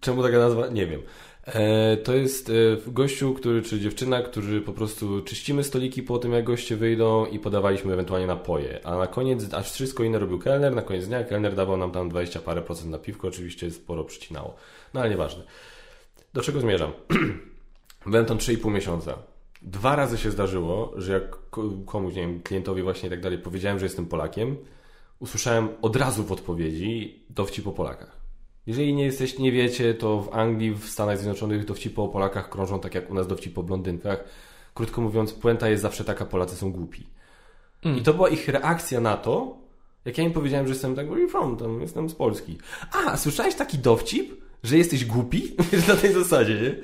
Czemu 0.00 0.22
taka 0.22 0.38
nazwa? 0.38 0.68
Nie 0.68 0.86
wiem. 0.86 1.02
E, 1.46 1.96
to 1.96 2.14
jest 2.14 2.50
e, 2.50 2.52
gościu, 2.86 3.34
który, 3.34 3.62
czy 3.62 3.80
dziewczyna, 3.80 4.22
którzy 4.22 4.60
po 4.60 4.72
prostu 4.72 5.22
czyścimy 5.22 5.64
stoliki 5.64 6.02
po 6.02 6.18
tym, 6.18 6.32
jak 6.32 6.44
goście 6.44 6.76
wyjdą 6.76 7.26
i 7.26 7.38
podawaliśmy 7.38 7.92
ewentualnie 7.92 8.26
napoje. 8.26 8.86
A 8.86 8.96
na 8.96 9.06
koniec, 9.06 9.54
aż 9.54 9.72
wszystko 9.72 10.04
inne 10.04 10.18
robił 10.18 10.38
kelner, 10.38 10.74
na 10.74 10.82
koniec 10.82 11.06
dnia 11.06 11.24
kelner 11.24 11.54
dawał 11.54 11.76
nam 11.76 11.90
tam 11.90 12.08
20 12.08 12.40
parę 12.40 12.62
procent 12.62 12.90
na 12.90 12.98
piwko, 12.98 13.28
oczywiście 13.28 13.70
sporo 13.70 14.04
przycinało. 14.04 14.54
No 14.94 15.00
ale 15.00 15.10
nieważne. 15.10 15.44
Do 16.34 16.42
czego 16.42 16.60
zmierzam? 16.60 16.92
Byłem 18.06 18.26
tam 18.26 18.38
3,5 18.38 18.70
miesiąca. 18.70 19.18
Dwa 19.62 19.96
razy 19.96 20.18
się 20.18 20.30
zdarzyło, 20.30 20.92
że 20.96 21.12
jak 21.12 21.38
komuś, 21.86 22.14
nie 22.14 22.22
wiem, 22.22 22.42
klientowi 22.42 22.82
właśnie 22.82 23.06
i 23.06 23.10
tak 23.10 23.20
dalej 23.20 23.38
powiedziałem, 23.38 23.78
że 23.78 23.86
jestem 23.86 24.06
Polakiem, 24.06 24.56
usłyszałem 25.18 25.68
od 25.82 25.96
razu 25.96 26.24
w 26.24 26.32
odpowiedzi 26.32 27.22
dowcip 27.30 27.64
po 27.64 27.72
Polakach. 27.72 28.23
Jeżeli 28.66 28.94
nie 28.94 29.04
jesteś, 29.04 29.38
nie 29.38 29.52
wiecie, 29.52 29.94
to 29.94 30.20
w 30.20 30.34
Anglii, 30.34 30.74
w 30.74 30.84
Stanach 30.84 31.18
Zjednoczonych 31.18 31.64
dowcipy 31.64 32.02
o 32.02 32.08
Polakach 32.08 32.48
krążą 32.50 32.80
tak 32.80 32.94
jak 32.94 33.10
u 33.10 33.14
nas 33.14 33.26
dowcipy 33.26 33.60
o 33.60 33.62
blondynkach. 33.62 34.24
Krótko 34.74 35.00
mówiąc, 35.00 35.32
puenta 35.32 35.68
jest 35.68 35.82
zawsze 35.82 36.04
taka, 36.04 36.24
Polacy 36.24 36.56
są 36.56 36.72
głupi. 36.72 37.06
Mm. 37.84 37.98
I 37.98 38.02
to 38.02 38.14
była 38.14 38.28
ich 38.28 38.48
reakcja 38.48 39.00
na 39.00 39.16
to, 39.16 39.56
jak 40.04 40.18
ja 40.18 40.24
im 40.24 40.32
powiedziałem, 40.32 40.66
że 40.66 40.72
jestem 40.72 40.94
tak, 40.94 41.06
where 41.06 41.20
you 41.20 41.28
from? 41.28 41.56
Tam 41.56 41.80
jestem 41.80 42.08
z 42.08 42.14
Polski. 42.14 42.58
A, 42.92 43.16
słyszałeś 43.16 43.54
taki 43.54 43.78
dowcip, 43.78 44.44
że 44.62 44.78
jesteś 44.78 45.04
głupi? 45.04 45.56
na 45.88 45.96
tej 45.96 46.12
zasadzie, 46.12 46.54
nie? 46.54 46.74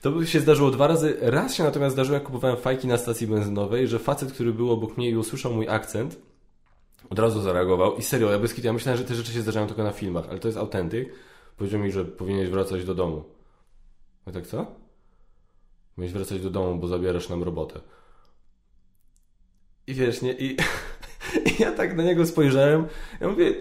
To 0.00 0.24
się 0.24 0.40
zdarzyło 0.40 0.70
dwa 0.70 0.86
razy. 0.86 1.16
Raz 1.20 1.54
się 1.54 1.64
natomiast 1.64 1.94
zdarzyło, 1.94 2.14
jak 2.14 2.22
kupowałem 2.22 2.56
fajki 2.56 2.86
na 2.86 2.98
stacji 2.98 3.26
benzynowej, 3.26 3.88
że 3.88 3.98
facet, 3.98 4.32
który 4.32 4.52
był 4.52 4.70
obok 4.70 4.96
mnie 4.96 5.10
i 5.10 5.16
usłyszał 5.16 5.52
mój 5.52 5.68
akcent, 5.68 6.18
od 7.10 7.18
razu 7.18 7.40
zareagował 7.40 7.96
i 7.96 8.02
serio, 8.02 8.30
ja 8.30 8.38
bez 8.38 8.58
ja 8.64 8.72
myślałem, 8.72 8.98
że 8.98 9.04
te 9.04 9.14
rzeczy 9.14 9.32
się 9.32 9.42
zdarzają 9.42 9.66
tylko 9.66 9.82
na 9.82 9.92
filmach, 9.92 10.24
ale 10.30 10.38
to 10.38 10.48
jest 10.48 10.58
autentyk. 10.58 11.12
Powiedział 11.56 11.80
mi, 11.80 11.92
że 11.92 12.04
powinieneś 12.04 12.50
wracać 12.50 12.84
do 12.84 12.94
domu. 12.94 13.24
Ja 14.26 14.32
tak 14.32 14.46
co? 14.46 14.66
Powinieneś 15.94 16.14
wracać 16.14 16.40
do 16.40 16.50
domu, 16.50 16.78
bo 16.78 16.86
zabierasz 16.86 17.28
nam 17.28 17.42
robotę. 17.42 17.80
I 19.86 19.94
wiesz, 19.94 20.22
nie? 20.22 20.32
I, 20.32 20.56
i 21.48 21.62
ja 21.62 21.72
tak 21.72 21.96
na 21.96 22.02
niego 22.02 22.26
spojrzałem. 22.26 22.86
Ja 23.20 23.28
mówię, 23.28 23.54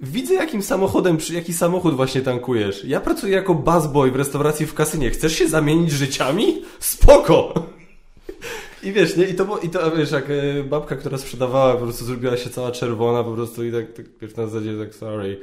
widzę 0.00 0.34
jakim 0.34 0.62
samochodem, 0.62 1.18
jaki 1.32 1.52
samochód 1.52 1.96
właśnie 1.96 2.20
tankujesz. 2.20 2.84
Ja 2.84 3.00
pracuję 3.00 3.34
jako 3.34 3.54
busboy 3.54 4.10
w 4.10 4.16
restauracji 4.16 4.66
w 4.66 4.74
kasynie. 4.74 5.10
Chcesz 5.10 5.32
się 5.32 5.48
zamienić 5.48 5.90
życiami? 5.90 6.62
Spoko! 6.80 7.54
I 8.84 8.92
wiesz, 8.92 9.16
nie? 9.16 9.24
I 9.24 9.34
to, 9.34 9.58
i 9.58 9.68
to 9.68 9.96
wiesz, 9.96 10.10
jak 10.10 10.30
e, 10.30 10.64
babka, 10.64 10.96
która 10.96 11.18
sprzedawała, 11.18 11.72
po 11.74 11.80
prostu 11.80 12.04
zrobiła 12.04 12.36
się 12.36 12.50
cała 12.50 12.70
czerwona 12.70 13.24
po 13.24 13.32
prostu 13.32 13.64
i 13.64 13.72
tak, 13.72 13.92
tak 13.92 14.06
wiesz, 14.20 14.36
na 14.36 14.46
zasadzie 14.46 14.78
tak 14.78 14.94
sorry. 14.94 15.40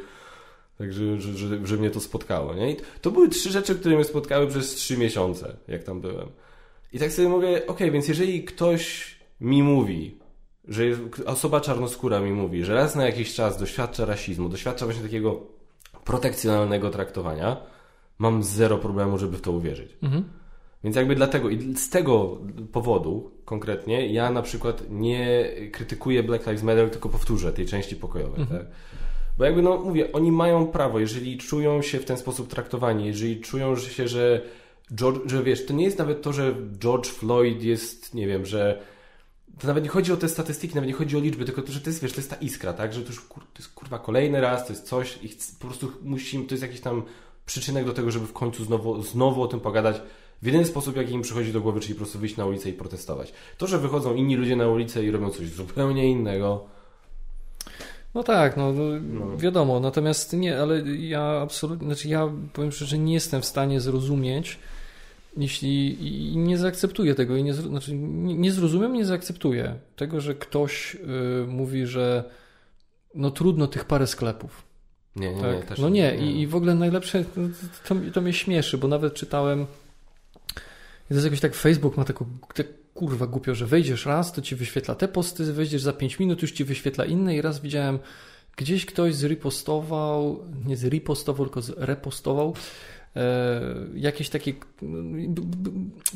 Tak, 0.77 0.93
że, 0.93 1.21
że, 1.21 1.67
że, 1.67 1.77
mnie 1.77 1.89
to 1.89 1.99
spotkało, 1.99 2.53
nie? 2.53 2.71
I 2.71 2.77
to 3.01 3.11
były 3.11 3.29
trzy 3.29 3.51
rzeczy, 3.51 3.75
które 3.75 3.95
mnie 3.95 4.03
spotkały 4.03 4.47
przez 4.47 4.75
trzy 4.75 4.97
miesiące, 4.97 5.57
jak 5.67 5.83
tam 5.83 6.01
byłem. 6.01 6.27
I 6.93 6.99
tak 6.99 7.11
sobie 7.11 7.29
mówię, 7.29 7.67
ok, 7.67 7.79
więc 7.79 8.07
jeżeli 8.07 8.43
ktoś 8.43 9.15
mi 9.41 9.63
mówi, 9.63 10.17
że 10.67 10.83
osoba 11.25 11.61
czarnoskóra 11.61 12.19
mi 12.19 12.31
mówi, 12.31 12.63
że 12.63 12.73
raz 12.73 12.95
na 12.95 13.05
jakiś 13.05 13.33
czas 13.33 13.57
doświadcza 13.57 14.05
rasizmu, 14.05 14.49
doświadcza 14.49 14.85
właśnie 14.85 15.03
takiego 15.03 15.41
protekcjonalnego 16.05 16.89
traktowania, 16.89 17.57
mam 18.17 18.43
zero 18.43 18.77
problemu, 18.77 19.17
żeby 19.17 19.37
w 19.37 19.41
to 19.41 19.51
uwierzyć. 19.51 19.97
Mhm. 20.01 20.23
Więc 20.83 20.95
jakby 20.95 21.15
dlatego 21.15 21.49
i 21.49 21.75
z 21.75 21.89
tego 21.89 22.37
powodu 22.71 23.31
konkretnie 23.45 24.13
ja 24.13 24.31
na 24.31 24.41
przykład 24.41 24.83
nie 24.89 25.51
krytykuję 25.71 26.23
Black 26.23 26.45
Lives 26.45 26.63
Matter, 26.63 26.89
tylko 26.89 27.09
powtórzę 27.09 27.53
tej 27.53 27.65
części 27.65 27.95
pokojowej. 27.95 28.41
Mhm. 28.41 28.59
Tak? 28.59 28.71
Bo 29.37 29.45
jakby 29.45 29.61
no 29.61 29.77
mówię, 29.77 30.11
oni 30.11 30.31
mają 30.31 30.67
prawo, 30.67 30.99
jeżeli 30.99 31.37
czują 31.37 31.81
się 31.81 31.99
w 31.99 32.05
ten 32.05 32.17
sposób 32.17 32.47
traktowani, 32.47 33.05
jeżeli 33.05 33.41
czują 33.41 33.75
się, 33.75 34.07
że 34.07 34.41
George, 34.95 35.29
że 35.29 35.43
wiesz, 35.43 35.65
to 35.65 35.73
nie 35.73 35.85
jest 35.85 35.97
nawet 35.97 36.21
to, 36.21 36.33
że 36.33 36.55
George 36.79 37.07
Floyd 37.07 37.63
jest, 37.63 38.13
nie 38.13 38.27
wiem, 38.27 38.45
że 38.45 38.81
to 39.59 39.67
nawet 39.67 39.83
nie 39.83 39.89
chodzi 39.89 40.13
o 40.13 40.17
te 40.17 40.29
statystyki, 40.29 40.75
nawet 40.75 40.87
nie 40.87 40.93
chodzi 40.93 41.17
o 41.17 41.19
liczby, 41.19 41.45
tylko 41.45 41.61
to, 41.61 41.71
że 41.71 41.81
to 41.81 41.89
jest, 41.89 42.01
wiesz, 42.01 42.11
to 42.11 42.17
jest 42.17 42.29
ta 42.29 42.35
iskra, 42.35 42.73
tak, 42.73 42.93
że 42.93 43.01
to 43.01 43.07
już 43.07 43.27
to 43.29 43.59
jest 43.59 43.73
kurwa 43.73 43.99
kolejny 43.99 44.41
raz, 44.41 44.67
to 44.67 44.73
jest 44.73 44.85
coś 44.85 45.19
i 45.23 45.29
po 45.59 45.67
prostu 45.67 45.91
musimy, 46.03 46.45
to 46.45 46.53
jest 46.53 46.61
jakiś 46.61 46.81
tam 46.81 47.03
przyczynek 47.45 47.85
do 47.85 47.93
tego, 47.93 48.11
żeby 48.11 48.27
w 48.27 48.33
końcu 48.33 48.63
znowu, 48.63 49.03
znowu 49.03 49.41
o 49.43 49.47
tym 49.47 49.59
pogadać 49.59 50.01
w 50.41 50.45
jedyny 50.45 50.65
sposób, 50.65 50.97
jaki 50.97 51.13
im 51.13 51.21
przychodzi 51.21 51.53
do 51.53 51.61
głowy, 51.61 51.79
czyli 51.79 51.93
po 51.93 51.97
prostu 51.97 52.19
wyjść 52.19 52.37
na 52.37 52.45
ulicę 52.45 52.69
i 52.69 52.73
protestować. 52.73 53.33
To, 53.57 53.67
że 53.67 53.79
wychodzą 53.79 54.15
inni 54.15 54.35
ludzie 54.35 54.55
na 54.55 54.67
ulicę 54.67 55.03
i 55.03 55.11
robią 55.11 55.29
coś 55.29 55.49
zupełnie 55.49 56.11
innego. 56.11 56.65
No 58.13 58.23
tak, 58.23 58.57
no, 58.57 58.73
no, 58.73 58.83
no. 59.01 59.37
wiadomo, 59.37 59.79
natomiast 59.79 60.33
nie, 60.33 60.59
ale 60.59 60.81
ja 60.97 61.21
absolutnie, 61.21 61.87
znaczy 61.87 62.07
ja 62.07 62.29
powiem 62.53 62.71
szczerze, 62.71 62.97
nie 62.97 63.13
jestem 63.13 63.41
w 63.41 63.45
stanie 63.45 63.81
zrozumieć, 63.81 64.59
jeśli 65.37 66.03
i 66.33 66.37
nie 66.37 66.57
zaakceptuję 66.57 67.15
tego 67.15 67.35
i 67.35 67.43
nie, 67.43 67.53
znaczy, 67.53 67.93
nie, 67.95 68.35
nie 68.35 68.51
zrozumiem, 68.51 68.93
nie 68.93 69.05
zaakceptuję 69.05 69.75
tego, 69.95 70.21
że 70.21 70.35
ktoś 70.35 70.95
y, 70.95 71.47
mówi, 71.47 71.85
że 71.85 72.23
no 73.15 73.31
trudno 73.31 73.67
tych 73.67 73.85
parę 73.85 74.07
sklepów. 74.07 74.63
Nie, 75.15 75.33
nie, 75.33 75.41
tak? 75.41 75.55
nie 75.55 75.63
też 75.63 75.79
No 75.79 75.89
nie, 75.89 76.17
nie. 76.17 76.31
I, 76.31 76.41
I, 76.41 76.47
w 76.47 76.55
ogóle 76.55 76.75
najlepsze, 76.75 77.25
to, 77.87 77.95
to 78.13 78.21
mnie 78.21 78.33
śmieszy, 78.33 78.77
bo 78.77 78.87
nawet 78.87 79.13
czytałem 79.13 79.65
to 81.11 81.15
jest 81.15 81.25
jakoś 81.25 81.39
tak, 81.39 81.55
Facebook 81.55 81.97
ma 81.97 82.05
taką 82.05 82.25
tak, 82.53 82.67
kurwa 82.93 83.27
głupio, 83.27 83.55
że 83.55 83.65
wejdziesz 83.65 84.05
raz, 84.05 84.31
to 84.31 84.41
ci 84.41 84.55
wyświetla 84.55 84.95
te 84.95 85.07
posty, 85.07 85.53
wejdziesz 85.53 85.81
za 85.81 85.93
5 85.93 86.19
minut, 86.19 86.41
już 86.41 86.51
ci 86.51 86.63
wyświetla 86.63 87.05
inne 87.05 87.35
i 87.35 87.41
raz 87.41 87.59
widziałem, 87.59 87.99
gdzieś 88.55 88.85
ktoś 88.85 89.15
zrepostował, 89.15 90.45
nie 90.65 90.77
zrepostował, 90.77 91.45
tylko 91.45 91.61
zrepostował 91.61 92.53
e, 93.15 93.61
jakieś 93.95 94.29
takie, 94.29 94.53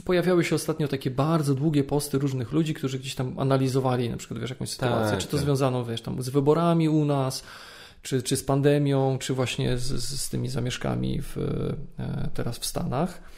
pojawiały 0.05 0.43
się 0.43 0.55
ostatnio 0.55 0.87
takie 0.87 1.11
bardzo 1.11 1.55
długie 1.55 1.83
posty 1.83 2.19
różnych 2.19 2.51
ludzi, 2.51 2.73
którzy 2.73 2.99
gdzieś 2.99 3.15
tam 3.15 3.39
analizowali 3.39 4.09
na 4.09 4.17
przykład, 4.17 4.39
wiesz, 4.39 4.49
jakąś 4.49 4.69
sytuację, 4.69 5.11
tak, 5.11 5.19
czy 5.19 5.27
to 5.27 5.37
tak. 5.37 5.45
związano, 5.45 5.85
wiesz, 5.85 6.01
tam 6.01 6.21
z 6.21 6.29
wyborami 6.29 6.89
u 6.89 7.05
nas, 7.05 7.43
czy, 8.01 8.23
czy 8.23 8.37
z 8.37 8.43
pandemią, 8.43 9.17
czy 9.19 9.33
właśnie 9.33 9.77
z, 9.77 10.03
z 10.19 10.29
tymi 10.29 10.49
zamieszkami 10.49 11.21
w, 11.21 11.37
e, 11.99 12.29
teraz 12.33 12.57
w 12.57 12.65
Stanach 12.65 13.34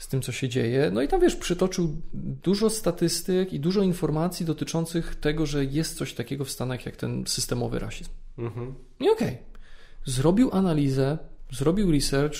z 0.00 0.08
tym, 0.08 0.22
co 0.22 0.32
się 0.32 0.48
dzieje. 0.48 0.90
No 0.92 1.02
i 1.02 1.08
tam 1.08 1.20
wiesz, 1.20 1.36
przytoczył 1.36 1.96
dużo 2.42 2.70
statystyk 2.70 3.52
i 3.52 3.60
dużo 3.60 3.82
informacji 3.82 4.46
dotyczących 4.46 5.14
tego, 5.14 5.46
że 5.46 5.64
jest 5.64 5.96
coś 5.96 6.14
takiego 6.14 6.44
w 6.44 6.50
Stanach 6.50 6.86
jak 6.86 6.96
ten 6.96 7.24
systemowy 7.26 7.78
rasizm. 7.78 8.10
Mhm. 8.38 8.74
I 9.00 9.10
okej. 9.10 9.28
Okay. 9.28 9.38
Zrobił 10.04 10.50
analizę, 10.52 11.18
zrobił 11.52 11.92
research, 11.92 12.36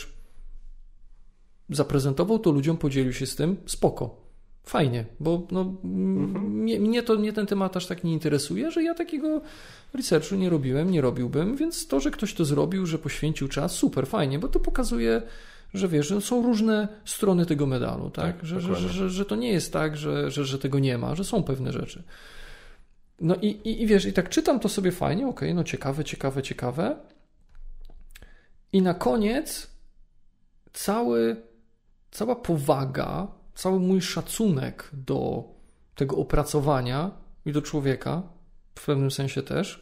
zaprezentował 1.71 2.39
to 2.39 2.51
ludziom, 2.51 2.77
podzielił 2.77 3.13
się 3.13 3.27
z 3.27 3.37
tym, 3.37 3.57
spoko. 3.67 4.17
Fajnie, 4.65 5.05
bo 5.21 5.47
no, 5.51 5.61
mhm. 5.61 6.45
mnie, 6.45 6.81
mnie, 6.81 7.03
to 7.03 7.17
nie 7.17 7.33
ten 7.33 7.47
temat 7.47 7.77
aż 7.77 7.87
tak 7.87 8.05
nie 8.05 8.13
interesuje, 8.13 8.71
że 8.71 8.83
ja 8.83 8.95
takiego 8.95 9.41
researchu 9.95 10.35
nie 10.35 10.51
robiłem, 10.51 10.91
nie 10.91 11.01
robiłbym, 11.01 11.57
więc 11.57 11.87
to, 11.87 12.01
że 12.01 12.11
ktoś 12.11 12.35
to 12.35 12.45
zrobił, 12.45 12.87
że 12.87 12.99
poświęcił 12.99 13.49
czas, 13.49 13.73
super, 13.73 14.07
fajnie, 14.07 14.39
bo 14.39 14.49
to 14.49 14.61
pokazuje 14.61 15.23
że 15.75 15.89
wiesz, 15.89 16.09
że 16.09 16.21
są 16.21 16.43
różne 16.43 16.89
strony 17.05 17.47
tego 17.47 17.67
medalu, 17.67 18.11
tak? 18.11 18.37
tak 18.37 18.47
że, 18.47 18.61
że, 18.61 18.75
że, 18.75 19.11
że, 19.11 19.25
to 19.25 19.37
nie 19.37 19.53
jest 19.53 19.73
tak, 19.73 19.97
że, 19.97 20.31
że, 20.31 20.45
że 20.45 20.59
tego 20.59 20.79
nie 20.79 20.99
ma, 20.99 21.15
że 21.15 21.25
są 21.25 21.43
pewne 21.43 21.73
rzeczy. 21.73 22.03
No 23.21 23.35
i, 23.35 23.47
i, 23.47 23.83
i 23.83 23.87
wiesz, 23.87 24.05
i 24.05 24.13
tak 24.13 24.29
czytam 24.29 24.61
to 24.61 24.69
sobie 24.69 24.93
fajnie, 24.93 25.27
ok, 25.27 25.41
no 25.55 25.65
ciekawe, 25.65 26.05
ciekawe, 26.05 26.43
ciekawe. 26.43 26.97
I 28.73 28.83
na 28.83 28.95
koniec 28.95 29.71
cały, 30.73 31.37
cała 32.11 32.37
powaga, 32.37 33.29
cały 33.55 33.81
mój 33.81 34.01
szacunek 34.01 34.91
do 34.93 35.45
tego 35.95 36.17
opracowania 36.17 37.11
i 37.45 37.53
do 37.53 37.63
człowieka 37.63 38.23
w 38.75 38.87
pewnym 38.87 39.11
sensie 39.11 39.43
też. 39.43 39.79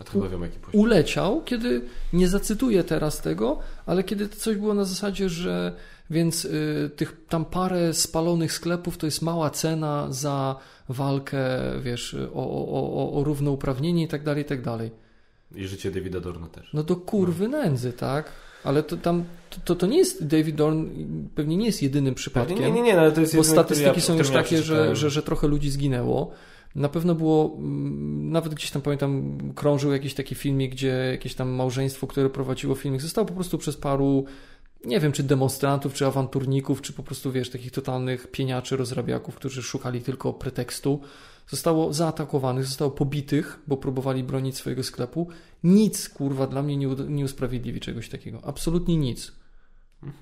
Uleciał, 0.73 1.43
kiedy, 1.45 1.83
nie 2.13 2.29
zacytuję 2.29 2.85
teraz 2.85 3.21
tego, 3.21 3.59
ale 3.87 4.05
kiedy 4.05 4.29
coś 4.29 4.57
było 4.57 4.75
na 4.75 4.85
zasadzie, 4.85 5.29
że 5.29 5.73
więc 6.11 6.45
y, 6.45 6.91
tych 6.97 7.17
tam 7.29 7.45
parę 7.45 7.95
spalonych 7.95 8.53
sklepów 8.53 8.99
to 8.99 9.07
jest 9.07 9.23
mała 9.23 9.51
cena 9.51 10.07
za 10.11 10.57
walkę, 10.89 11.41
wiesz, 11.83 12.17
o, 12.35 12.51
o, 12.51 13.13
o, 13.13 13.21
o 13.21 13.25
równouprawnienie 13.25 14.05
i 14.05 14.09
tak 14.09 14.25
dalej, 14.25 14.43
i 14.43 14.47
tak 14.47 14.63
dalej. 14.63 14.91
I 15.55 15.67
życie 15.67 15.91
Davida 15.91 16.21
Dorna 16.21 16.47
też. 16.47 16.71
No 16.75 16.83
do 16.83 16.97
kurwy 16.97 17.49
nędzy, 17.49 17.93
tak? 17.93 18.33
Ale 18.65 18.83
to 18.83 18.97
tam, 18.97 19.25
to, 19.65 19.75
to 19.75 19.87
nie 19.87 19.99
jest, 19.99 20.27
David 20.27 20.57
Dorn 20.57 20.87
pewnie 21.35 21.57
nie 21.57 21.67
jest 21.67 21.83
jedynym 21.83 22.15
przypadkiem. 22.15 22.59
Nie, 22.59 22.71
nie, 22.71 22.83
nie, 22.83 22.95
no, 22.95 23.01
ale 23.01 23.13
to 23.13 23.21
jest 23.21 23.33
Bo 23.33 23.39
jedyny, 23.39 23.55
statystyki 23.55 24.01
ja, 24.01 24.07
są 24.07 24.19
już 24.19 24.29
ja 24.29 24.35
takie, 24.35 24.63
że, 24.63 24.97
że, 24.97 25.11
że 25.11 25.23
trochę 25.23 25.49
ludzi 25.49 25.71
zginęło. 25.71 26.31
Na 26.79 26.89
pewno 26.89 27.15
było, 27.15 27.57
mm, 27.59 28.31
nawet 28.31 28.55
gdzieś 28.55 28.71
tam 28.71 28.83
pamiętam, 28.83 29.39
krążył 29.55 29.93
jakiś 29.93 30.15
taki 30.15 30.35
filmik, 30.35 30.73
gdzie 30.73 31.09
jakieś 31.13 31.35
tam 31.35 31.49
małżeństwo, 31.49 32.07
które 32.07 32.31
prowadziło 32.31 32.75
filmik, 32.75 33.01
zostało 33.01 33.27
po 33.27 33.35
prostu 33.35 33.59
przez 33.59 33.77
paru, 33.77 34.25
nie 34.85 35.01
wiem, 35.01 35.13
czy 35.13 35.23
demonstrantów, 35.23 35.95
czy 35.95 36.07
awanturników, 36.07 36.83
czy 36.83 36.93
po 36.93 37.03
prostu, 37.03 37.33
wiesz, 37.33 37.51
takich 37.51 37.73
totalnych 37.73 38.31
pieniaczy, 38.31 38.77
rozrabiaków, 38.77 39.35
którzy 39.35 39.63
szukali 39.63 40.01
tylko 40.01 40.33
pretekstu. 40.33 41.01
Zostało 41.49 41.93
zaatakowanych, 41.93 42.65
zostało 42.65 42.91
pobitych, 42.91 43.59
bo 43.67 43.77
próbowali 43.77 44.23
bronić 44.25 44.57
swojego 44.57 44.83
sklepu. 44.83 45.29
Nic, 45.65 46.09
kurwa, 46.09 46.47
dla 46.47 46.63
mnie 46.63 46.77
nie, 46.77 46.87
nie 47.09 47.25
usprawiedliwi 47.25 47.81
czegoś 47.81 48.09
takiego. 48.09 48.41
Absolutnie 48.45 48.97
nic. 48.97 49.33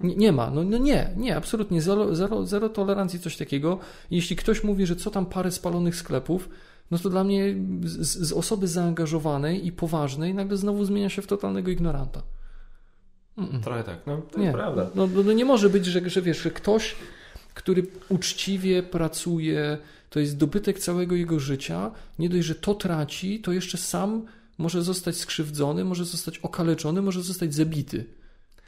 Nie, 0.00 0.16
nie 0.16 0.32
ma, 0.32 0.50
no, 0.50 0.64
no 0.64 0.78
nie, 0.78 1.10
nie, 1.16 1.36
absolutnie 1.36 1.82
zero, 1.82 2.14
zero, 2.14 2.46
zero 2.46 2.68
tolerancji, 2.68 3.20
coś 3.20 3.36
takiego. 3.36 3.78
Jeśli 4.10 4.36
ktoś 4.36 4.64
mówi, 4.64 4.86
że 4.86 4.96
co 4.96 5.10
tam 5.10 5.26
parę 5.26 5.50
spalonych 5.50 5.96
sklepów, 5.96 6.48
no 6.90 6.98
to 6.98 7.10
dla 7.10 7.24
mnie 7.24 7.54
z, 7.84 8.28
z 8.28 8.32
osoby 8.32 8.68
zaangażowanej 8.68 9.66
i 9.66 9.72
poważnej 9.72 10.34
nagle 10.34 10.56
znowu 10.56 10.84
zmienia 10.84 11.08
się 11.08 11.22
w 11.22 11.26
totalnego 11.26 11.70
ignoranta. 11.70 12.22
Mm-mm. 13.38 13.60
Trochę 13.60 13.84
tak, 13.84 13.98
no 14.06 14.22
to 14.32 14.40
Nie, 14.40 14.52
prawda. 14.52 14.90
no, 14.94 15.06
no, 15.06 15.22
no 15.22 15.32
nie 15.32 15.44
może 15.44 15.70
być, 15.70 15.86
że, 15.86 16.10
że 16.10 16.22
wiesz, 16.22 16.42
że 16.42 16.50
ktoś, 16.50 16.96
który 17.54 17.86
uczciwie 18.08 18.82
pracuje, 18.82 19.78
to 20.10 20.20
jest 20.20 20.36
dobytek 20.36 20.78
całego 20.78 21.14
jego 21.14 21.40
życia, 21.40 21.90
nie 22.18 22.28
dość, 22.28 22.46
że 22.46 22.54
to 22.54 22.74
traci, 22.74 23.40
to 23.40 23.52
jeszcze 23.52 23.78
sam 23.78 24.26
może 24.58 24.82
zostać 24.82 25.16
skrzywdzony, 25.16 25.84
może 25.84 26.04
zostać 26.04 26.38
okaleczony, 26.38 27.02
może 27.02 27.22
zostać 27.22 27.54
zabity. 27.54 28.04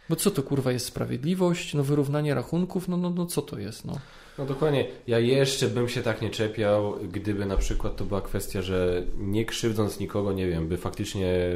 Bo 0.08 0.16
co 0.16 0.30
to 0.30 0.42
kurwa 0.42 0.72
jest 0.72 0.86
sprawiedliwość, 0.86 1.74
no 1.74 1.82
wyrównanie 1.82 2.34
rachunków, 2.34 2.88
no, 2.88 2.96
no, 2.96 3.10
no 3.10 3.26
co 3.26 3.42
to 3.42 3.58
jest, 3.58 3.84
no. 3.84 3.98
No 4.38 4.46
dokładnie. 4.46 4.86
Ja 5.06 5.18
jeszcze 5.18 5.68
bym 5.68 5.88
się 5.88 6.02
tak 6.02 6.22
nie 6.22 6.30
czepiał, 6.30 6.94
gdyby 7.12 7.46
na 7.46 7.56
przykład 7.56 7.96
to 7.96 8.04
była 8.04 8.20
kwestia, 8.20 8.62
że 8.62 9.02
nie 9.18 9.44
krzywdząc 9.44 10.00
nikogo, 10.00 10.32
nie 10.32 10.48
wiem, 10.48 10.68
by 10.68 10.76
faktycznie 10.76 11.50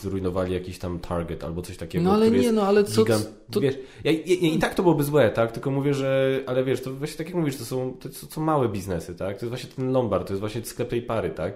zrujnowali 0.00 0.54
jakiś 0.54 0.78
tam 0.78 0.98
target 0.98 1.44
albo 1.44 1.62
coś 1.62 1.76
takiego. 1.76 2.04
No 2.04 2.12
ale 2.12 2.30
nie, 2.30 2.52
no 2.52 2.62
ale 2.62 2.84
co, 2.84 3.04
gigant... 3.04 3.30
to, 3.50 3.60
Wiesz, 3.60 3.74
ja, 4.04 4.12
ja, 4.12 4.18
ja, 4.26 4.34
i 4.34 4.58
tak 4.58 4.74
to 4.74 4.82
byłoby 4.82 5.04
złe, 5.04 5.30
tak? 5.30 5.52
Tylko 5.52 5.70
mówię, 5.70 5.94
że, 5.94 6.40
ale 6.46 6.64
wiesz, 6.64 6.80
to 6.80 6.92
właśnie 6.92 7.16
tak 7.16 7.26
jak 7.26 7.36
mówisz, 7.36 7.56
to 7.56 7.64
są, 7.64 7.96
to 8.02 8.08
są 8.12 8.40
małe 8.40 8.68
biznesy, 8.68 9.14
tak? 9.14 9.38
To 9.38 9.46
jest 9.46 9.48
właśnie 9.48 9.70
ten 9.70 9.92
Lombard, 9.92 10.26
to 10.26 10.32
jest 10.32 10.40
właśnie 10.40 10.64
sklep 10.64 10.88
tej 10.88 11.02
pary, 11.02 11.30
tak? 11.30 11.54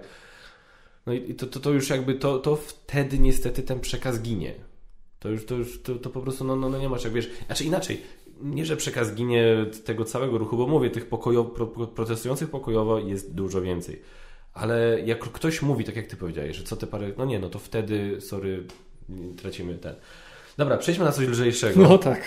No 1.05 1.13
i 1.13 1.35
to, 1.35 1.47
to, 1.47 1.59
to 1.59 1.71
już 1.71 1.89
jakby, 1.89 2.15
to, 2.15 2.39
to 2.39 2.55
wtedy 2.55 3.19
niestety 3.19 3.63
ten 3.63 3.79
przekaz 3.79 4.21
ginie. 4.21 4.53
To 5.19 5.29
już, 5.29 5.45
to 5.45 5.55
już, 5.55 5.81
to, 5.81 5.95
to 5.95 6.09
po 6.09 6.21
prostu, 6.21 6.43
no, 6.43 6.55
no, 6.55 6.69
no 6.69 6.77
nie 6.77 6.89
masz 6.89 7.03
jak, 7.03 7.13
wiesz, 7.13 7.29
znaczy 7.45 7.63
inaczej, 7.63 8.01
nie, 8.41 8.65
że 8.65 8.77
przekaz 8.77 9.13
ginie 9.13 9.65
tego 9.85 10.05
całego 10.05 10.37
ruchu, 10.37 10.57
bo 10.57 10.67
mówię, 10.67 10.89
tych 10.89 11.05
pokojo, 11.09 11.45
pro, 11.45 11.67
pro- 11.67 11.87
protestujących 11.87 12.49
pokojowo 12.49 12.99
jest 12.99 13.33
dużo 13.33 13.61
więcej. 13.61 14.01
Ale 14.53 14.99
jak 15.05 15.19
ktoś 15.19 15.61
mówi, 15.61 15.83
tak 15.83 15.95
jak 15.95 16.07
ty 16.07 16.15
powiedziałeś, 16.15 16.57
że 16.57 16.63
co 16.63 16.75
te 16.75 16.87
parę, 16.87 17.11
no 17.17 17.25
nie, 17.25 17.39
no 17.39 17.49
to 17.49 17.59
wtedy, 17.59 18.21
sorry, 18.21 18.63
tracimy 19.37 19.77
ten. 19.77 19.95
Dobra, 20.57 20.77
przejdźmy 20.77 21.05
na 21.05 21.11
coś 21.11 21.27
lżejszego. 21.27 21.81
no 21.81 21.97
tak. 21.97 22.21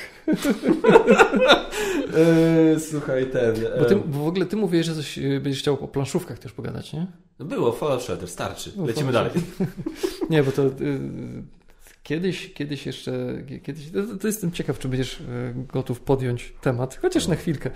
Eee, 2.17 2.81
słuchaj, 2.91 3.27
ten. 3.31 3.55
Bo, 3.79 3.85
ty, 3.85 3.97
bo 3.97 4.19
w 4.25 4.27
ogóle 4.29 4.47
ty 4.47 4.57
mówisz, 4.57 4.87
że 4.87 4.95
coś 4.95 5.19
y, 5.19 5.41
będziesz 5.43 5.63
chciał 5.63 5.85
o 5.85 5.89
planszówkach 5.89 6.39
też 6.39 6.53
pogadać, 6.53 6.93
nie? 6.93 7.07
Było, 7.39 7.73
Fallout 7.73 8.03
Shelter, 8.03 8.29
starczy. 8.29 8.73
No, 8.77 8.87
Lecimy 8.87 9.13
dalej. 9.13 9.31
Nie, 10.31 10.43
bo 10.43 10.53
to 10.53 10.67
y, 10.67 10.71
kiedyś, 12.03 12.53
kiedyś 12.53 12.87
jeszcze, 12.87 13.43
kiedyś, 13.63 13.91
to, 13.91 14.17
to 14.17 14.27
jestem 14.27 14.53
ciekaw, 14.53 14.79
czy 14.79 14.89
będziesz 14.89 15.21
y, 15.21 15.55
gotów 15.73 16.01
podjąć 16.01 16.55
temat, 16.61 16.99
chociaż 17.03 17.29
na 17.29 17.37
chwilkę, 17.37 17.71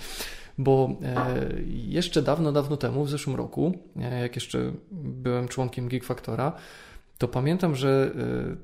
bo 0.59 0.98
e, 1.03 1.47
jeszcze 1.69 2.23
dawno, 2.23 2.53
dawno 2.53 2.77
temu, 2.77 3.05
w 3.05 3.11
zeszłym 3.11 3.36
roku, 3.36 3.78
e, 3.97 4.20
jak 4.20 4.35
jeszcze 4.35 4.73
byłem 4.93 5.48
członkiem 5.48 5.89
Geek 5.89 6.05
Factora, 6.05 6.53
to 7.19 7.28
pamiętam, 7.28 7.74
że 7.74 8.11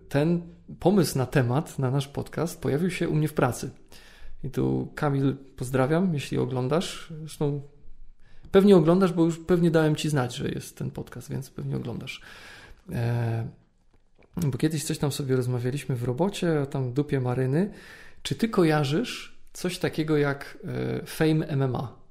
ten 0.08 0.42
pomysł 0.80 1.18
na 1.18 1.26
temat, 1.26 1.78
na 1.78 1.90
nasz 1.90 2.08
podcast 2.08 2.60
pojawił 2.60 2.90
się 2.90 3.08
u 3.08 3.14
mnie 3.14 3.28
w 3.28 3.34
pracy. 3.34 3.70
I 4.44 4.50
tu 4.50 4.88
Kamil 4.94 5.36
pozdrawiam, 5.56 6.14
jeśli 6.14 6.38
oglądasz. 6.38 7.12
Zresztą 7.20 7.62
pewnie 8.50 8.76
oglądasz, 8.76 9.12
bo 9.12 9.24
już 9.24 9.38
pewnie 9.38 9.70
dałem 9.70 9.96
ci 9.96 10.08
znać, 10.08 10.36
że 10.36 10.48
jest 10.48 10.78
ten 10.78 10.90
podcast, 10.90 11.30
więc 11.30 11.50
pewnie 11.50 11.76
oglądasz. 11.76 12.20
E, 14.36 14.46
bo 14.46 14.58
kiedyś 14.58 14.84
coś 14.84 14.98
tam 14.98 15.12
sobie 15.12 15.36
rozmawialiśmy 15.36 15.96
w 15.96 16.04
robocie, 16.04 16.66
tam 16.70 16.92
dupie 16.92 17.20
maryny. 17.20 17.70
Czy 18.22 18.34
ty 18.34 18.48
kojarzysz 18.48 19.38
coś 19.52 19.78
takiego 19.78 20.16
jak 20.16 20.58
e, 20.64 21.06
Fame 21.06 21.56
MMA? 21.56 22.02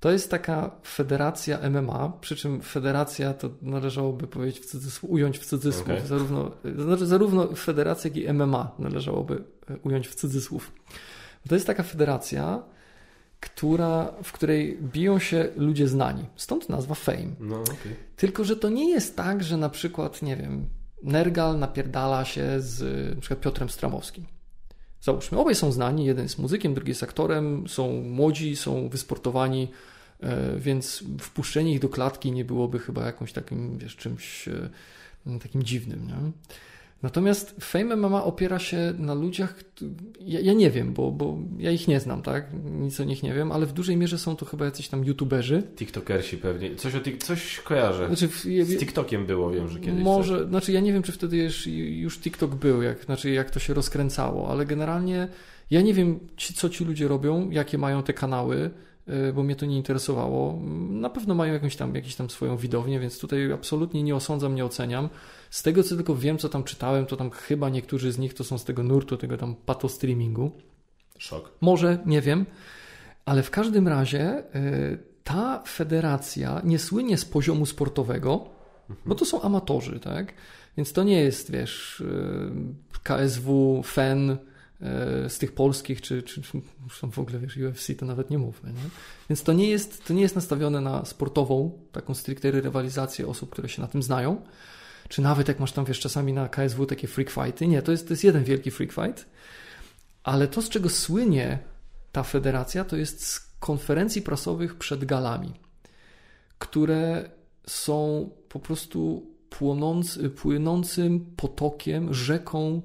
To 0.00 0.10
jest 0.10 0.30
taka 0.30 0.70
federacja 0.84 1.70
MMA, 1.70 2.12
przy 2.20 2.36
czym 2.36 2.62
federacja 2.62 3.34
to 3.34 3.50
należałoby 3.62 4.26
powiedzieć 4.26 4.60
w 4.60 4.66
cudzysłów, 4.66 5.10
ująć 5.10 5.38
w 5.38 5.46
cudzysłów. 5.46 5.86
Okej. 5.86 6.06
Zarówno, 6.06 6.50
znaczy 6.78 7.06
zarówno 7.06 7.54
federacja, 7.54 8.10
jak 8.10 8.16
i 8.16 8.32
MMA 8.32 8.74
należałoby 8.78 9.44
e, 9.70 9.76
ująć 9.76 10.08
w 10.08 10.14
cudzysłów. 10.14 10.72
To 11.48 11.54
jest 11.54 11.66
taka 11.66 11.82
federacja, 11.82 12.62
która, 13.42 14.12
w 14.22 14.32
której 14.32 14.78
biją 14.82 15.18
się 15.18 15.48
ludzie 15.56 15.88
znani. 15.88 16.24
Stąd 16.36 16.68
nazwa 16.68 16.94
Fame. 16.94 17.34
No, 17.40 17.60
okej. 17.60 17.96
Tylko, 18.16 18.44
że 18.44 18.56
to 18.56 18.68
nie 18.68 18.90
jest 18.90 19.16
tak, 19.16 19.42
że 19.42 19.56
na 19.56 19.68
przykład, 19.68 20.22
nie 20.22 20.36
wiem, 20.36 20.66
Nergal 21.02 21.58
napierdala 21.58 22.24
się 22.24 22.60
z 22.60 22.80
na 23.14 23.20
przykład 23.20 23.40
Piotrem 23.40 23.70
Stramowskim. 23.70 24.26
Załóżmy, 25.00 25.38
obaj 25.38 25.54
są 25.54 25.72
znani, 25.72 26.04
jeden 26.04 26.22
jest 26.22 26.38
muzykiem, 26.38 26.74
drugi 26.74 26.90
jest 26.90 27.02
aktorem, 27.02 27.68
są 27.68 28.02
młodzi, 28.02 28.56
są 28.56 28.88
wysportowani, 28.88 29.68
e, 30.20 30.56
więc 30.56 31.04
wpuszczenie 31.20 31.72
ich 31.72 31.80
do 31.80 31.88
klatki 31.88 32.32
nie 32.32 32.44
byłoby 32.44 32.78
chyba 32.78 33.06
jakimś 33.06 33.32
takim, 33.32 33.78
wiesz, 33.78 33.96
czymś 33.96 34.48
e, 34.48 35.38
takim 35.42 35.62
dziwnym, 35.62 36.06
nie? 36.06 36.32
Natomiast 37.02 37.56
Fame 37.60 37.96
MMA 37.96 38.24
opiera 38.24 38.58
się 38.58 38.94
na 38.98 39.14
ludziach, 39.14 39.54
ja, 40.20 40.40
ja 40.40 40.52
nie 40.52 40.70
wiem, 40.70 40.92
bo, 40.92 41.10
bo 41.10 41.38
ja 41.58 41.70
ich 41.70 41.88
nie 41.88 42.00
znam, 42.00 42.22
tak? 42.22 42.46
Nic 42.64 43.00
o 43.00 43.04
nich 43.04 43.22
nie 43.22 43.34
wiem, 43.34 43.52
ale 43.52 43.66
w 43.66 43.72
dużej 43.72 43.96
mierze 43.96 44.18
są 44.18 44.36
to 44.36 44.46
chyba 44.46 44.64
jacyś 44.64 44.88
tam 44.88 45.04
youtuberzy. 45.04 45.62
TikTokersi 45.76 46.36
pewnie. 46.36 46.76
Coś, 46.76 46.94
o 46.94 47.00
coś 47.18 47.60
kojarzę. 47.60 48.06
Znaczy, 48.06 48.28
Z 48.64 48.78
TikTokiem 48.78 49.26
było, 49.26 49.50
wiem, 49.50 49.68
że 49.68 49.80
kiedyś. 49.80 50.04
Może, 50.04 50.48
znaczy 50.48 50.72
ja 50.72 50.80
nie 50.80 50.92
wiem, 50.92 51.02
czy 51.02 51.12
wtedy 51.12 51.36
już, 51.36 51.66
już 51.66 52.18
TikTok 52.18 52.54
był, 52.54 52.82
jak, 52.82 53.04
znaczy 53.04 53.30
jak 53.30 53.50
to 53.50 53.60
się 53.60 53.74
rozkręcało, 53.74 54.48
ale 54.50 54.66
generalnie 54.66 55.28
ja 55.70 55.80
nie 55.80 55.94
wiem, 55.94 56.20
ci, 56.36 56.54
co 56.54 56.68
ci 56.68 56.84
ludzie 56.84 57.08
robią, 57.08 57.50
jakie 57.50 57.78
mają 57.78 58.02
te 58.02 58.12
kanały, 58.12 58.70
y, 59.08 59.32
bo 59.32 59.42
mnie 59.42 59.56
to 59.56 59.66
nie 59.66 59.76
interesowało. 59.76 60.60
Na 60.90 61.10
pewno 61.10 61.34
mają 61.34 61.52
jakąś 61.52 61.76
tam, 61.76 61.94
jakąś 61.94 62.14
tam 62.14 62.30
swoją 62.30 62.56
widownię, 62.56 63.00
więc 63.00 63.18
tutaj 63.18 63.52
absolutnie 63.52 64.02
nie 64.02 64.16
osądzam, 64.16 64.54
nie 64.54 64.64
oceniam. 64.64 65.08
Z 65.52 65.62
tego, 65.62 65.82
co 65.82 65.96
tylko 65.96 66.16
wiem, 66.16 66.38
co 66.38 66.48
tam 66.48 66.64
czytałem, 66.64 67.06
to 67.06 67.16
tam 67.16 67.30
chyba 67.30 67.68
niektórzy 67.68 68.12
z 68.12 68.18
nich 68.18 68.34
to 68.34 68.44
są 68.44 68.58
z 68.58 68.64
tego 68.64 68.82
nurtu, 68.82 69.16
tego 69.16 69.36
tam 69.36 69.54
pato 69.66 69.88
streamingu. 69.88 70.50
Szok. 71.18 71.52
Może, 71.60 71.98
nie 72.06 72.20
wiem, 72.20 72.46
ale 73.24 73.42
w 73.42 73.50
każdym 73.50 73.88
razie 73.88 74.44
y, 74.56 74.98
ta 75.24 75.62
federacja 75.66 76.60
nie 76.64 76.78
słynie 76.78 77.18
z 77.18 77.24
poziomu 77.24 77.66
sportowego, 77.66 78.50
bo 79.06 79.14
to 79.14 79.24
są 79.24 79.42
amatorzy, 79.42 80.00
tak? 80.00 80.34
Więc 80.76 80.92
to 80.92 81.02
nie 81.02 81.20
jest, 81.20 81.50
wiesz, 81.50 82.00
y, 82.00 82.52
KSW, 83.02 83.82
FEN 83.84 84.30
y, 84.30 84.36
z 85.28 85.38
tych 85.38 85.52
polskich, 85.52 86.00
czy, 86.00 86.22
czy, 86.22 86.42
czy 86.42 86.60
w 87.12 87.18
ogóle, 87.18 87.38
wiesz, 87.38 87.56
UFC 87.56 87.86
to 87.98 88.06
nawet 88.06 88.30
nie 88.30 88.38
mówmy, 88.38 88.72
nie? 88.72 88.88
Więc 89.30 89.42
to 89.42 89.52
nie 89.52 89.68
jest, 89.68 90.04
to 90.04 90.14
nie 90.14 90.22
jest 90.22 90.34
nastawione 90.34 90.80
na 90.80 91.04
sportową, 91.04 91.78
taką 91.92 92.14
stricte 92.14 92.50
rywalizację 92.50 93.26
osób, 93.26 93.50
które 93.50 93.68
się 93.68 93.82
na 93.82 93.88
tym 93.88 94.02
znają, 94.02 94.42
czy 95.08 95.22
nawet 95.22 95.48
jak 95.48 95.60
masz 95.60 95.72
tam, 95.72 95.84
wiesz, 95.84 96.00
czasami 96.00 96.32
na 96.32 96.48
KSW 96.48 96.86
takie 96.86 97.08
freak 97.08 97.30
fighty. 97.30 97.66
Nie, 97.66 97.82
to 97.82 97.92
jest, 97.92 98.08
to 98.08 98.12
jest 98.12 98.24
jeden 98.24 98.44
wielki 98.44 98.70
freak 98.70 98.92
fight, 98.92 99.26
ale 100.22 100.48
to, 100.48 100.62
z 100.62 100.68
czego 100.68 100.88
słynie 100.88 101.58
ta 102.12 102.22
federacja, 102.22 102.84
to 102.84 102.96
jest 102.96 103.26
z 103.26 103.52
konferencji 103.60 104.22
prasowych 104.22 104.74
przed 104.74 105.04
galami, 105.04 105.52
które 106.58 107.30
są 107.66 108.30
po 108.48 108.60
prostu 108.60 109.26
płonący, 109.50 110.30
płynącym 110.30 111.34
potokiem, 111.36 112.14
rzeką 112.14 112.82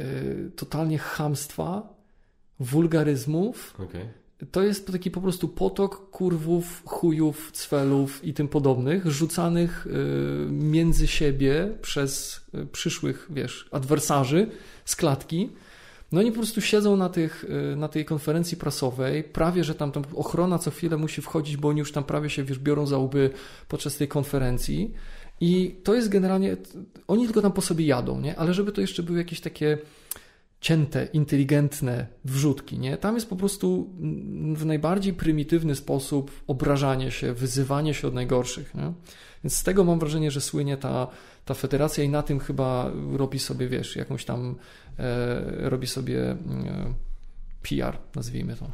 y, 0.00 0.50
totalnie 0.56 0.98
chamstwa, 0.98 1.96
wulgaryzmów. 2.60 3.74
Okej. 3.78 4.08
To 4.52 4.62
jest 4.62 4.92
taki 4.92 5.10
po 5.10 5.20
prostu 5.20 5.48
potok 5.48 6.10
kurwów, 6.10 6.82
chujów, 6.84 7.52
cwelów 7.52 8.24
i 8.24 8.34
tym 8.34 8.48
podobnych, 8.48 9.06
rzucanych 9.10 9.86
y, 9.86 9.90
między 10.50 11.06
siebie 11.06 11.68
przez 11.82 12.40
y, 12.54 12.66
przyszłych, 12.66 13.26
wiesz, 13.30 13.68
adwersarzy 13.70 14.50
z 14.84 14.96
klatki. 14.96 15.50
No 16.12 16.20
oni 16.20 16.30
po 16.30 16.36
prostu 16.36 16.60
siedzą 16.60 16.96
na, 16.96 17.08
tych, 17.08 17.44
y, 17.72 17.76
na 17.76 17.88
tej 17.88 18.04
konferencji 18.04 18.56
prasowej, 18.56 19.24
prawie, 19.24 19.64
że 19.64 19.74
tam, 19.74 19.92
tam 19.92 20.04
ochrona 20.14 20.58
co 20.58 20.70
chwilę 20.70 20.96
musi 20.96 21.22
wchodzić, 21.22 21.56
bo 21.56 21.68
oni 21.68 21.78
już 21.78 21.92
tam 21.92 22.04
prawie 22.04 22.30
się, 22.30 22.44
wiesz, 22.44 22.58
biorą 22.58 22.86
za 22.86 22.98
łby 22.98 23.30
podczas 23.68 23.96
tej 23.96 24.08
konferencji 24.08 24.94
I 25.40 25.80
to 25.84 25.94
jest 25.94 26.08
generalnie, 26.08 26.56
oni 27.08 27.24
tylko 27.24 27.42
tam 27.42 27.52
po 27.52 27.60
sobie 27.60 27.86
jadą, 27.86 28.20
nie? 28.20 28.38
Ale 28.38 28.54
żeby 28.54 28.72
to 28.72 28.80
jeszcze 28.80 29.02
były 29.02 29.18
jakieś 29.18 29.40
takie 29.40 29.78
cięte, 30.66 31.08
inteligentne 31.12 32.06
wrzutki, 32.24 32.78
nie? 32.78 32.96
Tam 32.96 33.14
jest 33.14 33.28
po 33.28 33.36
prostu 33.36 33.90
w 34.54 34.66
najbardziej 34.66 35.14
prymitywny 35.14 35.76
sposób 35.76 36.30
obrażanie 36.46 37.10
się, 37.10 37.32
wyzywanie 37.32 37.94
się 37.94 38.08
od 38.08 38.14
najgorszych, 38.14 38.74
nie? 38.74 38.92
Więc 39.44 39.56
z 39.56 39.62
tego 39.62 39.84
mam 39.84 39.98
wrażenie, 39.98 40.30
że 40.30 40.40
słynie 40.40 40.76
ta, 40.76 41.08
ta 41.44 41.54
federacja 41.54 42.04
i 42.04 42.08
na 42.08 42.22
tym 42.22 42.40
chyba 42.40 42.90
robi 43.12 43.38
sobie, 43.38 43.68
wiesz, 43.68 43.96
jakąś 43.96 44.24
tam 44.24 44.54
e, 44.98 45.70
robi 45.70 45.86
sobie 45.86 46.30
e, 46.30 46.36
PR, 47.62 47.98
nazwijmy 48.14 48.56
to. 48.56 48.70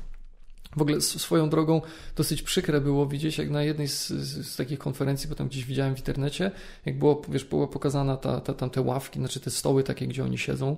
W 0.76 0.82
ogóle 0.82 1.00
swoją 1.00 1.50
drogą 1.50 1.80
dosyć 2.16 2.42
przykre 2.42 2.80
było 2.80 3.06
widzieć, 3.06 3.38
jak 3.38 3.50
na 3.50 3.62
jednej 3.62 3.88
z, 3.88 4.08
z, 4.08 4.46
z, 4.46 4.56
takich 4.56 4.78
konferencji, 4.78 5.28
bo 5.28 5.34
tam 5.34 5.48
gdzieś 5.48 5.64
widziałem 5.64 5.94
w 5.94 5.98
internecie, 5.98 6.50
jak 6.86 6.98
było, 6.98 7.22
wiesz, 7.28 7.44
była 7.44 7.66
pokazana 7.66 8.16
ta, 8.16 8.40
ta, 8.40 8.54
tam 8.54 8.70
te 8.70 8.80
ławki, 8.80 9.18
znaczy 9.18 9.40
te 9.40 9.50
stoły 9.50 9.84
takie, 9.84 10.06
gdzie 10.06 10.24
oni 10.24 10.38
siedzą, 10.38 10.76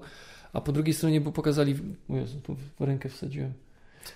a 0.55 0.61
po 0.61 0.73
drugiej 0.73 0.95
stronie 0.95 1.21
był 1.21 1.33
pokazali, 1.33 1.77
o 2.11 2.17
Jezu, 2.17 2.41
rękę 2.81 3.09
wsadziłem. 3.09 3.53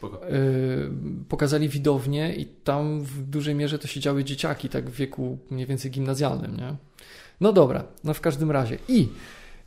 Yy, 0.02 0.90
pokazali 1.28 1.68
widownię 1.68 2.34
i 2.34 2.46
tam 2.46 3.00
w 3.00 3.22
dużej 3.22 3.54
mierze 3.54 3.78
to 3.78 3.88
siedziały 3.88 4.24
dzieciaki, 4.24 4.68
tak 4.68 4.90
w 4.90 4.94
wieku 4.94 5.38
mniej 5.50 5.66
więcej 5.66 5.90
gimnazjalnym, 5.90 6.56
nie? 6.56 6.76
No 7.40 7.52
dobra, 7.52 7.84
no 8.04 8.14
w 8.14 8.20
każdym 8.20 8.50
razie. 8.50 8.78
I, 8.88 9.08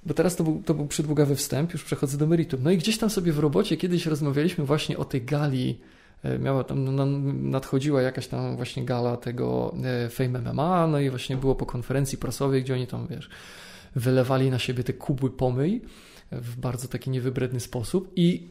bo 0.06 0.14
teraz 0.14 0.36
to 0.36 0.44
był, 0.44 0.64
to 0.66 0.74
był 0.74 0.88
przydługawy 0.88 1.36
wstęp, 1.36 1.74
już 1.74 1.84
przechodzę 1.84 2.18
do 2.18 2.28
meritum. 2.28 2.64
No 2.64 2.72
i 2.72 2.78
gdzieś 2.78 2.98
tam 2.98 3.10
sobie 3.10 3.32
w 3.32 3.40
robocie 3.40 3.78
kiedyś 3.78 4.06
rozmawialiśmy 4.06 4.66
właśnie 4.66 4.98
o 4.98 5.06
tej 5.06 5.22
gali, 5.22 5.80
e, 6.24 6.40
miała 6.40 6.64
tam, 6.64 6.96
no, 6.96 7.06
nadchodziła 7.34 8.02
jakaś 8.02 8.28
tam 8.28 8.56
właśnie 8.56 8.86
gala 8.86 9.18
tego 9.18 9.76
e, 9.84 10.10
Fame 10.10 10.42
MMA, 10.42 10.88
no 10.88 11.00
i 11.00 11.10
właśnie 11.10 11.38
było 11.38 11.56
po 11.56 11.66
konferencji 11.66 12.18
prasowej, 12.18 12.64
gdzie 12.64 12.74
oni 12.74 12.88
tam, 12.88 13.08
wiesz, 13.08 13.30
wylewali 13.96 14.52
na 14.52 14.60
siebie 14.60 14.84
te 14.84 14.94
kubły 14.94 15.30
pomyj 15.30 15.82
w 16.32 16.56
bardzo 16.56 16.88
taki 16.88 17.10
niewybredny 17.10 17.60
sposób 17.60 18.12
i 18.16 18.48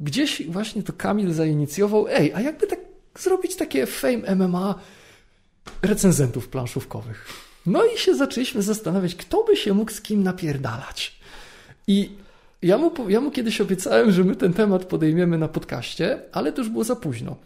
gdzieś 0.00 0.46
właśnie 0.46 0.82
to 0.82 0.92
Kamil 0.92 1.32
zainicjował, 1.32 2.08
ej, 2.08 2.32
a 2.34 2.40
jakby 2.40 2.66
tak 2.66 2.78
zrobić 3.18 3.56
takie 3.56 3.86
Fame 3.86 4.36
MMA 4.36 4.74
recenzentów 5.82 6.48
planszówkowych. 6.48 7.26
No 7.66 7.84
i 7.84 7.98
się 7.98 8.14
zaczęliśmy 8.14 8.62
zastanawiać, 8.62 9.14
kto 9.14 9.44
by 9.44 9.56
się 9.56 9.74
mógł 9.74 9.92
z 9.92 10.00
kim 10.00 10.22
napierdalać. 10.22 11.18
I 11.86 12.10
ja 12.62 12.78
mu, 12.78 12.92
ja 13.08 13.20
mu 13.20 13.30
kiedyś 13.30 13.60
obiecałem, 13.60 14.12
że 14.12 14.24
my 14.24 14.36
ten 14.36 14.52
temat 14.52 14.84
podejmiemy 14.84 15.38
na 15.38 15.48
podcaście, 15.48 16.22
ale 16.32 16.52
to 16.52 16.60
już 16.60 16.70
było 16.70 16.84
za 16.84 16.96
późno. 16.96 17.36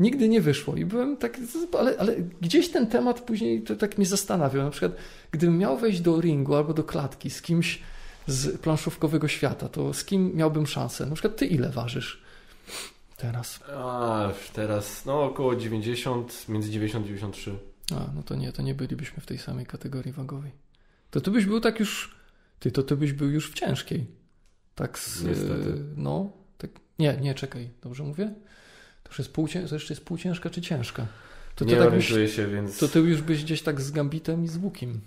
Nigdy 0.00 0.28
nie 0.28 0.40
wyszło 0.40 0.76
i 0.76 0.84
byłem 0.84 1.16
tak, 1.16 1.38
ale, 1.78 1.94
ale 1.98 2.16
gdzieś 2.40 2.68
ten 2.68 2.86
temat 2.86 3.20
później 3.20 3.62
to 3.62 3.76
tak 3.76 3.98
mnie 3.98 4.06
zastanawiał. 4.06 4.64
Na 4.64 4.70
przykład, 4.70 4.92
gdybym 5.30 5.58
miał 5.58 5.78
wejść 5.78 6.00
do 6.00 6.20
ringu 6.20 6.54
albo 6.54 6.74
do 6.74 6.84
klatki 6.84 7.30
z 7.30 7.42
kimś 7.42 7.82
z 8.26 8.60
planszówkowego 8.60 9.28
świata, 9.28 9.68
to 9.68 9.94
z 9.94 10.04
kim 10.04 10.36
miałbym 10.36 10.66
szansę? 10.66 11.06
Na 11.06 11.14
przykład 11.14 11.36
ty 11.36 11.46
ile 11.46 11.70
ważysz 11.70 12.22
teraz? 13.16 13.60
A, 13.76 14.32
teraz 14.52 15.04
no 15.04 15.24
około 15.24 15.56
90, 15.56 16.48
między 16.48 16.70
90 16.70 17.04
a 17.04 17.08
93. 17.08 17.58
A, 17.90 18.10
no 18.14 18.22
to 18.22 18.34
nie, 18.34 18.52
to 18.52 18.62
nie 18.62 18.74
bylibyśmy 18.74 19.22
w 19.22 19.26
tej 19.26 19.38
samej 19.38 19.66
kategorii 19.66 20.12
wagowej. 20.12 20.50
To 21.10 21.20
ty 21.20 21.30
byś 21.30 21.46
był 21.46 21.60
tak 21.60 21.80
już, 21.80 22.14
ty 22.60 22.70
to 22.70 22.82
ty 22.82 22.96
byś 22.96 23.12
był 23.12 23.30
już 23.30 23.50
w 23.50 23.54
ciężkiej. 23.54 24.06
Tak 24.74 24.98
z, 24.98 25.24
Niestety. 25.24 25.84
no, 25.96 26.32
tak, 26.58 26.70
nie, 26.98 27.16
nie, 27.20 27.34
czekaj, 27.34 27.70
dobrze 27.82 28.02
mówię? 28.02 28.34
To 29.02 29.10
już 29.10 29.18
jest 29.18 29.32
pół, 29.32 29.48
to 29.48 29.74
jeszcze 29.74 29.94
jest 29.94 30.04
półciężka 30.04 30.50
czy 30.50 30.60
ciężka? 30.60 31.06
To 31.54 31.64
nie 31.64 31.76
tak 31.76 31.86
orientuję 31.86 32.28
się, 32.28 32.46
więc... 32.46 32.78
To 32.78 32.88
ty 32.88 32.98
już 32.98 33.22
byś 33.22 33.44
gdzieś 33.44 33.62
tak 33.62 33.80
z 33.80 33.90
Gambitem 33.90 34.44
i 34.44 34.48
z 34.48 34.56
Łukim 34.56 35.00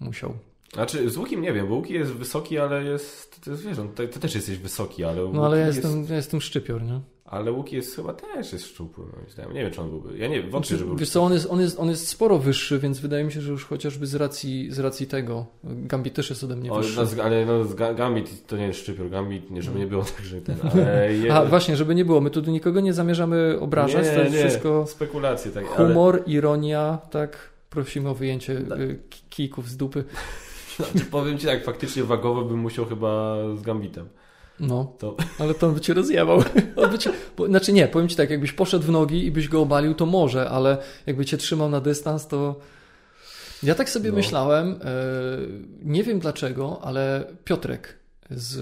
musiał. 0.00 0.38
Znaczy, 0.72 1.10
z 1.10 1.16
łukiem 1.16 1.42
nie 1.42 1.52
wiem, 1.52 1.68
bo 1.68 1.74
łuki 1.74 1.94
jest 1.94 2.12
wysoki, 2.12 2.58
ale 2.58 2.84
jest, 2.84 3.44
to 3.44 3.50
jest, 3.50 3.62
wiesz, 3.62 3.78
no, 3.78 3.84
ty, 3.94 4.08
ty 4.08 4.20
też 4.20 4.34
jesteś 4.34 4.58
wysoki, 4.58 5.04
ale 5.04 5.32
No 5.32 5.46
ale 5.46 5.58
ja 5.58 5.66
jestem, 5.66 5.98
jest... 5.98 6.10
ja 6.10 6.16
jestem 6.16 6.40
szczypior, 6.40 6.82
nie? 6.82 7.00
Ale 7.32 7.52
Łuki 7.52 7.76
jest 7.76 7.96
chyba 7.96 8.12
też 8.12 8.52
jest 8.52 8.66
szczupły, 8.66 9.04
moim 9.04 9.30
zdaniem. 9.30 9.54
Nie 9.54 9.62
wiem, 9.62 9.70
czy 9.70 9.80
on 9.80 9.90
byłby. 9.90 10.18
Ja 10.18 10.28
nie 10.28 10.42
wątpię, 10.42 10.76
że 10.76 10.84
był. 10.84 10.96
Wiesz 10.96 11.10
co, 11.10 11.22
on 11.22 11.32
jest, 11.32 11.46
on, 11.50 11.60
jest, 11.60 11.80
on 11.80 11.88
jest 11.88 12.08
sporo 12.08 12.38
wyższy, 12.38 12.78
więc 12.78 13.00
wydaje 13.00 13.24
mi 13.24 13.32
się, 13.32 13.40
że 13.40 13.50
już 13.50 13.64
chociażby 13.64 14.06
z 14.06 14.14
racji, 14.14 14.70
z 14.70 14.78
racji 14.78 15.06
tego. 15.06 15.46
Gambit 15.64 16.14
też 16.14 16.30
jest 16.30 16.44
ode 16.44 16.56
mnie 16.56 16.70
wyższy. 16.72 17.00
O, 17.00 17.04
no, 17.16 17.22
ale 17.22 17.46
no, 17.46 17.64
Gambit 17.94 18.46
to 18.46 18.56
nie 18.56 18.66
jest 18.66 18.80
szczypior. 18.80 19.10
Gambit, 19.10 19.50
nie, 19.50 19.62
żeby 19.62 19.78
nie 19.78 19.86
było 19.86 20.04
tak, 20.04 20.24
że 20.24 20.40
ten. 20.40 20.56
Ale 20.72 21.14
je... 21.14 21.34
A 21.34 21.44
właśnie, 21.44 21.76
żeby 21.76 21.94
nie 21.94 22.04
było. 22.04 22.20
My 22.20 22.30
tu 22.30 22.40
nikogo 22.40 22.80
nie 22.80 22.92
zamierzamy 22.92 23.56
obrażać. 23.60 24.06
Nie, 24.06 24.12
to 24.12 24.20
jest 24.20 24.34
nie. 24.34 24.40
wszystko. 24.40 24.86
Spekulacje, 24.86 25.50
tak. 25.50 25.66
Humor, 25.66 26.14
ale... 26.14 26.24
ironia, 26.34 26.98
tak. 27.10 27.52
Prosimy 27.70 28.08
o 28.08 28.14
wyjęcie 28.14 28.60
da. 28.60 28.76
Y, 28.76 28.98
kijków 29.30 29.68
z 29.68 29.76
dupy. 29.76 30.04
Znaczy, 30.76 31.06
powiem 31.10 31.38
ci 31.38 31.46
tak, 31.46 31.64
faktycznie 31.64 32.04
wagowo 32.04 32.44
bym 32.44 32.58
musiał 32.58 32.86
chyba 32.86 33.36
z 33.56 33.62
Gambitem. 33.62 34.08
No, 34.60 34.92
to... 34.98 35.16
ale 35.38 35.54
to 35.54 35.66
on 35.66 35.74
by 35.74 35.80
cię 35.80 35.94
rozjebał. 35.94 36.42
On 36.76 36.90
by 36.90 36.98
cię... 36.98 37.10
Bo, 37.36 37.46
znaczy 37.46 37.72
nie, 37.72 37.88
powiem 37.88 38.08
ci 38.08 38.16
tak, 38.16 38.30
jakbyś 38.30 38.52
poszedł 38.52 38.84
w 38.84 38.90
nogi 38.90 39.26
i 39.26 39.30
byś 39.30 39.48
go 39.48 39.60
obalił, 39.60 39.94
to 39.94 40.06
może, 40.06 40.50
ale 40.50 40.78
jakby 41.06 41.24
cię 41.24 41.36
trzymał 41.36 41.68
na 41.68 41.80
dystans, 41.80 42.26
to... 42.26 42.60
Ja 43.62 43.74
tak 43.74 43.90
sobie 43.90 44.10
no. 44.10 44.16
myślałem, 44.16 44.72
e, 44.72 44.76
nie 45.82 46.02
wiem 46.02 46.18
dlaczego, 46.18 46.80
ale 46.82 47.24
Piotrek 47.44 47.98
z 48.30 48.58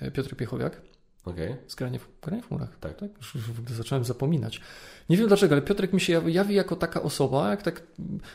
e, 0.00 0.10
Piotr 0.10 0.36
Piechowiak 0.36 0.80
okay. 1.24 1.56
z 1.66 1.74
grania 1.74 1.98
w, 1.98 2.26
grania 2.26 2.42
w 2.42 2.48
chmurach. 2.48 2.78
Tak. 2.80 2.96
tak? 2.96 3.10
Już, 3.16 3.34
już 3.34 3.44
zacząłem 3.76 4.04
zapominać. 4.04 4.60
Nie 5.08 5.16
wiem 5.16 5.28
dlaczego, 5.28 5.54
ale 5.54 5.62
Piotrek 5.62 5.92
mi 5.92 6.00
się 6.00 6.12
jawi, 6.12 6.34
jawi, 6.34 6.54
jako 6.54 6.76
taka 6.76 7.02
osoba, 7.02 7.50
jak 7.50 7.62
tak, 7.62 7.82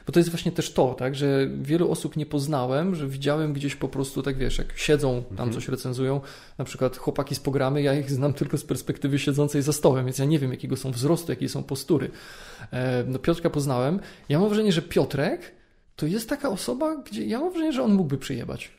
bo 0.07 0.14
to 0.14 0.20
jest 0.20 0.30
właśnie 0.30 0.52
też 0.52 0.74
to, 0.74 0.94
tak, 0.94 1.16
że 1.16 1.49
wielu 1.61 1.91
osób 1.91 2.16
nie 2.16 2.26
poznałem, 2.26 2.95
że 2.95 3.07
widziałem 3.07 3.53
gdzieś 3.53 3.76
po 3.76 3.88
prostu, 3.88 4.24
tak 4.24 4.38
wiesz, 4.38 4.57
jak 4.57 4.78
siedzą, 4.78 5.24
tam 5.24 5.32
mhm. 5.32 5.52
coś 5.52 5.68
recenzują, 5.68 6.22
na 6.57 6.66
przykład 6.66 6.98
chłopaki 6.98 7.36
z 7.36 7.40
programy, 7.40 7.82
ja 7.82 7.94
ich 7.94 8.11
znam 8.11 8.34
tylko 8.34 8.57
z 8.57 8.64
perspektywy 8.64 9.20
siedzącej 9.20 9.61
za 9.61 9.74
stołem, 9.74 10.06
więc 10.06 10.18
ja 10.18 10.26
nie 10.26 10.40
wiem, 10.40 10.52
jakiego 10.52 10.78
są 10.78 10.91
wzrostu, 10.91 11.32
jakie 11.32 11.49
są 11.49 11.64
postury. 11.64 12.11
E, 12.72 13.03
no 13.07 13.20
Piotrka 13.20 13.49
poznałem. 13.49 13.99
Ja 14.30 14.40
mam 14.40 14.49
wrażenie, 14.49 14.72
że 14.72 14.82
Piotrek 14.82 15.59
to 16.00 16.06
jest 16.06 16.30
taka 16.30 16.50
osoba, 16.50 16.96
gdzie 16.96 17.26
ja 17.26 17.40
mam 17.40 17.50
wrażenie, 17.50 17.74
że 17.74 17.84
on 17.84 17.94
mógłby 17.94 18.18
przyjebać. 18.18 18.72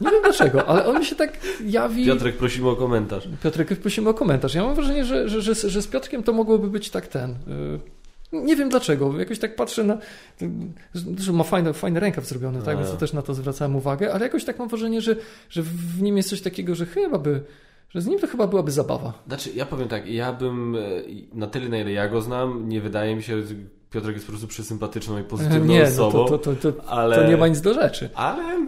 Nie 0.00 0.10
wiem 0.10 0.22
dlaczego, 0.22 0.66
ale 0.66 0.86
on 0.86 0.98
mi 0.98 1.04
się 1.04 1.16
tak 1.16 1.38
jawi. 1.64 2.06
Piotrek, 2.06 2.36
prosimy 2.36 2.68
o 2.68 2.76
komentarz. 2.76 3.28
Piotrek, 3.42 3.68
prosimy 3.68 4.08
o 4.08 4.14
komentarz. 4.14 4.54
Ja 4.54 4.64
mam 4.64 4.74
wrażenie, 4.74 5.04
że, 5.04 5.28
że, 5.28 5.42
że, 5.42 5.54
że 5.54 5.82
z 5.82 5.86
Piotrkiem 5.86 6.22
to 6.22 6.32
mogłoby 6.32 6.70
być 6.70 6.90
tak 6.90 7.06
ten. 7.06 7.30
Y, 7.30 7.36
nie 8.32 8.56
wiem 8.56 8.68
dlaczego. 8.68 9.18
Jakoś 9.18 9.38
tak 9.38 9.56
patrzę 9.56 9.84
na. 9.84 9.98
Że 11.18 11.32
ma 11.32 11.44
fajny, 11.44 11.72
fajny 11.72 12.00
rękaw 12.00 12.26
zrobiony, 12.26 12.62
tak? 12.62 12.78
Więc 12.78 12.90
też 12.90 13.12
na 13.12 13.22
to 13.22 13.34
zwracałem 13.34 13.76
uwagę, 13.76 14.12
ale 14.12 14.24
jakoś 14.24 14.44
tak 14.44 14.58
mam 14.58 14.68
wrażenie, 14.68 15.00
że, 15.00 15.16
że 15.48 15.62
w 15.62 16.02
nim 16.02 16.16
jest 16.16 16.28
coś 16.28 16.40
takiego, 16.40 16.74
że 16.74 16.86
chyba 16.86 17.18
by. 17.18 17.40
Że 17.88 18.00
z 18.00 18.06
nim 18.06 18.18
to 18.18 18.26
chyba 18.26 18.46
byłaby 18.46 18.70
zabawa. 18.70 19.12
Znaczy, 19.26 19.50
ja 19.54 19.66
powiem 19.66 19.88
tak, 19.88 20.06
ja 20.06 20.32
bym 20.32 20.76
e, 20.76 20.80
na 21.32 21.46
tyle, 21.46 21.68
na 21.68 21.78
ile 21.78 21.92
ja 21.92 22.08
go 22.08 22.22
znam, 22.22 22.68
nie 22.68 22.80
wydaje 22.80 23.16
mi 23.16 23.22
się, 23.22 23.42
Piotrek 23.90 24.14
jest 24.14 24.26
po 24.26 24.32
prostu 24.32 24.48
przesympatyczną 24.48 25.18
i 25.18 25.24
pozytywną 25.24 25.64
nie, 25.64 25.82
osobą. 25.82 26.18
No 26.18 26.24
to, 26.24 26.38
to, 26.38 26.56
to, 26.56 26.72
to, 26.72 26.84
ale... 26.84 27.16
to 27.16 27.28
nie 27.30 27.36
ma 27.36 27.48
nic 27.48 27.60
do 27.60 27.74
rzeczy. 27.74 28.10
Ale 28.14 28.66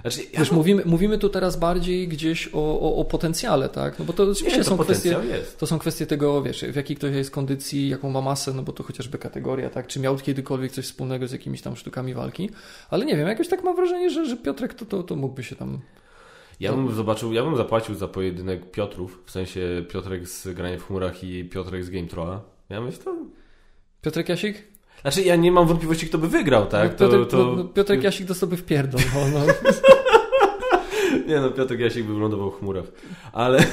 znaczy, 0.00 0.20
ja 0.32 0.38
Wiesz, 0.38 0.52
mówimy, 0.52 0.82
mówimy 0.86 1.18
tu 1.18 1.28
teraz 1.28 1.56
bardziej 1.56 2.08
gdzieś 2.08 2.48
o, 2.52 2.80
o, 2.80 2.96
o 2.96 3.04
potencjale, 3.04 3.68
tak? 3.68 3.98
No 3.98 4.04
bo 4.04 4.12
to 4.12 4.22
oczywiście 4.22 4.58
nie, 4.58 4.64
to 4.64 4.70
są 4.70 4.78
kwestie. 4.78 5.16
Jest. 5.28 5.58
To 5.58 5.66
są 5.66 5.78
kwestie 5.78 6.06
tego, 6.06 6.42
wiesz, 6.42 6.64
w 6.64 6.76
jakiej 6.76 6.96
ktoś 6.96 7.14
jest 7.14 7.30
kondycji, 7.30 7.88
jaką 7.88 8.10
ma 8.10 8.20
masę, 8.20 8.52
no 8.52 8.62
bo 8.62 8.72
to 8.72 8.82
chociażby 8.82 9.18
kategoria, 9.18 9.70
tak? 9.70 9.86
Czy 9.86 10.00
miał 10.00 10.16
kiedykolwiek 10.16 10.72
coś 10.72 10.84
wspólnego 10.84 11.28
z 11.28 11.32
jakimiś 11.32 11.62
tam 11.62 11.76
sztukami 11.76 12.14
walki. 12.14 12.50
Ale 12.90 13.04
nie 13.04 13.16
wiem, 13.16 13.28
jakoś 13.28 13.48
tak 13.48 13.64
mam 13.64 13.76
wrażenie, 13.76 14.10
że, 14.10 14.26
że 14.26 14.36
Piotrek 14.36 14.74
to, 14.74 14.84
to, 14.84 15.02
to 15.02 15.16
mógłby 15.16 15.42
się 15.42 15.56
tam. 15.56 15.78
Ja 16.60 16.72
bym 16.72 16.94
zobaczył, 16.94 17.32
ja 17.32 17.42
bym 17.42 17.56
zapłacił 17.56 17.94
za 17.94 18.08
pojedynek 18.08 18.70
Piotrów, 18.70 19.22
w 19.26 19.30
sensie 19.30 19.84
Piotrek 19.88 20.28
z 20.28 20.48
grania 20.48 20.78
w 20.78 20.86
chmurach 20.86 21.24
i 21.24 21.44
Piotrek 21.44 21.84
z 21.84 21.90
Game 21.90 22.06
Trolla. 22.06 22.40
Ja 22.68 22.80
myślę, 22.80 23.04
to... 23.04 23.16
Piotrek 24.04 24.28
Jasik? 24.28 24.62
Znaczy, 25.02 25.22
ja 25.22 25.36
nie 25.36 25.52
mam 25.52 25.66
wątpliwości, 25.66 26.06
kto 26.06 26.18
by 26.18 26.28
wygrał, 26.28 26.66
tak? 26.66 26.92
No, 26.92 26.98
Piotrek, 26.98 27.28
to, 27.28 27.36
to... 27.36 27.56
No, 27.56 27.64
Piotrek 27.64 28.02
Jasik 28.02 28.28
to 28.28 28.34
sobie 28.34 28.56
wpierdol. 28.56 29.00
No, 29.14 29.38
no. 29.38 29.46
nie 31.28 31.40
no, 31.40 31.50
Piotrek 31.50 31.80
Jasik 31.80 32.04
by 32.04 32.14
wylądował 32.14 32.50
w 32.50 32.58
chmurach. 32.58 32.84
Ale... 33.32 33.64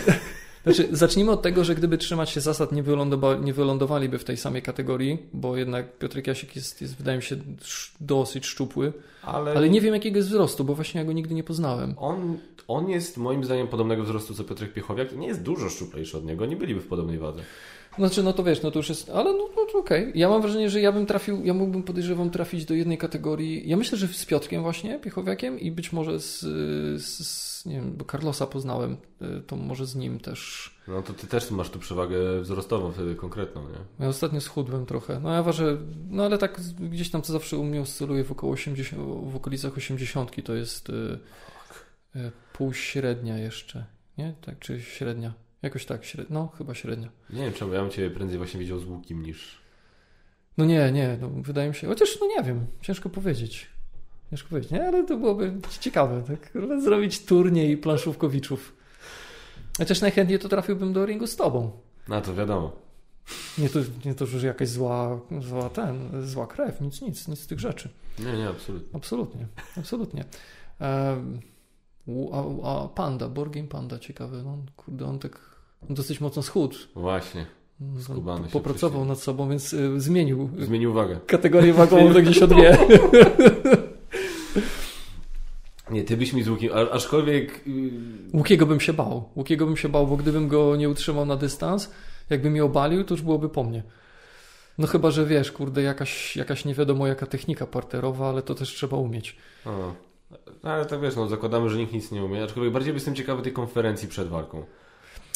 Znaczy, 0.64 0.88
zacznijmy 0.92 1.32
od 1.32 1.42
tego, 1.42 1.64
że 1.64 1.76
gdyby 1.76 1.98
trzymać 1.98 2.30
się 2.30 2.42
zasad, 2.42 2.72
nie, 2.72 2.84
wylądowa 2.84 3.36
nie 3.36 3.54
wylądowaliby 3.54 4.20
w 4.20 4.24
tej 4.24 4.38
samej 4.38 4.62
kategorii, 4.62 5.18
bo 5.34 5.58
jednak 5.58 5.98
Piotrek 5.98 6.28
Jasik 6.28 6.56
jest, 6.56 6.82
jest 6.82 6.98
wydaje 6.98 7.18
mi 7.18 7.24
się, 7.24 7.36
dosyć 8.00 8.46
szczupły. 8.46 8.94
Ale... 9.24 9.52
ale 9.52 9.70
nie 9.70 9.82
wiem 9.82 9.94
jakiego 9.94 10.18
jest 10.18 10.30
wzrostu, 10.30 10.64
bo 10.64 10.76
właśnie 10.76 11.02
ja 11.02 11.06
go 11.06 11.14
nigdy 11.14 11.36
nie 11.36 11.44
poznałem. 11.44 11.94
On, 11.98 12.38
on 12.68 12.90
jest 12.90 13.18
moim 13.18 13.44
zdaniem 13.44 13.68
podobnego 13.68 14.04
wzrostu 14.04 14.34
co 14.34 14.44
Piotrek 14.44 14.74
Piechowiak 14.74 15.14
i 15.14 15.18
nie 15.18 15.28
jest 15.28 15.42
dużo 15.42 15.70
szczuplejszy 15.70 16.18
od 16.18 16.26
niego, 16.26 16.46
nie 16.46 16.56
byliby 16.56 16.82
w 16.82 16.88
podobnej 16.88 17.20
wadze. 17.20 17.42
Znaczy, 17.98 18.24
no 18.24 18.34
to 18.34 18.44
wiesz, 18.44 18.62
no 18.62 18.72
to 18.72 18.80
już 18.80 18.90
jest, 18.90 19.10
ale 19.10 19.34
no, 19.34 19.50
no 19.56 19.66
to 19.72 19.80
okej. 19.80 20.12
Ja 20.16 20.30
mam 20.30 20.42
wrażenie, 20.42 20.70
że 20.70 20.82
ja 20.82 20.92
bym 20.92 21.06
trafił, 21.06 21.46
ja 21.46 21.54
mógłbym 21.54 21.84
podejrzewam 21.84 22.30
trafić 22.30 22.66
do 22.66 22.74
jednej 22.74 22.98
kategorii. 22.98 23.70
Ja 23.70 23.78
myślę, 23.78 23.98
że 23.98 24.08
z 24.08 24.26
Piotrkiem 24.26 24.62
właśnie, 24.62 25.00
Piechowiakiem 25.00 25.60
i 25.60 25.72
być 25.72 25.94
może 25.94 26.20
z, 26.20 26.40
z, 27.02 27.28
z 27.28 27.66
nie 27.66 27.76
wiem, 27.76 27.94
bo 27.98 28.06
Carlosa 28.06 28.48
poznałem, 28.48 28.98
y, 29.22 29.42
to 29.48 29.56
może 29.56 29.86
z 29.86 29.96
nim 29.96 30.20
też. 30.20 30.72
No 30.88 31.02
to 31.02 31.14
ty 31.14 31.28
też 31.28 31.52
masz 31.52 31.70
tu 31.70 31.80
przewagę 31.80 32.42
wzrostową 32.42 32.92
wtedy 32.92 33.16
konkretną, 33.16 33.62
nie? 33.62 33.78
Ja 34.00 34.08
ostatnio 34.08 34.42
schudłem 34.42 34.86
trochę. 34.86 35.20
No 35.20 35.34
ja 35.34 35.44
ważę, 35.44 35.78
no 36.10 36.26
ale 36.26 36.38
tak 36.38 36.62
gdzieś 36.80 37.12
tam 37.12 37.22
co 37.22 37.34
zawsze 37.34 37.58
u 37.58 37.64
mnie 37.64 37.82
oscyluje 37.82 38.24
w 38.24 38.32
około 38.32 38.54
80, 38.54 39.02
w 39.32 39.36
okolicach 39.36 39.78
80 39.78 40.44
to 40.44 40.54
jest 40.54 40.90
y, 40.90 41.20
y, 42.16 42.32
półśrednia 42.54 43.38
jeszcze, 43.38 43.86
nie? 44.18 44.34
Tak, 44.42 44.60
czy 44.60 44.82
średnia? 44.82 45.34
Jakoś 45.62 45.86
tak, 45.86 46.06
średnia. 46.06 46.34
No, 46.40 46.48
chyba 46.48 46.76
średnia. 46.76 47.10
Nie 47.30 47.44
wiem 47.44 47.54
czemu, 47.54 47.74
ja 47.74 47.82
bym 47.82 47.90
cię 47.92 48.10
prędzej 48.10 48.38
właśnie 48.38 48.60
widział 48.60 48.80
z 48.80 48.86
łukiem 48.86 49.24
niż... 49.24 49.62
No 50.58 50.66
nie, 50.66 50.92
nie, 50.92 51.18
no, 51.22 51.30
wydaje 51.30 51.70
mi 51.70 51.76
się, 51.76 51.88
chociaż 51.88 52.18
no 52.22 52.28
nie 52.28 52.44
wiem, 52.44 52.66
ciężko 52.82 53.10
powiedzieć. 53.10 53.70
Ciężko 54.30 54.50
powiedzieć, 54.50 54.72
nie, 54.72 54.88
ale 54.88 55.06
to 55.06 55.18
byłoby 55.18 55.54
ciekawe, 55.80 56.24
tak? 56.28 56.54
Zrobić 56.84 57.26
turniej 57.26 57.78
planszówkowiczów. 57.78 58.76
Chociaż 59.78 60.02
najchętniej 60.02 60.40
to 60.40 60.50
trafiłbym 60.50 60.94
do 60.94 61.06
ringu 61.06 61.28
z 61.28 61.36
tobą. 61.36 61.72
No 62.08 62.22
to 62.22 62.34
wiadomo. 62.36 62.72
Nie 63.58 63.70
to, 63.70 63.80
nie 64.06 64.16
to 64.16 64.26
że 64.26 64.48
jakaś 64.48 64.70
zła, 64.70 65.22
zła 65.42 65.70
ten, 65.70 66.28
zła 66.28 66.48
krew, 66.48 66.82
nic, 66.82 67.02
nic, 67.02 67.28
nic 67.28 67.40
z 67.40 67.48
tych 67.48 67.60
rzeczy. 67.60 67.90
Nie, 68.20 68.34
nie, 68.34 68.50
absolutnie. 68.50 68.90
Absolutnie, 68.96 69.48
absolutnie. 69.78 70.26
Em, 70.80 71.40
u- 72.06 72.34
a, 72.64 72.70
a 72.84 72.88
Panda, 72.88 73.30
Game 73.30 73.68
Panda, 73.68 74.00
ciekawy, 74.00 74.44
no 74.44 74.58
kurde, 74.76 75.06
on 75.06 75.20
tak 75.20 75.51
dosyć 75.90 76.22
mocno 76.22 76.42
schudł. 76.42 76.76
Właśnie. 76.96 77.46
On 77.96 78.02
Skubany 78.04 78.46
się 78.48 78.52
Popracował 78.52 78.90
wcześniej. 78.92 79.08
nad 79.10 79.20
sobą, 79.20 79.50
więc 79.50 79.74
y, 79.74 80.02
zmienił 80.02 80.50
y, 80.60 80.66
Zmienił 80.66 80.92
uwagę. 80.92 81.20
kategorię 81.28 81.74
wagową 81.74 82.14
do 82.14 82.22
gdzieś 82.22 82.42
o 82.44 82.48
dwie. 82.48 82.78
Nie, 85.92 86.04
ty 86.04 86.18
byś 86.18 86.34
mi 86.34 86.44
z 86.44 86.50
łukiem, 86.50 86.72
a- 86.74 86.92
aczkolwiek... 86.92 87.68
yy, 87.68 87.92
Łukiego 88.34 88.66
bym 88.66 88.80
się 88.80 88.94
bał. 88.94 89.30
Łukiego 89.36 89.66
bym 89.66 89.78
się 89.78 89.90
bał, 89.90 90.08
bo 90.08 90.18
gdybym 90.18 90.48
go 90.48 90.76
nie 90.76 90.90
utrzymał 90.90 91.26
na 91.26 91.36
dystans, 91.36 91.92
jakby 92.30 92.50
mnie 92.50 92.64
obalił, 92.64 93.04
to 93.04 93.14
już 93.14 93.22
byłoby 93.22 93.50
po 93.50 93.64
mnie. 93.64 93.84
No 94.78 94.88
chyba, 94.88 95.12
że 95.12 95.26
wiesz, 95.26 95.52
kurde, 95.52 95.82
jakaś, 95.82 96.36
jakaś 96.36 96.66
nie 96.66 96.74
wiadomo 96.74 97.08
jaka 97.08 97.26
technika 97.26 97.66
parterowa, 97.68 98.30
ale 98.30 98.42
to 98.42 98.56
też 98.56 98.70
trzeba 98.70 98.98
umieć. 98.98 99.38
O. 99.66 99.94
No, 100.64 100.70
ale 100.72 100.86
tak 100.86 101.02
wiesz, 101.02 101.16
no 101.16 101.28
zakładamy, 101.28 101.70
że 101.70 101.78
nikt 101.78 101.94
nic 101.94 102.12
nie 102.12 102.24
umie, 102.24 102.44
aczkolwiek 102.44 102.74
bardziej 102.74 102.94
jestem 102.94 103.16
ciekawy 103.16 103.42
tej 103.42 103.54
konferencji 103.54 104.08
przed 104.08 104.28
walką. 104.28 104.64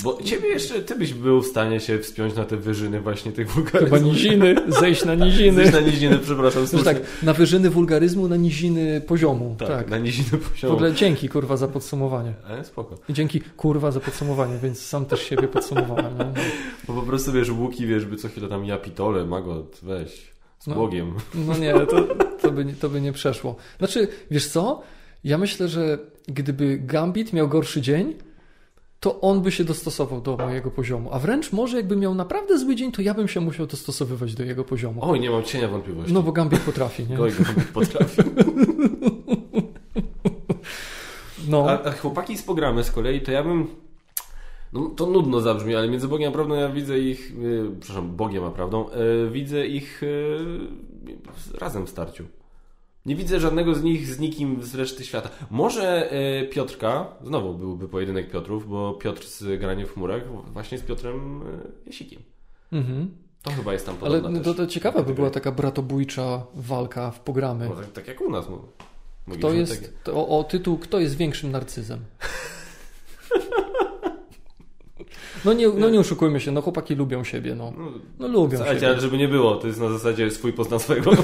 Bo 0.03 0.23
ciebie 0.23 0.47
jeszcze, 0.47 0.81
ty 0.81 0.95
byś 0.95 1.13
był 1.13 1.41
w 1.41 1.45
stanie 1.47 1.79
się 1.79 1.99
wspiąć 1.99 2.35
na 2.35 2.45
te 2.45 2.57
wyżyny 2.57 3.01
właśnie 3.01 3.31
tych 3.31 3.47
Chyba 3.47 3.61
wulgaryzmów. 3.61 4.03
niziny, 4.13 4.55
zejść 4.81 5.05
na 5.05 5.15
niziny. 5.15 5.55
Zejść 5.55 5.73
na 5.73 5.79
niziny, 5.79 6.17
przepraszam. 6.19 6.65
Tak, 6.83 6.97
na 7.23 7.33
wyżyny 7.33 7.69
wulgaryzmu, 7.69 8.27
na 8.27 8.35
niziny 8.35 9.01
poziomu. 9.01 9.55
tak, 9.59 9.67
Tak. 9.67 9.89
na 9.89 9.97
niziny 9.97 10.27
W 10.39 10.49
poziomu. 10.49 10.73
ogóle 10.73 10.93
dzięki 10.93 11.29
kurwa 11.29 11.57
za 11.57 11.67
podsumowanie. 11.67 12.33
Ale 12.47 12.65
spoko. 12.65 12.95
I 13.09 13.13
dzięki 13.13 13.41
kurwa 13.41 13.91
za 13.91 13.99
podsumowanie, 13.99 14.57
więc 14.63 14.79
sam 14.81 15.05
też 15.05 15.21
siebie 15.21 15.47
podsumowałem. 15.47 16.17
No, 16.17 16.25
Bo 16.87 16.93
po 16.93 17.01
prostu 17.01 17.31
wiesz, 17.31 17.49
łuki, 17.49 17.87
wiesz, 17.87 18.05
by 18.05 18.15
co 18.17 18.27
chwilę 18.27 18.47
tam 18.47 18.65
ja 18.65 18.77
pitole, 18.77 19.25
magot, 19.25 19.79
weź, 19.83 20.31
z 20.59 20.67
No. 20.67 20.75
Bogiem. 20.75 21.13
no 21.35 21.57
nie, 21.57 21.73
to, 21.73 22.01
to, 22.41 22.51
by, 22.51 22.65
nie- 22.65 22.73
to 22.73 22.89
by 22.89 23.01
nie 23.01 23.13
przeszło. 23.13 23.55
Znaczy, 23.77 24.07
wiesz 24.31 24.47
co? 24.47 24.81
Ja 25.23 25.37
myślę, 25.37 25.67
że 25.67 25.97
gdyby 26.27 26.77
Gambit 26.77 27.33
miał 27.33 27.47
gorszy 27.47 27.81
dzień, 27.81 28.13
to 28.99 29.21
on 29.21 29.41
by 29.41 29.51
się 29.51 29.63
dostosował 29.63 30.21
do 30.21 30.37
mojego 30.37 30.71
poziomu. 30.71 31.09
A 31.13 31.19
wręcz 31.19 31.51
może 31.51 31.77
jakby 31.77 31.95
miał 31.95 32.15
naprawdę 32.15 32.59
zły 32.59 32.75
dzień, 32.75 32.91
to 32.91 33.01
ja 33.01 33.13
bym 33.13 33.27
się 33.27 33.39
musiał 33.41 33.65
dostosowywać 33.65 34.35
do 34.35 34.43
jego 34.43 34.63
poziomu. 34.63 35.01
Oj, 35.03 35.19
nie 35.19 35.29
mam 35.29 35.43
cienia 35.43 35.67
wątpliwości. 35.67 36.13
No 36.13 36.23
bo 36.23 36.31
Gambit 36.31 36.59
potrafi, 36.59 37.05
nie? 37.09 37.15
Goj, 37.15 37.31
go 37.31 37.43
potrafi. 37.73 38.21
No. 41.47 41.69
A, 41.69 41.83
a 41.83 41.91
chłopaki 41.91 42.37
z 42.37 42.43
programy 42.43 42.83
z 42.83 42.91
kolei, 42.91 43.21
to 43.21 43.31
ja 43.31 43.43
bym. 43.43 43.67
No 44.73 44.89
to 44.89 45.05
nudno 45.05 45.41
zabrzmi, 45.41 45.75
ale 45.75 45.87
między 45.87 46.07
Bogiem 46.07 46.29
a 46.29 46.33
prawdą 46.33 46.55
ja 46.55 46.69
widzę 46.69 46.99
ich. 46.99 47.33
Yy, 47.37 47.71
przepraszam, 47.79 48.15
Bogiem 48.15 48.43
a 48.43 48.51
prawdą. 48.51 48.89
Yy, 48.89 49.29
widzę 49.31 49.67
ich 49.67 50.01
yy, 50.01 51.57
razem 51.59 51.85
w 51.85 51.89
starciu. 51.89 52.23
Nie 53.05 53.15
widzę 53.15 53.39
żadnego 53.39 53.75
z 53.75 53.83
nich 53.83 54.07
z 54.07 54.19
nikim 54.19 54.63
z 54.63 54.75
reszty 54.75 55.05
świata. 55.05 55.29
Może 55.51 56.09
yy, 56.41 56.47
Piotrka, 56.47 57.07
znowu 57.23 57.53
byłby 57.53 57.87
pojedynek 57.87 58.31
Piotrów, 58.31 58.69
bo 58.69 58.93
Piotr 58.93 59.25
z 59.25 59.59
Granie 59.59 59.85
w 59.85 59.93
chmurach 59.93 60.51
właśnie 60.53 60.77
z 60.77 60.81
Piotrem 60.81 61.39
yy, 61.39 61.71
Jasikiem. 61.85 62.21
Mhm. 62.71 63.17
To 63.41 63.51
chyba 63.51 63.73
jest 63.73 63.85
tam 63.85 63.95
Ale 64.01 64.09
podobna 64.09 64.29
no, 64.29 64.43
też. 64.43 64.55
to, 64.55 64.63
to 64.63 64.67
ciekawa 64.67 65.03
by 65.03 65.13
była 65.13 65.29
taka 65.29 65.51
bratobójcza 65.51 66.45
walka 66.55 67.11
w 67.11 67.19
programy. 67.19 67.69
No, 67.69 67.75
tak, 67.75 67.91
tak 67.91 68.07
jak 68.07 68.21
u 68.21 68.29
nas. 68.29 68.45
No. 68.49 68.61
Kto 69.33 69.53
jest, 69.53 70.03
tak- 70.03 70.15
o, 70.15 70.39
o 70.39 70.43
tytuł 70.43 70.77
Kto 70.77 70.99
jest 70.99 71.17
większym 71.17 71.51
narcyzem? 71.51 71.99
No 75.45 75.53
nie, 75.53 75.67
no 75.67 75.89
nie 75.89 75.99
oszukujmy 75.99 76.39
się, 76.39 76.51
no 76.51 76.61
chłopaki 76.61 76.95
lubią 76.95 77.23
siebie, 77.23 77.55
no. 77.55 77.73
No, 77.77 77.91
No 78.19 78.27
lubią 78.27 78.57
Słuchajcie, 78.57 78.79
siebie. 78.79 78.91
ale 78.91 79.01
żeby 79.01 79.17
nie 79.17 79.27
było, 79.27 79.55
to 79.55 79.67
jest 79.67 79.79
na 79.79 79.89
zasadzie 79.89 80.31
swój 80.31 80.53
pozna 80.53 80.79
swojego. 80.79 81.11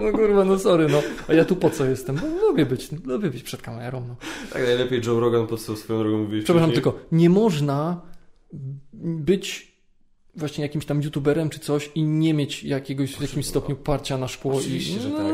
No 0.00 0.12
kurwa, 0.12 0.44
no 0.44 0.58
sorry, 0.58 0.88
no. 0.88 1.02
A 1.28 1.32
ja 1.32 1.44
tu 1.44 1.56
po 1.56 1.70
co 1.70 1.84
jestem? 1.84 2.16
No, 2.16 2.46
lubię 2.48 2.66
być, 2.66 2.88
lubię 3.04 3.30
być 3.30 3.42
przed 3.42 3.62
kamerą, 3.62 4.02
no. 4.08 4.16
Tak 4.52 4.62
najlepiej 4.62 5.00
Joe 5.06 5.20
Rogan 5.20 5.46
pod 5.46 5.60
swoją 5.60 6.00
drogą 6.00 6.18
mówi 6.18 6.42
Przepraszam, 6.42 6.70
wcześniej. 6.70 6.92
tylko 6.92 7.06
nie 7.12 7.30
można 7.30 8.00
być 8.92 9.76
właśnie 10.34 10.62
jakimś 10.62 10.86
tam 10.86 11.02
youtuberem 11.02 11.50
czy 11.50 11.60
coś 11.60 11.90
i 11.94 12.02
nie 12.02 12.34
mieć 12.34 12.64
jakiegoś 12.64 13.14
w 13.14 13.20
jakimś 13.20 13.46
stopniu 13.46 13.76
parcia 13.76 14.18
na 14.18 14.28
szkło. 14.28 14.54
Oczywiście, 14.56 14.96
i, 14.96 15.00
że 15.00 15.08
no, 15.08 15.16
tak. 15.16 15.26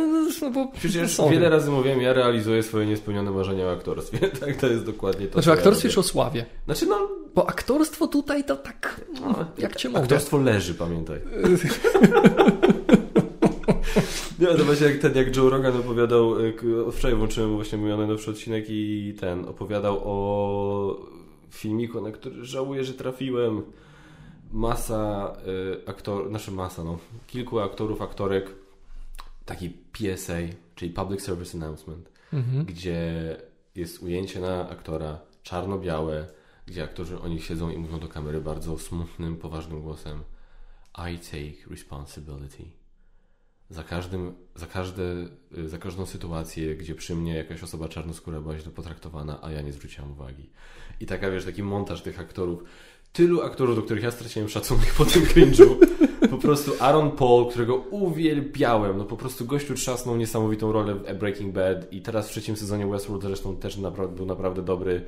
No, 0.43 0.51
bo, 0.51 0.69
Przecież 0.79 1.11
sorry. 1.15 1.35
wiele 1.37 1.49
razy 1.51 1.71
mówiłem, 1.71 2.01
ja 2.01 2.13
realizuję 2.13 2.63
swoje 2.63 2.87
niespełnione 2.87 3.31
marzenia 3.31 3.67
o 3.67 3.73
aktorstwie. 3.73 4.19
Tak, 4.41 4.57
to 4.57 4.67
jest 4.67 4.85
dokładnie 4.87 5.27
to. 5.27 5.33
Znaczy, 5.33 5.49
ja 5.49 5.55
aktorstwie 5.55 5.89
robię. 5.89 5.95
czy 5.95 6.01
o 6.01 6.03
sławie? 6.03 6.47
Znaczy, 6.65 6.87
no, 6.87 7.09
Bo 7.35 7.49
aktorstwo 7.49 8.07
tutaj 8.07 8.45
to 8.45 8.57
tak, 8.57 9.01
no 9.21 9.35
jak 9.59 9.77
cię 9.77 9.89
mogę. 9.89 10.03
aktorstwo 10.03 10.39
leży, 10.39 10.75
pamiętaj. 10.75 11.19
Nie, 14.39 14.47
to 14.47 14.65
właśnie 14.65 14.87
jak 14.87 14.99
ten, 14.99 15.15
jak 15.17 15.37
Joe 15.37 15.51
Rogan 15.51 15.77
opowiadał, 15.77 16.35
wczoraj 16.93 17.17
włączyłem 17.17 17.55
właśnie 17.55 17.79
mój 17.79 17.91
najnowszy 17.97 18.31
odcinek 18.31 18.65
i 18.69 19.15
ten, 19.21 19.45
opowiadał 19.49 20.01
o 20.05 20.97
filmiku, 21.51 22.01
na 22.01 22.11
który 22.11 22.45
żałuję, 22.45 22.85
że 22.85 22.93
trafiłem. 22.95 23.63
Masa 24.53 25.33
y, 25.87 25.89
aktor, 25.91 26.29
znaczy 26.29 26.51
masa, 26.51 26.85
no, 26.85 26.99
kilku 27.27 27.61
aktorów, 27.61 28.03
aktorek, 28.03 28.51
taki 29.45 29.71
PSA, 29.71 30.39
czyli 30.75 30.91
Public 30.91 31.23
Service 31.23 31.59
Announcement, 31.59 32.13
Mhm. 32.33 32.65
gdzie 32.65 33.37
jest 33.75 34.03
ujęcie 34.03 34.41
na 34.41 34.69
aktora 34.71 35.21
czarno-białe, 35.43 36.27
gdzie 36.67 36.83
aktorzy 36.85 37.21
oni 37.21 37.41
siedzą 37.41 37.71
i 37.71 37.79
mówią 37.79 37.99
do 38.01 38.09
kamery 38.09 38.41
bardzo 38.41 38.79
smutnym, 38.79 39.37
poważnym 39.37 39.83
głosem 39.83 40.23
I 41.13 41.19
take 41.19 41.71
responsibility. 41.71 42.65
Za 43.71 43.83
każdym, 43.85 44.35
za 44.55 44.67
każde, 44.67 45.03
y, 45.59 45.69
za 45.69 45.79
każdą 45.79 46.07
sytuację, 46.07 46.77
gdzie 46.77 46.95
przy 46.95 47.17
mnie 47.17 47.35
jakaś 47.37 47.63
osoba 47.63 47.89
czarnoskóra 47.89 48.41
była 48.41 48.59
źle 48.59 48.73
potraktowana, 48.73 49.39
a 49.43 49.51
ja 49.51 49.61
nie 49.63 49.73
zwróciłam 49.73 50.13
uwagi. 50.13 50.51
I 51.01 51.07
taka, 51.07 51.31
wiesz, 51.31 51.45
taki 51.45 51.63
montaż 51.63 52.03
tych 52.03 52.21
aktorów. 52.21 52.63
Tylu 53.13 53.43
aktorów, 53.43 53.77
do 53.77 53.83
których 53.83 54.03
ja 54.03 54.11
straciłem 54.11 54.49
szacunek 54.49 54.95
po 54.95 55.05
tym 55.05 55.23
cringe'u. 55.23 55.77
Po 56.33 56.39
prostu 56.39 56.73
Aaron 56.81 57.11
Paul, 57.11 57.51
którego 57.51 57.77
uwielbiałem. 57.77 58.99
No 58.99 59.05
po 59.05 59.17
prostu 59.17 59.45
gościu 59.45 59.75
trzasnął 59.75 60.17
niesamowitą 60.17 60.73
rolę 60.73 60.95
w 60.95 61.15
Breaking 61.15 61.55
Bad 61.55 61.93
i 61.93 62.03
teraz 62.03 62.29
w 62.29 62.31
trzecim 62.31 62.57
sezonie 62.57 62.87
Westworld 62.87 63.23
zresztą 63.23 63.57
też 63.57 63.77
naprawdę, 63.77 64.17
był 64.17 64.27
naprawdę 64.27 64.63
dobry. 64.63 65.05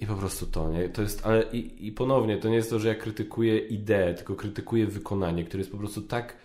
I 0.00 0.06
po 0.06 0.14
prostu 0.14 0.46
to, 0.46 0.70
nie? 0.70 0.88
To 0.88 1.02
jest, 1.02 1.26
ale 1.26 1.42
i, 1.52 1.86
i 1.86 1.92
ponownie, 1.92 2.36
to 2.36 2.48
nie 2.48 2.56
jest 2.56 2.70
to, 2.70 2.78
że 2.78 2.88
ja 2.88 2.94
krytykuję 2.94 3.58
ideę, 3.58 4.14
tylko 4.14 4.34
krytykuję 4.34 4.86
wykonanie, 4.86 5.44
które 5.44 5.60
jest 5.60 5.72
po 5.72 5.78
prostu 5.78 6.02
tak 6.02 6.36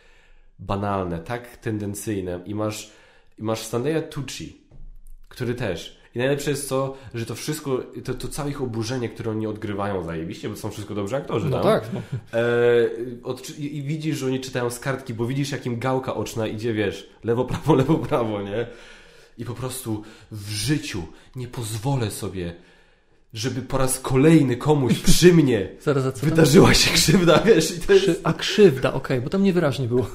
banalne, 0.60 1.20
tak 1.20 1.58
tendencyjne 1.58 2.40
i 2.46 2.56
masz, 2.56 2.92
i 3.40 3.44
masz 3.44 3.60
Stanleya 3.60 4.02
Tucci, 4.10 4.62
który 5.30 5.56
też. 5.56 6.01
I 6.16 6.20
najlepsze 6.20 6.52
jest 6.52 6.70
to, 6.70 6.98
że 7.14 7.26
to 7.26 7.36
wszystko, 7.36 7.84
to, 8.04 8.14
to 8.14 8.28
całe 8.28 8.50
ich 8.50 8.62
oburzenie, 8.62 9.10
które 9.10 9.32
oni 9.32 9.48
odgrywają 9.48 10.04
zajebiście, 10.04 10.50
bo 10.50 10.56
są 10.56 10.72
wszystko 10.72 10.96
dobrzy 10.96 11.16
aktorzy, 11.16 11.46
No 11.50 11.62
tam. 11.62 11.64
tak, 11.64 11.90
no. 11.94 12.02
E, 12.34 12.44
odczy- 13.24 13.60
i, 13.60 13.78
I 13.78 13.84
widzisz, 13.84 14.18
że 14.18 14.26
oni 14.26 14.40
czytają 14.40 14.70
z 14.70 14.80
kartki, 14.80 15.14
bo 15.14 15.26
widzisz, 15.26 15.52
jak 15.52 15.66
im 15.66 15.80
gałka 15.80 16.14
oczna 16.16 16.48
idzie, 16.48 16.74
wiesz, 16.74 17.10
lewo, 17.24 17.46
prawo, 17.46 17.76
lewo, 17.76 17.96
prawo, 17.96 18.42
nie? 18.42 18.68
I 19.38 19.46
po 19.46 19.54
prostu 19.54 20.04
w 20.32 20.50
życiu 20.50 21.04
nie 21.36 21.48
pozwolę 21.48 22.12
sobie, 22.12 22.54
żeby 23.34 23.62
po 23.62 23.78
raz 23.78 24.00
kolejny 24.00 24.58
komuś 24.58 25.00
przy 25.00 25.34
mnie 25.44 25.70
Zaraz, 25.82 26.06
a 26.06 26.12
co 26.12 26.20
tam? 26.22 26.30
wydarzyła 26.30 26.74
się 26.74 26.94
krzywda, 26.94 27.40
wiesz? 27.46 27.72
I 27.78 27.80
to 27.80 27.94
jest, 27.94 28.06
Krzy... 28.06 28.16
A 28.24 28.34
krzywda, 28.34 28.94
okej, 28.94 29.22
bo 29.22 29.30
tam 29.30 29.44
niewyraźnie 29.44 29.88
było. 29.88 30.10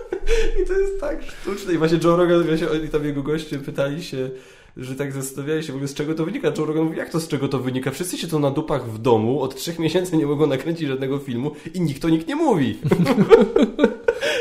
i 0.62 0.66
to 0.66 0.72
jest 0.72 1.00
tak 1.00 1.22
sztuczne. 1.22 1.72
I 1.74 1.78
właśnie 1.78 1.98
Joe 2.04 2.16
Rogan, 2.16 2.44
oni 2.72 2.88
tam 2.88 3.04
jego 3.04 3.22
goście 3.22 3.58
pytali 3.58 4.04
się, 4.04 4.30
że 4.76 4.94
tak 4.96 5.12
zastanawiali 5.12 5.62
się 5.62 5.72
w 5.72 5.76
ogóle 5.76 5.88
z 5.88 5.94
czego 5.94 6.14
to 6.14 6.24
wynika. 6.24 6.52
Joe 6.58 6.64
Rogan 6.66 6.84
mówi, 6.84 6.98
jak 6.98 7.10
to 7.10 7.20
z 7.20 7.28
czego 7.28 7.48
to 7.48 7.58
wynika? 7.58 7.90
Wszyscy 7.90 8.18
się 8.18 8.28
to 8.28 8.38
na 8.38 8.50
dupach 8.50 8.90
w 8.90 8.98
domu, 8.98 9.40
od 9.40 9.56
trzech 9.56 9.78
miesięcy 9.78 10.16
nie 10.16 10.26
mogą 10.26 10.46
nakręcić 10.46 10.88
żadnego 10.88 11.18
filmu 11.18 11.50
i 11.74 11.80
nikt 11.80 12.02
to 12.02 12.08
nikt 12.08 12.28
nie 12.28 12.36
mówi. 12.36 12.78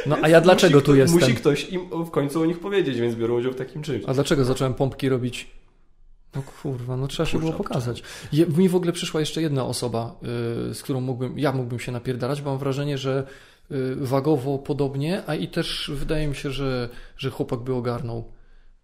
No 0.05 0.17
a 0.21 0.29
ja 0.29 0.41
dlaczego 0.41 0.75
musi 0.75 0.85
tu 0.85 0.95
jestem? 0.95 1.19
Musi 1.19 1.35
ktoś 1.35 1.69
im 1.69 2.05
w 2.05 2.11
końcu 2.11 2.41
o 2.41 2.45
nich 2.45 2.59
powiedzieć, 2.59 2.99
więc 2.99 3.15
biorą 3.15 3.37
udział 3.37 3.51
w 3.51 3.55
takim 3.55 3.81
czymś. 3.81 4.03
A 4.07 4.13
dlaczego 4.13 4.45
zacząłem 4.45 4.73
pompki 4.73 5.09
robić? 5.09 5.47
No 6.35 6.41
kurwa, 6.61 6.97
no 6.97 7.07
trzeba 7.07 7.27
się 7.27 7.39
było 7.39 7.53
pokazać. 7.53 8.03
Je, 8.31 8.45
mi 8.45 8.69
w 8.69 8.75
ogóle 8.75 8.91
przyszła 8.91 9.19
jeszcze 9.19 9.41
jedna 9.41 9.65
osoba, 9.65 10.15
y, 10.69 10.73
z 10.73 10.83
którą 10.83 11.01
mógłbym, 11.01 11.39
ja 11.39 11.51
mógłbym 11.51 11.79
się 11.79 11.91
napierdalać, 11.91 12.41
bo 12.41 12.49
mam 12.49 12.59
wrażenie, 12.59 12.97
że 12.97 13.27
y, 13.71 13.95
wagowo 13.95 14.57
podobnie, 14.57 15.23
a 15.27 15.35
i 15.35 15.47
też 15.47 15.91
wydaje 15.93 16.27
mi 16.27 16.35
się, 16.35 16.51
że, 16.51 16.89
że 17.17 17.29
chłopak 17.29 17.59
by 17.59 17.73
ogarnął. 17.73 18.34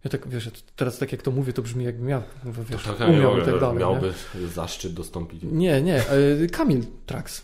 Ja 0.03 0.09
tak, 0.09 0.27
wiesz, 0.27 0.51
teraz 0.75 0.97
tak 0.97 1.11
jak 1.11 1.21
to 1.21 1.31
mówię, 1.31 1.53
to 1.53 1.61
brzmi 1.61 1.85
jakbym 1.85 2.09
ja, 2.09 2.23
wiesz, 2.69 2.83
Tak, 2.83 3.09
umiał 3.09 3.37
i 3.39 3.45
tak 3.45 3.59
dalej. 3.59 3.77
Miałby 3.77 4.13
zaszczyt 4.53 4.93
dostąpić. 4.93 5.43
Nie, 5.43 5.51
nie, 5.51 5.81
nie 5.81 6.13
y, 6.43 6.49
Kamil 6.51 6.83
Trax, 7.05 7.41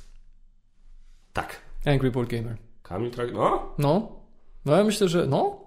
Tak. 1.34 1.62
Angry 1.86 2.12
Board 2.12 2.30
Gamer. 2.30 2.56
Kamil 2.84 3.12
Trak... 3.12 3.34
No? 3.34 3.74
No, 3.78 4.12
no 4.66 4.76
ja 4.76 4.84
myślę, 4.84 5.08
że 5.08 5.28
no, 5.28 5.60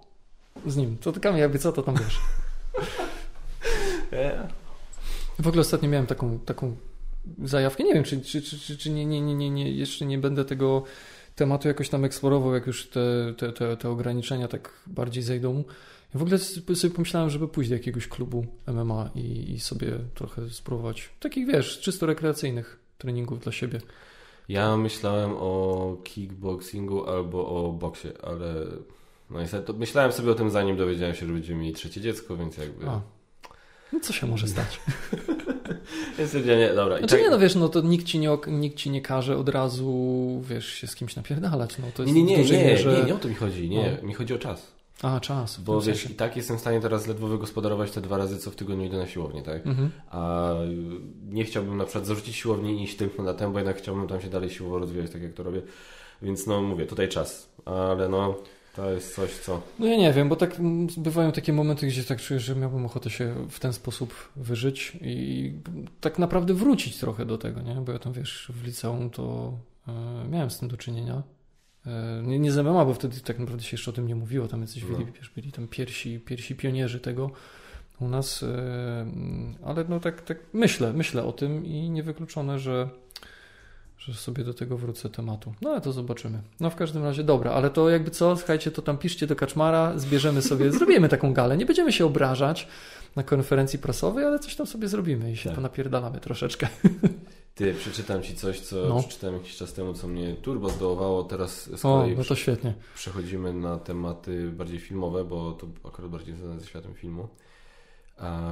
z 0.66 0.76
nim. 0.76 0.98
To 0.98 1.12
ty 1.12 1.20
Kamil, 1.20 1.40
jakby 1.40 1.58
co, 1.58 1.72
to 1.72 1.82
tam 1.82 1.94
wiesz. 1.94 2.18
W 5.38 5.48
ogóle 5.48 5.60
ostatnio 5.60 5.88
miałem 5.88 6.06
taką, 6.06 6.38
taką 6.38 6.76
zajawkę. 7.44 7.84
Nie 7.84 7.94
wiem, 7.94 8.04
czy, 8.04 8.20
czy, 8.20 8.42
czy, 8.42 8.58
czy, 8.58 8.78
czy 8.78 8.90
nie, 8.90 9.06
nie, 9.06 9.20
nie, 9.20 9.34
nie, 9.34 9.50
nie, 9.50 9.72
jeszcze 9.72 10.06
nie 10.06 10.18
będę 10.18 10.44
tego 10.44 10.82
tematu 11.34 11.68
jakoś 11.68 11.88
tam 11.88 12.04
eksplorował, 12.04 12.54
jak 12.54 12.66
już 12.66 12.88
te, 12.88 13.00
te, 13.38 13.52
te, 13.52 13.76
te 13.76 13.90
ograniczenia 13.90 14.48
tak 14.48 14.72
bardziej 14.86 15.22
zejdą. 15.22 15.64
Ja 16.15 16.20
w 16.20 16.23
ogóle 16.23 16.39
sobie 16.39 16.95
pomyślałem, 16.95 17.31
żeby 17.31 17.49
pójść 17.49 17.70
do 17.70 17.77
jakiegoś 17.77 18.09
klubu 18.09 18.47
MMA 18.66 19.11
i, 19.15 19.53
i 19.53 19.61
sobie 19.61 19.93
trochę 20.15 20.51
spróbować 20.51 21.09
takich, 21.20 21.47
wiesz, 21.47 21.81
czysto 21.81 22.07
rekreacyjnych 22.07 22.81
treningów 22.99 23.41
dla 23.41 23.53
siebie. 23.53 23.81
Ja 24.49 24.77
myślałem 24.77 25.31
o 25.37 25.97
kickboxingu 26.05 27.07
albo 27.07 27.47
o 27.47 27.73
boksie, 27.73 28.09
ale 28.23 28.66
no 29.31 29.41
niestety 29.41 29.66
to 29.66 29.73
myślałem 29.73 30.12
sobie 30.12 30.31
o 30.31 30.35
tym 30.35 30.51
zanim 30.51 30.77
dowiedziałem 30.77 31.15
się, 31.15 31.27
że 31.27 31.32
będziemy 31.32 31.61
mieli 31.61 31.74
trzecie 31.74 32.01
dziecko, 32.01 32.37
więc 32.37 32.57
jakby... 32.57 32.87
A. 32.87 33.01
No 33.93 34.01
co 34.01 34.12
się 34.12 34.27
może 34.27 34.49
stać? 34.49 34.81
Więc 36.19 36.35
nie, 36.35 36.73
dobra. 36.74 36.97
i 36.97 36.99
Znaczy 36.99 37.15
tak- 37.15 37.24
nie, 37.24 37.31
no 37.31 37.39
wiesz, 37.39 37.55
no 37.55 37.69
to 37.69 37.81
nikt 37.81 38.07
ci 38.07 38.19
nie, 38.19 38.39
nikt 38.47 38.77
ci 38.77 38.91
nie 38.91 39.03
każe 39.03 39.37
od 39.37 39.49
razu, 39.49 40.43
wiesz, 40.49 40.66
się 40.66 40.87
z 40.87 40.95
kimś 40.95 41.16
napierdalać, 41.16 41.78
no 41.78 41.87
to 41.95 42.03
jest 42.03 42.15
Nie, 42.15 42.23
nie, 42.23 42.37
nie, 42.37 42.45
nie, 42.45 42.65
mierze... 42.65 42.99
nie, 43.01 43.05
nie 43.05 43.15
o 43.15 43.19
to 43.19 43.28
mi 43.28 43.35
chodzi, 43.35 43.69
nie, 43.70 43.99
mi 44.03 44.15
chodzi 44.15 44.35
o 44.35 44.39
czas. 44.39 44.73
A, 45.02 45.20
czas. 45.20 45.60
Bo 45.60 45.81
tym 45.81 45.86
wiesz, 45.86 45.98
sensie. 45.98 46.14
i 46.14 46.16
tak 46.16 46.36
jestem 46.36 46.56
w 46.56 46.60
stanie 46.60 46.81
teraz 46.81 47.06
ledwo 47.06 47.28
wygospodarować 47.28 47.90
te 47.90 48.01
dwa 48.01 48.18
razy, 48.18 48.39
co 48.39 48.51
w 48.51 48.56
tygodniu 48.56 48.85
idę 48.85 48.98
na 48.98 49.06
siłownię, 49.06 49.43
tak? 49.43 49.66
Mhm. 49.66 49.90
A 50.10 50.52
y, 50.55 51.35
nie 51.35 51.44
chciałbym 51.44 51.77
na 51.77 51.85
przykład 51.85 52.06
zarzucić 52.06 52.36
siłowni 52.36 52.81
i 52.81 52.82
iść 52.82 52.98
na 53.18 53.35
tę, 53.35 53.52
bo 53.52 53.59
jednak 53.59 53.77
chciałbym 53.77 54.09
tam 54.09 54.20
się 54.20 54.28
dalej 54.28 54.51
siłowo 54.51 54.78
rozwijać, 54.78 55.10
tak 55.10 55.22
jak 55.22 55.35
to 55.35 55.43
robię. 55.43 55.62
Więc 56.22 56.47
no 56.47 56.62
mówię, 56.62 56.86
tutaj 56.86 57.09
czas. 57.09 57.48
Ale 57.64 58.09
no, 58.09 58.35
to 58.77 58.90
jest 58.90 59.14
coś, 59.14 59.31
co... 59.31 59.62
No 59.78 59.86
ja 59.86 59.97
nie 59.97 60.12
wiem, 60.12 60.28
bo 60.28 60.36
tak 60.36 60.60
mm, 60.60 60.89
bywają 60.97 61.32
takie 61.32 61.52
momenty, 61.52 61.86
gdzie 61.86 62.05
tak 62.05 62.20
czuję, 62.20 62.40
że 62.40 62.56
miałbym 62.56 62.85
ochotę 62.85 63.10
się 63.10 63.35
w 63.51 63.60
ten 63.60 63.72
sposób 63.72 64.14
wyżyć 64.36 64.97
i 65.01 65.52
tak 66.01 66.18
naprawdę 66.18 66.55
wrócić 66.55 66.98
trochę 66.98 67.27
do 67.27 67.39
tego, 67.39 67.62
nie? 67.62 67.74
Bo 67.74 67.93
ja 67.93 67.98
tam, 67.98 68.12
wiesz, 68.12 68.52
w 68.55 68.64
liceum 68.64 69.10
to 69.10 69.52
e, 69.89 69.93
miałem 70.28 70.51
z 70.51 70.59
tym 70.59 70.68
do 70.68 70.77
czynienia. 70.77 71.22
E, 71.86 72.23
nie, 72.24 72.39
nie 72.39 72.52
z 72.52 72.59
MMA, 72.59 72.85
bo 72.85 72.94
wtedy 72.94 73.20
tak 73.20 73.39
naprawdę 73.39 73.65
się 73.65 73.74
jeszcze 73.74 73.90
o 73.90 73.94
tym 73.94 74.07
nie 74.07 74.15
mówiło. 74.15 74.48
Tam 74.48 74.61
jacyś 74.61 74.82
No. 74.90 74.98
byli, 74.98 75.12
wiesz, 75.12 75.31
byli 75.31 75.52
tam 75.52 75.69
pierwsi, 75.69 76.20
pierwsi 76.20 76.55
pionierzy 76.57 77.01
tego 77.01 77.31
u 78.01 78.09
nas. 78.09 78.43
E, 78.43 79.07
ale 79.65 79.85
no 79.89 80.01
tak, 80.01 80.20
tak 80.23 80.39
myślę, 80.52 80.93
myślę 80.93 81.24
o 81.24 81.32
tym 81.32 81.66
i 81.66 81.90
niewykluczone, 81.90 82.59
że 82.59 82.89
że 83.98 84.15
sobie 84.15 84.44
do 84.44 84.55
tego 84.55 84.77
wrócę 84.78 85.11
tematu. 85.11 85.55
No 85.62 85.70
ale 85.70 85.81
to 85.81 85.93
zobaczymy. 85.93 86.43
No 86.61 86.70
w 86.70 86.77
każdym 86.77 87.05
razie 87.05 87.24
dobra, 87.24 87.51
ale 87.52 87.70
to 87.70 87.90
jakby 87.90 88.11
co, 88.11 88.36
słuchajcie, 88.36 88.70
to 88.70 88.82
tam 88.82 88.98
piszcie 88.98 89.27
do 89.27 89.36
Kaczmara, 89.36 89.98
zbierzemy 89.98 90.43
sobie, 90.43 90.73
zrobimy 90.78 91.09
taką 91.09 91.32
galę. 91.32 91.57
Nie 91.57 91.66
będziemy 91.66 91.93
się 91.93 92.07
obrażać 92.07 92.69
na 93.16 93.23
konferencji 93.23 93.78
prasowej, 93.78 94.24
ale 94.24 94.39
coś 94.39 94.57
tam 94.57 94.66
sobie 94.66 94.89
zrobimy 94.89 95.32
i 95.32 95.36
się 95.36 95.48
Tak. 95.48 95.57
ponapierdalamy 95.57 96.20
troszeczkę. 96.20 96.69
Ty, 97.55 97.74
przeczytam 97.74 98.22
Ci 98.22 98.35
coś, 98.36 98.60
co 98.60 98.77
No. 98.89 98.98
przeczytałem 99.02 99.36
jakiś 99.36 99.56
czas 99.56 99.72
temu, 99.72 99.94
co 99.94 100.09
mnie 100.09 100.35
turbo 100.35 100.68
zdołowało. 100.68 101.24
Teraz 101.24 101.70
z 101.78 101.85
O, 101.85 101.98
kolei 102.01 102.16
no 102.16 102.24
to 102.24 102.35
świetnie. 102.35 102.74
przechodzimy 102.94 103.52
na 103.52 103.78
tematy 103.78 104.51
bardziej 104.52 104.78
filmowe, 104.78 105.24
bo 105.24 105.52
to 105.52 105.66
akurat 105.89 106.10
bardziej 106.10 106.35
związane 106.35 106.60
ze 106.60 106.66
światem 106.66 106.94
filmu. 106.94 107.28
A, 108.18 108.48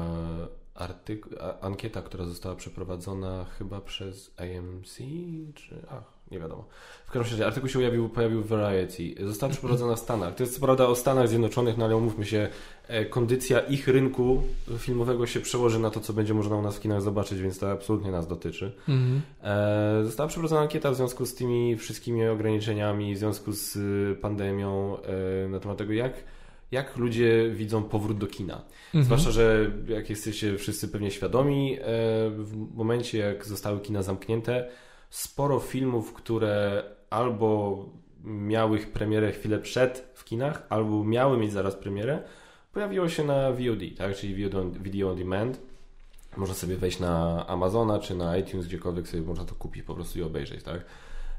artyk- 0.75 1.37
a, 1.41 1.61
ankieta, 1.61 2.03
która 2.03 2.25
została 2.25 2.55
przeprowadzona 2.57 3.45
chyba 3.45 3.81
przez 3.81 4.35
AMC, 4.37 4.97
czy... 5.55 5.87
Ach, 5.91 6.18
nie 6.31 6.39
wiadomo. 6.39 6.65
W 7.07 7.11
każdym 7.11 7.33
razie 7.33 7.47
artykuł 7.47 7.69
się 7.69 7.79
pojawił, 7.79 8.09
pojawił 8.09 8.43
w 8.43 8.49
Variety. 8.49 9.15
Została 9.27 9.53
przeprowadzona 9.53 9.95
w 9.95 9.99
Stanach. 9.99 10.35
To 10.35 10.43
jest 10.43 10.55
co 10.55 10.61
prawda 10.61 10.87
o 10.87 10.95
Stanach 10.95 11.29
Zjednoczonych, 11.29 11.77
no 11.77 11.85
ale 11.85 11.97
umówmy 11.97 12.27
się, 12.27 12.49
e, 12.89 13.05
kondycja 13.05 13.61
ich 13.61 13.89
rynku 13.89 14.43
filmowego 14.79 15.27
się 15.27 15.41
przełoży 15.41 15.79
na 15.79 15.91
to, 15.91 16.01
co 16.01 16.13
będzie 16.13 16.35
można 16.35 16.57
u 16.57 16.63
nas 16.63 16.77
w 16.77 16.81
kinach 16.81 17.03
zobaczyć, 17.03 17.41
więc 17.41 17.59
to 17.59 17.71
absolutnie 17.71 18.11
nas 18.11 18.29
dotyczy. 18.29 18.73
Mhm. 18.89 19.21
E, 19.43 20.05
Została 20.05 20.29
przeprowadzona 20.29 20.61
ankieta 20.61 20.91
w 20.91 20.97
związku 20.97 21.27
z 21.27 21.35
tymi 21.35 21.77
wszystkimi 21.77 22.29
ograniczeniami, 22.29 23.15
w 23.15 23.19
związku 23.19 23.53
z 23.53 23.77
y, 23.77 24.17
pandemią, 24.21 24.97
e, 25.45 25.49
na 25.49 25.61
temat 25.61 25.79
tego, 25.79 25.93
jak, 25.93 26.13
jak 26.71 26.97
ludzie 26.97 27.51
widzą 27.51 27.83
powrót 27.83 28.19
do 28.19 28.27
kina. 28.27 28.65
Mhm. 28.87 29.05
Zwłaszcza, 29.05 29.31
że 29.31 29.71
jak 29.89 30.11
jesteście 30.11 30.59
wszyscy 30.59 30.89
pewnie 30.89 31.11
świadomi, 31.11 31.79
w 32.31 32.67
momencie 32.75 33.19
jak 33.19 33.47
zostały 33.47 33.81
kina 33.81 34.03
zamknięte, 34.03 34.69
sporo 35.11 35.61
filmów, 35.61 36.13
które 36.13 36.83
albo 37.11 37.85
miały 38.25 38.79
ich 38.79 38.93
premierę 38.93 39.33
chwilę 39.33 39.59
przed 39.59 40.13
w 40.15 40.25
kinach, 40.25 40.67
albo 40.69 41.05
miały 41.05 41.39
mieć 41.39 41.53
zaraz 41.53 41.77
premierę, 41.77 42.23
pojawiło 42.73 43.09
się 43.09 43.25
na 43.25 43.53
VOD, 43.53 43.97
tak? 43.99 44.17
czyli 44.17 44.35
Video 44.35 44.61
on, 44.61 44.73
video 44.73 45.11
on 45.11 45.17
Demand. 45.17 45.61
Można 46.37 46.55
sobie 46.55 46.77
wejść 46.77 47.01
na 47.01 47.47
Amazona 47.47 47.99
czy 47.99 48.15
na 48.15 48.37
iTunes, 48.37 48.67
gdziekolwiek 48.67 49.09
sobie 49.09 49.23
można 49.23 49.45
to 49.45 49.55
kupić 49.55 49.83
po 49.83 49.95
prostu 49.95 50.19
i 50.19 50.23
obejrzeć, 50.23 50.63
tak? 50.63 50.85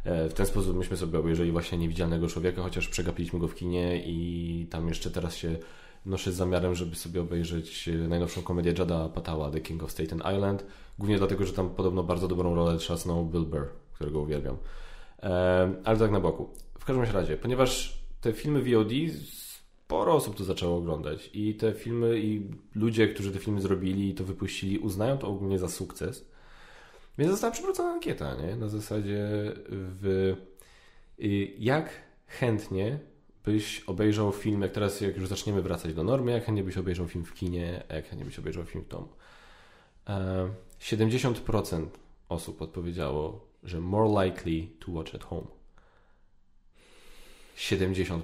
E, 0.03 0.29
W 0.29 0.33
ten 0.33 0.45
sposób 0.45 0.77
myśmy 0.77 0.97
sobie 0.97 1.19
obejrzeli 1.19 1.51
właśnie 1.51 1.77
Niewidzialnego 1.77 2.27
Człowieka, 2.27 2.61
chociaż 2.61 2.87
przegapiliśmy 2.87 3.39
go 3.39 3.47
w 3.47 3.55
kinie 3.55 4.03
i 4.05 4.67
tam 4.69 4.87
jeszcze 4.87 5.11
teraz 5.11 5.35
się 5.35 5.57
noszę 6.05 6.31
z 6.31 6.35
zamiarem, 6.35 6.75
żeby 6.75 6.95
sobie 6.95 7.21
obejrzeć 7.21 7.89
e, 7.89 7.91
najnowszą 7.91 8.41
komedię 8.41 8.73
Jada 8.77 9.09
Patawa, 9.09 9.51
The 9.51 9.61
King 9.61 9.83
of 9.83 9.91
Staten 9.91 10.21
Island. 10.35 10.65
Głównie 10.99 11.17
dlatego, 11.17 11.45
że 11.45 11.53
tam 11.53 11.69
podobno 11.69 12.03
bardzo 12.03 12.27
dobrą 12.27 12.55
rolę 12.55 12.77
trzasnął 12.77 13.25
Bill 13.25 13.45
Burr, 13.45 13.67
którego 13.93 14.19
uwielbiam. 14.19 14.57
E, 15.23 15.73
ale 15.83 15.99
tak 15.99 16.11
na 16.11 16.19
boku. 16.19 16.49
W 16.79 16.85
każdym 16.85 17.05
razie, 17.05 17.37
ponieważ 17.37 17.99
te 18.21 18.33
filmy 18.33 18.61
VOD 18.61 18.91
sporo 19.89 20.13
osób 20.13 20.35
to 20.35 20.43
zaczęło 20.43 20.77
oglądać 20.77 21.29
i 21.33 21.55
te 21.55 21.73
filmy 21.73 22.19
i 22.19 22.47
ludzie, 22.75 23.07
którzy 23.07 23.31
te 23.31 23.39
filmy 23.39 23.61
zrobili 23.61 24.09
i 24.09 24.15
to 24.15 24.23
wypuścili, 24.23 24.79
uznają 24.79 25.17
to 25.17 25.27
ogólnie 25.27 25.59
za 25.59 25.67
sukces. 25.67 26.29
Więc 27.17 27.31
została 27.31 27.51
przeprowadzona 27.51 27.89
ankieta, 27.89 28.35
nie? 28.35 28.55
Na 28.55 28.67
zasadzie 28.67 29.27
w 29.69 30.35
jak 31.57 31.89
chętnie 32.27 32.99
byś 33.45 33.79
obejrzał 33.87 34.31
film, 34.31 34.61
jak 34.61 34.71
teraz, 34.71 35.01
jak 35.01 35.17
już 35.17 35.27
zaczniemy 35.27 35.61
wracać 35.61 35.93
do 35.93 36.03
normy, 36.03 36.31
jak 36.31 36.45
chętnie 36.45 36.63
byś 36.63 36.77
obejrzał 36.77 37.07
film 37.07 37.25
w 37.25 37.33
kinie, 37.33 37.83
jak 37.89 38.05
chętnie 38.05 38.25
byś 38.25 38.39
obejrzał 38.39 38.65
film 38.65 38.83
w 38.83 38.87
domu. 38.87 39.07
E, 40.09 40.49
70% 40.81 41.87
osób 42.29 42.61
odpowiedziało, 42.61 43.47
że 43.63 43.79
more 43.79 44.25
likely 44.25 44.67
to 44.79 44.91
watch 44.91 45.15
at 45.15 45.23
home. 45.23 45.47
70%. 47.57 48.21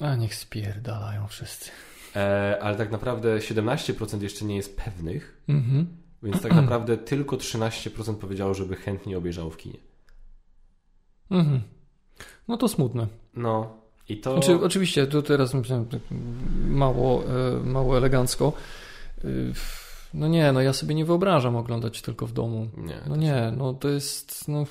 A 0.00 0.16
niech 0.16 0.34
spierdalają 0.34 1.26
wszyscy. 1.26 1.70
E, 2.16 2.58
ale 2.62 2.76
tak 2.76 2.90
naprawdę 2.90 3.36
17% 3.38 4.22
jeszcze 4.22 4.44
nie 4.44 4.56
jest 4.56 4.76
pewnych, 4.76 5.42
Mhm. 5.48 5.96
więc 6.22 6.42
tak 6.42 6.54
naprawdę 6.54 6.96
tylko 6.96 7.36
13% 7.36 8.14
powiedziało, 8.14 8.54
żeby 8.54 8.76
chętnie 8.76 9.18
obejrzało 9.18 9.50
w 9.50 9.56
kinie. 9.56 9.78
Mhm. 11.30 11.60
No 12.48 12.56
to 12.56 12.68
smutne. 12.68 13.06
No 13.34 13.76
i 14.08 14.16
to... 14.16 14.32
Znaczy, 14.32 14.64
oczywiście, 14.64 15.06
tu 15.06 15.22
teraz 15.22 15.54
myślałem 15.54 15.86
tak 15.86 16.00
mało, 16.68 17.24
e, 17.24 17.60
mało 17.64 17.96
elegancko. 17.96 18.52
E, 19.24 19.28
No 20.14 20.28
nie, 20.28 20.52
no 20.52 20.60
ja 20.60 20.72
sobie 20.72 20.94
nie 20.94 21.04
wyobrażam 21.04 21.56
oglądać 21.56 22.02
tylko 22.02 22.26
w 22.26 22.32
domu. 22.32 22.68
Nie, 22.76 23.00
No 23.06 23.16
nie, 23.16 23.52
no 23.56 23.74
to 23.74 23.88
jest, 23.88 24.48
no 24.48 24.66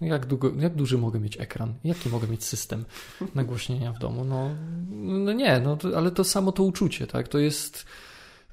jak, 0.00 0.26
długo, 0.26 0.52
jak 0.58 0.74
duży 0.74 0.98
mogę 0.98 1.20
mieć 1.20 1.40
ekran? 1.40 1.74
Jaki 1.84 2.08
mogę 2.08 2.28
mieć 2.28 2.44
system 2.44 2.84
nagłośnienia 3.34 3.92
w 3.92 3.98
domu? 3.98 4.24
No, 4.24 4.50
no 4.90 5.32
nie, 5.32 5.60
no 5.60 5.76
to, 5.76 5.96
ale 5.96 6.10
to 6.10 6.24
samo 6.24 6.52
to 6.52 6.62
uczucie, 6.62 7.06
tak? 7.06 7.28
To 7.28 7.38
jest, 7.38 7.86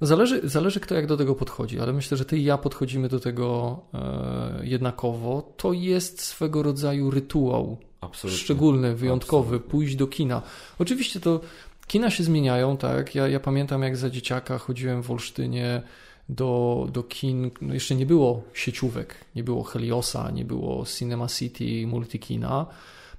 zależy, 0.01 0.41
zależy 0.43 0.80
kto 0.80 0.95
jak 0.95 1.07
do 1.07 1.18
tego 1.18 1.35
podchodzi, 1.35 1.80
ale 1.80 1.93
myślę, 1.93 2.18
że 2.18 2.26
ty 2.26 2.38
i 2.38 2.43
ja 2.43 2.57
podchodzimy 2.57 3.10
do 3.10 3.19
tego 3.19 3.80
e, 3.93 4.60
jednakowo. 4.64 5.53
To 5.57 5.73
jest 5.73 6.22
swego 6.22 6.64
rodzaju 6.64 7.11
rytuał 7.11 7.77
Absolutnie. 8.01 8.43
szczególny, 8.43 8.95
wyjątkowy, 8.95 9.47
Absolutnie. 9.47 9.71
pójść 9.71 9.95
do 9.95 10.07
kina. 10.07 10.41
Oczywiście 10.80 11.19
to 11.19 11.41
Kina 11.89 12.09
się 12.09 12.23
zmieniają, 12.23 12.77
tak. 12.77 13.15
Ja, 13.15 13.27
ja 13.27 13.39
pamiętam, 13.39 13.84
jak 13.84 13.97
za 13.97 14.09
dzieciaka 14.09 14.57
chodziłem 14.57 15.03
w 15.03 15.11
Olsztynie 15.11 15.81
do, 16.30 16.88
do 16.91 17.03
kin. 17.03 17.51
No 17.61 17.73
jeszcze 17.73 17.95
nie 17.95 18.05
było 18.05 18.43
sieciówek, 18.53 19.15
nie 19.35 19.43
było 19.43 19.63
Heliosa, 19.63 20.31
nie 20.31 20.45
było 20.45 20.85
Cinema 20.85 21.27
City, 21.27 21.88
Multikina. 21.88 22.65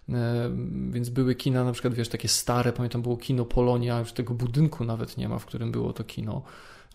E, 0.08 0.50
więc 0.90 1.08
były 1.08 1.34
kina, 1.34 1.64
na 1.64 1.72
przykład, 1.72 1.94
wiesz, 1.94 2.08
takie 2.08 2.28
stare, 2.28 2.72
pamiętam, 2.72 3.02
było 3.02 3.16
kino 3.16 3.44
Polonia, 3.44 3.98
już 3.98 4.12
tego 4.12 4.34
budynku 4.34 4.84
nawet 4.84 5.16
nie 5.16 5.28
ma, 5.28 5.38
w 5.38 5.46
którym 5.46 5.72
było 5.72 5.92
to 5.92 6.04
kino 6.04 6.42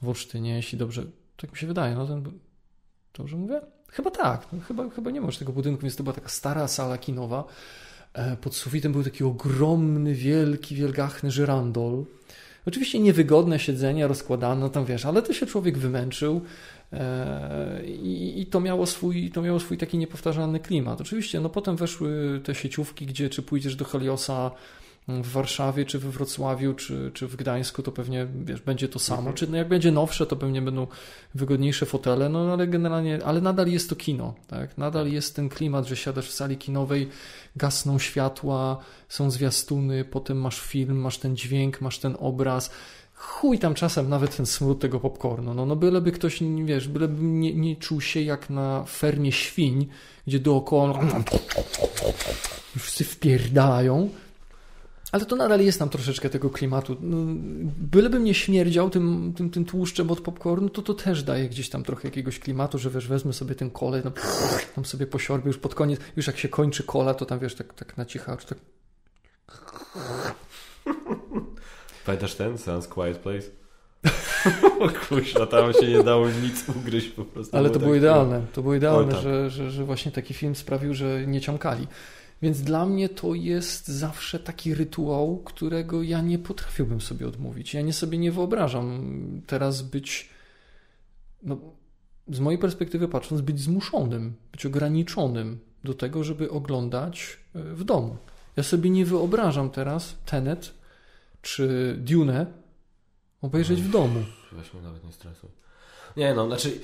w 0.01 0.09
Olsztynie, 0.09 0.55
jeśli 0.55 0.77
dobrze, 0.77 1.05
tak 1.37 1.51
mi 1.51 1.57
się 1.57 1.67
wydaje, 1.67 1.95
no 1.95 2.07
ten, 2.07 2.23
dobrze 3.17 3.37
mówię? 3.37 3.61
Chyba 3.91 4.11
tak, 4.11 4.47
no, 4.53 4.59
chyba, 4.67 4.89
chyba 4.89 5.11
nie 5.11 5.21
ma 5.21 5.25
już 5.25 5.37
tego 5.37 5.53
budynku, 5.53 5.81
więc 5.81 5.95
to 5.95 6.03
była 6.03 6.13
taka 6.13 6.29
stara 6.29 6.67
sala 6.67 6.97
kinowa. 6.97 7.43
E, 8.13 8.37
pod 8.37 8.55
sufitem 8.55 8.91
był 8.91 9.03
taki 9.03 9.23
ogromny, 9.23 10.13
wielki, 10.13 10.75
wielgachny 10.75 11.31
żyrandol. 11.31 12.05
Oczywiście 12.65 12.99
niewygodne 12.99 13.59
siedzenia 13.59 14.07
rozkładane, 14.07 14.69
tam 14.69 14.85
wiesz, 14.85 15.05
ale 15.05 15.21
to 15.21 15.33
się 15.33 15.45
człowiek 15.45 15.77
wymęczył. 15.77 16.41
E, 16.93 17.85
I, 17.85 18.41
I, 18.41 18.45
to, 18.45 18.59
miało 18.59 18.85
swój, 18.85 19.31
to 19.31 19.41
miało 19.41 19.59
swój 19.59 19.77
taki 19.77 19.97
niepowtarzalny 19.97 20.59
klimat. 20.59 21.01
Oczywiście, 21.01 21.39
no 21.39 21.49
potem 21.49 21.75
weszły 21.75 22.41
te 22.43 22.55
sieciówki, 22.55 23.05
gdzie 23.05 23.29
czy 23.29 23.41
pójdziesz 23.41 23.75
do 23.75 23.85
Heliosa 23.85 24.51
w 25.07 25.31
Warszawie, 25.31 25.85
czy 25.85 25.99
we 25.99 26.09
Wrocławiu, 26.09 26.73
czy, 26.73 27.11
czy 27.13 27.27
w 27.27 27.35
Gdańsku, 27.35 27.83
to 27.83 27.91
pewnie 27.91 28.27
wiesz, 28.45 28.61
będzie 28.61 28.87
to 28.87 28.99
samo. 28.99 29.19
Mhm. 29.19 29.35
Czy 29.35 29.47
no 29.47 29.57
jak 29.57 29.67
będzie 29.67 29.91
nowsze, 29.91 30.25
to 30.25 30.35
pewnie 30.35 30.61
będą 30.61 30.87
wygodniejsze 31.35 31.85
fotele, 31.85 32.29
no 32.29 32.53
ale 32.53 32.67
generalnie, 32.67 33.19
ale 33.25 33.41
nadal 33.41 33.67
jest 33.67 33.89
to 33.89 33.95
kino, 33.95 34.33
tak? 34.47 34.77
Nadal 34.77 35.11
jest 35.11 35.35
ten 35.35 35.49
klimat, 35.49 35.85
że 35.85 35.95
siadasz 35.95 36.29
w 36.29 36.33
sali 36.33 36.57
kinowej, 36.57 37.09
gasną 37.55 37.99
światła, 37.99 38.77
są 39.09 39.31
zwiastuny, 39.31 40.05
potem 40.05 40.37
masz 40.41 40.61
film, 40.61 40.97
masz 40.97 41.17
ten 41.17 41.35
dźwięk, 41.35 41.81
masz 41.81 41.99
ten 41.99 42.15
obraz 42.19 42.71
chuj 43.15 43.59
tam 43.59 43.73
czasem 43.73 44.09
nawet 44.09 44.37
ten 44.37 44.45
smród 44.45 44.79
tego 44.79 44.99
popcornu. 44.99 45.53
No, 45.53 45.65
no 45.65 45.75
byleby 45.75 46.11
ktoś, 46.11 46.39
wiesz, 46.65 46.87
byleby 46.87 47.23
nie, 47.23 47.55
nie 47.55 47.75
czuł 47.75 48.01
się 48.01 48.21
jak 48.21 48.49
na 48.49 48.83
fermie 48.83 49.31
świń, 49.31 49.87
gdzie 50.27 50.39
dookoła 50.39 50.99
wszyscy 52.79 53.03
wpierdają. 53.03 54.09
Ale 55.11 55.25
to 55.25 55.35
nadal 55.35 55.61
jest 55.61 55.79
tam 55.79 55.89
troszeczkę 55.89 56.29
tego 56.29 56.49
klimatu. 56.49 56.97
No, 57.01 57.17
bylebym 57.77 58.23
nie 58.23 58.33
śmierdział 58.33 58.89
tym, 58.89 59.33
tym, 59.37 59.49
tym 59.49 59.65
tłuszczem 59.65 60.11
od 60.11 60.21
popcornu, 60.21 60.69
to 60.69 60.81
to 60.81 60.93
też 60.93 61.23
daje 61.23 61.49
gdzieś 61.49 61.69
tam 61.69 61.83
trochę 61.83 62.07
jakiegoś 62.07 62.39
klimatu, 62.39 62.77
że 62.77 62.89
wiesz, 62.89 63.07
wezmę 63.07 63.33
sobie 63.33 63.55
ten 63.55 63.69
kole, 63.69 64.01
no, 64.05 64.11
tam 64.75 64.85
sobie 64.85 65.07
posiorbię 65.07 65.47
już 65.47 65.57
pod 65.57 65.75
koniec, 65.75 65.99
już 66.15 66.27
jak 66.27 66.37
się 66.37 66.49
kończy 66.49 66.83
kola, 66.83 67.13
to 67.13 67.25
tam 67.25 67.39
wiesz, 67.39 67.55
tak, 67.55 67.73
tak 67.73 67.97
na 67.97 68.05
cichacz, 68.05 68.45
tak 68.45 68.57
Pamiętasz 72.05 72.35
ten? 72.35 72.57
Sounds 72.57 72.87
Quiet 72.87 73.17
Place? 73.17 73.47
Kuźwa, 75.09 75.45
tam 75.45 75.73
się 75.73 75.87
nie 75.87 76.03
dało 76.03 76.27
nic 76.29 76.69
ugryźć 76.69 77.07
po 77.07 77.25
prostu. 77.25 77.57
Ale 77.57 77.69
to 77.69 77.79
było 77.79 77.91
tak 77.91 77.97
idealne. 77.97 78.41
To 78.53 78.61
było 78.61 78.75
idealne, 78.75 79.11
tak. 79.11 79.21
że, 79.21 79.49
że, 79.49 79.71
że 79.71 79.83
właśnie 79.83 80.11
taki 80.11 80.33
film 80.33 80.55
sprawił, 80.55 80.93
że 80.93 81.27
nie 81.27 81.41
ciąkali. 81.41 81.87
Więc 82.41 82.61
dla 82.61 82.85
mnie 82.85 83.09
to 83.09 83.33
jest 83.33 83.87
zawsze 83.87 84.39
taki 84.39 84.73
rytuał, 84.75 85.37
którego 85.37 86.03
ja 86.03 86.21
nie 86.21 86.39
potrafiłbym 86.39 87.01
sobie 87.01 87.27
odmówić. 87.27 87.73
Ja 87.73 87.81
nie 87.81 87.93
sobie 87.93 88.17
nie 88.17 88.31
wyobrażam 88.31 89.01
teraz 89.47 89.81
być, 89.81 90.29
no, 91.43 91.57
z 92.27 92.39
mojej 92.39 92.59
perspektywy 92.59 93.07
patrząc, 93.07 93.41
być 93.41 93.59
zmuszonym, 93.59 94.33
być 94.51 94.65
ograniczonym 94.65 95.59
do 95.83 95.93
tego, 95.93 96.23
żeby 96.23 96.51
oglądać 96.51 97.37
e, 97.55 97.63
w 97.63 97.83
domu. 97.83 98.17
Ja 98.57 98.63
sobie 98.63 98.89
nie 98.89 99.05
wyobrażam 99.05 99.69
teraz 99.69 100.15
Tenet 100.25 100.73
czy 101.41 101.95
Dune 101.99 102.45
obejrzeć 103.41 103.81
w 103.81 103.91
domu. 103.91 104.23
Weź 104.51 104.73
nawet 104.83 105.03
nie 105.03 105.11
stresuj. 105.11 105.49
Nie 106.17 106.33
no, 106.33 106.47
znaczy 106.47 106.79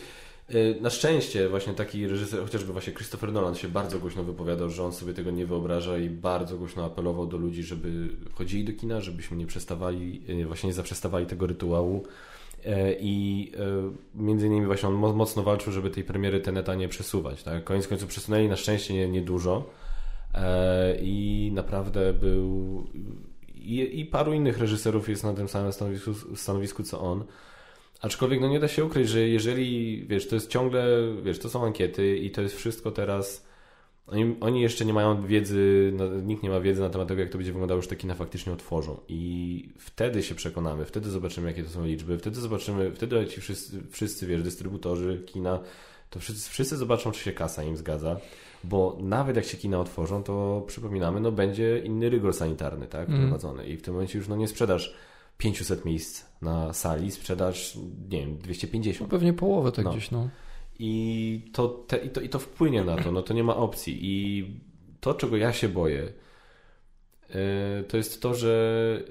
na 0.82 0.90
szczęście 0.90 1.50
właśnie 1.50 1.74
taki 1.74 2.08
reżyser, 2.08 2.42
chociażby 2.42 2.74
właśnie 2.74 2.94
Christopher 2.94 3.34
Nolan 3.34 3.56
się 3.56 3.68
bardzo 3.68 4.00
głośno 4.00 4.24
wypowiadał, 4.24 4.70
że 4.70 4.84
on 4.84 4.94
sobie 4.94 5.14
tego 5.14 5.32
nie 5.32 5.46
wyobraża 5.46 5.98
i 5.98 6.10
bardzo 6.10 6.58
głośno 6.58 6.86
apelował 6.86 7.28
do 7.28 7.38
ludzi, 7.38 7.64
żeby 7.64 8.10
chodzili 8.34 8.64
do 8.64 8.74
kina, 8.74 9.02
żebyśmy 9.02 9.38
nie 9.38 9.46
przestawali, 9.46 10.22
y, 10.30 10.46
właśnie 10.46 10.68
nie 10.68 10.74
zaprzestawali 10.74 11.26
tego 11.26 11.48
rytuału. 11.48 12.04
Y, 12.66 12.70
I 13.00 13.52
między 14.16 14.48
innymi 14.48 14.66
właśnie 14.66 14.90
on 14.90 15.16
mocno 15.16 15.44
walczył, 15.44 15.74
żeby 15.74 15.90
tej 15.90 16.04
premiery 16.04 16.40
Teneta 16.40 16.76
nie 16.76 16.88
przesuwać. 16.88 17.44
Tak? 17.44 17.64
Koniec 17.64 17.88
końców 17.88 18.10
przesunęli 18.10 18.48
na 18.48 18.56
szczęście 18.56 18.94
nie, 18.94 19.08
nie 19.08 19.22
dużo. 19.22 19.70
I 21.02 21.52
naprawdę 21.54 22.14
był 22.14 22.84
i, 23.56 24.00
i 24.00 24.06
paru 24.06 24.34
innych 24.34 24.58
reżyserów 24.58 25.10
jest 25.10 25.24
na 25.24 25.34
tym 25.34 25.48
samym 25.48 25.74
stanowisku, 25.74 26.14
stanowisku 26.36 26.84
co 26.84 27.02
on. 27.02 27.24
Aczkolwiek 28.02 28.42
no 28.42 28.48
nie 28.48 28.60
da 28.60 28.68
się 28.68 28.86
ukryć, 28.86 29.10
że 29.10 29.20
jeżeli, 29.20 30.04
wiesz, 30.08 30.28
to 30.28 30.36
jest 30.36 30.50
ciągle, 30.50 30.86
wiesz, 31.24 31.40
to 31.40 31.50
są 31.50 31.66
ankiety 31.66 32.18
i 32.18 32.32
to 32.32 32.42
jest 32.42 32.56
wszystko 32.56 32.92
teraz, 32.92 33.46
oni, 34.08 34.36
oni 34.40 34.62
jeszcze 34.62 34.86
nie 34.86 34.94
mają 34.94 35.28
wiedzy, 35.28 35.92
no, 35.96 36.08
nikt 36.08 36.44
nie 36.44 36.50
ma 36.50 36.60
wiedzy 36.60 36.82
na 36.82 36.90
temat 36.90 37.08
tego, 37.08 37.22
jak 37.22 37.30
to 37.30 37.38
będzie 37.38 37.52
wyglądało, 37.52 37.78
już 37.78 37.88
te 37.88 37.96
kina 37.96 38.16
faktycznie 38.16 38.54
otworzą. 38.54 38.98
I 39.08 39.70
wtedy 39.78 40.24
się 40.24 40.36
przekonamy, 40.36 40.86
wtedy 40.86 41.10
zobaczymy, 41.10 41.48
jakie 41.48 41.64
to 41.64 41.70
są 41.70 41.86
liczby, 41.86 42.18
wtedy 42.18 42.40
zobaczymy, 42.40 42.92
wtedy 42.92 43.28
ci 43.28 43.42
wszyscy, 43.42 43.82
wszyscy 43.92 44.28
wiesz, 44.28 44.44
dystrybutorzy 44.44 45.24
kina, 45.26 45.60
to 46.10 46.20
wszyscy, 46.20 46.50
wszyscy 46.50 46.78
zobaczą, 46.78 47.12
czy 47.12 47.20
się 47.20 47.32
kasa 47.32 47.64
im 47.64 47.78
zgadza. 47.78 48.18
Bo 48.64 48.98
nawet 49.00 49.36
jak 49.36 49.46
się 49.46 49.58
kina 49.58 49.80
otworzą, 49.80 50.24
to 50.24 50.64
przypominamy, 50.68 51.20
no 51.20 51.32
będzie 51.32 51.80
inny 51.80 52.10
rygor 52.10 52.34
sanitarny, 52.34 52.88
tak, 52.88 53.10
mm. 53.10 53.22
prowadzony 53.22 53.68
i 53.68 53.78
w 53.78 53.82
tym 53.82 53.94
momencie 53.94 54.18
już 54.18 54.28
no 54.28 54.36
nie 54.36 54.48
sprzedasz 54.48 54.96
500 55.38 55.86
miejsc 55.86 56.26
na 56.42 56.74
sali, 56.74 57.12
sprzedasz, 57.12 57.78
nie 58.10 58.20
wiem, 58.20 58.38
250. 58.38 59.12
No 59.12 59.18
pewnie 59.18 59.34
połowę 59.34 59.72
tak 59.72 59.86
no. 59.86 59.92
gdzieś, 59.92 60.12
no. 60.12 60.30
I 60.80 61.42
to, 61.54 61.68
te, 61.68 61.98
i, 61.98 62.10
to, 62.10 62.22
I 62.22 62.30
to 62.30 62.40
wpłynie 62.40 62.84
na 62.84 62.98
to, 62.98 63.12
no 63.12 63.22
to 63.22 63.34
nie 63.34 63.44
ma 63.44 63.56
opcji. 63.56 64.00
I 64.02 64.46
to, 65.00 65.14
czego 65.14 65.38
ja 65.38 65.54
się 65.54 65.70
boję, 65.70 66.14
yy, 67.30 67.36
to 67.88 67.98
jest 67.98 68.22
to, 68.22 68.34
że 68.34 69.04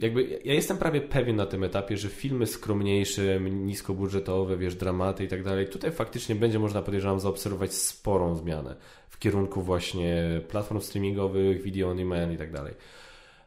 jakby 0.00 0.40
ja 0.44 0.54
jestem 0.54 0.78
prawie 0.78 1.00
pewien 1.00 1.36
na 1.36 1.46
tym 1.46 1.64
etapie, 1.64 1.96
że 1.96 2.08
filmy 2.08 2.46
skromniejsze, 2.46 3.40
niskobudżetowe, 3.40 4.56
wiesz, 4.56 4.74
dramaty 4.74 5.24
i 5.24 5.28
tak 5.28 5.42
dalej, 5.42 5.68
tutaj 5.68 5.92
faktycznie 5.92 6.34
będzie 6.34 6.58
można, 6.58 6.82
podejrzewam, 6.82 7.20
zaobserwować 7.20 7.74
sporą 7.74 8.34
zmianę 8.34 8.76
w 9.08 9.18
kierunku 9.18 9.62
właśnie 9.62 10.40
platform 10.48 10.80
streamingowych, 10.80 11.62
video 11.62 11.90
on 11.90 11.96
demand 11.96 12.32
i 12.32 12.36
tak 12.36 12.52
dalej. 12.52 12.74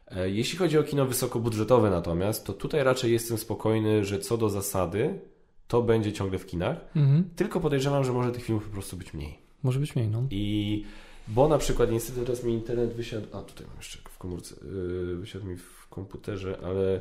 E, 0.06 0.30
jeśli 0.30 0.58
chodzi 0.58 0.78
o 0.78 0.82
kino 0.82 1.06
wysokobudżetowe 1.06 1.90
natomiast, 1.90 2.46
to 2.46 2.52
tutaj 2.52 2.84
raczej 2.84 3.12
jestem 3.12 3.38
spokojny, 3.38 4.04
że 4.04 4.18
co 4.18 4.36
do 4.36 4.48
zasady, 4.50 5.20
to 5.68 5.82
będzie 5.82 6.12
ciągle 6.12 6.38
w 6.38 6.46
kinach, 6.46 6.76
mhm. 6.96 7.30
tylko 7.36 7.60
podejrzewam, 7.60 8.04
że 8.04 8.12
może 8.12 8.32
tych 8.32 8.44
filmów 8.44 8.64
po 8.64 8.72
prostu 8.72 8.96
być 8.96 9.14
mniej. 9.14 9.38
Może 9.62 9.80
być 9.80 9.96
mniej, 9.96 10.08
no. 10.08 10.22
I 10.30 10.84
bo 11.28 11.48
na 11.48 11.58
przykład 11.58 11.90
niestety 11.90 12.20
teraz 12.20 12.44
mi 12.44 12.52
internet 12.52 12.94
wysiadł, 12.94 13.26
a 13.32 13.42
tutaj 13.42 13.66
mam 13.66 13.76
jeszcze 13.76 13.98
w 14.10 14.18
komórce, 14.18 14.54
yy, 14.64 15.16
wysiadł 15.16 15.46
mi 15.46 15.56
w 15.56 15.88
komputerze, 15.90 16.58
ale 16.64 17.00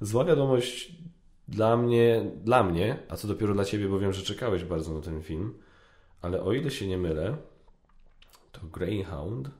zła 0.00 0.24
wiadomość 0.24 0.94
dla 1.48 1.76
mnie, 1.76 2.30
dla 2.44 2.62
mnie, 2.62 2.98
a 3.08 3.16
co 3.16 3.28
dopiero 3.28 3.54
dla 3.54 3.64
Ciebie, 3.64 3.88
bo 3.88 3.98
wiem, 3.98 4.12
że 4.12 4.22
czekałeś 4.22 4.64
bardzo 4.64 4.94
na 4.94 5.00
ten 5.00 5.22
film, 5.22 5.54
ale 6.22 6.42
o 6.42 6.52
ile 6.52 6.70
się 6.70 6.86
nie 6.86 6.98
mylę, 6.98 7.36
to 8.52 8.60
Greyhound 8.66 9.50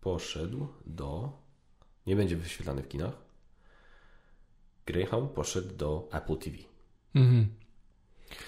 poszedł 0.00 0.66
do... 0.86 1.43
Nie 2.06 2.16
będzie 2.16 2.36
wyświetlany 2.36 2.82
w 2.82 2.88
kinach. 2.88 3.12
Greyhound 4.86 5.30
poszedł 5.30 5.76
do 5.76 6.08
Apple 6.12 6.36
TV. 6.36 6.56
Mhm. 7.14 7.46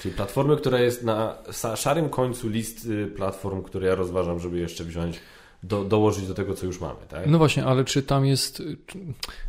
Czyli 0.00 0.14
platformy, 0.14 0.56
która 0.56 0.80
jest 0.80 1.04
na 1.04 1.38
szarym 1.76 2.08
końcu 2.08 2.48
listy 2.48 3.06
platform, 3.06 3.62
które 3.62 3.88
ja 3.88 3.94
rozważam, 3.94 4.40
żeby 4.40 4.58
jeszcze 4.58 4.84
wziąć 4.84 5.20
do, 5.62 5.84
dołożyć 5.84 6.26
do 6.26 6.34
tego, 6.34 6.54
co 6.54 6.66
już 6.66 6.80
mamy. 6.80 6.98
Tak? 7.08 7.26
No 7.26 7.38
właśnie, 7.38 7.64
ale 7.64 7.84
czy 7.84 8.02
tam 8.02 8.26
jest. 8.26 8.62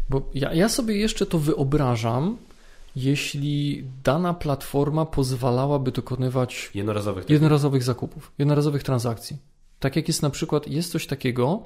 Bo 0.10 0.30
ja, 0.34 0.54
ja 0.54 0.70
sobie 0.70 0.98
jeszcze 0.98 1.26
to 1.26 1.40
wyobrażam, 1.40 2.38
jeśli 2.96 3.84
dana 4.04 4.34
platforma 4.34 5.06
pozwalałaby 5.06 5.92
dokonywać 5.92 6.72
jednorazowych, 6.74 7.30
jednorazowych 7.30 7.84
zakupów, 7.84 8.32
jednorazowych 8.38 8.84
transakcji. 8.84 9.38
Tak 9.80 9.96
jak 9.96 10.08
jest 10.08 10.22
na 10.22 10.30
przykład, 10.30 10.68
jest 10.68 10.92
coś 10.92 11.08
takiego, 11.08 11.64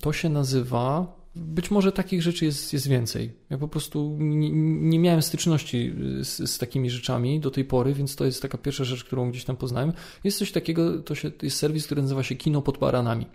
to 0.00 0.12
się 0.12 0.28
nazywa 0.28 1.18
być 1.38 1.70
może 1.70 1.92
takich 1.92 2.22
rzeczy 2.22 2.44
jest, 2.44 2.72
jest 2.72 2.88
więcej. 2.88 3.32
Ja 3.50 3.58
po 3.58 3.68
prostu 3.68 4.16
nie, 4.20 4.50
nie 4.90 4.98
miałem 4.98 5.22
styczności 5.22 5.94
z, 6.20 6.50
z, 6.50 6.58
takimi 6.58 6.90
rzeczami 6.90 7.40
do 7.40 7.50
tej 7.50 7.64
pory, 7.64 7.94
więc 7.94 8.16
to 8.16 8.24
jest 8.24 8.42
taka 8.42 8.58
pierwsza 8.58 8.84
rzecz, 8.84 9.04
którą 9.04 9.30
gdzieś 9.30 9.44
tam 9.44 9.56
poznałem. 9.56 9.92
Jest 10.24 10.38
coś 10.38 10.52
takiego, 10.52 11.02
to 11.02 11.14
się, 11.14 11.30
jest 11.42 11.56
serwis, 11.56 11.86
który 11.86 12.02
nazywa 12.02 12.22
się 12.22 12.34
Kino 12.34 12.62
pod 12.62 12.78
Baranami. 12.78 13.26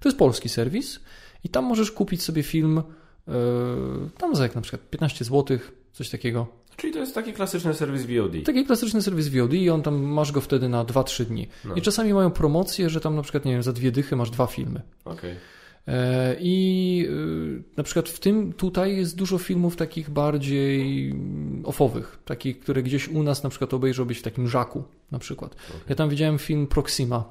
To 0.00 0.08
jest 0.08 0.18
polski 0.18 0.48
serwis 0.48 1.00
i 1.44 1.48
tam 1.48 1.64
możesz 1.64 1.92
kupić 1.92 2.22
sobie 2.22 2.42
film 2.42 2.82
yy, 3.28 3.34
tam 4.18 4.36
za 4.36 4.42
jak 4.42 4.54
na 4.54 4.60
przykład 4.60 4.90
15 4.90 5.24
zł, 5.24 5.58
coś 5.92 6.10
takiego. 6.10 6.46
Czyli 6.78 6.92
to 6.92 6.98
jest 6.98 7.14
taki 7.14 7.32
klasyczny 7.32 7.74
serwis 7.74 8.02
VOD. 8.02 8.32
Taki 8.44 8.64
klasyczny 8.64 9.02
serwis 9.02 9.28
VOD 9.28 9.54
i 9.54 9.70
on 9.70 9.82
tam 9.82 10.02
masz 10.02 10.32
go 10.32 10.40
wtedy 10.40 10.68
na 10.68 10.84
2-3 10.84 11.24
dni. 11.24 11.48
No. 11.64 11.74
I 11.74 11.82
czasami 11.82 12.14
mają 12.14 12.30
promocje, 12.30 12.90
że 12.90 13.00
tam 13.00 13.16
na 13.16 13.22
przykład, 13.22 13.44
nie 13.44 13.52
wiem, 13.52 13.62
za 13.62 13.72
dwie 13.72 13.92
dychy 13.92 14.16
masz 14.16 14.30
dwa 14.30 14.46
filmy. 14.46 14.82
Okej. 15.04 15.16
Okay. 15.16 15.36
E, 15.88 16.36
I 16.40 17.06
y, 17.10 17.62
na 17.76 17.82
przykład 17.82 18.08
w 18.08 18.20
tym 18.20 18.52
tutaj 18.52 18.96
jest 18.96 19.16
dużo 19.16 19.38
filmów 19.38 19.76
takich 19.76 20.10
bardziej 20.10 21.10
mm, 21.10 21.62
ofowych, 21.66 22.18
takich, 22.24 22.60
które 22.60 22.82
gdzieś 22.82 23.08
u 23.08 23.22
nas 23.22 23.42
na 23.42 23.50
przykład 23.50 23.74
obejrzałbyś 23.74 24.18
w 24.18 24.22
takim 24.22 24.48
żaku 24.48 24.84
na 25.10 25.18
przykład. 25.18 25.54
Okay. 25.54 25.80
Ja 25.88 25.94
tam 25.94 26.08
widziałem 26.08 26.38
film 26.38 26.66
Proxima 26.66 27.24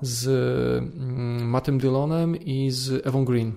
z 0.00 0.26
mm, 0.28 1.48
Mattem 1.48 1.78
Dylonem 1.78 2.36
i 2.36 2.70
z 2.70 3.06
Ewą 3.06 3.24
Green. 3.24 3.52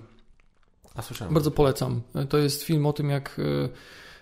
A 0.94 1.02
słyszałem. 1.02 1.34
Bardzo 1.34 1.50
polecam. 1.50 2.00
To 2.28 2.38
jest 2.38 2.62
film 2.62 2.86
o 2.86 2.92
tym, 2.92 3.10
jak 3.10 3.38
y, 3.38 3.68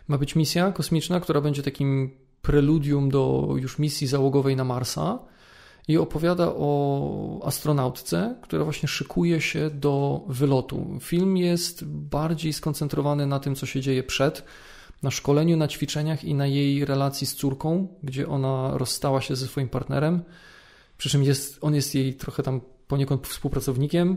ma 0.08 0.18
być 0.18 0.36
misja 0.36 0.72
kosmiczna, 0.72 1.20
która 1.20 1.40
będzie 1.40 1.62
takim 1.62 2.10
preludium 2.42 3.10
do 3.10 3.54
już 3.56 3.78
misji 3.78 4.06
załogowej 4.06 4.56
na 4.56 4.64
Marsa 4.64 5.18
i 5.88 5.98
opowiada 5.98 6.52
o 6.56 7.40
astronautce, 7.44 8.36
która 8.42 8.64
właśnie 8.64 8.88
szykuje 8.88 9.40
się 9.40 9.70
do 9.70 10.24
wylotu. 10.28 10.98
Film 11.00 11.36
jest 11.36 11.84
bardziej 11.84 12.52
skoncentrowany 12.52 13.26
na 13.26 13.40
tym, 13.40 13.54
co 13.54 13.66
się 13.66 13.80
dzieje 13.80 14.02
przed, 14.02 14.44
na 15.02 15.10
szkoleniu, 15.10 15.56
na 15.56 15.68
ćwiczeniach 15.68 16.24
i 16.24 16.34
na 16.34 16.46
jej 16.46 16.84
relacji 16.84 17.26
z 17.26 17.34
córką, 17.34 17.88
gdzie 18.02 18.28
ona 18.28 18.78
rozstała 18.78 19.20
się 19.20 19.36
ze 19.36 19.46
swoim 19.46 19.68
partnerem. 19.68 20.22
Przy 20.98 21.08
czym 21.08 21.22
jest, 21.22 21.58
on 21.60 21.74
jest 21.74 21.94
jej 21.94 22.14
trochę 22.14 22.42
tam 22.42 22.60
poniekąd 22.86 23.26
współpracownikiem. 23.26 24.16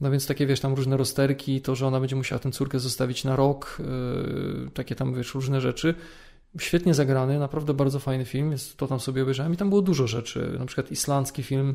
No 0.00 0.10
więc 0.10 0.26
takie, 0.26 0.46
wiesz, 0.46 0.60
tam 0.60 0.74
różne 0.74 0.96
rozterki, 0.96 1.60
to, 1.60 1.74
że 1.74 1.86
ona 1.86 2.00
będzie 2.00 2.16
musiała 2.16 2.38
tę 2.38 2.50
córkę 2.50 2.78
zostawić 2.78 3.24
na 3.24 3.36
rok, 3.36 3.78
yy, 4.64 4.70
takie 4.70 4.94
tam, 4.94 5.14
wiesz, 5.14 5.34
różne 5.34 5.60
rzeczy. 5.60 5.94
Świetnie 6.58 6.94
zagrany, 6.94 7.38
naprawdę 7.38 7.74
bardzo 7.74 7.98
fajny 7.98 8.24
film, 8.24 8.52
jest, 8.52 8.76
to 8.76 8.86
tam 8.86 9.00
sobie 9.00 9.22
obejrzałem 9.22 9.54
i 9.54 9.56
tam 9.56 9.68
było 9.68 9.82
dużo 9.82 10.06
rzeczy, 10.06 10.56
na 10.58 10.66
przykład 10.66 10.90
islandzki 10.90 11.42
film 11.42 11.74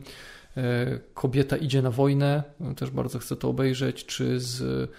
e, 0.57 0.99
Kobieta 1.13 1.57
idzie 1.57 1.81
na 1.81 1.91
wojnę, 1.91 2.43
też 2.75 2.89
bardzo 2.89 3.19
chcę 3.19 3.35
to 3.35 3.49
obejrzeć, 3.49 4.05
czy 4.05 4.39
z, 4.39 4.91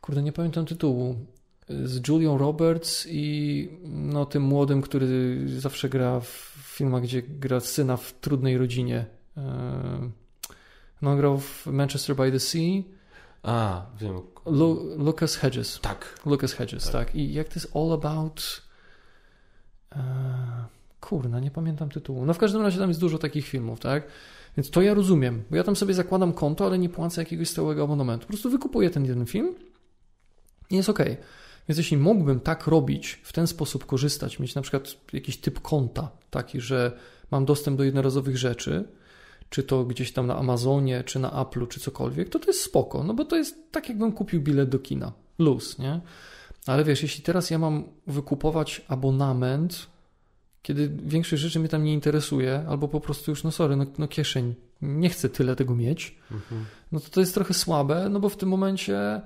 kurde 0.00 0.22
nie 0.22 0.32
pamiętam 0.32 0.66
tytułu, 0.66 1.16
z 1.68 2.08
Julią 2.08 2.38
Roberts 2.38 3.06
i 3.10 3.68
no, 3.84 4.26
tym 4.26 4.42
młodym, 4.42 4.82
który 4.82 5.38
zawsze 5.60 5.88
gra 5.88 6.20
w 6.20 6.26
filmach, 6.64 7.02
gdzie 7.02 7.22
gra 7.22 7.60
syna 7.60 7.96
w 7.96 8.12
trudnej 8.20 8.58
rodzinie. 8.58 9.04
E, 11.02 11.06
no, 11.06 11.16
grał 11.16 11.38
w 11.38 11.66
Manchester 11.66 12.16
by 12.16 12.32
the 12.32 12.40
Sea. 12.40 12.82
A, 13.42 13.86
wiem. 14.00 14.20
Lu 14.46 14.96
Lucas 14.98 15.36
Hedges. 15.36 15.80
Tak. 15.80 16.20
Lucas 16.26 16.52
Hedges, 16.52 16.84
tak. 16.84 16.92
tak. 16.92 17.14
I 17.14 17.32
jak 17.32 17.48
to 17.48 17.54
jest 17.54 17.76
All 17.76 17.92
About 17.92 18.70
Eee, 19.96 20.02
kurna, 21.00 21.40
nie 21.40 21.50
pamiętam 21.50 21.88
tytułu. 21.88 22.26
No 22.26 22.34
w 22.34 22.38
każdym 22.38 22.62
razie 22.62 22.78
tam 22.78 22.88
jest 22.88 23.00
dużo 23.00 23.18
takich 23.18 23.46
filmów, 23.46 23.80
tak? 23.80 24.06
Więc 24.56 24.70
to 24.70 24.82
ja 24.82 24.94
rozumiem, 24.94 25.42
bo 25.50 25.56
ja 25.56 25.64
tam 25.64 25.76
sobie 25.76 25.94
zakładam 25.94 26.32
konto, 26.32 26.66
ale 26.66 26.78
nie 26.78 26.88
płacę 26.88 27.20
jakiegoś 27.20 27.48
stałego 27.48 27.84
abonamentu. 27.84 28.26
Po 28.26 28.28
prostu 28.28 28.50
wykupuję 28.50 28.90
ten 28.90 29.04
jeden 29.04 29.26
film 29.26 29.54
i 30.70 30.76
jest 30.76 30.88
ok. 30.88 30.98
Więc 31.68 31.78
jeśli 31.78 31.96
mógłbym 31.96 32.40
tak 32.40 32.66
robić, 32.66 33.20
w 33.22 33.32
ten 33.32 33.46
sposób 33.46 33.86
korzystać, 33.86 34.38
mieć 34.38 34.54
na 34.54 34.62
przykład 34.62 34.96
jakiś 35.12 35.36
typ 35.36 35.60
konta, 35.60 36.10
taki, 36.30 36.60
że 36.60 36.92
mam 37.30 37.44
dostęp 37.44 37.78
do 37.78 37.84
jednorazowych 37.84 38.38
rzeczy, 38.38 38.88
czy 39.50 39.62
to 39.62 39.84
gdzieś 39.84 40.12
tam 40.12 40.26
na 40.26 40.36
Amazonie, 40.36 41.04
czy 41.04 41.18
na 41.18 41.30
Apple'u, 41.30 41.68
czy 41.68 41.80
cokolwiek, 41.80 42.28
to 42.28 42.38
to 42.38 42.46
jest 42.46 42.62
spoko, 42.62 43.04
no 43.04 43.14
bo 43.14 43.24
to 43.24 43.36
jest 43.36 43.72
tak, 43.72 43.88
jakbym 43.88 44.12
kupił 44.12 44.40
bilet 44.40 44.68
do 44.68 44.78
kina. 44.78 45.12
Luz, 45.38 45.78
nie? 45.78 46.00
Ale 46.66 46.84
wiesz, 46.84 47.02
jeśli 47.02 47.22
teraz 47.22 47.50
ja 47.50 47.58
mam 47.58 47.84
wykupować 48.06 48.82
abonament, 48.88 49.86
kiedy 50.62 50.88
większość 50.88 51.42
rzeczy 51.42 51.60
mnie 51.60 51.68
tam 51.68 51.84
nie 51.84 51.94
interesuje, 51.94 52.64
albo 52.68 52.88
po 52.88 53.00
prostu 53.00 53.30
już, 53.30 53.44
no 53.44 53.50
sorry, 53.50 53.76
no, 53.76 53.86
no 53.98 54.08
kieszeń, 54.08 54.54
nie 54.82 55.10
chcę 55.10 55.28
tyle 55.28 55.56
tego 55.56 55.74
mieć, 55.74 56.18
mhm. 56.30 56.64
no 56.92 57.00
to 57.00 57.10
to 57.10 57.20
jest 57.20 57.34
trochę 57.34 57.54
słabe, 57.54 58.08
no 58.10 58.20
bo 58.20 58.28
w 58.28 58.36
tym 58.36 58.48
momencie 58.48 59.20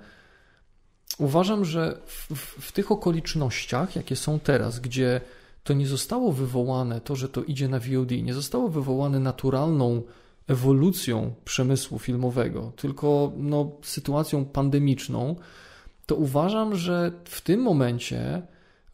uważam, 1.18 1.64
że 1.64 2.00
w, 2.06 2.34
w, 2.34 2.66
w 2.66 2.72
tych 2.72 2.92
okolicznościach, 2.92 3.96
jakie 3.96 4.16
są 4.16 4.40
teraz, 4.40 4.80
gdzie 4.80 5.20
to 5.64 5.74
nie 5.74 5.86
zostało 5.86 6.32
wywołane, 6.32 7.00
to, 7.00 7.16
że 7.16 7.28
to 7.28 7.42
idzie 7.42 7.68
na 7.68 7.78
VOD, 7.78 8.10
nie 8.22 8.34
zostało 8.34 8.68
wywołane 8.68 9.20
naturalną 9.20 10.02
ewolucją 10.48 11.34
przemysłu 11.44 11.98
filmowego, 11.98 12.72
tylko 12.76 13.32
no, 13.36 13.70
sytuacją 13.82 14.44
pandemiczną, 14.44 15.36
to 16.06 16.14
uważam, 16.14 16.76
że 16.76 17.12
w 17.24 17.40
tym 17.40 17.60
momencie 17.60 18.42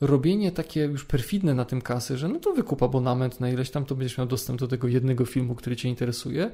robienie 0.01 0.52
takie 0.52 0.80
już 0.80 1.05
perfidne 1.05 1.55
na 1.55 1.64
tym 1.64 1.82
kasy, 1.82 2.16
że 2.16 2.28
no 2.28 2.38
to 2.38 2.52
wykup 2.52 2.82
abonament 2.82 3.40
na 3.40 3.51
ileś 3.51 3.70
tam, 3.70 3.84
to 3.84 3.94
będziesz 3.94 4.18
miał 4.18 4.26
dostęp 4.26 4.60
do 4.60 4.68
tego 4.68 4.88
jednego 4.88 5.24
filmu, 5.24 5.55
który 5.55 5.76
Cię 5.76 5.88
interesuje, 5.88 6.51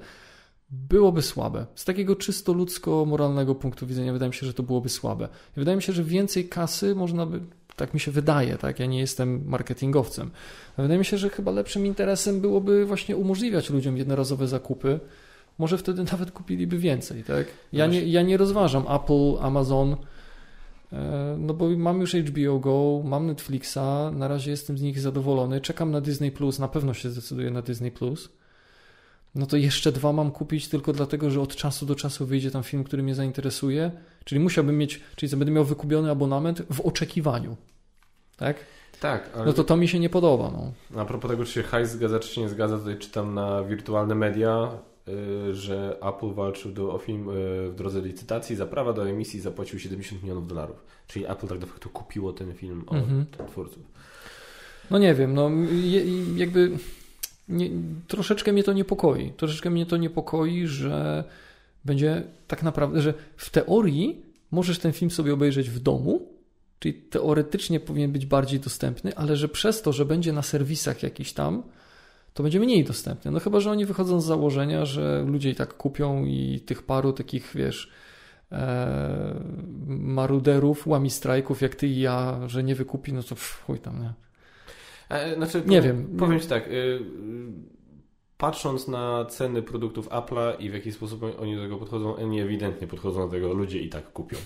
byłoby 0.71 1.23
słabe. 1.23 1.67
Z 1.75 1.85
takiego 1.85 2.17
czysto 2.17 2.53
ludzko-moralnego 2.53 3.55
punktu 3.55 3.87
widzenia 3.87 4.13
wydaje 4.13 4.29
mi 4.29 4.35
się, 4.35 4.47
że 4.47 4.55
to 4.55 4.63
byłoby 4.63 4.89
słabe. 4.89 5.29
Wydaje 5.57 5.77
mi 5.77 5.83
się, 5.83 5.93
że 5.93 6.05
więcej 6.05 6.49
kasy 6.49 6.95
można 6.95 7.27
by, 7.27 7.41
tak 7.77 7.95
mi 7.95 8.01
się 8.01 8.11
wydaje, 8.11 8.59
tak, 8.59 8.81
ja 8.81 8.87
nie 8.87 8.99
jestem 8.99 9.43
marketingowcem. 9.47 10.31
Wydaje 10.79 10.99
mi 10.99 11.05
się, 11.05 11.19
że 11.19 11.31
chyba 11.31 11.51
lepszym 11.51 11.87
interesem 11.87 12.41
byłoby 12.41 12.87
właśnie 12.87 13.17
umożliwiać 13.17 13.71
ludziom 13.71 13.97
jednorazowe 13.97 14.49
zakupy. 14.49 15.01
Może 15.59 15.79
wtedy 15.79 16.05
nawet 16.13 16.31
kupiliby 16.31 16.79
więcej, 16.79 17.25
tak? 17.25 17.47
Ja 17.73 17.87
nie, 17.87 18.07
ja 18.07 18.23
nie 18.23 18.37
rozważam 18.37 18.85
Apple, 18.89 19.39
Amazon, 19.41 19.97
E, 20.93 21.37
no 21.39 21.55
bo 21.55 21.69
mam 21.69 22.01
już 22.01 22.15
HBO 22.15 22.59
Go, 22.59 23.03
mam 23.05 23.27
Netflixa, 23.27 24.11
na 24.13 24.29
razie 24.29 24.51
jestem 24.51 24.79
z 24.79 24.83
nich 24.83 25.01
zadowolony, 25.01 25.61
czekam 25.61 25.91
na 25.91 26.01
Disney 26.01 26.31
Plus, 26.31 26.59
na 26.59 26.69
pewno 26.69 26.95
się 26.95 27.11
zdecyduję 27.11 27.51
na 27.51 27.63
Disney 27.63 27.91
Plus. 27.91 28.29
No 29.37 29.47
to 29.47 29.57
jeszcze 29.57 29.93
dwa 29.93 30.13
mam 30.13 30.31
kupić 30.31 30.69
tylko 30.69 30.93
dlatego, 30.93 31.31
że 31.31 31.41
od 31.41 31.57
czasu 31.57 31.87
do 31.87 31.95
czasu 31.95 32.27
wyjdzie 32.27 32.51
tam 32.51 32.63
film, 32.63 32.85
który 32.85 33.03
mnie 33.03 33.15
zainteresuje. 33.15 33.91
Czyli 34.25 34.41
musiałbym 34.41 34.79
mieć, 34.79 35.01
czyli 35.17 35.37
będę 35.37 35.53
miał 35.53 35.65
wykupiony 35.65 36.11
abonament 36.11 36.63
w 36.71 36.81
oczekiwaniu. 36.81 37.57
Tak? 38.37 38.57
Tak. 39.01 39.31
Ale... 39.35 39.47
No 39.47 39.53
to 39.53 39.65
to 39.65 39.77
mi 39.77 39.89
się 39.89 39.99
nie 39.99 40.11
podoba. 40.11 40.51
No. 40.51 40.73
A 41.01 41.05
propos 41.05 41.31
tego, 41.31 41.45
czy 41.45 41.53
się 41.53 41.63
hajs 41.63 41.91
zgadza, 41.91 42.21
czy 42.21 42.35
się 42.35 42.41
nie 42.41 42.49
zgadza, 42.49 42.79
tutaj 42.79 42.99
czytam 42.99 43.35
na 43.35 43.63
wirtualne 43.65 44.15
media, 44.15 44.79
Y, 45.09 45.55
że 45.55 45.99
Apple 46.03 46.35
walczył 46.35 46.73
do, 46.73 46.93
o 46.93 46.99
film 46.99 47.29
y, 47.29 47.33
w 47.71 47.75
drodze 47.75 48.01
licytacji 48.01 48.57
za 48.57 48.67
prawa 48.67 48.93
do 48.93 49.09
emisji 49.09 49.41
zapłacił 49.41 49.79
70 49.79 50.23
milionów 50.23 50.49
dolarów. 50.49 50.85
Czyli 51.07 51.27
Apple 51.27 51.47
tak 51.47 51.59
de 51.59 51.67
facto 51.67 51.89
kupiło 51.89 52.33
ten 52.33 52.55
film 52.55 52.85
od 52.87 52.97
mhm. 52.97 53.27
twórców. 53.49 53.83
No 54.91 54.99
nie 54.99 55.15
wiem, 55.15 55.35
no 55.35 55.51
jakby 56.37 56.71
nie, 57.49 57.71
troszeczkę 58.09 58.53
mnie 58.53 58.63
to 58.63 58.73
niepokoi. 58.73 59.33
Troszeczkę 59.37 59.71
mnie 59.71 59.87
to 59.87 59.97
niepokoi, 59.97 60.67
że 60.67 61.25
będzie 61.85 62.23
tak 62.47 62.63
naprawdę, 62.63 63.01
że 63.01 63.15
w 63.37 63.51
teorii 63.51 64.23
możesz 64.51 64.79
ten 64.79 64.93
film 64.93 65.11
sobie 65.11 65.35
obejrzeć 65.35 65.71
w 65.71 65.79
domu, 65.79 66.29
czyli 66.79 66.95
teoretycznie 66.95 67.81
powinien 67.81 68.13
być 68.13 68.27
bardziej 68.27 68.61
dostępny, 68.61 69.17
ale 69.17 69.37
że 69.37 69.49
przez 69.49 69.83
to, 69.83 69.93
że 69.93 70.05
będzie 70.05 70.33
na 70.33 70.43
serwisach 70.43 71.03
jakiś 71.03 71.33
tam, 71.33 71.63
to 72.35 72.43
będzie 72.43 72.61
mniej 72.61 72.85
dostępne. 72.85 73.31
No 73.31 73.41
chyba, 73.41 73.61
że 73.61 73.71
oni 73.71 73.87
wychodzą 73.87 74.21
z 74.21 74.27
założenia, 74.27 74.85
że 74.85 75.25
ludzie 75.27 75.51
i 75.51 75.55
tak 75.55 75.77
kupią 75.77 76.25
i 76.25 76.61
tych 76.67 76.83
paru 76.83 77.13
takich, 77.13 77.53
wiesz, 77.55 77.91
e, 78.53 79.41
maruderów, 79.87 80.87
łamistrajków 80.87 81.63
jak 81.63 81.75
ty 81.75 81.87
i 81.87 82.01
ja, 82.01 82.41
że 82.47 82.65
nie 82.65 82.75
wykupi, 82.75 83.13
no 83.13 83.23
to 83.23 83.29
pff, 83.29 83.63
chuj 83.67 83.79
tam, 83.79 84.03
nie? 84.03 84.26
E, 85.09 85.35
znaczy, 85.35 85.63
nie 85.67 85.79
powiem, 85.79 85.83
wiem. 85.83 86.19
Powiem 86.19 86.41
Ci 86.41 86.47
tak, 86.47 86.69
y, 86.69 87.01
patrząc 88.39 88.89
na 88.89 89.25
ceny 89.25 89.63
produktów 89.63 90.09
Apple'a 90.09 90.61
i 90.61 90.71
w 90.71 90.75
jaki 90.75 90.93
sposób 90.93 91.23
oni 91.41 91.57
do 91.57 91.63
tego 91.63 91.77
podchodzą, 91.77 92.17
oni 92.17 92.41
ewidentnie 92.41 92.87
podchodzą 92.87 93.27
do 93.27 93.33
tego, 93.33 93.55
ludzie 93.55 93.79
i 93.79 93.89
tak 93.89 94.13
kupią. 94.13 94.37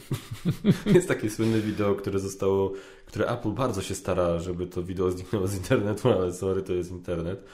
Jest 0.94 1.08
takie 1.08 1.30
słynne 1.30 1.60
wideo, 1.60 1.94
które 1.94 2.18
zostało, 2.18 2.72
które 3.06 3.26
Apple 3.26 3.50
bardzo 3.50 3.82
się 3.82 3.94
stara, 3.94 4.38
żeby 4.38 4.66
to 4.66 4.82
wideo 4.82 5.10
zniknęło 5.10 5.46
z 5.46 5.56
internetu, 5.56 6.08
ale 6.08 6.32
sorry, 6.32 6.62
to 6.62 6.72
jest 6.72 6.90
internet 6.90 7.44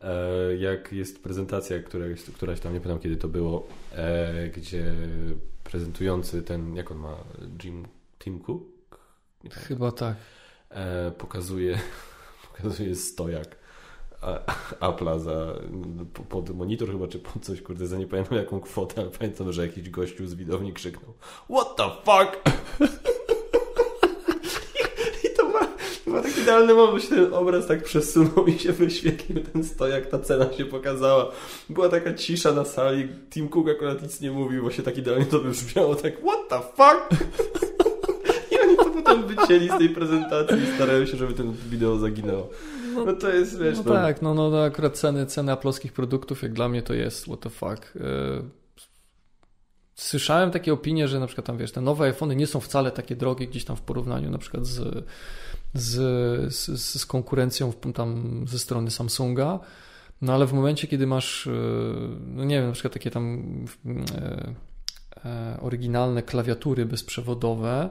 E, 0.00 0.56
jak 0.56 0.92
jest 0.92 1.22
prezentacja, 1.22 1.82
któraś, 1.82 2.22
któraś 2.22 2.60
tam, 2.60 2.72
nie 2.72 2.80
pamiętam 2.80 3.02
kiedy 3.02 3.16
to 3.16 3.28
było, 3.28 3.66
e, 3.92 4.48
gdzie 4.48 4.94
prezentujący 5.64 6.42
ten, 6.42 6.76
jak 6.76 6.90
on 6.90 6.98
ma, 6.98 7.16
Jim, 7.64 7.86
Tim 8.18 8.40
Cook? 8.40 8.62
Chyba 9.50 9.92
tak. 9.92 10.16
Pokazuje, 11.18 11.78
pokazuje 12.56 12.96
stojak 12.96 13.56
Apple'a 14.80 15.20
za, 15.20 15.54
pod 16.28 16.50
monitor 16.50 16.88
chyba, 16.88 17.08
czy 17.08 17.18
pod 17.18 17.44
coś, 17.44 17.62
kurde, 17.62 17.86
za 17.86 17.98
nie 17.98 18.06
pamiętam 18.06 18.38
jaką 18.38 18.60
kwotę, 18.60 19.00
ale 19.00 19.10
pamiętam, 19.10 19.52
że 19.52 19.66
jakiś 19.66 19.90
gościu 19.90 20.26
z 20.26 20.34
widowni 20.34 20.72
krzyknął 20.72 21.14
What 21.50 21.76
the 21.76 21.90
fuck? 22.04 22.40
Chyba 26.06 26.22
taki 26.22 26.40
idealny 26.40 26.74
moment, 26.74 27.04
się 27.04 27.08
ten 27.08 27.34
obraz 27.34 27.66
tak 27.66 27.82
przesunął 27.82 28.46
i 28.46 28.58
się 28.58 28.72
wyświetlił 28.72 29.42
ten 29.42 29.64
stojak, 29.64 30.06
ta 30.06 30.18
cena 30.18 30.52
się 30.52 30.64
pokazała. 30.64 31.32
Była 31.68 31.88
taka 31.88 32.14
cisza 32.14 32.52
na 32.52 32.64
sali, 32.64 33.08
Tim 33.30 33.48
Cook 33.48 33.68
akurat 33.68 34.02
nic 34.02 34.20
nie 34.20 34.30
mówił, 34.30 34.62
bo 34.62 34.70
się 34.70 34.82
tak 34.82 34.98
idealnie 34.98 35.26
to 35.26 35.38
brzmiało, 35.38 35.94
tak 35.94 36.14
what 36.20 36.48
the 36.48 36.60
fuck? 36.60 37.24
I 38.52 38.60
oni 38.60 38.76
to 38.76 38.84
potem 38.84 39.05
wycięli 39.22 39.68
z 39.68 39.78
tej 39.78 39.88
prezentacji 39.88 40.58
i 40.58 40.74
starają 40.74 41.06
się, 41.06 41.16
żeby 41.16 41.34
ten 41.34 41.52
wideo 41.52 41.98
zaginęło. 41.98 42.50
No 43.06 43.12
to 43.12 43.28
jest, 43.28 43.58
wiesz... 43.58 43.78
No, 43.78 43.84
no 43.86 43.92
tak, 43.92 44.22
no, 44.22 44.34
no, 44.34 44.50
no 44.50 44.62
akurat 44.62 44.98
ceny, 44.98 45.26
ceny 45.26 45.52
aploskich 45.52 45.92
produktów, 45.92 46.42
jak 46.42 46.52
dla 46.52 46.68
mnie 46.68 46.82
to 46.82 46.94
jest 46.94 47.24
what 47.24 47.40
the 47.40 47.50
fuck. 47.50 47.94
Yy 47.94 48.66
słyszałem 49.96 50.50
takie 50.50 50.72
opinie, 50.72 51.08
że 51.08 51.20
na 51.20 51.26
przykład 51.26 51.46
tam 51.46 51.58
wiesz, 51.58 51.72
te 51.72 51.80
nowe 51.80 52.04
iPhony 52.04 52.36
nie 52.36 52.46
są 52.46 52.60
wcale 52.60 52.90
takie 52.90 53.16
drogie 53.16 53.46
gdzieś 53.46 53.64
tam 53.64 53.76
w 53.76 53.80
porównaniu 53.80 54.30
na 54.30 54.38
przykład 54.38 54.66
z, 54.66 55.04
z, 55.74 56.54
z, 56.54 57.00
z 57.00 57.06
konkurencją 57.06 57.72
tam 57.72 58.44
ze 58.48 58.58
strony 58.58 58.90
Samsunga. 58.90 59.60
No 60.22 60.34
ale 60.34 60.46
w 60.46 60.52
momencie, 60.52 60.88
kiedy 60.88 61.06
masz, 61.06 61.46
e, 61.46 61.50
no 62.26 62.44
nie 62.44 62.56
wiem, 62.56 62.66
na 62.66 62.72
przykład 62.72 62.92
takie 62.92 63.10
tam 63.10 63.44
e, 63.86 64.54
e, 65.24 65.58
oryginalne 65.60 66.22
klawiatury 66.22 66.86
bezprzewodowe, 66.86 67.88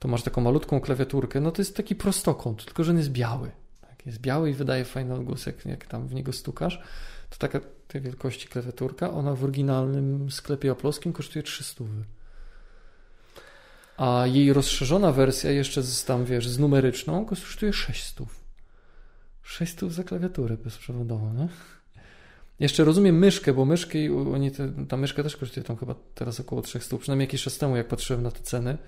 to 0.00 0.08
masz 0.08 0.22
taką 0.22 0.40
malutką 0.40 0.80
klawiaturkę, 0.80 1.40
no 1.40 1.50
to 1.50 1.62
jest 1.62 1.76
taki 1.76 1.94
prostokąt, 1.94 2.64
tylko 2.64 2.84
że 2.84 2.90
on 2.90 2.98
jest 2.98 3.10
biały. 3.10 3.50
Tak? 3.80 4.06
Jest 4.06 4.18
biały 4.18 4.50
i 4.50 4.54
wydaje 4.54 4.84
fajny 4.84 5.14
odgłos, 5.14 5.46
jak, 5.46 5.66
jak 5.66 5.86
tam 5.86 6.08
w 6.08 6.14
niego 6.14 6.32
stukasz. 6.32 6.82
To 7.30 7.36
taka 7.38 7.60
tej 7.88 8.00
wielkości 8.00 8.48
klawiaturka, 8.48 9.10
ona 9.10 9.34
w 9.34 9.44
oryginalnym 9.44 10.30
sklepie 10.30 10.70
aploskim 10.70 11.12
kosztuje 11.12 11.42
300. 11.42 11.84
A 13.96 14.26
jej 14.26 14.52
rozszerzona 14.52 15.12
wersja 15.12 15.50
jeszcze 15.50 15.82
z 15.82 16.04
tam, 16.04 16.24
wiesz, 16.24 16.48
z 16.48 16.58
numeryczną 16.58 17.24
kosztuje 17.24 17.72
600. 17.72 18.28
600 19.42 19.92
za 19.92 20.04
klawiaturę 20.04 20.56
bezprzewodową, 20.56 21.34
nie? 21.34 21.48
Jeszcze 22.60 22.84
rozumiem 22.84 23.18
myszkę, 23.18 23.52
bo 23.52 23.64
myszki, 23.64 24.10
oni 24.10 24.50
te, 24.50 24.72
ta 24.88 24.96
myszka 24.96 25.22
też 25.22 25.36
kosztuje 25.36 25.64
tam 25.64 25.76
chyba 25.76 25.94
teraz 26.14 26.40
około 26.40 26.62
300, 26.62 26.98
przynajmniej 26.98 27.26
jakiś 27.26 27.42
czas 27.42 27.58
temu, 27.58 27.76
jak 27.76 27.88
patrzyłem 27.88 28.22
na 28.22 28.30
te 28.30 28.40
ceny. 28.40 28.78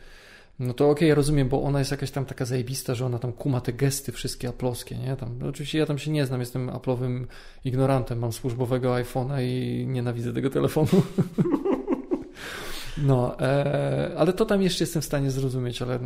No 0.59 0.75
to 0.75 0.85
okej, 0.85 0.93
okay, 0.93 1.09
ja 1.09 1.15
rozumiem, 1.15 1.49
bo 1.49 1.63
ona 1.63 1.79
jest 1.79 1.91
jakaś 1.91 2.11
tam 2.11 2.25
taka 2.25 2.45
zajebista, 2.45 2.95
że 2.95 3.07
ona 3.07 3.19
tam 3.19 3.33
kuma 3.33 3.61
te 3.61 3.73
gesty 3.73 4.13
wszystkie 4.13 4.49
aplowskie, 4.49 4.97
nie? 4.97 5.17
Tam, 5.17 5.39
no 5.39 5.49
oczywiście 5.49 5.79
ja 5.79 5.87
tam 5.87 5.99
się 5.99 6.11
nie 6.11 6.27
znam, 6.27 6.41
jestem 6.41 6.69
aplowym 6.69 7.27
ignorantem, 7.65 8.19
mam 8.19 8.33
służbowego 8.33 8.95
iPhone'a 8.95 9.43
i 9.43 9.87
nienawidzę 9.87 10.33
tego 10.33 10.51
telefonu. 10.51 10.89
No, 12.99 13.41
e, 13.41 14.11
ale 14.17 14.33
to 14.33 14.45
tam 14.45 14.63
jeszcze 14.63 14.85
jestem 14.85 15.03
w 15.03 15.05
stanie 15.05 15.31
zrozumieć, 15.31 15.83
ale 15.83 15.99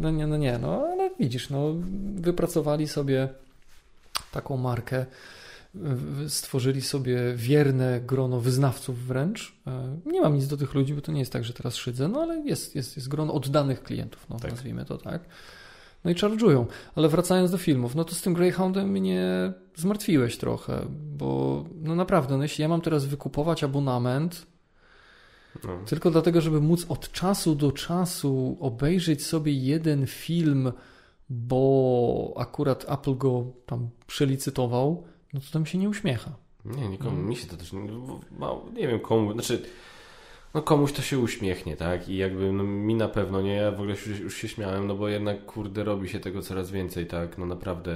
no 0.00 0.10
nie, 0.10 0.26
no 0.26 0.36
nie, 0.36 0.58
no 0.58 0.86
ale 0.92 1.10
widzisz, 1.20 1.50
no 1.50 1.74
wypracowali 2.14 2.88
sobie 2.88 3.28
taką 4.32 4.56
markę, 4.56 5.06
stworzyli 6.28 6.82
sobie 6.82 7.18
wierne 7.36 8.00
grono 8.00 8.40
wyznawców 8.40 9.06
wręcz. 9.06 9.56
E, 9.66 9.96
nie 10.06 10.20
mam 10.20 10.34
nic 10.34 10.46
do 10.46 10.56
tych 10.56 10.74
ludzi, 10.74 10.94
bo 10.94 11.00
to 11.00 11.12
nie 11.12 11.20
jest 11.20 11.32
tak, 11.32 11.44
że 11.44 11.52
teraz 11.52 11.74
szydzę, 11.76 12.08
no 12.08 12.20
ale 12.20 12.38
jest, 12.38 12.74
jest, 12.74 12.96
jest 12.96 13.08
grono 13.08 13.34
oddanych 13.34 13.82
klientów, 13.82 14.26
no, 14.30 14.38
tak. 14.38 14.50
nazwijmy 14.50 14.84
to 14.84 14.98
tak. 14.98 15.24
No 16.04 16.10
i 16.10 16.14
charge'ują. 16.14 16.66
Ale 16.94 17.08
wracając 17.08 17.50
do 17.50 17.58
filmów, 17.58 17.94
no 17.94 18.04
to 18.04 18.14
z 18.14 18.22
tym 18.22 18.34
Greyhoundem 18.34 18.88
mnie 18.88 19.52
zmartwiłeś 19.76 20.36
trochę, 20.36 20.86
bo 20.90 21.64
no 21.82 21.94
naprawdę, 21.94 22.36
no 22.36 22.42
jeśli 22.42 22.62
ja 22.62 22.68
mam 22.68 22.80
teraz 22.80 23.04
wykupować 23.04 23.64
abonament 23.64 24.46
no. 25.64 25.78
tylko 25.86 26.10
dlatego, 26.10 26.40
żeby 26.40 26.60
móc 26.60 26.86
od 26.88 27.12
czasu 27.12 27.54
do 27.54 27.72
czasu 27.72 28.56
obejrzeć 28.60 29.26
sobie 29.26 29.52
jeden 29.52 30.06
film, 30.06 30.72
bo 31.30 32.34
akurat 32.36 32.86
Apple 32.88 33.16
go 33.16 33.44
tam 33.66 33.90
przelicytował, 34.06 35.04
no 35.34 35.40
to 35.40 35.46
tam 35.52 35.66
się 35.66 35.78
nie 35.78 35.88
uśmiecha. 35.88 36.32
Nie, 36.64 36.88
nikomu, 36.88 37.16
no. 37.16 37.28
mi 37.28 37.36
się 37.36 37.46
to 37.46 37.56
też, 37.56 37.72
no, 38.38 38.64
nie 38.74 38.88
wiem 38.88 39.00
komu, 39.00 39.32
znaczy 39.32 39.62
no 40.54 40.62
komuś 40.62 40.92
to 40.92 41.02
się 41.02 41.18
uśmiechnie, 41.18 41.76
tak? 41.76 42.08
I 42.08 42.16
jakby 42.16 42.52
no, 42.52 42.64
mi 42.64 42.94
na 42.94 43.08
pewno 43.08 43.42
nie, 43.42 43.54
ja 43.54 43.70
w 43.70 43.74
ogóle 43.74 43.90
już, 43.90 44.06
już 44.06 44.36
się 44.36 44.48
śmiałem, 44.48 44.86
no 44.86 44.94
bo 44.94 45.08
jednak 45.08 45.46
kurde 45.46 45.84
robi 45.84 46.08
się 46.08 46.20
tego 46.20 46.42
coraz 46.42 46.70
więcej, 46.70 47.06
tak? 47.06 47.38
No 47.38 47.46
naprawdę 47.46 47.94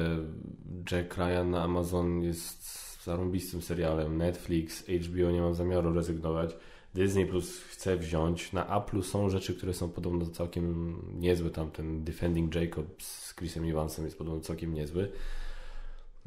Jack 0.93 1.17
Ryan 1.17 1.51
na 1.51 1.63
Amazon 1.63 2.23
jest 2.23 2.89
zarąbistym 3.05 3.63
serialem, 3.63 4.17
Netflix, 4.17 4.85
HBO 4.89 5.31
nie 5.31 5.41
mam 5.41 5.55
zamiaru 5.55 5.93
rezygnować. 5.93 6.57
Disney 6.95 7.27
Plus 7.27 7.61
chce 7.61 7.97
wziąć. 7.97 8.53
Na 8.53 8.79
Apple 8.79 9.03
są 9.03 9.31
rzeczy, 9.31 9.55
które 9.55 9.75
są 9.75 9.89
podobno 9.89 10.27
całkiem 10.27 10.97
niezłe. 11.21 11.51
Tam 11.51 11.71
ten 11.71 12.05
Defending 12.05 12.55
Jacob 12.55 13.03
z 13.03 13.35
Chrisem 13.35 13.65
Evansem 13.65 14.05
jest 14.05 14.19
podobno 14.19 14.41
całkiem 14.41 14.75
niezły. 14.75 15.13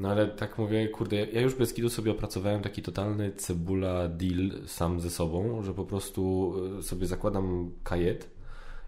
No 0.01 0.09
ale 0.09 0.27
tak 0.27 0.57
mówię, 0.57 0.87
kurde, 0.87 1.15
ja 1.15 1.41
już 1.41 1.55
bez 1.55 1.73
kidu 1.73 1.89
sobie 1.89 2.11
opracowałem 2.11 2.61
taki 2.61 2.81
totalny 2.81 3.31
cebula 3.31 4.07
deal 4.07 4.51
sam 4.65 4.99
ze 4.99 5.09
sobą, 5.09 5.63
że 5.63 5.73
po 5.73 5.85
prostu 5.85 6.53
e, 6.79 6.83
sobie 6.83 7.07
zakładam 7.07 7.71
kajet 7.83 8.29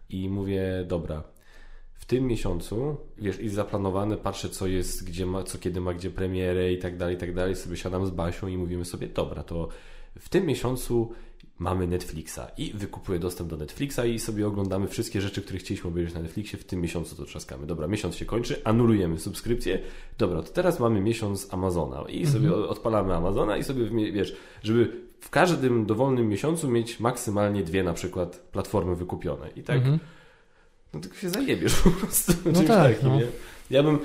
i 0.10 0.30
mówię, 0.30 0.86
dobra, 0.88 1.24
w 1.94 2.06
tym 2.06 2.28
miesiącu, 2.28 2.98
wiesz, 3.18 3.40
i 3.40 3.50
zaplanowane, 3.50 4.18
patrzę 4.18 4.50
co 4.50 4.68
jest, 4.68 5.08
gdzie 5.08 5.26
ma, 5.26 5.44
co 5.44 5.58
kiedy 5.58 5.82
ma 5.82 5.94
gdzie 5.94 6.12
premierę 6.12 6.74
i 6.74 6.78
tak 6.78 6.98
dalej, 6.98 7.16
i 7.16 7.20
tak 7.20 7.34
dalej, 7.34 7.56
sobie 7.56 7.78
siadam 7.78 8.06
z 8.06 8.12
Basią 8.12 8.48
i 8.48 8.58
mówimy 8.58 8.86
sobie, 8.86 9.08
dobra, 9.08 9.44
to 9.44 9.68
w 10.20 10.30
tym 10.30 10.46
miesiącu 10.46 11.12
mamy 11.60 11.88
Netflixa 11.88 12.40
i 12.58 12.74
wykupuję 12.74 13.20
dostęp 13.20 13.50
do 13.50 13.58
Netflixa 13.58 14.00
i 14.06 14.20
sobie 14.20 14.48
oglądamy 14.48 14.88
wszystkie 14.88 15.22
rzeczy, 15.22 15.42
które 15.42 15.60
chcieliśmy 15.60 15.90
obejrzeć 15.90 16.16
na 16.16 16.22
Netflixie. 16.22 16.60
W 16.60 16.64
tym 16.64 16.82
miesiącu 16.82 17.16
to 17.16 17.26
trzaskamy. 17.26 17.68
Dobra, 17.68 17.88
miesiąc 17.88 18.16
się 18.16 18.26
kończy, 18.26 18.62
anulujemy 18.64 19.20
subskrypcję. 19.20 19.80
Dobra, 20.18 20.42
to 20.42 20.54
teraz 20.54 20.80
mamy 20.80 21.02
miesiąc 21.02 21.54
Amazona 21.54 22.06
i 22.10 22.24
mhm. 22.24 22.34
sobie 22.34 22.56
odpalamy 22.56 23.16
Amazona 23.16 23.58
i 23.58 23.64
sobie, 23.64 24.12
wiesz, 24.12 24.36
żeby 24.64 25.02
w 25.20 25.30
każdym 25.30 25.86
dowolnym 25.86 26.28
miesiącu 26.28 26.70
mieć 26.70 27.00
maksymalnie 27.00 27.64
dwie 27.64 27.84
na 27.84 27.94
przykład 27.94 28.38
platformy 28.52 28.96
wykupione. 28.96 29.50
I 29.56 29.64
tak, 29.64 29.78
mhm. 29.78 30.00
no 30.94 31.00
tylko 31.00 31.16
się 31.16 31.30
zajebiesz 31.30 31.76
po 31.76 31.90
prostu. 31.90 32.34
No 32.46 32.64
tak, 32.64 32.94
takim, 32.94 33.10
no. 33.10 33.16
nie? 33.20 33.28
Ja 33.70 33.84
bym, 33.84 34.00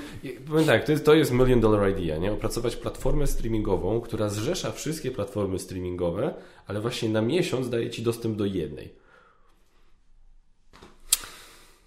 powiem 0.47 0.65
tak, 0.65 0.85
to 0.85 0.91
jest, 0.91 1.05
to 1.05 1.13
jest 1.13 1.31
million 1.31 1.59
dollar 1.59 1.89
idea, 1.89 2.17
nie? 2.17 2.31
Opracować 2.31 2.75
platformę 2.75 3.27
streamingową, 3.27 4.01
która 4.01 4.29
zrzesza 4.29 4.71
wszystkie 4.71 5.11
platformy 5.11 5.59
streamingowe, 5.59 6.33
ale 6.67 6.81
właśnie 6.81 7.09
na 7.09 7.21
miesiąc 7.21 7.69
daje 7.69 7.89
Ci 7.89 8.03
dostęp 8.03 8.37
do 8.37 8.45
jednej. 8.45 8.93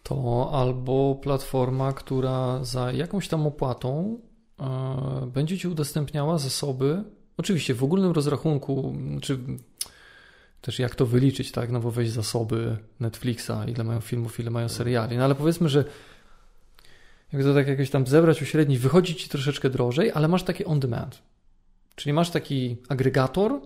To 0.02 0.50
albo 0.52 1.14
platforma, 1.22 1.92
która 1.92 2.64
za 2.64 2.92
jakąś 2.92 3.28
tam 3.28 3.46
opłatą 3.46 4.20
e, 4.60 5.30
będzie 5.34 5.58
Ci 5.58 5.68
udostępniała 5.68 6.38
zasoby, 6.38 7.04
oczywiście 7.36 7.74
w 7.74 7.84
ogólnym 7.84 8.12
rozrachunku, 8.12 8.94
czy 9.22 9.38
też 10.60 10.78
jak 10.78 10.94
to 10.94 11.06
wyliczyć, 11.06 11.52
tak, 11.52 11.70
no 11.70 11.80
bo 11.80 11.90
weź 11.90 12.10
zasoby 12.10 12.76
Netflixa, 13.00 13.52
ile 13.68 13.84
mają 13.84 14.00
filmów, 14.00 14.40
ile 14.40 14.50
mają 14.50 14.68
seriali, 14.68 15.16
no 15.16 15.24
ale 15.24 15.34
powiedzmy, 15.34 15.68
że 15.68 15.84
jak 17.32 17.42
to 17.42 17.54
tak 17.54 17.68
jakoś 17.68 17.90
tam 17.90 18.06
zebrać, 18.06 18.42
uśrednić, 18.42 18.78
wychodzi 18.78 19.14
ci 19.14 19.28
troszeczkę 19.28 19.70
drożej, 19.70 20.12
ale 20.14 20.28
masz 20.28 20.42
takie 20.42 20.64
on 20.64 20.80
demand. 20.80 21.22
Czyli 21.94 22.12
masz 22.12 22.30
taki 22.30 22.76
agregator, 22.88 23.60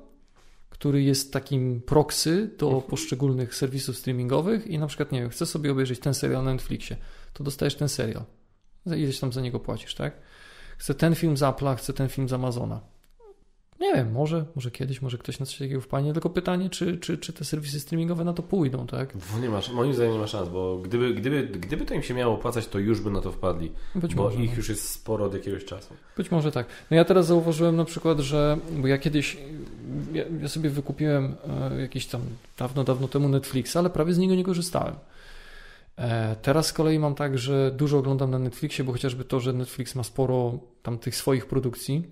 który 0.71 1.03
jest 1.03 1.33
takim 1.33 1.81
proxy 1.81 2.51
do 2.59 2.67
mhm. 2.67 2.91
poszczególnych 2.91 3.55
serwisów 3.55 3.97
streamingowych 3.97 4.67
i 4.67 4.79
na 4.79 4.87
przykład, 4.87 5.13
nie 5.13 5.21
wiem, 5.21 5.31
chcesz 5.31 5.49
sobie 5.49 5.73
obejrzeć 5.73 6.01
ten 6.01 6.15
serial 6.15 6.45
na 6.45 6.53
Netflixie, 6.53 6.97
to 7.33 7.45
dostajesz 7.45 7.75
ten 7.75 7.89
serial. 7.89 8.25
Ileś 8.87 9.21
tam 9.21 9.33
za 9.33 9.41
niego 9.41 9.61
płacisz, 9.61 9.95
tak? 9.95 10.13
Chcę 10.79 10.95
ten 10.95 11.15
film 11.15 11.37
z 11.37 11.41
Apple'a, 11.41 11.77
chcę 11.77 11.93
ten 11.93 12.09
film 12.09 12.29
z 12.29 12.33
Amazona. 12.33 12.96
Nie 13.81 13.95
wiem, 13.95 14.13
może, 14.13 14.45
może 14.55 14.71
kiedyś, 14.71 15.03
może 15.03 15.19
ktoś 15.19 15.39
na 15.39 15.47
coś 15.47 15.59
takiego 15.59 15.81
wpadnie, 15.81 16.13
tylko 16.13 16.31
pytanie, 16.31 16.71
czy, 16.71 16.99
czy, 16.99 17.19
czy 17.19 17.33
te 17.33 17.45
serwisy 17.45 17.81
streamingowe 17.81 18.25
na 18.25 18.33
to 18.33 18.43
pójdą, 18.43 18.87
tak? 18.87 19.15
No 19.33 19.41
nie 19.41 19.49
masz, 19.49 19.73
moim 19.73 19.95
zdaniem 19.95 20.13
nie 20.13 20.19
ma 20.19 20.27
szans, 20.27 20.49
bo 20.49 20.79
gdyby, 20.79 21.15
gdyby, 21.15 21.47
gdyby 21.47 21.85
to 21.85 21.95
im 21.95 22.03
się 22.03 22.15
miało 22.15 22.35
opłacać, 22.35 22.67
to 22.67 22.79
już 22.79 23.01
by 23.01 23.11
na 23.11 23.21
to 23.21 23.33
wpadli, 23.33 23.73
Być 23.95 24.15
bo 24.15 24.23
może, 24.23 24.43
ich 24.43 24.51
no. 24.51 24.57
już 24.57 24.69
jest 24.69 24.91
sporo 24.91 25.25
od 25.25 25.35
jakiegoś 25.35 25.65
czasu. 25.65 25.95
Być 26.17 26.31
może 26.31 26.53
tak. 26.53 26.67
No 26.91 26.97
ja 26.97 27.05
teraz 27.05 27.27
zauważyłem 27.27 27.77
na 27.77 27.85
przykład, 27.85 28.19
że, 28.21 28.59
bo 28.79 28.87
ja 28.87 28.99
kiedyś, 28.99 29.37
ja, 30.13 30.25
ja 30.41 30.49
sobie 30.49 30.71
wykupiłem 30.71 31.35
e, 31.73 31.81
jakiś 31.81 32.07
tam 32.07 32.21
dawno, 32.59 32.85
dawno 32.85 33.09
temu 33.09 33.29
Netflix, 33.29 33.77
ale 33.77 33.91
prawie 33.91 34.13
z 34.13 34.19
niego 34.19 34.35
nie 34.35 34.45
korzystałem. 34.45 34.95
E, 35.99 36.37
teraz 36.43 36.67
z 36.67 36.73
kolei 36.73 36.99
mam 36.99 37.15
tak, 37.15 37.39
że 37.39 37.73
dużo 37.77 37.99
oglądam 37.99 38.31
na 38.31 38.39
Netflixie, 38.39 38.85
bo 38.85 38.93
chociażby 38.93 39.25
to, 39.25 39.41
że 39.41 39.53
Netflix 39.53 39.95
ma 39.95 40.03
sporo 40.03 40.59
tam 40.83 40.99
tych 40.99 41.17
swoich 41.17 41.47
produkcji, 41.47 42.05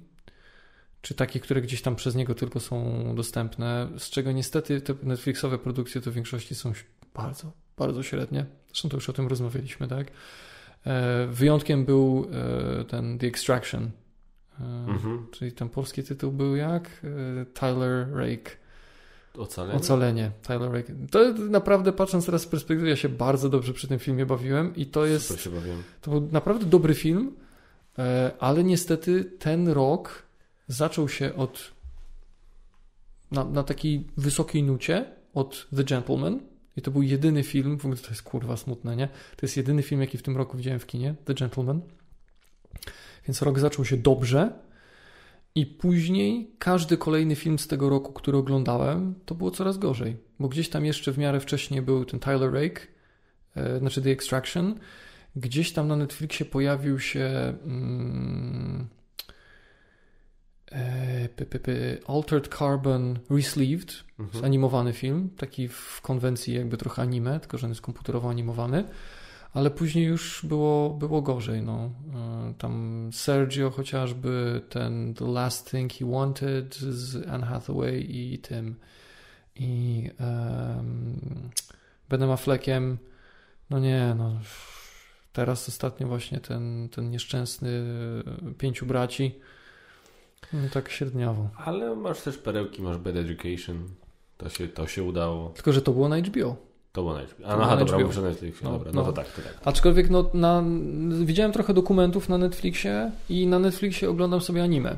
czy 1.05 1.14
takie, 1.14 1.40
które 1.40 1.62
gdzieś 1.62 1.82
tam 1.82 1.97
przez 1.97 2.14
niego 2.14 2.35
tylko 2.35 2.60
są 2.60 3.05
dostępne, 3.14 3.89
z 3.98 4.10
czego 4.10 4.32
niestety 4.32 4.81
te 4.81 4.94
Netflixowe 5.02 5.59
produkcje 5.59 6.01
to 6.01 6.10
w 6.10 6.14
większości 6.14 6.55
są 6.55 6.72
bardzo, 7.14 7.52
bardzo 7.76 8.02
średnie. 8.02 8.47
Zresztą 8.66 8.89
to 8.89 8.97
już 8.97 9.09
o 9.09 9.12
tym 9.12 9.28
rozmawialiśmy, 9.28 9.89
tak? 9.89 10.06
E, 10.86 11.26
wyjątkiem 11.26 11.85
był 11.85 12.28
e, 12.81 12.85
ten 12.85 13.18
The 13.18 13.26
Extraction, 13.26 13.90
e, 14.60 14.64
mhm. 14.64 15.26
czyli 15.31 15.52
ten 15.52 15.68
polski 15.68 16.02
tytuł 16.02 16.32
był 16.32 16.56
jak? 16.56 16.90
Tyler 17.55 18.16
Rake. 18.16 18.51
Ocalenie? 19.39 19.78
Ocalenie. 19.78 20.31
Tyler 20.43 20.72
Rake. 20.72 20.93
To 21.10 21.32
naprawdę 21.32 21.93
patrząc 21.93 22.26
teraz 22.26 22.43
z 22.43 22.47
perspektywy, 22.47 22.89
ja 22.89 22.97
się 22.97 23.09
bardzo 23.09 23.48
dobrze 23.48 23.72
przy 23.72 23.89
tym 23.89 23.98
filmie 23.98 24.26
bawiłem 24.26 24.76
i 24.76 24.86
to 24.86 25.06
jest... 25.06 25.26
Super 25.26 25.43
się 25.43 25.51
bawiłem. 25.51 25.82
To 26.01 26.10
był 26.10 26.28
naprawdę 26.32 26.66
dobry 26.66 26.94
film, 26.94 27.32
ale 28.39 28.64
niestety 28.64 29.24
ten 29.24 29.68
rok 29.68 30.24
zaczął 30.69 31.09
się 31.09 31.35
od 31.35 31.73
na, 33.31 33.45
na 33.45 33.62
takiej 33.62 34.07
wysokiej 34.16 34.62
nucie 34.62 35.05
od 35.35 35.66
The 35.77 35.85
Gentleman 35.85 36.41
i 36.77 36.82
to 36.82 36.91
był 36.91 37.03
jedyny 37.03 37.43
film, 37.43 37.78
w 37.78 37.85
ogóle 37.85 38.01
to 38.01 38.09
jest 38.09 38.23
kurwa 38.23 38.57
smutne, 38.57 38.97
nie? 38.97 39.09
To 39.09 39.47
jest 39.47 39.57
jedyny 39.57 39.82
film, 39.82 40.01
jaki 40.01 40.19
w 40.19 40.23
tym 40.23 40.36
roku 40.36 40.57
widziałem 40.57 40.81
w 40.81 40.86
kinie, 40.86 41.15
The 41.24 41.35
Gentleman. 41.35 41.81
Więc 43.28 43.43
rok 43.43 43.59
zaczął 43.59 43.85
się 43.85 43.97
dobrze 43.97 44.53
I 45.55 45.66
później 45.66 46.51
każdy 46.59 46.97
kolejny 46.97 47.36
film 47.36 47.59
z 47.59 47.69
tego 47.69 47.89
roku, 47.89 48.12
który 48.12 48.39
oglądałem, 48.39 49.15
to 49.24 49.35
było 49.35 49.51
coraz 49.51 49.78
gorzej. 49.78 50.16
Bo 50.39 50.49
gdzieś 50.49 50.69
tam 50.69 50.85
jeszcze 50.85 51.12
w 51.12 51.19
miarę 51.19 51.41
wcześniej 51.41 51.82
był 51.82 52.05
ten 52.05 52.20
Tyler 52.20 52.53
Rake, 52.53 52.81
e, 53.57 53.78
znaczy 53.78 54.03
The 54.03 54.11
Extraction. 54.11 54.78
Gdzieś 55.36 55.73
tam 55.73 55.89
na 55.89 55.97
Netflixie 55.97 56.47
pojawił 56.47 57.01
się 57.01 57.55
mm, 57.65 58.89
p, 61.37 61.47
p, 61.47 61.59
p, 61.59 61.73
Altered 62.07 62.49
Carbon 62.59 63.19
Resleeved, 63.31 64.05
Mhm. 64.19 64.45
animowany 64.45 64.93
film, 64.93 65.31
taki 65.37 65.69
w 65.69 66.01
konwencji 66.03 66.55
jakby 66.55 66.77
trochę 66.77 67.03
anime, 67.03 67.41
tylko 67.41 67.59
że 67.59 67.67
on 67.67 67.71
jest 67.71 67.83
komputerowo 67.83 68.29
animowany. 68.31 68.85
Ale 69.53 69.71
później 69.71 70.05
już 70.05 70.47
było, 70.47 70.91
było 70.91 71.23
gorzej. 71.23 71.63
No. 71.63 71.91
E, 72.15 72.55
Tam 72.59 73.09
Sergio 73.13 73.71
chociażby, 73.71 74.61
ten 74.69 75.15
The 75.15 75.25
Last 75.27 75.71
Thing 75.71 75.93
He 75.93 76.05
Wanted 76.11 76.75
z 76.77 77.29
Anne 77.29 77.47
Hathaway 77.47 78.07
i 78.17 78.39
tym 78.39 78.77
i 79.57 80.11
um, 80.21 81.21
Benem 82.09 82.31
Affleckiem. 82.31 82.99
No 83.71 83.79
nie, 83.79 84.15
no. 84.19 84.41
Teraz 85.33 85.69
ostatnio 85.69 86.07
właśnie 86.09 86.41
ten, 86.41 86.89
ten 86.89 87.11
nieszczęsny 87.11 87.69
Pięciu 88.59 88.87
Braci. 88.87 89.35
No, 90.53 90.59
tak 90.73 90.89
średniawo. 90.91 91.49
Ale 91.57 91.97
masz 91.97 92.21
też 92.21 92.39
perełki, 92.39 92.83
masz 92.83 92.99
Bad 92.99 93.16
Education. 93.16 93.89
To 94.37 94.49
się, 94.49 94.69
to 94.69 94.87
się 94.87 95.03
udało. 95.03 95.49
Tylko, 95.49 95.73
że 95.73 95.83
to 95.83 95.93
było 95.93 96.09
na 96.09 96.19
HBO. 96.19 96.57
To 96.93 97.03
było 97.03 97.15
na 97.15 97.23
HBO. 97.23 97.47
A, 97.47 97.53
było 97.53 97.65
aha, 97.65 97.75
na 97.75 97.81
dobra, 97.81 97.97
HBO. 97.97 98.07
muszę 98.07 98.23
Netflixie. 98.23 98.65
No, 98.65 98.73
dobra, 98.73 98.93
no, 98.93 99.01
no. 99.01 99.07
to 99.07 99.12
tak, 99.12 99.33
to 99.33 99.43
tak. 99.43 99.59
Aczkolwiek 99.65 100.11
no, 100.11 100.31
na, 100.35 100.65
widziałem 101.25 101.53
trochę 101.53 101.75
dokumentów 101.75 102.29
na 102.29 102.39
Netflixie 102.39 103.11
i 103.29 103.47
na 103.47 103.59
Netflixie 103.59 104.11
oglądam 104.11 104.41
sobie 104.41 104.62
anime. 104.62 104.97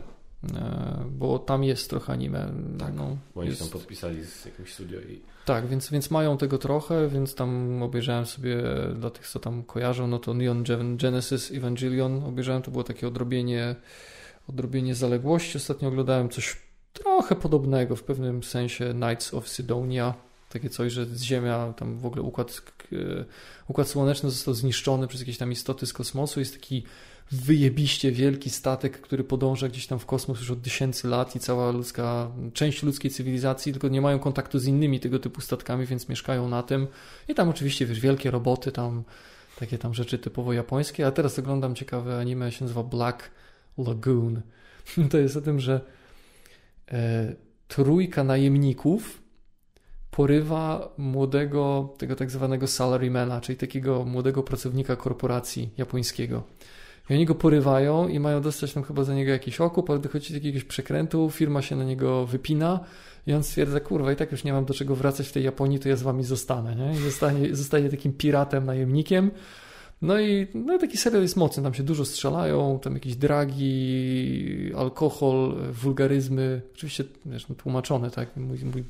E, 0.55 1.05
Bo 1.11 1.39
tam 1.39 1.65
jest 1.65 1.91
trochę 1.91 2.13
anime. 2.13 2.53
Tak, 2.79 2.95
no, 2.95 3.17
Bo 3.35 3.41
oni 3.41 3.51
się 3.51 3.51
jest, 3.51 3.63
tam 3.63 3.81
podpisali 3.81 4.25
z 4.25 4.45
jakimś 4.45 4.73
studio 4.73 5.01
i... 5.01 5.21
tak 5.45 5.67
więc, 5.67 5.91
więc 5.91 6.11
mają 6.11 6.39
tego 6.39 6.59
trochę, 6.59 7.09
więc 7.09 7.35
tam 7.35 7.83
obejrzałem 7.83 8.27
sobie 8.27 8.57
dla 8.95 9.11
tych, 9.11 9.29
co 9.29 9.41
tam 9.41 9.63
kojarzą, 9.63 10.07
no 10.07 10.19
to 10.19 10.35
Neon 10.35 10.65
Gen- 10.65 10.97
Genesis 10.97 11.53
Evangelion 11.53 12.25
obejrzałem, 12.25 12.63
to 12.63 12.71
było 12.71 12.85
takie 12.85 13.09
odrobienie, 13.09 13.77
odrobienie 14.49 14.95
zaległości. 14.95 15.57
Ostatnio 15.59 15.89
oglądałem 15.89 16.29
coś 16.29 16.57
trochę 16.93 17.37
podobnego 17.37 17.97
w 17.97 18.03
pewnym 18.03 18.43
sensie 18.43 18.95
Knights 18.95 19.35
of 19.35 19.49
Sidonia. 19.49 20.15
Takie 20.49 20.71
coś, 20.71 20.93
że 20.93 21.07
Ziemia, 21.17 21.73
tam 21.77 21.99
w 21.99 22.07
ogóle 22.07 22.23
układ, 22.23 22.63
układ 23.69 23.89
słoneczny 23.89 24.31
został 24.31 24.55
zniszczony 24.55 25.07
przez 25.09 25.21
jakieś 25.21 25.39
tam 25.39 25.53
istoty 25.53 25.87
z 25.87 25.93
kosmosu. 25.93 26.41
Jest 26.41 26.55
taki 26.55 26.85
wyjebiście 27.31 28.13
wielki 28.13 28.51
statek, 28.51 29.01
który 29.01 29.25
podąża 29.25 29.69
gdzieś 29.69 29.87
tam 29.87 29.99
w 29.99 30.07
kosmos 30.07 30.39
już 30.39 30.51
od 30.51 30.63
tysięcy 30.63 31.09
lat 31.09 31.37
i 31.37 31.41
cała 31.41 31.71
ludzka, 31.71 32.31
część 32.53 32.83
ludzkiej 32.83 33.11
cywilizacji, 33.11 33.73
tylko 33.73 33.89
nie 33.89 34.01
mają 34.01 34.19
kontaktu 34.19 34.59
z 34.59 34.67
innymi 34.67 35.01
tego 35.01 35.19
typu 35.19 35.41
statkami, 35.41 35.87
więc 35.87 36.09
mieszkają 36.09 36.49
na 36.49 36.63
tym. 36.63 36.87
I 37.29 37.35
tam 37.35 37.49
oczywiście, 37.49 37.87
wiesz, 37.87 38.01
wielkie 38.01 38.31
roboty, 38.31 38.73
tam 38.73 39.05
takie 39.59 39.79
tam 39.79 39.95
rzeczy 39.95 40.19
typowo 40.19 40.53
japońskie. 40.53 41.07
A 41.07 41.11
teraz 41.11 41.39
oglądam 41.39 41.75
ciekawe 41.75 42.19
anime, 42.19 42.53
się 42.53 42.65
nazywa 42.65 42.83
Black 42.83 43.31
Lagoon. 43.79 44.43
To 45.11 45.19
jest 45.19 45.37
o 45.37 45.41
tym, 45.41 45.61
że 45.61 45.81
e, 46.89 47.35
trójka 47.69 48.25
najemników 48.25 49.23
porywa 50.11 50.95
młodego, 50.99 51.95
tego 51.99 52.17
tak 52.17 52.31
zwanego 52.31 52.67
salarymana, 52.67 53.41
czyli 53.41 53.59
takiego 53.59 54.05
młodego 54.05 54.43
pracownika 54.43 54.97
korporacji 54.97 55.71
japońskiego. 55.77 56.43
I 57.11 57.15
oni 57.15 57.27
go 57.27 57.35
porywają 57.35 58.09
i 58.09 58.21
mają 58.21 58.41
dostać 58.41 58.73
tam 58.73 58.83
chyba 58.83 59.05
za 59.05 59.15
niego 59.15 59.31
jakiś 59.31 59.61
okup, 59.61 59.91
ale 59.91 59.99
dochodzi 59.99 60.29
do 60.31 60.37
jakiegoś 60.37 60.65
przekrętu, 60.65 61.31
firma 61.31 61.63
się 61.63 61.77
na 61.77 61.85
niego 61.85 62.27
wypina 62.27 62.81
i 63.27 63.33
on 63.33 63.43
stwierdza, 63.43 63.81
kurwa, 63.81 64.13
i 64.13 64.17
tak 64.17 64.33
już 64.33 64.45
nie 64.45 64.53
mam 64.53 64.65
do 64.65 64.75
czego 64.75 64.97
wracać 64.97 65.29
w 65.29 65.33
tej 65.33 65.45
Japonii, 65.45 65.79
to 65.79 65.89
ja 65.89 65.97
z 65.97 66.03
wami 66.03 66.25
zostanę, 66.25 66.77
nie? 66.77 66.93
I 66.93 67.55
zostanie, 67.55 67.91
takim 67.91 68.13
piratem, 68.13 68.65
najemnikiem. 68.65 69.31
No 70.03 70.21
i 70.21 70.47
no, 70.55 70.79
taki 70.79 70.97
serial 70.97 71.23
jest 71.23 71.37
mocny, 71.37 71.63
tam 71.63 71.75
się 71.75 71.83
dużo 71.83 72.05
strzelają, 72.05 72.79
tam 72.83 72.95
jakieś 72.95 73.17
dragi, 73.17 74.73
alkohol, 74.77 75.57
wulgaryzmy, 75.73 76.63
oczywiście 76.75 77.05
wiesz, 77.27 77.49
no, 77.49 77.55
tłumaczone, 77.55 78.11
tak? 78.11 78.37
Mój, 78.37 78.59
mój, 78.59 78.85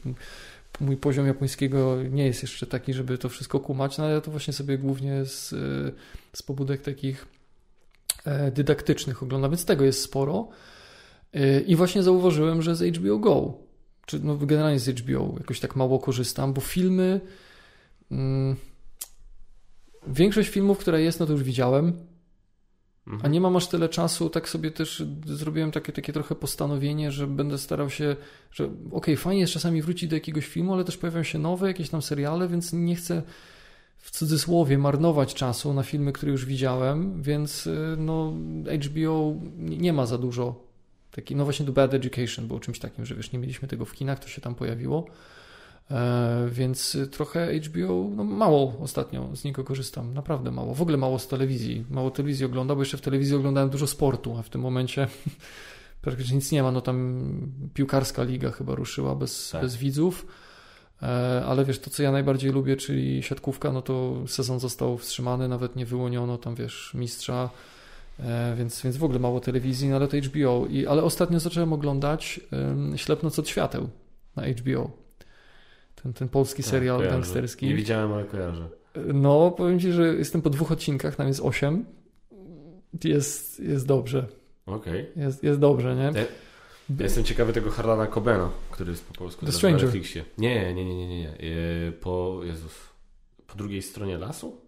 mój 0.81 0.97
poziom 0.97 1.27
japońskiego 1.27 2.03
nie 2.03 2.27
jest 2.27 2.43
jeszcze 2.43 2.67
taki, 2.67 2.95
żeby 2.95 3.19
to 3.19 3.29
wszystko 3.29 3.61
kumać, 3.61 3.99
no 3.99 4.05
ale 4.05 4.15
ja 4.15 4.21
to 4.21 4.31
właśnie 4.31 4.53
sobie 4.53 4.79
głównie 4.79 5.25
z, 5.25 5.49
z 6.33 6.43
pobudek 6.43 6.83
takich 6.83 7.27
e, 8.25 8.51
dydaktycznych 8.51 9.23
oglądam, 9.23 9.51
więc 9.51 9.65
tego 9.65 9.85
jest 9.85 10.03
sporo. 10.03 10.49
E, 11.35 11.61
I 11.61 11.77
właśnie 11.77 12.03
zauważyłem, 12.03 12.63
że 12.63 12.77
z 12.77 12.97
HBO 12.97 13.19
Go, 13.19 13.55
czy 14.07 14.21
no 14.21 14.37
generalnie 14.37 14.81
z 14.81 14.89
HBO 15.01 15.35
jakoś 15.39 15.61
tak 15.61 15.77
mało 15.77 15.99
korzystam, 15.99 16.53
bo 16.53 16.61
filmy... 16.61 17.21
Większość 20.07 20.49
filmów, 20.49 20.79
które 20.79 21.03
jest, 21.03 21.21
no 21.21 21.27
to 21.27 21.33
już 21.33 21.43
widziałem, 21.43 21.93
Mhm. 23.07 23.25
a 23.25 23.29
nie 23.29 23.41
mam 23.41 23.57
aż 23.57 23.67
tyle 23.69 23.89
czasu. 23.89 24.31
Tak 24.31 24.49
sobie 24.49 24.71
też 24.71 25.03
zrobiłem 25.27 25.71
takie, 25.73 25.93
takie 25.93 26.13
trochę 26.13 26.35
postanowienie, 26.35 27.13
że 27.13 27.27
będę 27.27 27.59
starał 27.59 27.91
się, 27.91 28.17
że 28.51 28.71
okej, 28.93 29.17
fajnie 29.17 29.41
jest 29.41 29.53
czasami 29.53 29.83
wrócić 29.83 30.11
do 30.11 30.17
jakiegoś 30.17 30.47
filmu, 30.47 30.73
ale 30.75 30.85
też 30.85 30.97
pojawiają 30.97 31.25
się 31.25 31.39
nowe, 31.39 31.67
jakieś 31.69 31.91
tam 31.91 32.03
seriale, 32.03 32.49
więc 32.49 32.73
nie 32.73 32.97
chcę 32.97 33.23
w 33.99 34.11
cudzysłowie 34.11 34.79
marnować 34.79 35.35
czasu 35.35 35.75
na 35.75 35.83
filmy, 35.83 36.13
które 36.13 36.33
już 36.33 36.45
widziałem, 36.45 37.23
więc 37.23 37.67
y, 37.67 37.97
no 37.99 38.33
HBO 38.85 39.35
nie 39.59 39.77
nie 39.77 39.93
ma 39.93 40.07
za 40.07 40.19
dużo. 40.19 40.67
Taki, 41.11 41.37
no 41.37 41.45
właśnie 41.45 41.67
The 41.67 41.73
Bad 41.73 41.95
Education 41.95 42.47
było 42.47 42.61
czymś 42.61 42.79
takim, 42.79 43.07
że 43.07 43.15
wiesz, 43.15 43.33
nie 43.33 43.39
mieliśmy 43.39 43.69
tego 43.69 43.85
w 43.85 43.93
kinach, 43.93 44.19
to 44.19 44.29
się 44.29 44.41
tam 44.41 44.55
pojawiło. 44.55 45.07
E, 45.91 46.49
więc 46.51 46.97
trochę 47.11 47.59
HBO, 47.59 48.11
no 48.17 48.25
mało 48.25 48.77
ostatnio 48.81 49.37
z 49.37 49.45
niego 49.45 49.65
korzystam, 49.65 50.15
naprawdę 50.15 50.51
mało. 50.51 50.75
W 50.75 50.83
ogóle 50.83 50.97
mało 50.97 51.19
z 51.19 51.29
telewizji. 51.29 51.85
Mało 51.91 52.11
telewizji 52.11 52.47
oglądam, 52.47 52.77
bo 52.77 52.83
jeszcze 52.83 52.97
w 52.97 53.01
telewizji 53.01 53.37
oglądałem 53.37 53.71
dużo 53.71 53.87
sportu, 53.87 54.37
a 54.39 54.43
w 54.43 54.49
tym 54.49 54.61
momencie 54.61 55.09
praktycznie 56.03 56.37
nic 56.37 56.53
nie 56.53 56.63
ma. 56.63 56.73
No 56.73 56.81
tam 56.81 57.27
piłkarska 57.75 58.23
liga 58.23 58.51
chyba 58.51 58.75
ruszyła 58.75 59.15
bez, 59.15 59.51
Tak. 59.51 59.63
bez 59.63 59.77
widzów. 59.77 60.27
E, 61.03 61.43
Ale 61.47 61.65
wiesz, 61.65 61.79
to 61.79 61.91
co 61.91 62.03
ja 62.03 62.13
najbardziej 62.13 62.53
lubię, 62.53 62.77
czyli 62.77 63.23
siatkówka, 63.23 63.73
no 63.73 63.83
to 63.83 64.23
sezon 64.27 64.61
został 64.61 64.99
wstrzymany, 64.99 65.49
nawet 65.49 65.77
nie 65.77 65.87
wyłoniono 65.87 66.39
tam, 66.39 66.55
wiesz, 66.55 66.91
mistrza, 66.95 67.51
E, 68.21 68.55
więc, 68.59 68.83
więc 68.83 68.97
w 68.97 69.05
ogóle 69.05 69.19
mało 69.19 69.41
telewizji, 69.41 69.89
no 69.89 69.97
ale 69.97 70.09
to 70.09 70.17
HBO. 70.17 70.67
I, 70.71 70.87
ale 70.87 71.03
ostatnio 71.03 71.41
zacząłem 71.41 71.73
oglądać 71.73 72.41
um, 72.53 72.99
Ślepnoc 72.99 73.39
od 73.39 73.49
świateł 73.49 73.89
na 74.37 74.43
HBO. 74.47 74.91
Ten, 76.07 76.13
ten 76.13 76.29
polski 76.29 76.63
Tak, 76.63 76.71
serial 76.71 76.97
kojarzę. 76.97 77.15
gangsterski. 77.17 77.67
Nie 77.67 77.75
widziałem, 77.75 78.13
ale 78.13 78.25
kojarzę. 78.25 78.69
No, 79.15 79.51
powiem 79.51 79.81
Ci, 79.81 79.93
że 79.93 80.15
jestem 80.15 80.43
po 80.43 80.51
dwóch 80.51 80.73
odcinkach, 80.73 81.17
tam 81.17 81.29
jest 81.29 81.41
osiem. 81.41 81.85
Jest, 83.05 83.61
jest 83.61 83.87
dobrze. 83.87 84.27
Okej. 84.67 85.07
Jest, 85.17 85.43
jest 85.45 85.61
dobrze, 85.61 85.95
nie? 85.97 86.03
Ja 86.99 87.05
jestem 87.05 87.25
ciekawy 87.25 87.53
tego 87.53 87.71
Harlana 87.71 88.07
Cobena, 88.07 88.51
który 88.71 88.91
jest 88.91 89.05
po 89.05 89.15
polsku 89.15 89.47
The 89.47 89.53
Stranger. 89.53 89.81
na 89.81 89.85
Netflixie. 89.85 90.25
Nie, 90.39 90.75
nie, 90.75 90.85
nie, 90.85 90.97
nie, 90.97 91.09
nie. 91.09 91.19
nie. 91.21 91.29
E, 91.89 91.93
Po, 92.01 92.41
Jezus, 92.45 92.73
po 93.47 93.55
drugiej 93.59 93.83
stronie 93.83 94.19
lasu? 94.19 94.61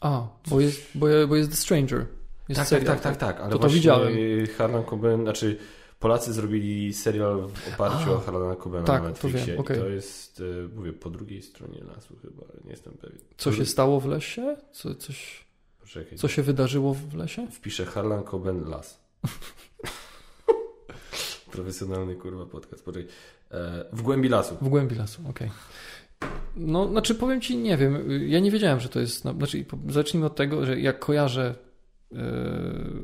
A, 0.00 0.26
bo 0.50 0.60
jest, 0.60 0.82
bo, 0.94 1.06
bo 1.28 1.36
jest 1.36 1.50
The 1.50 1.56
Stranger. 1.56 2.06
Jest 2.48 2.60
tak, 2.60 2.68
tak, 2.68 2.84
tak, 2.84 3.00
tak, 3.00 3.16
tak. 3.16 3.40
Ale 3.40 3.50
To 3.52 3.58
to 3.58 3.68
widziałem. 3.68 4.12
Harlan 4.58 4.84
Coben, 4.84 5.22
znaczy 5.22 5.58
Polacy 5.98 6.32
zrobili 6.32 6.94
serial 6.94 7.48
w 7.48 7.74
oparciu 7.74 8.10
A, 8.10 8.14
o 8.14 8.20
Harlana 8.20 8.56
Cobena 8.56 8.84
tak, 8.84 9.02
na 9.02 9.08
to 9.08 9.08
Netflixie. 9.08 9.46
wiem, 9.46 9.58
okej. 9.60 9.76
I 9.76 9.80
to 9.80 9.88
jest, 9.88 10.40
e, 10.40 10.68
mówię, 10.76 10.92
po 10.92 11.10
drugiej 11.10 11.42
stronie 11.42 11.84
lasu 11.84 12.16
chyba, 12.22 12.42
ale 12.52 12.60
nie 12.64 12.70
jestem 12.70 12.92
pewien. 12.92 13.18
Co 13.36 13.52
się 13.52 13.64
stało 13.64 14.00
w 14.00 14.06
lesie? 14.06 14.56
Co, 14.72 14.94
coś, 14.94 15.44
Poczekaj. 15.80 16.18
co 16.18 16.28
się 16.28 16.42
wydarzyło 16.42 16.94
w 16.94 17.14
lesie? 17.14 17.46
Wpiszę 17.50 17.86
Harlan 17.86 18.24
Coben 18.24 18.68
Las. 18.68 19.00
Profesjonalny 21.52 22.16
kurwa 22.16 22.46
podcast. 22.46 22.84
Poczekaj. 22.84 23.08
E, 23.50 23.84
w 23.92 24.02
głębi 24.02 24.28
lasu. 24.28 24.56
W 24.60 24.68
głębi 24.68 24.94
lasu, 24.94 25.22
okej. 25.30 25.50
No, 26.56 26.88
znaczy 26.88 27.14
powiem 27.14 27.40
Ci, 27.40 27.56
nie 27.56 27.76
wiem, 27.76 28.08
ja 28.28 28.40
nie 28.40 28.50
wiedziałem, 28.50 28.80
że 28.80 28.88
to 28.88 29.00
jest, 29.00 29.24
no, 29.24 29.32
znaczy 29.32 29.64
zacznijmy 29.88 30.26
od 30.26 30.36
tego, 30.36 30.66
że 30.66 30.80
jak 30.80 30.98
kojarzę 30.98 31.54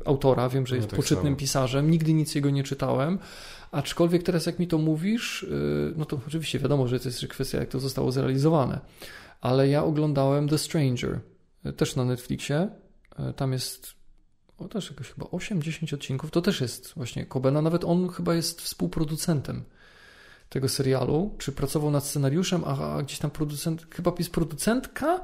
autora, 0.05 0.49
wiem, 0.49 0.67
że 0.67 0.75
No 0.75 0.77
jest 0.77 0.89
tak 0.89 0.97
poczytnym 0.97 1.25
samo. 1.25 1.35
pisarzem, 1.35 1.91
nigdy 1.91 2.13
nic 2.13 2.35
jego 2.35 2.49
nie 2.49 2.63
czytałem, 2.63 3.19
aczkolwiek 3.71 4.23
teraz 4.23 4.45
jak 4.45 4.59
mi 4.59 4.67
to 4.67 4.77
mówisz, 4.77 5.43
e, 5.43 5.93
no 5.95 6.05
to 6.05 6.19
oczywiście 6.27 6.59
wiadomo, 6.59 6.87
że 6.87 6.99
to 6.99 7.09
jest 7.09 7.27
kwestia, 7.27 7.59
jak 7.59 7.69
to 7.69 7.79
zostało 7.79 8.11
zrealizowane, 8.11 8.79
ale 9.41 9.67
ja 9.69 9.83
oglądałem 9.83 10.49
The 10.49 10.57
Stranger, 10.57 11.19
e, 11.63 11.73
też 11.73 11.95
na 11.95 12.05
Netflixie, 12.05 12.69
E, 13.19 13.33
tam 13.33 13.53
jest 13.53 13.93
o, 14.57 14.67
też 14.67 14.89
jakoś 14.89 15.11
chyba 15.11 15.25
8-10 15.25 15.93
odcinków, 15.93 16.31
to 16.31 16.41
też 16.41 16.61
jest 16.61 16.93
właśnie 16.95 17.25
Kobena, 17.25 17.61
nawet 17.61 17.83
on 17.83 18.09
chyba 18.09 18.35
jest 18.35 18.61
współproducentem 18.61 19.63
tego 20.49 20.69
serialu, 20.69 21.35
czy 21.37 21.51
pracował 21.51 21.91
nad 21.91 22.05
scenariuszem, 22.05 22.63
a, 22.65 22.95
a 22.95 23.03
gdzieś 23.03 23.19
tam 23.19 23.31
producent, 23.31 23.87
chyba 23.95 24.11
jest 24.19 24.31
producentka, 24.31 25.23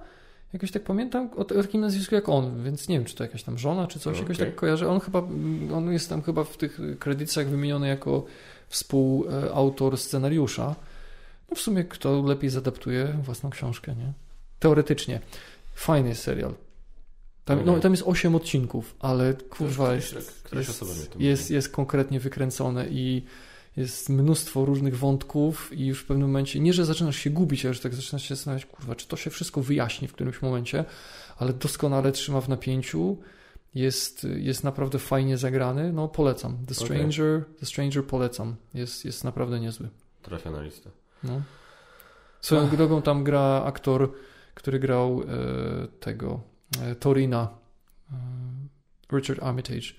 Jakoś 0.53 0.71
tak 0.71 0.83
pamiętam 0.83 1.29
o, 1.35 1.39
o 1.39 1.43
takim 1.43 1.81
nazwisku 1.81 2.15
jak 2.15 2.29
on, 2.29 2.63
więc 2.63 2.87
nie 2.87 2.95
wiem, 2.95 3.05
czy 3.05 3.15
to 3.15 3.23
jakaś 3.23 3.43
tam 3.43 3.57
żona, 3.57 3.87
czy 3.87 3.99
coś, 3.99 4.13
Okay. 4.13 4.21
jakoś 4.21 4.37
tak 4.37 4.55
kojarzę. 4.55 4.89
On 4.89 4.99
chyba, 4.99 5.19
on 5.73 5.91
jest 5.93 6.09
tam 6.09 6.21
chyba 6.21 6.43
w 6.43 6.57
tych 6.57 6.79
kredytach 6.99 7.47
wymieniony 7.47 7.87
jako 7.87 8.25
współautor 8.67 9.97
scenariusza. 9.97 10.75
No 11.49 11.55
w 11.55 11.59
sumie 11.59 11.83
kto 11.83 12.21
lepiej 12.21 12.49
zadaptuje 12.49 13.17
własną 13.23 13.49
książkę, 13.49 13.95
nie? 13.95 14.13
Teoretycznie. 14.59 15.19
Fajny 15.75 16.15
serial. 16.15 16.53
Tam, 17.45 17.65
no, 17.65 17.79
tam 17.79 17.91
jest 17.91 18.03
8 18.05 18.35
odcinków, 18.35 18.95
ale 18.99 19.33
kurwa 19.33 19.93
jest, 19.93 20.43
któraś 20.43 20.67
jest, 21.19 21.51
jest 21.51 21.69
konkretnie 21.69 22.19
wykręcone 22.19 22.87
i 22.89 23.25
jest 23.77 24.09
mnóstwo 24.09 24.65
różnych 24.65 24.97
wątków 24.97 25.73
i 25.73 25.85
już 25.85 25.99
w 25.99 26.05
pewnym 26.05 26.27
momencie, 26.27 26.59
nie 26.59 26.73
że 26.73 26.85
zaczynasz 26.85 27.15
się 27.15 27.29
gubić, 27.29 27.65
ale 27.65 27.73
że 27.73 27.79
tak 27.79 27.93
zaczynasz 27.93 28.23
się 28.23 28.35
zastanawiać, 28.35 28.65
kurwa, 28.65 28.95
czy 28.95 29.07
to 29.07 29.17
się 29.17 29.29
wszystko 29.29 29.61
wyjaśni 29.61 30.07
w 30.07 30.13
którymś 30.13 30.41
momencie, 30.41 30.85
ale 31.37 31.53
doskonale 31.53 32.11
trzyma 32.11 32.41
w 32.41 32.49
napięciu, 32.49 33.17
jest, 33.75 34.23
jest 34.23 34.63
naprawdę 34.63 34.99
fajnie 34.99 35.37
zagrany, 35.37 35.93
no 35.93 36.07
polecam. 36.07 36.57
The. 36.65 36.73
Stranger, 36.73 37.45
The 37.59 37.65
Stranger 37.65 38.05
polecam, 38.05 38.55
jest, 38.73 39.05
jest 39.05 39.23
naprawdę 39.23 39.59
niezły. 39.59 39.89
Trafia 40.21 40.51
na 40.51 40.61
listę. 40.61 40.89
No. 41.23 41.41
Swoją 42.41 42.61
Ach. 42.61 42.75
drogą 42.75 43.01
tam 43.01 43.23
gra 43.23 43.63
aktor, 43.65 44.11
który 44.53 44.79
grał 44.79 45.21
e, 45.21 45.87
tego 45.87 46.41
e, 46.81 46.95
Torina, 46.95 47.49
e, 48.11 49.15
Richard 49.17 49.43
Armitage. 49.43 49.93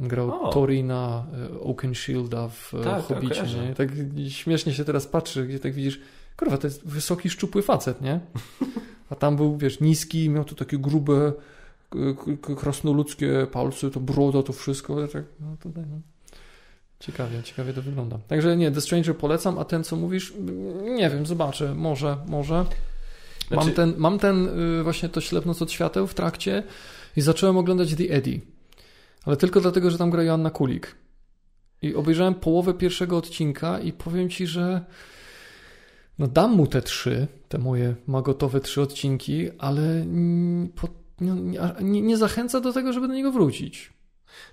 On 0.00 0.08
grał 0.08 0.42
O. 0.44 0.52
Torina 0.52 1.26
e, 1.54 1.60
Oakenshielda 1.60 2.48
w 2.48 2.74
e, 2.74 2.84
Tak, 2.84 2.94
tak, 2.94 3.02
Hobbicie. 3.02 3.42
nie? 3.68 3.74
Tak 3.74 3.88
śmiesznie 4.28 4.74
się 4.74 4.84
teraz 4.84 5.06
patrzy, 5.06 5.46
gdzie 5.46 5.58
tak 5.58 5.72
widzisz, 5.74 6.00
kurwa, 6.36 6.58
to 6.58 6.66
jest 6.66 6.86
wysoki, 6.86 7.30
szczupły 7.30 7.62
facet, 7.62 8.00
nie? 8.00 8.20
A 9.10 9.14
tam 9.14 9.36
był, 9.36 9.56
wiesz, 9.56 9.80
niski, 9.80 10.30
miał 10.30 10.44
tu 10.44 10.54
takie 10.54 10.78
grube, 10.78 11.32
k- 11.90 12.54
krasnoludzkie 12.56 13.46
palce, 13.52 13.90
to 13.90 14.00
broda, 14.00 14.42
to 14.42 14.52
wszystko. 14.52 15.00
Ja 15.00 15.08
Tak, 15.08 15.24
no 15.40 15.56
tutaj, 15.60 15.84
no. 15.90 16.00
Ciekawie, 17.00 17.42
ciekawie 17.42 17.72
to 17.72 17.82
wygląda. 17.82 18.18
Także 18.28 18.56
nie, 18.56 18.70
The 18.70 18.80
Stranger 18.80 19.16
polecam, 19.16 19.58
a 19.58 19.64
ten, 19.64 19.84
co 19.84 19.96
mówisz, 19.96 20.32
nie 20.96 21.10
wiem, 21.10 21.26
zobaczę, 21.26 21.74
może, 21.74 22.16
może. 22.28 22.54
Mam 22.54 22.66
Znaczy- 23.62 23.70
ten, 23.76 23.94
mam 23.96 24.18
ten 24.18 24.48
y, 24.80 24.82
właśnie 24.82 25.08
to 25.08 25.20
ślepnąc 25.20 25.62
od 25.62 25.72
świateł 25.72 26.06
w 26.06 26.14
trakcie 26.14 26.62
i 27.16 27.20
zacząłem 27.20 27.56
oglądać 27.56 27.94
The 27.94 28.04
Eddie. 28.10 28.40
Ale 29.26 29.36
tylko 29.36 29.60
dlatego, 29.60 29.90
że 29.90 29.98
tam 29.98 30.10
gra 30.10 30.22
Joanna 30.22 30.50
Kulik. 30.50 30.94
I 31.82 31.94
obejrzałem 31.94 32.34
połowę 32.34 32.74
pierwszego 32.74 33.16
odcinka 33.16 33.80
i 33.80 33.92
powiem 33.92 34.28
ci, 34.28 34.46
że 34.46 34.84
no 36.18 36.26
dam 36.26 36.52
mu 36.52 36.66
te 36.66 36.82
trzy, 36.82 37.26
te 37.48 37.58
moje 37.58 37.94
magotowe 38.06 38.60
trzy 38.60 38.82
odcinki, 38.82 39.50
ale 39.58 39.82
mm, 39.82 40.68
po, 40.68 40.88
no, 41.20 41.34
nie, 41.80 42.02
nie, 42.02 42.16
zachęca 42.16 42.60
do 42.60 42.72
tego, 42.72 42.92
żeby 42.92 43.08
do 43.08 43.14
niego 43.14 43.32
wrócić. 43.32 43.92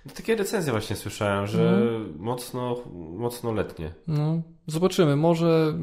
No, 0.06 0.12
takie 0.12 0.36
recenzje 0.36 0.72
właśnie 0.72 0.96
słyszałem, 0.96 1.46
że 1.46 1.90
mocno, 2.18 2.76
mocno 3.16 3.52
letnie. 3.52 3.92
No, 4.06 4.42
zobaczymy. 4.66 5.16
Może, 5.16 5.74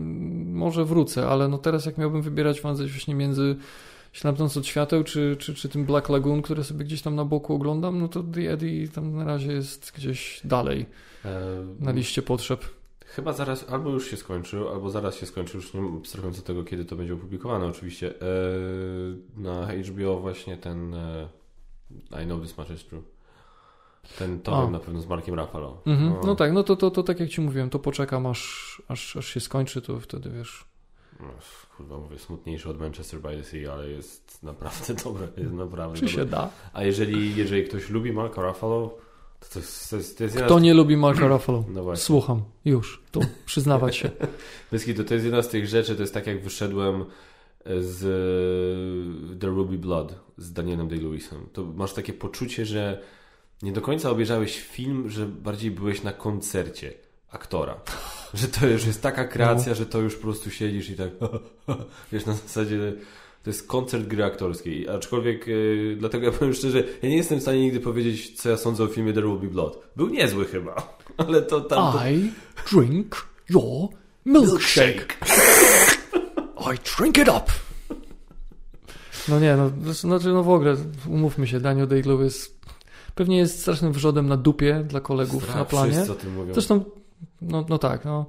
może 0.45 0.85
wrócę, 0.85 1.27
ale 1.27 1.47
no 1.47 1.57
teraz 1.57 1.85
jak 1.85 1.97
miałbym 1.97 2.21
wybierać 2.21 2.61
właśnie 2.61 3.15
między 3.15 3.55
Ślepnąc 4.11 4.57
od 4.57 4.65
świateł, 4.65 5.03
czy, 5.03 5.35
czy, 5.39 5.55
czy 5.55 5.69
tym 5.69 5.85
Black 5.85 6.09
Lagoon, 6.09 6.41
które 6.41 6.63
sobie 6.63 6.85
gdzieś 6.85 7.01
tam 7.01 7.15
na 7.15 7.25
boku 7.25 7.53
oglądam, 7.53 7.99
no 7.99 8.07
to 8.07 8.23
The 8.23 8.51
Eddie 8.51 8.87
tam 8.87 9.15
na 9.15 9.23
razie 9.23 9.51
jest 9.51 9.91
gdzieś 9.95 10.41
dalej 10.43 10.85
na 11.79 11.91
liście 11.91 12.21
potrzeb. 12.21 12.65
Chyba 13.05 13.33
zaraz, 13.33 13.69
albo 13.69 13.89
już 13.89 14.11
się 14.11 14.17
skończył, 14.17 14.69
albo 14.69 14.89
zaraz 14.89 15.15
się 15.15 15.25
skończy, 15.25 15.57
już 15.57 15.73
nie 15.73 15.81
abstrahując 15.97 16.39
od 16.39 16.45
tego, 16.45 16.63
kiedy 16.63 16.85
to 16.85 16.95
będzie 16.95 17.13
opublikowane 17.13 17.65
oczywiście. 17.65 18.13
E, 18.21 18.25
na 19.37 19.67
HBO 19.73 20.19
właśnie 20.19 20.57
ten 20.57 20.93
e, 20.93 21.27
I 22.23 22.25
Know 22.25 22.41
This 22.41 22.57
Much 22.57 22.69
Is 22.69 22.85
True. 22.85 23.01
Ten 24.17 24.39
to 24.39 24.63
A. 24.63 24.69
na 24.69 24.79
pewno 24.79 25.01
z 25.01 25.07
Markiem 25.07 25.35
Ruffalo. 25.39 25.81
Mhm. 25.85 26.13
No 26.25 26.35
tak, 26.35 26.53
no 26.53 26.63
to, 26.63 26.75
to, 26.75 26.91
to 26.91 27.03
tak 27.03 27.19
jak 27.19 27.29
ci 27.29 27.41
mówiłem, 27.41 27.69
to 27.69 27.79
poczekam 27.79 28.25
aż, 28.25 28.81
aż, 28.87 29.17
aż 29.17 29.27
się 29.27 29.39
skończy, 29.39 29.81
to 29.81 29.99
wtedy 29.99 30.29
wiesz. 30.29 30.70
Kurwa 31.77 31.97
mówię, 31.97 32.19
smutniejszy 32.19 32.69
od 32.69 32.79
Manchester 32.79 33.19
by 33.19 33.37
the 33.37 33.43
Sea, 33.43 33.73
ale 33.73 33.89
jest 33.89 34.43
naprawdę 34.43 34.93
dobre, 35.03 35.27
jest 35.37 35.53
naprawdę 35.53 35.95
Czy 35.95 36.05
dobre. 36.05 36.15
się 36.15 36.25
da? 36.25 36.49
A 36.73 36.83
jeżeli, 36.83 37.35
jeżeli 37.35 37.63
ktoś 37.63 37.89
lubi 37.89 38.13
Marka 38.13 38.41
Ruffalo, 38.41 38.97
to 39.39 39.45
to 39.53 39.59
jest, 39.59 39.89
to 39.89 39.97
jest, 39.97 40.17
to 40.17 40.23
jest 40.23 40.35
Kto 40.37 40.59
nie 40.59 40.73
lubi 40.73 40.97
Marka 40.97 41.27
Ruffalo? 41.27 41.63
No. 41.73 41.95
Słucham, 41.95 42.43
już, 42.65 43.03
tu, 43.11 43.19
przyznawać 43.45 43.95
się. 43.95 44.11
Wyski, 44.71 44.95
to, 44.95 45.03
to 45.03 45.13
jest 45.13 45.25
jedna 45.25 45.41
z 45.41 45.49
tych 45.49 45.67
rzeczy, 45.67 45.95
to 45.95 46.01
jest 46.01 46.13
tak 46.13 46.27
jak 46.27 46.43
wyszedłem 46.43 47.05
z 47.65 48.03
e, 49.43 49.51
Will 49.51 49.65
Be 49.65 49.77
Blood 49.77 50.15
z 50.37 50.53
Danielem 50.53 50.89
Day-Lewisem. 50.89 51.45
To 51.53 51.63
masz 51.63 51.93
takie 51.93 52.13
poczucie, 52.13 52.65
że 52.65 53.01
nie 53.61 53.71
do 53.71 53.81
końca 53.81 54.09
obejrzałeś 54.09 54.59
film, 54.59 55.09
że 55.09 55.25
bardziej 55.25 55.71
byłeś 55.71 56.03
na 56.03 56.13
koncercie 56.13 56.93
aktora. 57.29 57.75
Że 58.33 58.47
to 58.47 58.67
już 58.67 58.85
jest 58.85 59.01
taka 59.01 59.27
kreacja, 59.27 59.73
że 59.73 59.85
to 59.85 59.99
już 59.99 60.15
po 60.15 60.21
prostu 60.21 60.51
siedzisz 60.51 60.89
i 60.89 60.95
tak 60.95 61.09
wiesz, 62.11 62.25
na 62.25 62.33
zasadzie 62.33 62.93
to 63.43 63.49
jest 63.49 63.67
koncert 63.67 64.07
gry 64.07 64.23
aktorskiej. 64.23 64.89
Aczkolwiek 64.89 65.45
e, 65.47 65.51
dlatego 65.95 66.25
ja 66.25 66.31
powiem 66.31 66.53
szczerze, 66.53 66.83
ja 67.01 67.09
nie 67.09 67.17
jestem 67.17 67.39
w 67.39 67.41
stanie 67.41 67.61
nigdy 67.61 67.79
powiedzieć, 67.79 68.41
co 68.41 68.49
ja 68.49 68.57
sądzę 68.57 68.83
o 68.83 68.87
filmie 68.87 69.13
There 69.13 69.27
Will 69.27 69.39
Be 69.39 69.47
Blood. 69.47 69.87
Był 69.95 70.07
niezły 70.07 70.45
chyba, 70.45 70.97
ale 71.17 71.41
to 71.41 71.61
tam... 71.61 71.93
To... 71.93 72.09
I 72.09 72.31
drink 72.71 73.27
your 73.49 73.89
milkshake. 74.25 75.17
I 76.73 76.97
drink 76.97 77.17
it 77.17 77.27
up. 77.27 77.45
No 79.27 79.39
nie, 79.39 79.57
no, 79.57 79.93
znaczy, 79.93 80.27
no 80.27 80.43
w 80.43 80.49
ogóle, 80.49 80.75
umówmy 81.09 81.47
się, 81.47 81.59
Daniel 81.59 81.87
Day-Lewis 81.87 82.51
pewnie 83.15 83.37
jest 83.37 83.61
strasznym 83.61 83.93
wrzodem 83.93 84.27
na 84.27 84.37
dupie 84.37 84.85
dla 84.87 84.99
kolegów 84.99 85.43
Strach, 85.43 85.57
na 85.57 85.65
planie. 85.65 85.91
Wszyscy 85.91 86.11
o 86.11 86.15
tym 86.15 86.33
mówią. 86.33 86.53
Zresztą, 86.53 86.83
no, 87.41 87.65
no 87.69 87.77
tak, 87.77 88.05
no. 88.05 88.25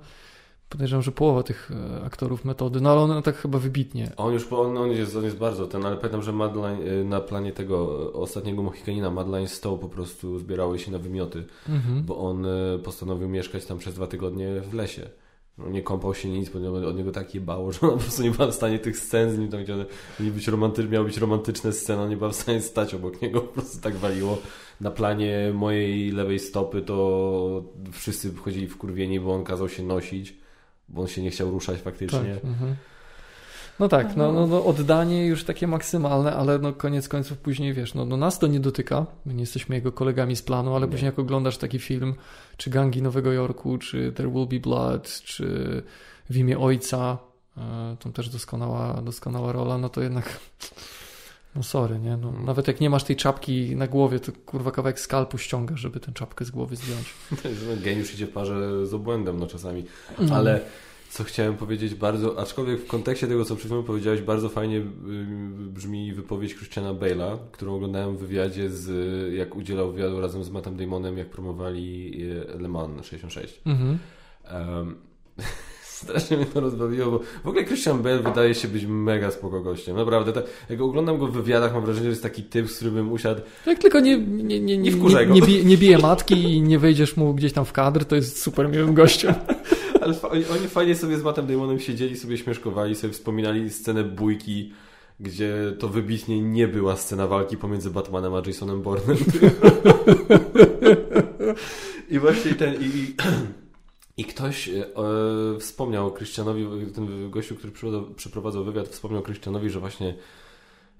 Podejrzewam, 0.68 1.02
że 1.02 1.12
połowa 1.12 1.42
tych 1.42 1.70
e, 2.00 2.04
aktorów 2.04 2.44
metody, 2.44 2.80
no 2.80 2.90
ale 2.90 3.00
on 3.00 3.22
tak 3.22 3.36
chyba 3.36 3.58
wybitnie. 3.58 4.12
On 4.16 4.32
już, 4.32 4.52
on, 4.52 4.76
on, 4.78 4.90
jest, 4.90 5.16
on 5.16 5.24
jest 5.24 5.36
bardzo 5.36 5.66
ten, 5.66 5.86
ale 5.86 5.96
pamiętam, 5.96 6.22
że 6.22 6.32
Madeline, 6.32 6.88
y, 6.88 7.04
na 7.04 7.20
planie 7.20 7.52
tego 7.52 8.02
y, 8.08 8.12
ostatniego 8.12 8.62
Mohikanina 8.62 9.10
Madeline 9.10 9.48
Stowe 9.48 9.78
po 9.80 9.88
prostu 9.88 10.38
zbierały 10.38 10.78
się 10.78 10.90
na 10.92 10.98
wymioty, 10.98 11.44
Mhm. 11.68 12.02
bo 12.02 12.16
on 12.18 12.46
postanowił 12.84 13.28
mieszkać 13.28 13.64
tam 13.64 13.78
przez 13.78 13.94
dwa 13.94 14.06
tygodnie 14.06 14.60
w 14.60 14.74
lesie. 14.74 15.10
No, 15.58 15.68
nie 15.68 15.82
kąpał 15.82 16.14
się 16.14 16.28
nic, 16.28 16.48
bo 16.48 16.88
od 16.88 16.96
niego 16.96 17.12
tak 17.12 17.34
jebało, 17.34 17.72
że 17.72 17.80
ona 17.82 17.92
po 17.92 17.98
prostu 17.98 18.22
nie 18.22 18.30
była 18.30 18.46
w 18.46 18.54
stanie 18.54 18.78
tych 18.78 18.98
scen 18.98 19.30
z 19.30 19.38
nim 19.38 19.48
tam, 19.48 19.62
gdzie 19.64 19.74
one 19.74 19.86
miały 20.20 20.32
być 20.32 20.48
romanty, 20.48 20.88
miały 20.88 21.06
być 21.06 21.18
romantyczne 21.18 21.72
sceny, 21.72 22.02
on 22.02 22.08
nie 22.08 22.16
była 22.16 22.30
w 22.30 22.34
stanie 22.36 22.60
stać 22.60 22.94
obok 22.94 23.22
niego, 23.22 23.40
po 23.40 23.52
prostu 23.52 23.80
tak 23.80 23.94
waliło. 23.96 24.38
Na 24.82 24.90
planie 24.90 25.50
mojej 25.54 26.10
lewej 26.10 26.38
stopy 26.38 26.82
to 26.82 27.64
wszyscy 27.92 28.32
wchodzili 28.32 28.66
w 28.68 28.78
kurwienie, 28.78 29.20
bo 29.20 29.34
on 29.34 29.44
kazał 29.44 29.68
się 29.68 29.82
nosić, 29.82 30.36
bo 30.88 31.02
on 31.02 31.08
się 31.08 31.22
nie 31.22 31.30
chciał 31.30 31.50
ruszać 31.50 31.78
faktycznie. 31.80 32.34
Tak, 32.34 32.44
mhm. 32.44 32.76
No 33.80 33.88
tak, 33.88 34.16
no, 34.16 34.32
no, 34.32 34.46
no 34.46 34.64
oddanie 34.64 35.26
już 35.26 35.44
takie 35.44 35.66
maksymalne, 35.66 36.32
ale 36.32 36.58
no 36.58 36.72
koniec 36.72 37.08
końców 37.08 37.38
później 37.38 37.72
wiesz, 37.72 37.94
no, 37.94 38.04
no 38.04 38.16
nas 38.16 38.38
to 38.38 38.46
nie 38.46 38.60
dotyka, 38.60 39.06
my 39.26 39.34
nie 39.34 39.40
jesteśmy 39.40 39.74
jego 39.74 39.92
kolegami 39.92 40.36
z 40.36 40.42
planu, 40.42 40.76
ale 40.76 40.86
Nie. 40.86 40.92
później 40.92 41.06
jak 41.06 41.18
oglądasz 41.18 41.58
taki 41.58 41.78
film, 41.78 42.14
czy 42.56 42.70
Gangi 42.70 43.02
Nowego 43.02 43.32
Jorku, 43.32 43.78
czy 43.78 44.12
There 44.12 44.30
Will 44.30 44.46
Be 44.46 44.60
Blood, 44.60 45.20
czy 45.24 45.82
W 46.30 46.36
imię 46.36 46.58
Ojca, 46.58 47.18
e, 47.56 47.96
tam 48.00 48.12
też 48.12 48.28
doskonała, 48.28 49.02
doskonała 49.02 49.52
rola, 49.52 49.78
no 49.78 49.88
to 49.88 50.02
jednak 50.02 50.38
no 51.56 51.62
sorry, 51.62 51.98
nie, 51.98 52.16
no, 52.16 52.28
Mm. 52.28 52.44
nawet 52.44 52.68
jak 52.68 52.80
nie 52.80 52.90
masz 52.90 53.04
tej 53.04 53.16
czapki 53.16 53.76
na 53.76 53.86
głowie, 53.86 54.20
to 54.20 54.32
kurwa 54.46 54.70
kawałek 54.70 55.00
skalpu 55.00 55.38
ściągasz, 55.38 55.80
żeby 55.80 56.00
tę 56.00 56.12
czapkę 56.12 56.44
z 56.44 56.50
głowy 56.50 56.76
zdjąć. 56.76 57.14
No, 57.68 57.82
geniusz 57.84 58.14
idzie 58.14 58.26
w 58.26 58.30
parze 58.30 58.86
z 58.86 58.94
obłędem 58.94 59.38
no 59.38 59.46
czasami. 59.46 59.84
No. 60.18 60.34
Ale 60.34 60.60
co 61.10 61.24
chciałem 61.24 61.56
powiedzieć 61.56 61.94
bardzo, 61.94 62.38
aczkolwiek 62.38 62.80
w 62.80 62.86
kontekście 62.86 63.26
tego, 63.26 63.44
co 63.44 63.56
przed 63.56 63.66
chwilą 63.70 63.82
powiedziałeś, 63.82 64.20
bardzo 64.22 64.48
fajnie 64.48 64.76
y, 64.78 64.84
brzmi 65.58 66.12
wypowiedź 66.12 66.54
Christiana 66.54 66.94
Bale'a, 66.94 67.38
którą 67.52 67.74
oglądałem 67.74 68.16
w 68.16 68.20
wywiadzie 68.20 68.70
z, 68.70 69.34
jak 69.34 69.56
udzielał 69.56 69.92
wywiadu 69.92 70.20
razem 70.20 70.44
z 70.44 70.50
Mattem 70.50 70.76
Damonem, 70.76 71.18
jak 71.18 71.30
promowali 71.30 72.12
y, 72.54 72.58
Le 72.58 72.68
Mans 72.68 73.06
66. 73.06 73.60
Mhm. 73.66 73.98
Um, 74.54 74.96
strasznie 76.02 76.36
mnie 76.36 76.46
to 76.46 76.60
rozbawiło, 76.60 77.10
bo 77.10 77.20
w 77.44 77.48
ogóle 77.48 77.64
Christian 77.64 78.02
Bale 78.02 78.18
wydaje 78.18 78.54
się 78.54 78.68
być 78.68 78.86
mega 78.86 79.30
spoko 79.30 79.60
gościem. 79.60 79.96
Naprawdę, 79.96 80.32
tak, 80.32 80.44
jak 80.70 80.80
oglądam 80.80 81.18
go 81.18 81.26
w 81.26 81.32
wywiadach, 81.32 81.74
mam 81.74 81.84
wrażenie, 81.84 82.04
że 82.04 82.10
jest 82.10 82.22
taki 82.22 82.42
typ, 82.42 82.68
z 82.70 82.76
którym 82.76 82.94
bym 82.94 83.12
usiadł 83.12 83.40
Jak 83.66 83.78
tylko 83.78 84.00
nie, 84.00 84.18
nie, 84.18 84.42
nie, 84.42 84.60
nie, 84.60 84.78
Nie 84.78 84.92
wkurzaj 84.92 85.26
go. 85.26 85.34
nie, 85.34 85.42
bije, 85.42 85.64
nie 85.64 85.78
bije 85.78 85.98
matki 85.98 86.34
i 86.34 86.62
nie 86.62 86.78
wejdziesz 86.78 87.16
mu 87.16 87.34
gdzieś 87.34 87.52
tam 87.52 87.64
w 87.64 87.72
kadr, 87.72 88.04
to 88.04 88.16
jest 88.16 88.42
super 88.42 88.68
miłym 88.68 88.94
gościem. 88.94 89.34
Ale 90.02 90.14
oni, 90.30 90.44
oni 90.58 90.68
fajnie 90.68 90.96
sobie 90.96 91.18
z 91.18 91.22
Mattem 91.22 91.46
Damonem 91.46 91.80
siedzieli, 91.80 92.16
sobie 92.16 92.38
śmieszkowali, 92.38 92.94
sobie 92.94 93.12
wspominali 93.12 93.70
scenę 93.70 94.04
bójki, 94.04 94.72
gdzie 95.20 95.54
to 95.78 95.88
wybitnie 95.88 96.42
nie 96.42 96.68
była 96.68 96.96
scena 96.96 97.26
walki 97.26 97.56
pomiędzy 97.56 97.90
Batmanem 97.90 98.34
a 98.34 98.42
Jasonem 98.46 98.82
Bournem. 98.82 99.16
I 102.10 102.18
właśnie 102.18 102.54
ten... 102.54 102.74
I, 102.74 102.84
i, 102.84 103.14
i 104.22 104.24
ktoś 104.24 104.68
e, 104.68 104.72
e, 104.72 105.58
wspomniał 105.60 106.12
Krystianowi, 106.12 106.66
ten 106.94 107.30
gościu, 107.30 107.56
który 107.56 107.72
przeprowadzał, 108.16 108.64
wywiad, 108.64 108.88
wspomniał 108.88 109.22
Krystianowi, 109.22 109.70
że 109.70 109.80
właśnie 109.80 110.14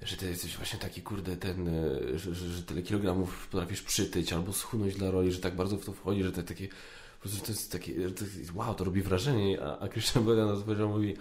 że 0.03 0.17
ty 0.17 0.27
jesteś 0.27 0.57
właśnie 0.57 0.79
taki, 0.79 1.03
kurde, 1.03 1.37
ten, 1.37 1.69
e, 1.69 2.19
że, 2.19 2.35
że, 2.35 2.49
że 2.49 2.63
tyle 2.63 2.83
kilogramów 2.83 3.49
potrafisz 3.49 3.83
przytyć 3.83 4.33
albo 4.33 4.53
schudnąć 4.53 4.95
dla 4.95 5.11
roli, 5.11 5.33
że 5.33 5.41
tak 5.41 5.57
bardzo 5.57 5.77
w 5.77 5.85
to 5.85 5.93
wchodzi, 5.93 6.23
że 6.23 6.33
to 6.33 6.43
takie, 6.43 6.69
po 6.69 7.21
prostu 7.21 7.47
to 7.47 7.53
jest 7.53 7.73
takie, 7.73 7.95
to 8.11 8.25
jest, 8.25 8.55
wow, 8.55 8.75
to 8.75 8.85
robi 8.85 9.03
wrażenie, 9.03 9.63
a, 9.63 9.79
a 9.79 9.89
Christian 9.89 10.25
Bale 10.25 10.47
na 10.47 10.77
to 10.77 10.89
mówi, 10.89 11.17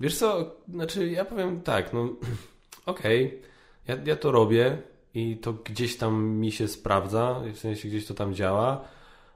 wiesz 0.00 0.16
co, 0.16 0.56
znaczy 0.68 1.10
ja 1.10 1.24
powiem 1.24 1.60
tak, 1.60 1.92
no 1.92 2.00
okej, 2.86 3.26
okay, 3.26 3.40
ja, 3.88 3.96
ja 4.04 4.16
to 4.16 4.32
robię 4.32 4.82
i 5.14 5.36
to 5.36 5.52
gdzieś 5.52 5.96
tam 5.96 6.24
mi 6.24 6.52
się 6.52 6.68
sprawdza, 6.68 7.40
w 7.54 7.58
sensie 7.58 7.88
gdzieś 7.88 8.06
to 8.06 8.14
tam 8.14 8.34
działa, 8.34 8.88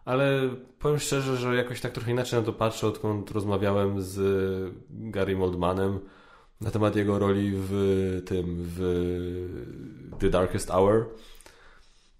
ale 0.05 0.41
powiem 0.79 0.99
szczerze, 0.99 1.37
że 1.37 1.57
jakoś 1.57 1.81
tak 1.81 1.93
trochę 1.93 2.11
inaczej 2.11 2.39
na 2.41 2.47
to 2.47 2.53
patrzę, 2.53 2.87
odkąd 2.87 3.31
rozmawiałem 3.31 4.03
z 4.03 4.21
Gary 4.91 5.37
Oldmanem 5.43 5.99
na 6.61 6.71
temat 6.71 6.97
jego 6.97 7.19
roli 7.19 7.53
w 7.55 8.23
tym, 8.27 8.57
w 8.59 8.81
The 10.19 10.31
Darkest 10.31 10.71
Hour. 10.71 11.07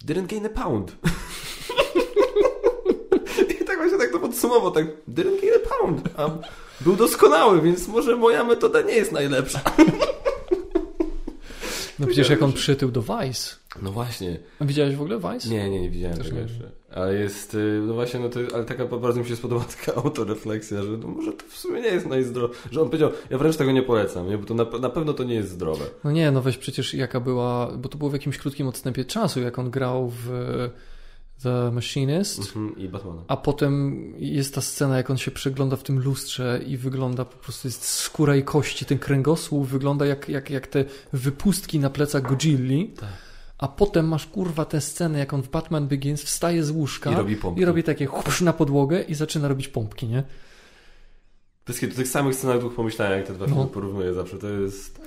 Didn't 0.07 0.27
gain 0.27 0.47
a 0.47 0.49
pound. 0.49 0.97
I 3.61 3.65
tak 3.65 3.77
właśnie 3.77 3.99
tak 3.99 4.13
to 4.13 4.19
podsumował, 4.21 4.71
tak 4.71 4.87
didn't 5.09 5.41
gain 5.41 5.53
a 5.65 5.69
pound. 5.79 6.09
A 6.17 6.31
był 6.81 6.97
doskonały, 6.97 7.63
więc 7.63 7.89
może 7.89 8.17
moja 8.17 8.45
metoda 8.45 8.83
nie 8.83 8.95
jest 8.95 9.13
najlepsza. 9.13 9.61
No 11.99 12.07
przecież 12.07 12.31
jak 12.31 12.43
on 12.43 12.53
przytył 12.53 12.91
do 12.91 13.03
Vice. 13.03 13.57
No 13.83 13.93
właśnie. 13.93 14.39
A 14.61 14.65
widziałeś 14.65 14.97
w 14.97 15.03
ogóle 15.03 15.19
Vice? 15.19 15.49
Nie, 15.49 15.71
nie, 15.71 15.81
nie 15.81 15.91
widziałem 15.91 16.17
Też 16.17 16.27
tego 16.27 16.37
nie. 16.39 16.43
jeszcze. 16.43 16.71
Ale 16.95 17.15
jest, 17.15 17.55
y, 17.55 17.81
no 17.87 17.95
właśnie, 17.95 18.21
no 18.21 18.29
to, 18.29 18.41
ale 18.55 18.65
taka 18.65 18.85
bardzo 18.85 19.21
mi 19.21 19.27
się 19.27 19.37
spodobała 19.37 19.67
taka 19.87 19.95
autorefleksja, 20.03 20.83
że 20.83 20.91
no 20.91 21.09
może 21.09 21.33
to 21.33 21.45
w 21.49 21.57
sumie 21.57 21.81
nie 21.81 21.89
jest 21.89 22.07
najzdrowe. 22.07 22.55
Że 22.71 22.81
on 22.81 22.87
powiedział, 22.89 23.11
ja 23.31 23.39
wręcz 23.39 23.57
tego 23.57 23.73
nie 23.73 23.83
polecam, 23.83 24.29
nie? 24.29 24.39
bo 24.39 24.47
to 24.47 24.55
na, 24.55 24.65
na 24.79 24.91
pewno 24.91 25.13
to 25.13 25.25
nie 25.25 25.35
jest 25.35 25.51
zdrowe. 25.51 25.85
No 26.05 26.11
nie, 26.13 26.31
no 26.31 26.43
weź 26.43 26.59
przecież 26.59 26.95
jaka 26.95 27.21
była, 27.21 27.73
bo 27.77 27.89
to 27.89 27.99
było 27.99 28.11
w 28.11 28.13
jakimś 28.13 28.39
krótkim 28.39 28.67
odstępie 28.69 29.05
czasu, 29.05 29.41
jak 29.41 29.59
on 29.59 29.71
grał 29.71 30.11
w 30.25 30.29
The 31.43 31.71
Machinist, 31.73 32.39
Mhm, 32.39 32.79
I 32.79 32.89
Batmana. 32.89 33.23
a 33.29 33.37
potem 33.37 33.95
jest 34.19 34.55
ta 34.55 34.61
scena, 34.61 34.97
jak 34.97 35.11
on 35.11 35.17
się 35.19 35.31
przegląda 35.31 35.77
w 35.77 35.83
tym 35.83 35.99
lustrze 35.99 36.61
i 36.67 36.77
wygląda 36.77 37.25
po 37.25 37.37
prostu, 37.37 37.69
jest 37.69 37.85
skóra 37.85 38.37
i 38.37 38.43
kości, 38.43 38.85
ten 38.85 38.99
kręgosłup 38.99 39.67
wygląda 39.67 40.07
jak, 40.07 40.29
jak, 40.29 40.51
jak 40.51 40.67
te 40.67 40.85
wypustki 41.13 41.79
na 41.79 41.91
plecach 41.91 42.23
Godzilli, 42.23 42.89
Tak. 43.01 43.09
A 43.65 43.69
potem 43.69 44.09
masz 44.09 44.27
kurwa 44.27 44.65
tę 44.65 44.81
scenę, 44.81 45.19
jak 45.19 45.33
on 45.33 45.43
w 45.43 45.49
Batman 45.49 45.89
Begins 45.89 46.23
wstaje 46.23 46.65
z 46.65 46.71
łóżka 46.71 47.11
I 47.13 47.15
robi 47.15 47.37
pompki. 47.37 47.63
i 47.63 47.65
robi 47.65 47.83
takie 47.83 48.07
chupsz 48.07 48.41
na 48.41 48.53
podłogę 48.53 49.03
i 49.03 49.15
zaczyna 49.15 49.49
robić 49.49 49.69
pompki, 49.69 50.07
nie? 50.09 50.23
Jest 51.69 51.87
do 51.87 51.95
tych 51.95 52.09
samych 52.09 52.35
scenach 52.35 52.59
dwóch 52.59 52.75
pomyślałem, 52.75 53.19
jak 53.19 53.27
te 53.27 53.35
dwa 53.35 53.47
No. 53.47 53.55
filmy 53.55 53.71
porównuję 53.71 54.15
zawsze. 54.15 54.39
To 54.39 54.49
jest... 54.49 55.01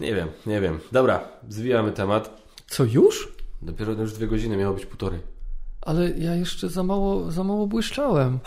Nie 0.00 0.14
wiem, 0.14 0.28
nie 0.46 0.60
wiem. 0.60 0.80
Dobra, 0.92 1.28
zwijamy 1.48 1.92
temat. 1.92 2.42
Co, 2.66 2.84
już? 2.84 3.32
Dopiero 3.62 3.92
już 3.92 4.12
dwie 4.12 4.26
godziny, 4.26 4.56
miało 4.56 4.74
być 4.74 4.86
półtorej. 4.86 5.20
Ale 5.80 6.10
ja 6.10 6.34
jeszcze 6.34 6.68
za 6.68 6.82
mało, 6.82 7.30
za 7.30 7.44
mało 7.44 7.66
błyszczałem. 7.66 8.38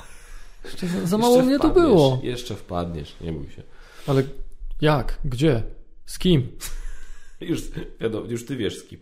Jeszcze 0.65 0.87
za, 0.87 1.05
za 1.05 1.17
mało 1.17 1.41
mnie 1.41 1.59
to 1.59 1.69
było. 1.69 2.19
Jeszcze 2.23 2.55
wpadniesz, 2.55 3.15
nie 3.21 3.31
bój 3.31 3.49
się. 3.49 3.63
Ale 4.07 4.23
jak? 4.81 5.17
Gdzie? 5.25 5.63
Z 6.05 6.19
kim? 6.19 6.47
Już, 7.45 7.61
wiadomo, 8.01 8.25
już 8.29 8.45
ty 8.45 8.55
wiesz 8.57 8.77
z 8.79 8.83
kim. 8.83 8.99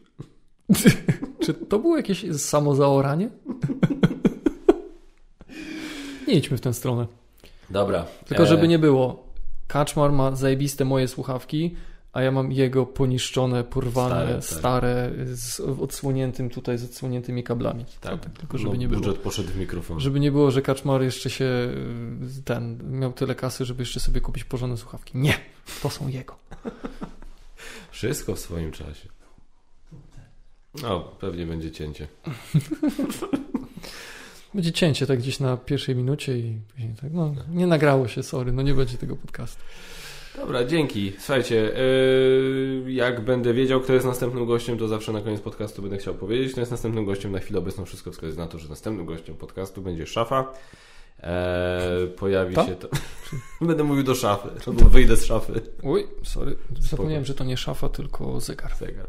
Czy 1.39 1.53
to 1.53 1.79
było 1.79 1.97
jakieś 1.97 2.25
samozaoranie? 2.37 3.29
Nie 6.27 6.33
idźmy 6.33 6.57
w 6.57 6.61
tę 6.61 6.73
stronę. 6.73 7.07
Dobra. 7.69 8.05
Tylko 8.27 8.43
e, 8.43 8.45
żeby 8.47 8.67
nie 8.67 8.79
było. 8.79 9.27
Kaczmar 9.67 10.11
ma 10.11 10.35
zajebiste 10.35 10.85
moje 10.85 11.07
słuchawki, 11.07 11.75
a 12.13 12.21
ja 12.21 12.31
mam 12.31 12.51
jego 12.51 12.85
poniszczone, 12.85 13.63
porwane, 13.63 14.25
Stare, 14.25 14.41
stare, 14.41 15.11
tak. 15.17 15.27
z 15.37 15.59
odsłoniętym 15.59 16.49
tutaj, 16.49 16.77
z 16.77 16.83
odsłoniętymi 16.83 17.43
kablami. 17.43 17.85
Tak, 18.01 18.19
To 18.19 18.29
tylko 18.39 18.57
żeby 18.57 18.69
no, 18.69 18.75
nie 18.75 18.87
było. 18.87 19.01
budżet 19.01 19.17
poszedł 19.17 19.49
w 19.49 19.57
mikrofon. 19.57 19.99
Żeby 19.99 20.19
nie 20.19 20.31
było, 20.31 20.51
że 20.51 20.61
Kaczmar 20.61 21.01
jeszcze 21.01 21.29
się 21.29 21.45
y, 21.45 22.43
ten, 22.45 22.79
miał 22.99 23.13
tyle 23.13 23.35
kasy, 23.35 23.65
żeby 23.65 23.81
jeszcze 23.81 23.99
sobie 23.99 24.21
kupić 24.21 24.43
porządne 24.43 24.77
słuchawki. 24.77 25.17
Nie! 25.17 25.33
To 25.83 25.89
są 25.89 26.07
jego. 26.07 26.35
Wszystko 27.93 28.35
w 28.35 28.39
swoim 28.39 28.71
czasie. 28.71 29.09
No, 30.81 30.99
pewnie 30.99 31.45
będzie 31.45 31.71
cięcie. 31.71 32.07
Będzie 34.53 34.71
cięcie 34.71 35.07
tak 35.07 35.19
gdzieś 35.19 35.39
na 35.39 35.57
pierwszej 35.57 35.95
minucie 35.95 36.37
i 36.37 36.59
później 36.73 36.93
tak, 37.01 37.13
no 37.13 37.35
nie 37.49 37.67
nagrało 37.67 38.07
się, 38.07 38.23
sorry, 38.23 38.51
no 38.51 38.61
nie 38.61 38.73
będzie 38.73 38.97
tego 38.97 39.15
podcastu. 39.15 39.63
Dobra, 40.35 40.65
dzięki. 40.65 41.13
Słuchajcie, 41.19 41.55
yy, 42.85 42.91
jak 42.91 43.25
będę 43.25 43.53
wiedział, 43.53 43.81
kto 43.81 43.93
jest 43.93 44.05
następnym 44.05 44.45
gościem, 44.45 44.77
to 44.77 44.87
zawsze 44.87 45.11
na 45.11 45.21
koniec 45.21 45.41
podcastu 45.41 45.81
będę 45.81 45.97
chciał 45.97 46.13
powiedzieć, 46.13 46.51
kto 46.51 46.59
jest 46.59 46.71
następnym 46.71 47.05
gościem. 47.05 47.31
Na 47.31 47.39
chwilę 47.39 47.59
obecną 47.59 47.85
wszystko 47.85 48.11
wskazuje 48.11 48.39
na 48.39 48.47
to, 48.47 48.59
że 48.59 48.69
następnym 48.69 49.05
gościem 49.05 49.35
podcastu 49.35 49.81
będzie 49.81 50.07
szafa. 50.07 50.53
Eee, 51.21 52.07
pojawi 52.07 52.55
To? 52.55 52.65
się 52.65 52.75
to. 52.75 52.87
będę 53.61 53.83
mówił 53.83 54.03
do 54.03 54.15
szafy, 54.15 54.49
albo 54.67 54.85
wyjdę 54.89 55.17
z 55.17 55.25
szafy. 55.25 55.61
Oj, 55.83 56.07
sorry, 56.23 56.55
zapomniałem, 56.79 57.25
że 57.25 57.33
to 57.33 57.43
nie 57.43 57.57
szafa, 57.57 57.89
tylko 57.89 58.39
zegar. 58.39 58.75
Zegar. 58.79 59.07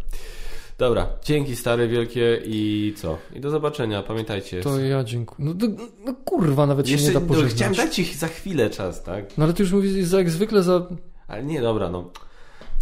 Dobra, 0.79 1.09
dzięki 1.25 1.57
stare, 1.57 1.89
wielkie 1.89 2.43
i 2.45 2.93
co? 2.97 3.19
I 3.35 3.41
do 3.41 3.51
zobaczenia, 3.51 4.03
pamiętajcie. 4.03 4.61
To 4.61 4.81
ja 4.81 5.05
dziękuję. 5.05 5.49
No, 5.49 5.55
to, 5.55 5.67
no 6.05 6.15
kurwa, 6.25 6.67
nawet 6.67 6.89
Jeszcze 6.89 7.07
się 7.07 7.09
nie 7.09 7.15
da 7.15 7.21
no, 7.21 7.27
pożegnać. 7.27 7.55
chciałem 7.55 7.75
dać 7.75 7.95
ci 7.95 8.05
za 8.15 8.29
chwilę 8.29 8.71
czas, 8.71 9.03
tak? 9.03 9.39
No 9.39 9.45
ale 9.45 9.53
ty 9.53 9.63
już 9.63 9.73
mówisz 9.73 10.13
jak 10.13 10.31
zwykle 10.31 10.63
za... 10.63 10.87
Ale 11.29 11.45
nie, 11.45 11.61
dobra, 11.61 11.91
no. 11.91 12.11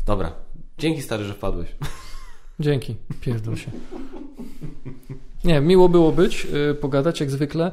Dobra. 0.07 0.33
Dzięki 0.79 1.03
stary, 1.03 1.25
że 1.25 1.35
wpadłeś. 1.35 1.69
Dzięki, 2.61 2.97
pierdol 3.21 3.57
się. 3.57 3.71
Nie, 5.45 5.61
miło 5.61 5.89
było 5.89 6.13
być, 6.13 6.45
yy, 6.45 6.75
pogadać 6.75 7.21
jak 7.21 7.31
zwykle. 7.31 7.73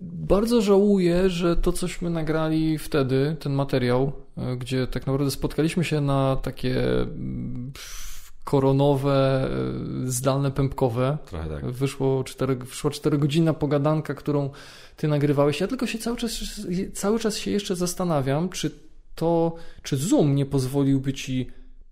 Bardzo 0.00 0.62
żałuję, 0.62 1.30
że 1.30 1.56
to 1.56 1.72
cośmy 1.72 2.10
nagrali 2.10 2.78
wtedy, 2.78 3.36
ten 3.40 3.52
materiał, 3.52 4.12
yy, 4.36 4.56
gdzie 4.56 4.86
tak 4.86 5.06
naprawdę 5.06 5.30
spotkaliśmy 5.30 5.84
się 5.84 6.00
na 6.00 6.36
takie 6.36 7.00
mm, 7.00 7.72
koronowe, 8.44 9.50
yy, 10.02 10.10
zdalne 10.10 10.50
pępkowe. 10.50 11.18
Trochę 11.26 11.48
tak. 11.48 11.70
Wyszło 11.70 12.24
4, 12.24 12.56
wyszła 12.56 12.90
4 12.90 13.18
godzina 13.18 13.54
pogadanka, 13.54 14.14
którą 14.14 14.50
ty 14.96 15.08
nagrywałeś. 15.08 15.60
Ja 15.60 15.66
tylko 15.66 15.86
się 15.86 15.98
cały 15.98 16.16
czas, 16.16 16.32
cały 16.94 17.18
czas 17.18 17.36
się 17.36 17.50
jeszcze 17.50 17.76
zastanawiam, 17.76 18.48
czy 18.48 18.70
to, 19.14 19.54
czy 19.82 19.96
Zoom 19.96 20.34
nie 20.34 20.46
pozwoliłby 20.46 21.12
ci 21.12 21.50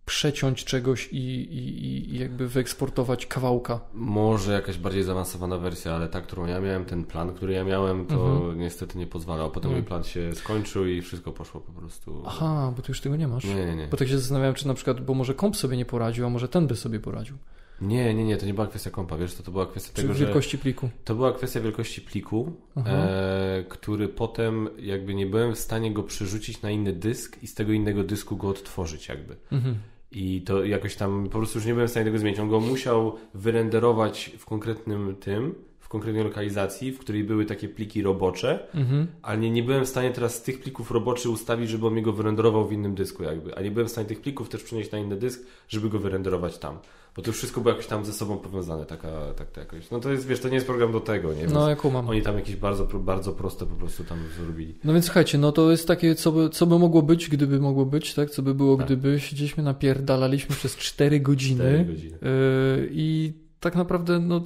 przeciąć 0.08 0.64
czegoś 0.64 1.08
i, 1.12 1.16
i, 1.18 2.14
i 2.14 2.18
jakby 2.18 2.48
wyeksportować 2.48 3.26
kawałka. 3.26 3.80
Może 3.94 4.52
jakaś 4.52 4.78
bardziej 4.78 5.02
zaawansowana 5.02 5.58
wersja, 5.58 5.94
ale 5.94 6.08
ta, 6.08 6.20
którą 6.20 6.46
ja 6.46 6.60
miałem, 6.60 6.84
ten 6.84 7.04
plan, 7.04 7.34
który 7.34 7.52
ja 7.52 7.64
miałem, 7.64 8.06
to 8.06 8.14
Mhm. 8.36 8.58
niestety 8.60 8.98
nie 8.98 9.06
pozwalał. 9.06 9.50
Potem 9.50 9.70
Mm. 9.70 9.82
mój 9.82 9.88
plan 9.88 10.04
się 10.04 10.34
skończył 10.34 10.86
i 10.86 11.02
wszystko 11.02 11.32
poszło 11.32 11.60
po 11.60 11.72
prostu. 11.72 12.22
Aha, 12.26 12.72
bo 12.76 12.82
ty 12.82 12.90
już 12.92 13.00
tego 13.00 13.16
nie 13.16 13.28
masz. 13.28 13.44
Nie, 13.44 13.54
nie, 13.66 13.76
nie. 13.76 13.86
Bo 13.86 13.96
tak 13.96 14.08
się 14.08 14.18
zastanawiałem, 14.18 14.54
czy 14.54 14.66
na 14.68 14.74
przykład, 14.74 15.00
bo 15.00 15.14
może 15.14 15.34
komp 15.34 15.56
sobie 15.56 15.76
nie 15.76 15.84
poradził, 15.84 16.26
a 16.26 16.28
może 16.30 16.48
ten 16.48 16.66
by 16.66 16.76
sobie 16.76 17.00
poradził. 17.00 17.36
Nie, 17.80 18.14
nie, 18.14 18.24
nie, 18.24 18.36
to 18.36 18.46
nie 18.46 18.54
była 18.54 18.66
kwestia 18.66 18.90
kompa, 18.90 19.16
wiesz, 19.16 19.34
to, 19.34 19.42
to 19.42 19.50
była 19.52 19.66
kwestia 19.66 19.92
Czy 19.94 20.02
tego, 20.02 20.14
że 20.14 20.24
wielkości 20.24 20.58
pliku. 20.58 20.88
to 21.04 21.14
była 21.14 21.32
kwestia 21.32 21.60
wielkości 21.60 22.00
pliku, 22.00 22.52
e, 22.86 23.64
który 23.68 24.08
potem 24.08 24.68
jakby 24.78 25.14
nie 25.14 25.26
byłem 25.26 25.54
w 25.54 25.58
stanie 25.58 25.92
go 25.92 26.02
przerzucić 26.02 26.62
na 26.62 26.70
inny 26.70 26.92
dysk 26.92 27.42
i 27.42 27.46
z 27.46 27.54
tego 27.54 27.72
innego 27.72 28.04
dysku 28.04 28.36
go 28.36 28.48
odtworzyć 28.48 29.08
jakby. 29.08 29.36
Mhm. 29.52 29.74
I 30.12 30.42
to 30.42 30.64
jakoś 30.64 30.96
tam 30.96 31.24
po 31.24 31.38
prostu 31.38 31.58
już 31.58 31.66
nie 31.66 31.72
byłem 31.72 31.88
w 31.88 31.90
stanie 31.90 32.04
tego 32.06 32.18
zmienić. 32.18 32.40
On 32.40 32.48
go 32.48 32.60
musiał 32.60 33.16
wyrenderować 33.34 34.30
w 34.38 34.44
konkretnym 34.46 35.16
tym, 35.20 35.54
w 35.80 35.88
konkretnej 35.88 36.24
lokalizacji, 36.24 36.92
w 36.92 36.98
której 36.98 37.24
były 37.24 37.44
takie 37.44 37.68
pliki 37.68 38.02
robocze, 38.02 38.68
Mhm. 38.74 39.06
ale 39.22 39.38
nie, 39.38 39.50
nie 39.50 39.62
byłem 39.62 39.84
w 39.84 39.88
stanie 39.88 40.10
teraz 40.10 40.34
z 40.34 40.42
tych 40.42 40.60
plików 40.60 40.90
roboczych 40.90 41.30
ustawić, 41.32 41.70
żeby 41.70 41.86
on 41.86 41.94
mi 41.94 42.02
go 42.02 42.12
wyrenderował 42.12 42.68
w 42.68 42.72
innym 42.72 42.94
dysku 42.94 43.22
jakby. 43.22 43.54
A 43.54 43.60
nie 43.60 43.70
byłem 43.70 43.88
w 43.88 43.90
stanie 43.90 44.06
tych 44.08 44.20
plików 44.20 44.48
też 44.48 44.62
przenieść 44.62 44.90
na 44.90 44.98
inny 44.98 45.16
dysk, 45.16 45.46
żeby 45.68 45.88
go 45.88 45.98
wyrenderować 45.98 46.58
tam. 46.58 46.78
Bo 47.18 47.22
to 47.22 47.32
wszystko 47.32 47.60
było 47.60 47.70
jakoś 47.70 47.86
tam 47.86 48.04
ze 48.04 48.12
sobą 48.12 48.36
powiązane, 48.38 48.86
taka, 48.86 49.08
tak 49.36 49.50
to 49.50 49.60
jakoś. 49.60 49.90
No 49.90 50.00
to 50.00 50.10
jest, 50.12 50.26
wiesz, 50.26 50.40
to 50.40 50.48
nie 50.48 50.54
jest 50.54 50.66
program 50.66 50.92
do 50.92 51.00
tego, 51.00 51.32
nie? 51.34 51.40
Więc 51.40 51.52
No, 51.52 51.70
ja 51.70 51.76
kumam. 51.76 52.08
Oni 52.08 52.22
tam 52.22 52.36
jakieś 52.36 52.56
bardzo, 52.56 52.84
bardzo 52.84 53.32
proste 53.32 53.66
po 53.66 53.76
prostu 53.76 54.04
tam 54.04 54.18
zrobili. 54.44 54.74
No 54.84 54.92
więc 54.92 55.04
słuchajcie, 55.04 55.38
no 55.38 55.52
to 55.52 55.70
jest 55.70 55.88
takie, 55.88 56.14
co 56.14 56.32
by, 56.32 56.50
co 56.50 56.66
by 56.66 56.78
mogło 56.78 57.02
być, 57.02 57.28
gdyby 57.28 57.60
mogło 57.60 57.86
być, 57.86 58.14
tak? 58.14 58.30
Co 58.30 58.42
by 58.42 58.54
było, 58.54 58.76
Tak. 58.76 58.86
gdyby 58.86 59.20
siedzieliśmy 59.20 59.62
napierdalaliśmy 59.62 60.56
przez 60.56 60.76
4 60.76 61.20
godziny. 61.20 61.64
4 61.64 61.84
godziny. 61.84 62.18
Yy, 62.22 62.88
I 62.92 63.32
tak 63.60 63.76
naprawdę, 63.76 64.18
no, 64.18 64.42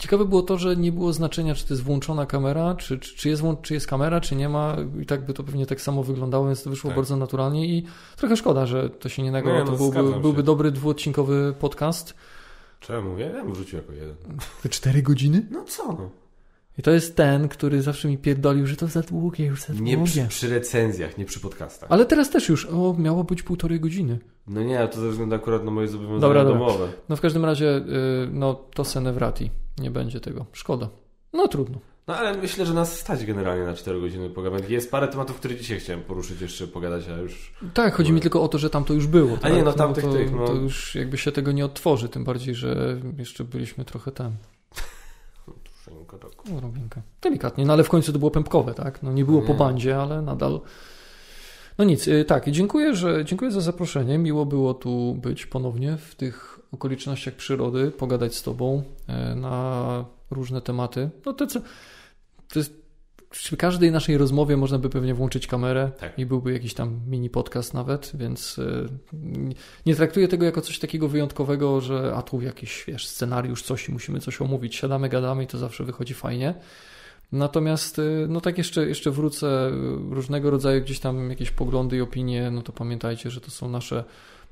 ciekawe 0.00 0.24
było 0.24 0.42
to, 0.42 0.58
że 0.58 0.76
nie 0.76 0.92
było 0.92 1.12
znaczenia, 1.12 1.54
czy 1.54 1.66
to 1.66 1.74
jest 1.74 1.82
włączona 1.84 2.26
kamera, 2.26 2.74
czy, 2.74 2.98
czy, 2.98 3.16
czy, 3.16 3.28
jest, 3.28 3.42
czy 3.62 3.74
jest 3.74 3.86
kamera, 3.86 4.20
czy 4.20 4.36
nie 4.36 4.48
ma. 4.48 4.76
I 5.02 5.06
tak 5.06 5.24
by 5.24 5.34
to 5.34 5.42
pewnie 5.44 5.66
tak 5.66 5.80
samo 5.80 6.02
wyglądało, 6.02 6.46
więc 6.46 6.62
to 6.62 6.70
wyszło 6.70 6.88
Tak. 6.90 6.96
bardzo 6.96 7.16
naturalnie 7.16 7.66
i 7.66 7.84
trochę 8.16 8.36
szkoda, 8.36 8.66
że 8.66 8.90
to 8.90 9.08
się 9.08 9.22
nie 9.22 9.32
nagrało. 9.32 9.58
Nie, 9.58 9.64
no, 9.64 9.70
to 9.70 9.90
byłby, 9.90 10.20
byłby 10.20 10.42
dobry 10.42 10.70
dwuodcinkowy 10.70 11.54
podcast. 11.58 12.14
Czemu? 12.80 13.18
Ja 13.18 13.30
bym 13.30 13.52
wrzucił 13.52 13.76
jako 13.78 13.92
jeden. 13.92 14.14
Te 14.62 14.68
4 14.68 15.02
godziny? 15.02 15.46
No 15.50 15.64
co 15.64 15.86
no? 15.86 16.10
I 16.78 16.82
to 16.82 16.90
jest 16.90 17.16
ten, 17.16 17.48
który 17.48 17.82
zawsze 17.82 18.08
mi 18.08 18.18
pierdolił, 18.18 18.66
że 18.66 18.76
to 18.76 18.86
za 18.86 19.00
długie, 19.02 19.46
już 19.46 19.62
za 19.62 19.72
Nie 19.72 19.96
długie. 19.96 20.12
przy, 20.12 20.28
przy 20.28 20.48
recenzjach, 20.48 21.18
nie 21.18 21.24
przy 21.24 21.40
podcastach. 21.40 21.92
Ale 21.92 22.06
teraz 22.06 22.30
też 22.30 22.48
już, 22.48 22.66
o, 22.66 22.94
miało 22.98 23.24
być 23.24 23.42
półtorej 23.42 23.80
godziny. 23.80 24.18
No 24.46 24.62
nie, 24.62 24.88
to 24.88 25.00
ze 25.00 25.08
względu 25.08 25.34
akurat 25.34 25.64
na 25.64 25.70
moje 25.70 25.88
zobowiązania 25.88 26.20
Dobra, 26.20 26.44
dobra. 26.44 26.58
domowe. 26.58 26.88
No 27.08 27.16
w 27.16 27.20
każdym 27.20 27.44
razie, 27.44 27.76
y, 27.76 27.82
no 28.32 28.54
to 28.54 28.84
Senevrati. 28.84 29.50
Nie 29.78 29.90
będzie 29.90 30.20
tego. 30.20 30.46
Szkoda. 30.52 30.88
No 31.32 31.48
trudno. 31.48 31.78
No 32.06 32.16
ale 32.16 32.34
myślę, 32.38 32.66
że 32.66 32.74
nas 32.74 32.98
stać 32.98 33.26
generalnie 33.26 33.64
na 33.64 33.74
4 33.74 34.00
godziny 34.00 34.30
pogadać. 34.30 34.70
Jest 34.70 34.90
parę 34.90 35.08
tematów, 35.08 35.36
które 35.36 35.56
dzisiaj 35.56 35.80
chciałem 35.80 36.02
poruszyć, 36.02 36.40
jeszcze 36.40 36.66
pogadać, 36.66 37.08
a 37.08 37.16
już... 37.16 37.54
Tak, 37.74 37.94
chodzi 37.94 38.12
mi 38.12 38.20
tylko 38.20 38.42
o 38.42 38.48
to, 38.48 38.58
że 38.58 38.70
tam 38.70 38.84
to 38.84 38.94
już 38.94 39.06
było. 39.06 39.36
tak? 39.36 39.52
nie, 39.52 39.62
no 39.62 39.72
tamtych 39.72 40.04
to, 40.04 40.12
tych, 40.12 40.32
no. 40.32 40.46
to 40.46 40.54
już 40.54 40.94
jakby 40.94 41.18
się 41.18 41.32
tego 41.32 41.52
nie 41.52 41.64
odtworzy, 41.64 42.08
tym 42.08 42.24
bardziej, 42.24 42.54
że 42.54 43.00
jeszcze 43.18 43.44
byliśmy 43.44 43.84
trochę 43.84 44.12
tam. 44.12 44.32
O, 46.56 46.60
Robinka. 46.60 47.02
Delikatnie, 47.22 47.64
no 47.64 47.72
ale 47.72 47.84
w 47.84 47.88
końcu 47.88 48.12
to 48.12 48.18
było 48.18 48.30
pępkowe, 48.30 48.74
tak? 48.74 49.02
No 49.02 49.12
nie 49.12 49.24
było 49.24 49.42
po 49.42 49.52
Nie. 49.52 49.58
bandzie, 49.58 49.96
ale 49.96 50.22
nadal. 50.22 50.60
No 51.78 51.84
nic, 51.84 52.08
y, 52.08 52.24
tak, 52.24 52.50
dziękuję, 52.50 52.94
że 52.94 53.24
dziękuję 53.24 53.50
za 53.50 53.60
zaproszenie. 53.60 54.18
Miło 54.18 54.46
było 54.46 54.74
tu 54.74 55.14
być 55.14 55.46
ponownie 55.46 55.96
w 55.96 56.14
tych 56.14 56.59
okolicznościach 56.72 57.34
przyrody, 57.34 57.90
pogadać 57.90 58.34
z 58.34 58.42
Tobą 58.42 58.82
e, 59.06 59.34
na 59.34 60.04
różne 60.30 60.60
tematy. 60.60 61.10
No 61.26 61.32
to 61.32 61.46
co. 61.46 61.60
To 62.48 62.58
jest. 62.58 62.80
Przy 63.30 63.56
każdej 63.56 63.92
naszej 63.92 64.18
rozmowie 64.18 64.56
można 64.56 64.78
by 64.78 64.90
pewnie 64.90 65.14
włączyć 65.14 65.46
kamerę 65.46 65.90
Tak. 65.98 66.18
i 66.18 66.26
byłby 66.26 66.52
jakiś 66.52 66.74
tam 66.74 67.00
mini 67.06 67.30
podcast 67.30 67.74
nawet, 67.74 68.12
więc 68.14 68.58
y, 68.58 68.88
nie 69.86 69.94
traktuję 69.94 70.28
tego 70.28 70.44
jako 70.44 70.60
coś 70.60 70.78
takiego 70.78 71.08
wyjątkowego, 71.08 71.80
że 71.80 72.12
a 72.16 72.22
tu 72.22 72.40
jakiś 72.40 72.84
wiesz, 72.88 73.08
scenariusz, 73.08 73.62
coś 73.62 73.88
i 73.88 73.92
musimy 73.92 74.20
coś 74.20 74.40
omówić. 74.40 74.76
Siadamy, 74.76 75.08
gadamy 75.08 75.44
i 75.44 75.46
to 75.46 75.58
zawsze 75.58 75.84
wychodzi 75.84 76.14
fajnie. 76.14 76.54
Natomiast, 77.32 77.98
y, 77.98 78.26
no 78.28 78.40
tak 78.40 78.58
jeszcze, 78.58 78.86
jeszcze 78.86 79.10
wrócę, 79.10 79.70
różnego 80.10 80.50
rodzaju 80.50 80.82
gdzieś 80.82 81.00
tam 81.00 81.30
jakieś 81.30 81.50
poglądy 81.50 81.96
i 81.96 82.00
opinie, 82.00 82.50
no 82.50 82.62
to 82.62 82.72
pamiętajcie, 82.72 83.30
że 83.30 83.40
to 83.40 83.50
są 83.50 83.68
nasze, 83.70 84.04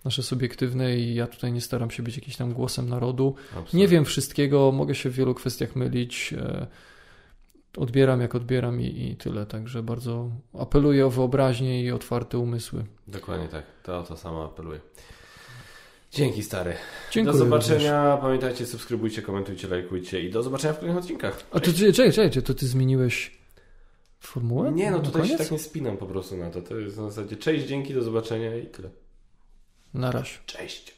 nasze 0.04 0.22
subiektywne 0.22 0.96
i 0.96 1.14
ja 1.14 1.26
tutaj 1.26 1.52
nie 1.52 1.60
staram 1.60 1.90
się 1.90 2.02
być 2.02 2.16
jakimś 2.16 2.36
tam 2.36 2.52
głosem 2.52 2.88
narodu. 2.88 3.34
Absolutnie. 3.50 3.80
Nie 3.80 3.88
wiem 3.88 4.04
wszystkiego, 4.04 4.72
mogę 4.72 4.94
się 4.94 5.10
w 5.10 5.14
wielu 5.14 5.34
kwestiach 5.34 5.76
mylić. 5.76 6.34
e, 6.38 6.66
Odbieram 7.76 8.20
jak 8.20 8.34
odbieram 8.34 8.80
i, 8.80 9.08
i 9.10 9.16
tyle. 9.16 9.46
Także 9.46 9.82
bardzo 9.82 10.30
apeluję 10.58 11.06
o 11.06 11.10
wyobraźnię 11.10 11.82
i 11.82 11.90
otwarte 11.90 12.38
umysły. 12.38 12.84
Dokładnie 13.08 13.48
tak, 13.48 13.64
to 13.82 13.98
o 13.98 14.02
to 14.02 14.16
samo 14.16 14.44
apeluję. 14.44 14.80
Dzięki 16.12 16.42
stary. 16.42 16.74
Dziękuję. 17.10 17.38
do 17.38 17.44
również. 17.44 17.66
zobaczenia. 17.66 18.16
Pamiętajcie, 18.16 18.66
subskrybujcie, 18.66 19.22
komentujcie, 19.22 19.68
lajkujcie 19.68 20.20
i 20.20 20.30
do 20.30 20.42
zobaczenia 20.42 20.74
w 20.74 20.78
kolejnych 20.78 21.02
odcinkach. 21.02 21.46
A 21.50 21.60
to 21.60 21.72
czekaj, 21.72 21.92
czekaj, 21.92 22.12
czekaj, 22.12 22.42
to 22.42 22.54
ty 22.54 22.66
zmieniłeś 22.66 23.38
formułę? 24.20 24.72
Nie, 24.72 24.90
no 24.90 24.98
tutaj 24.98 25.28
się 25.28 25.36
tak 25.38 25.50
nie 25.50 25.58
spinam 25.58 25.96
po 25.96 26.06
prostu 26.06 26.36
na 26.36 26.50
to. 26.50 26.62
To 26.62 26.76
jest 26.76 26.96
na 26.96 27.10
zasadzie 27.10 27.36
cześć, 27.36 27.66
dzięki, 27.66 27.94
do 27.94 28.02
zobaczenia 28.02 28.56
i 28.56 28.66
tyle. 28.66 28.90
Na 29.94 30.10
razie. 30.10 30.38
Cześć. 30.46 30.94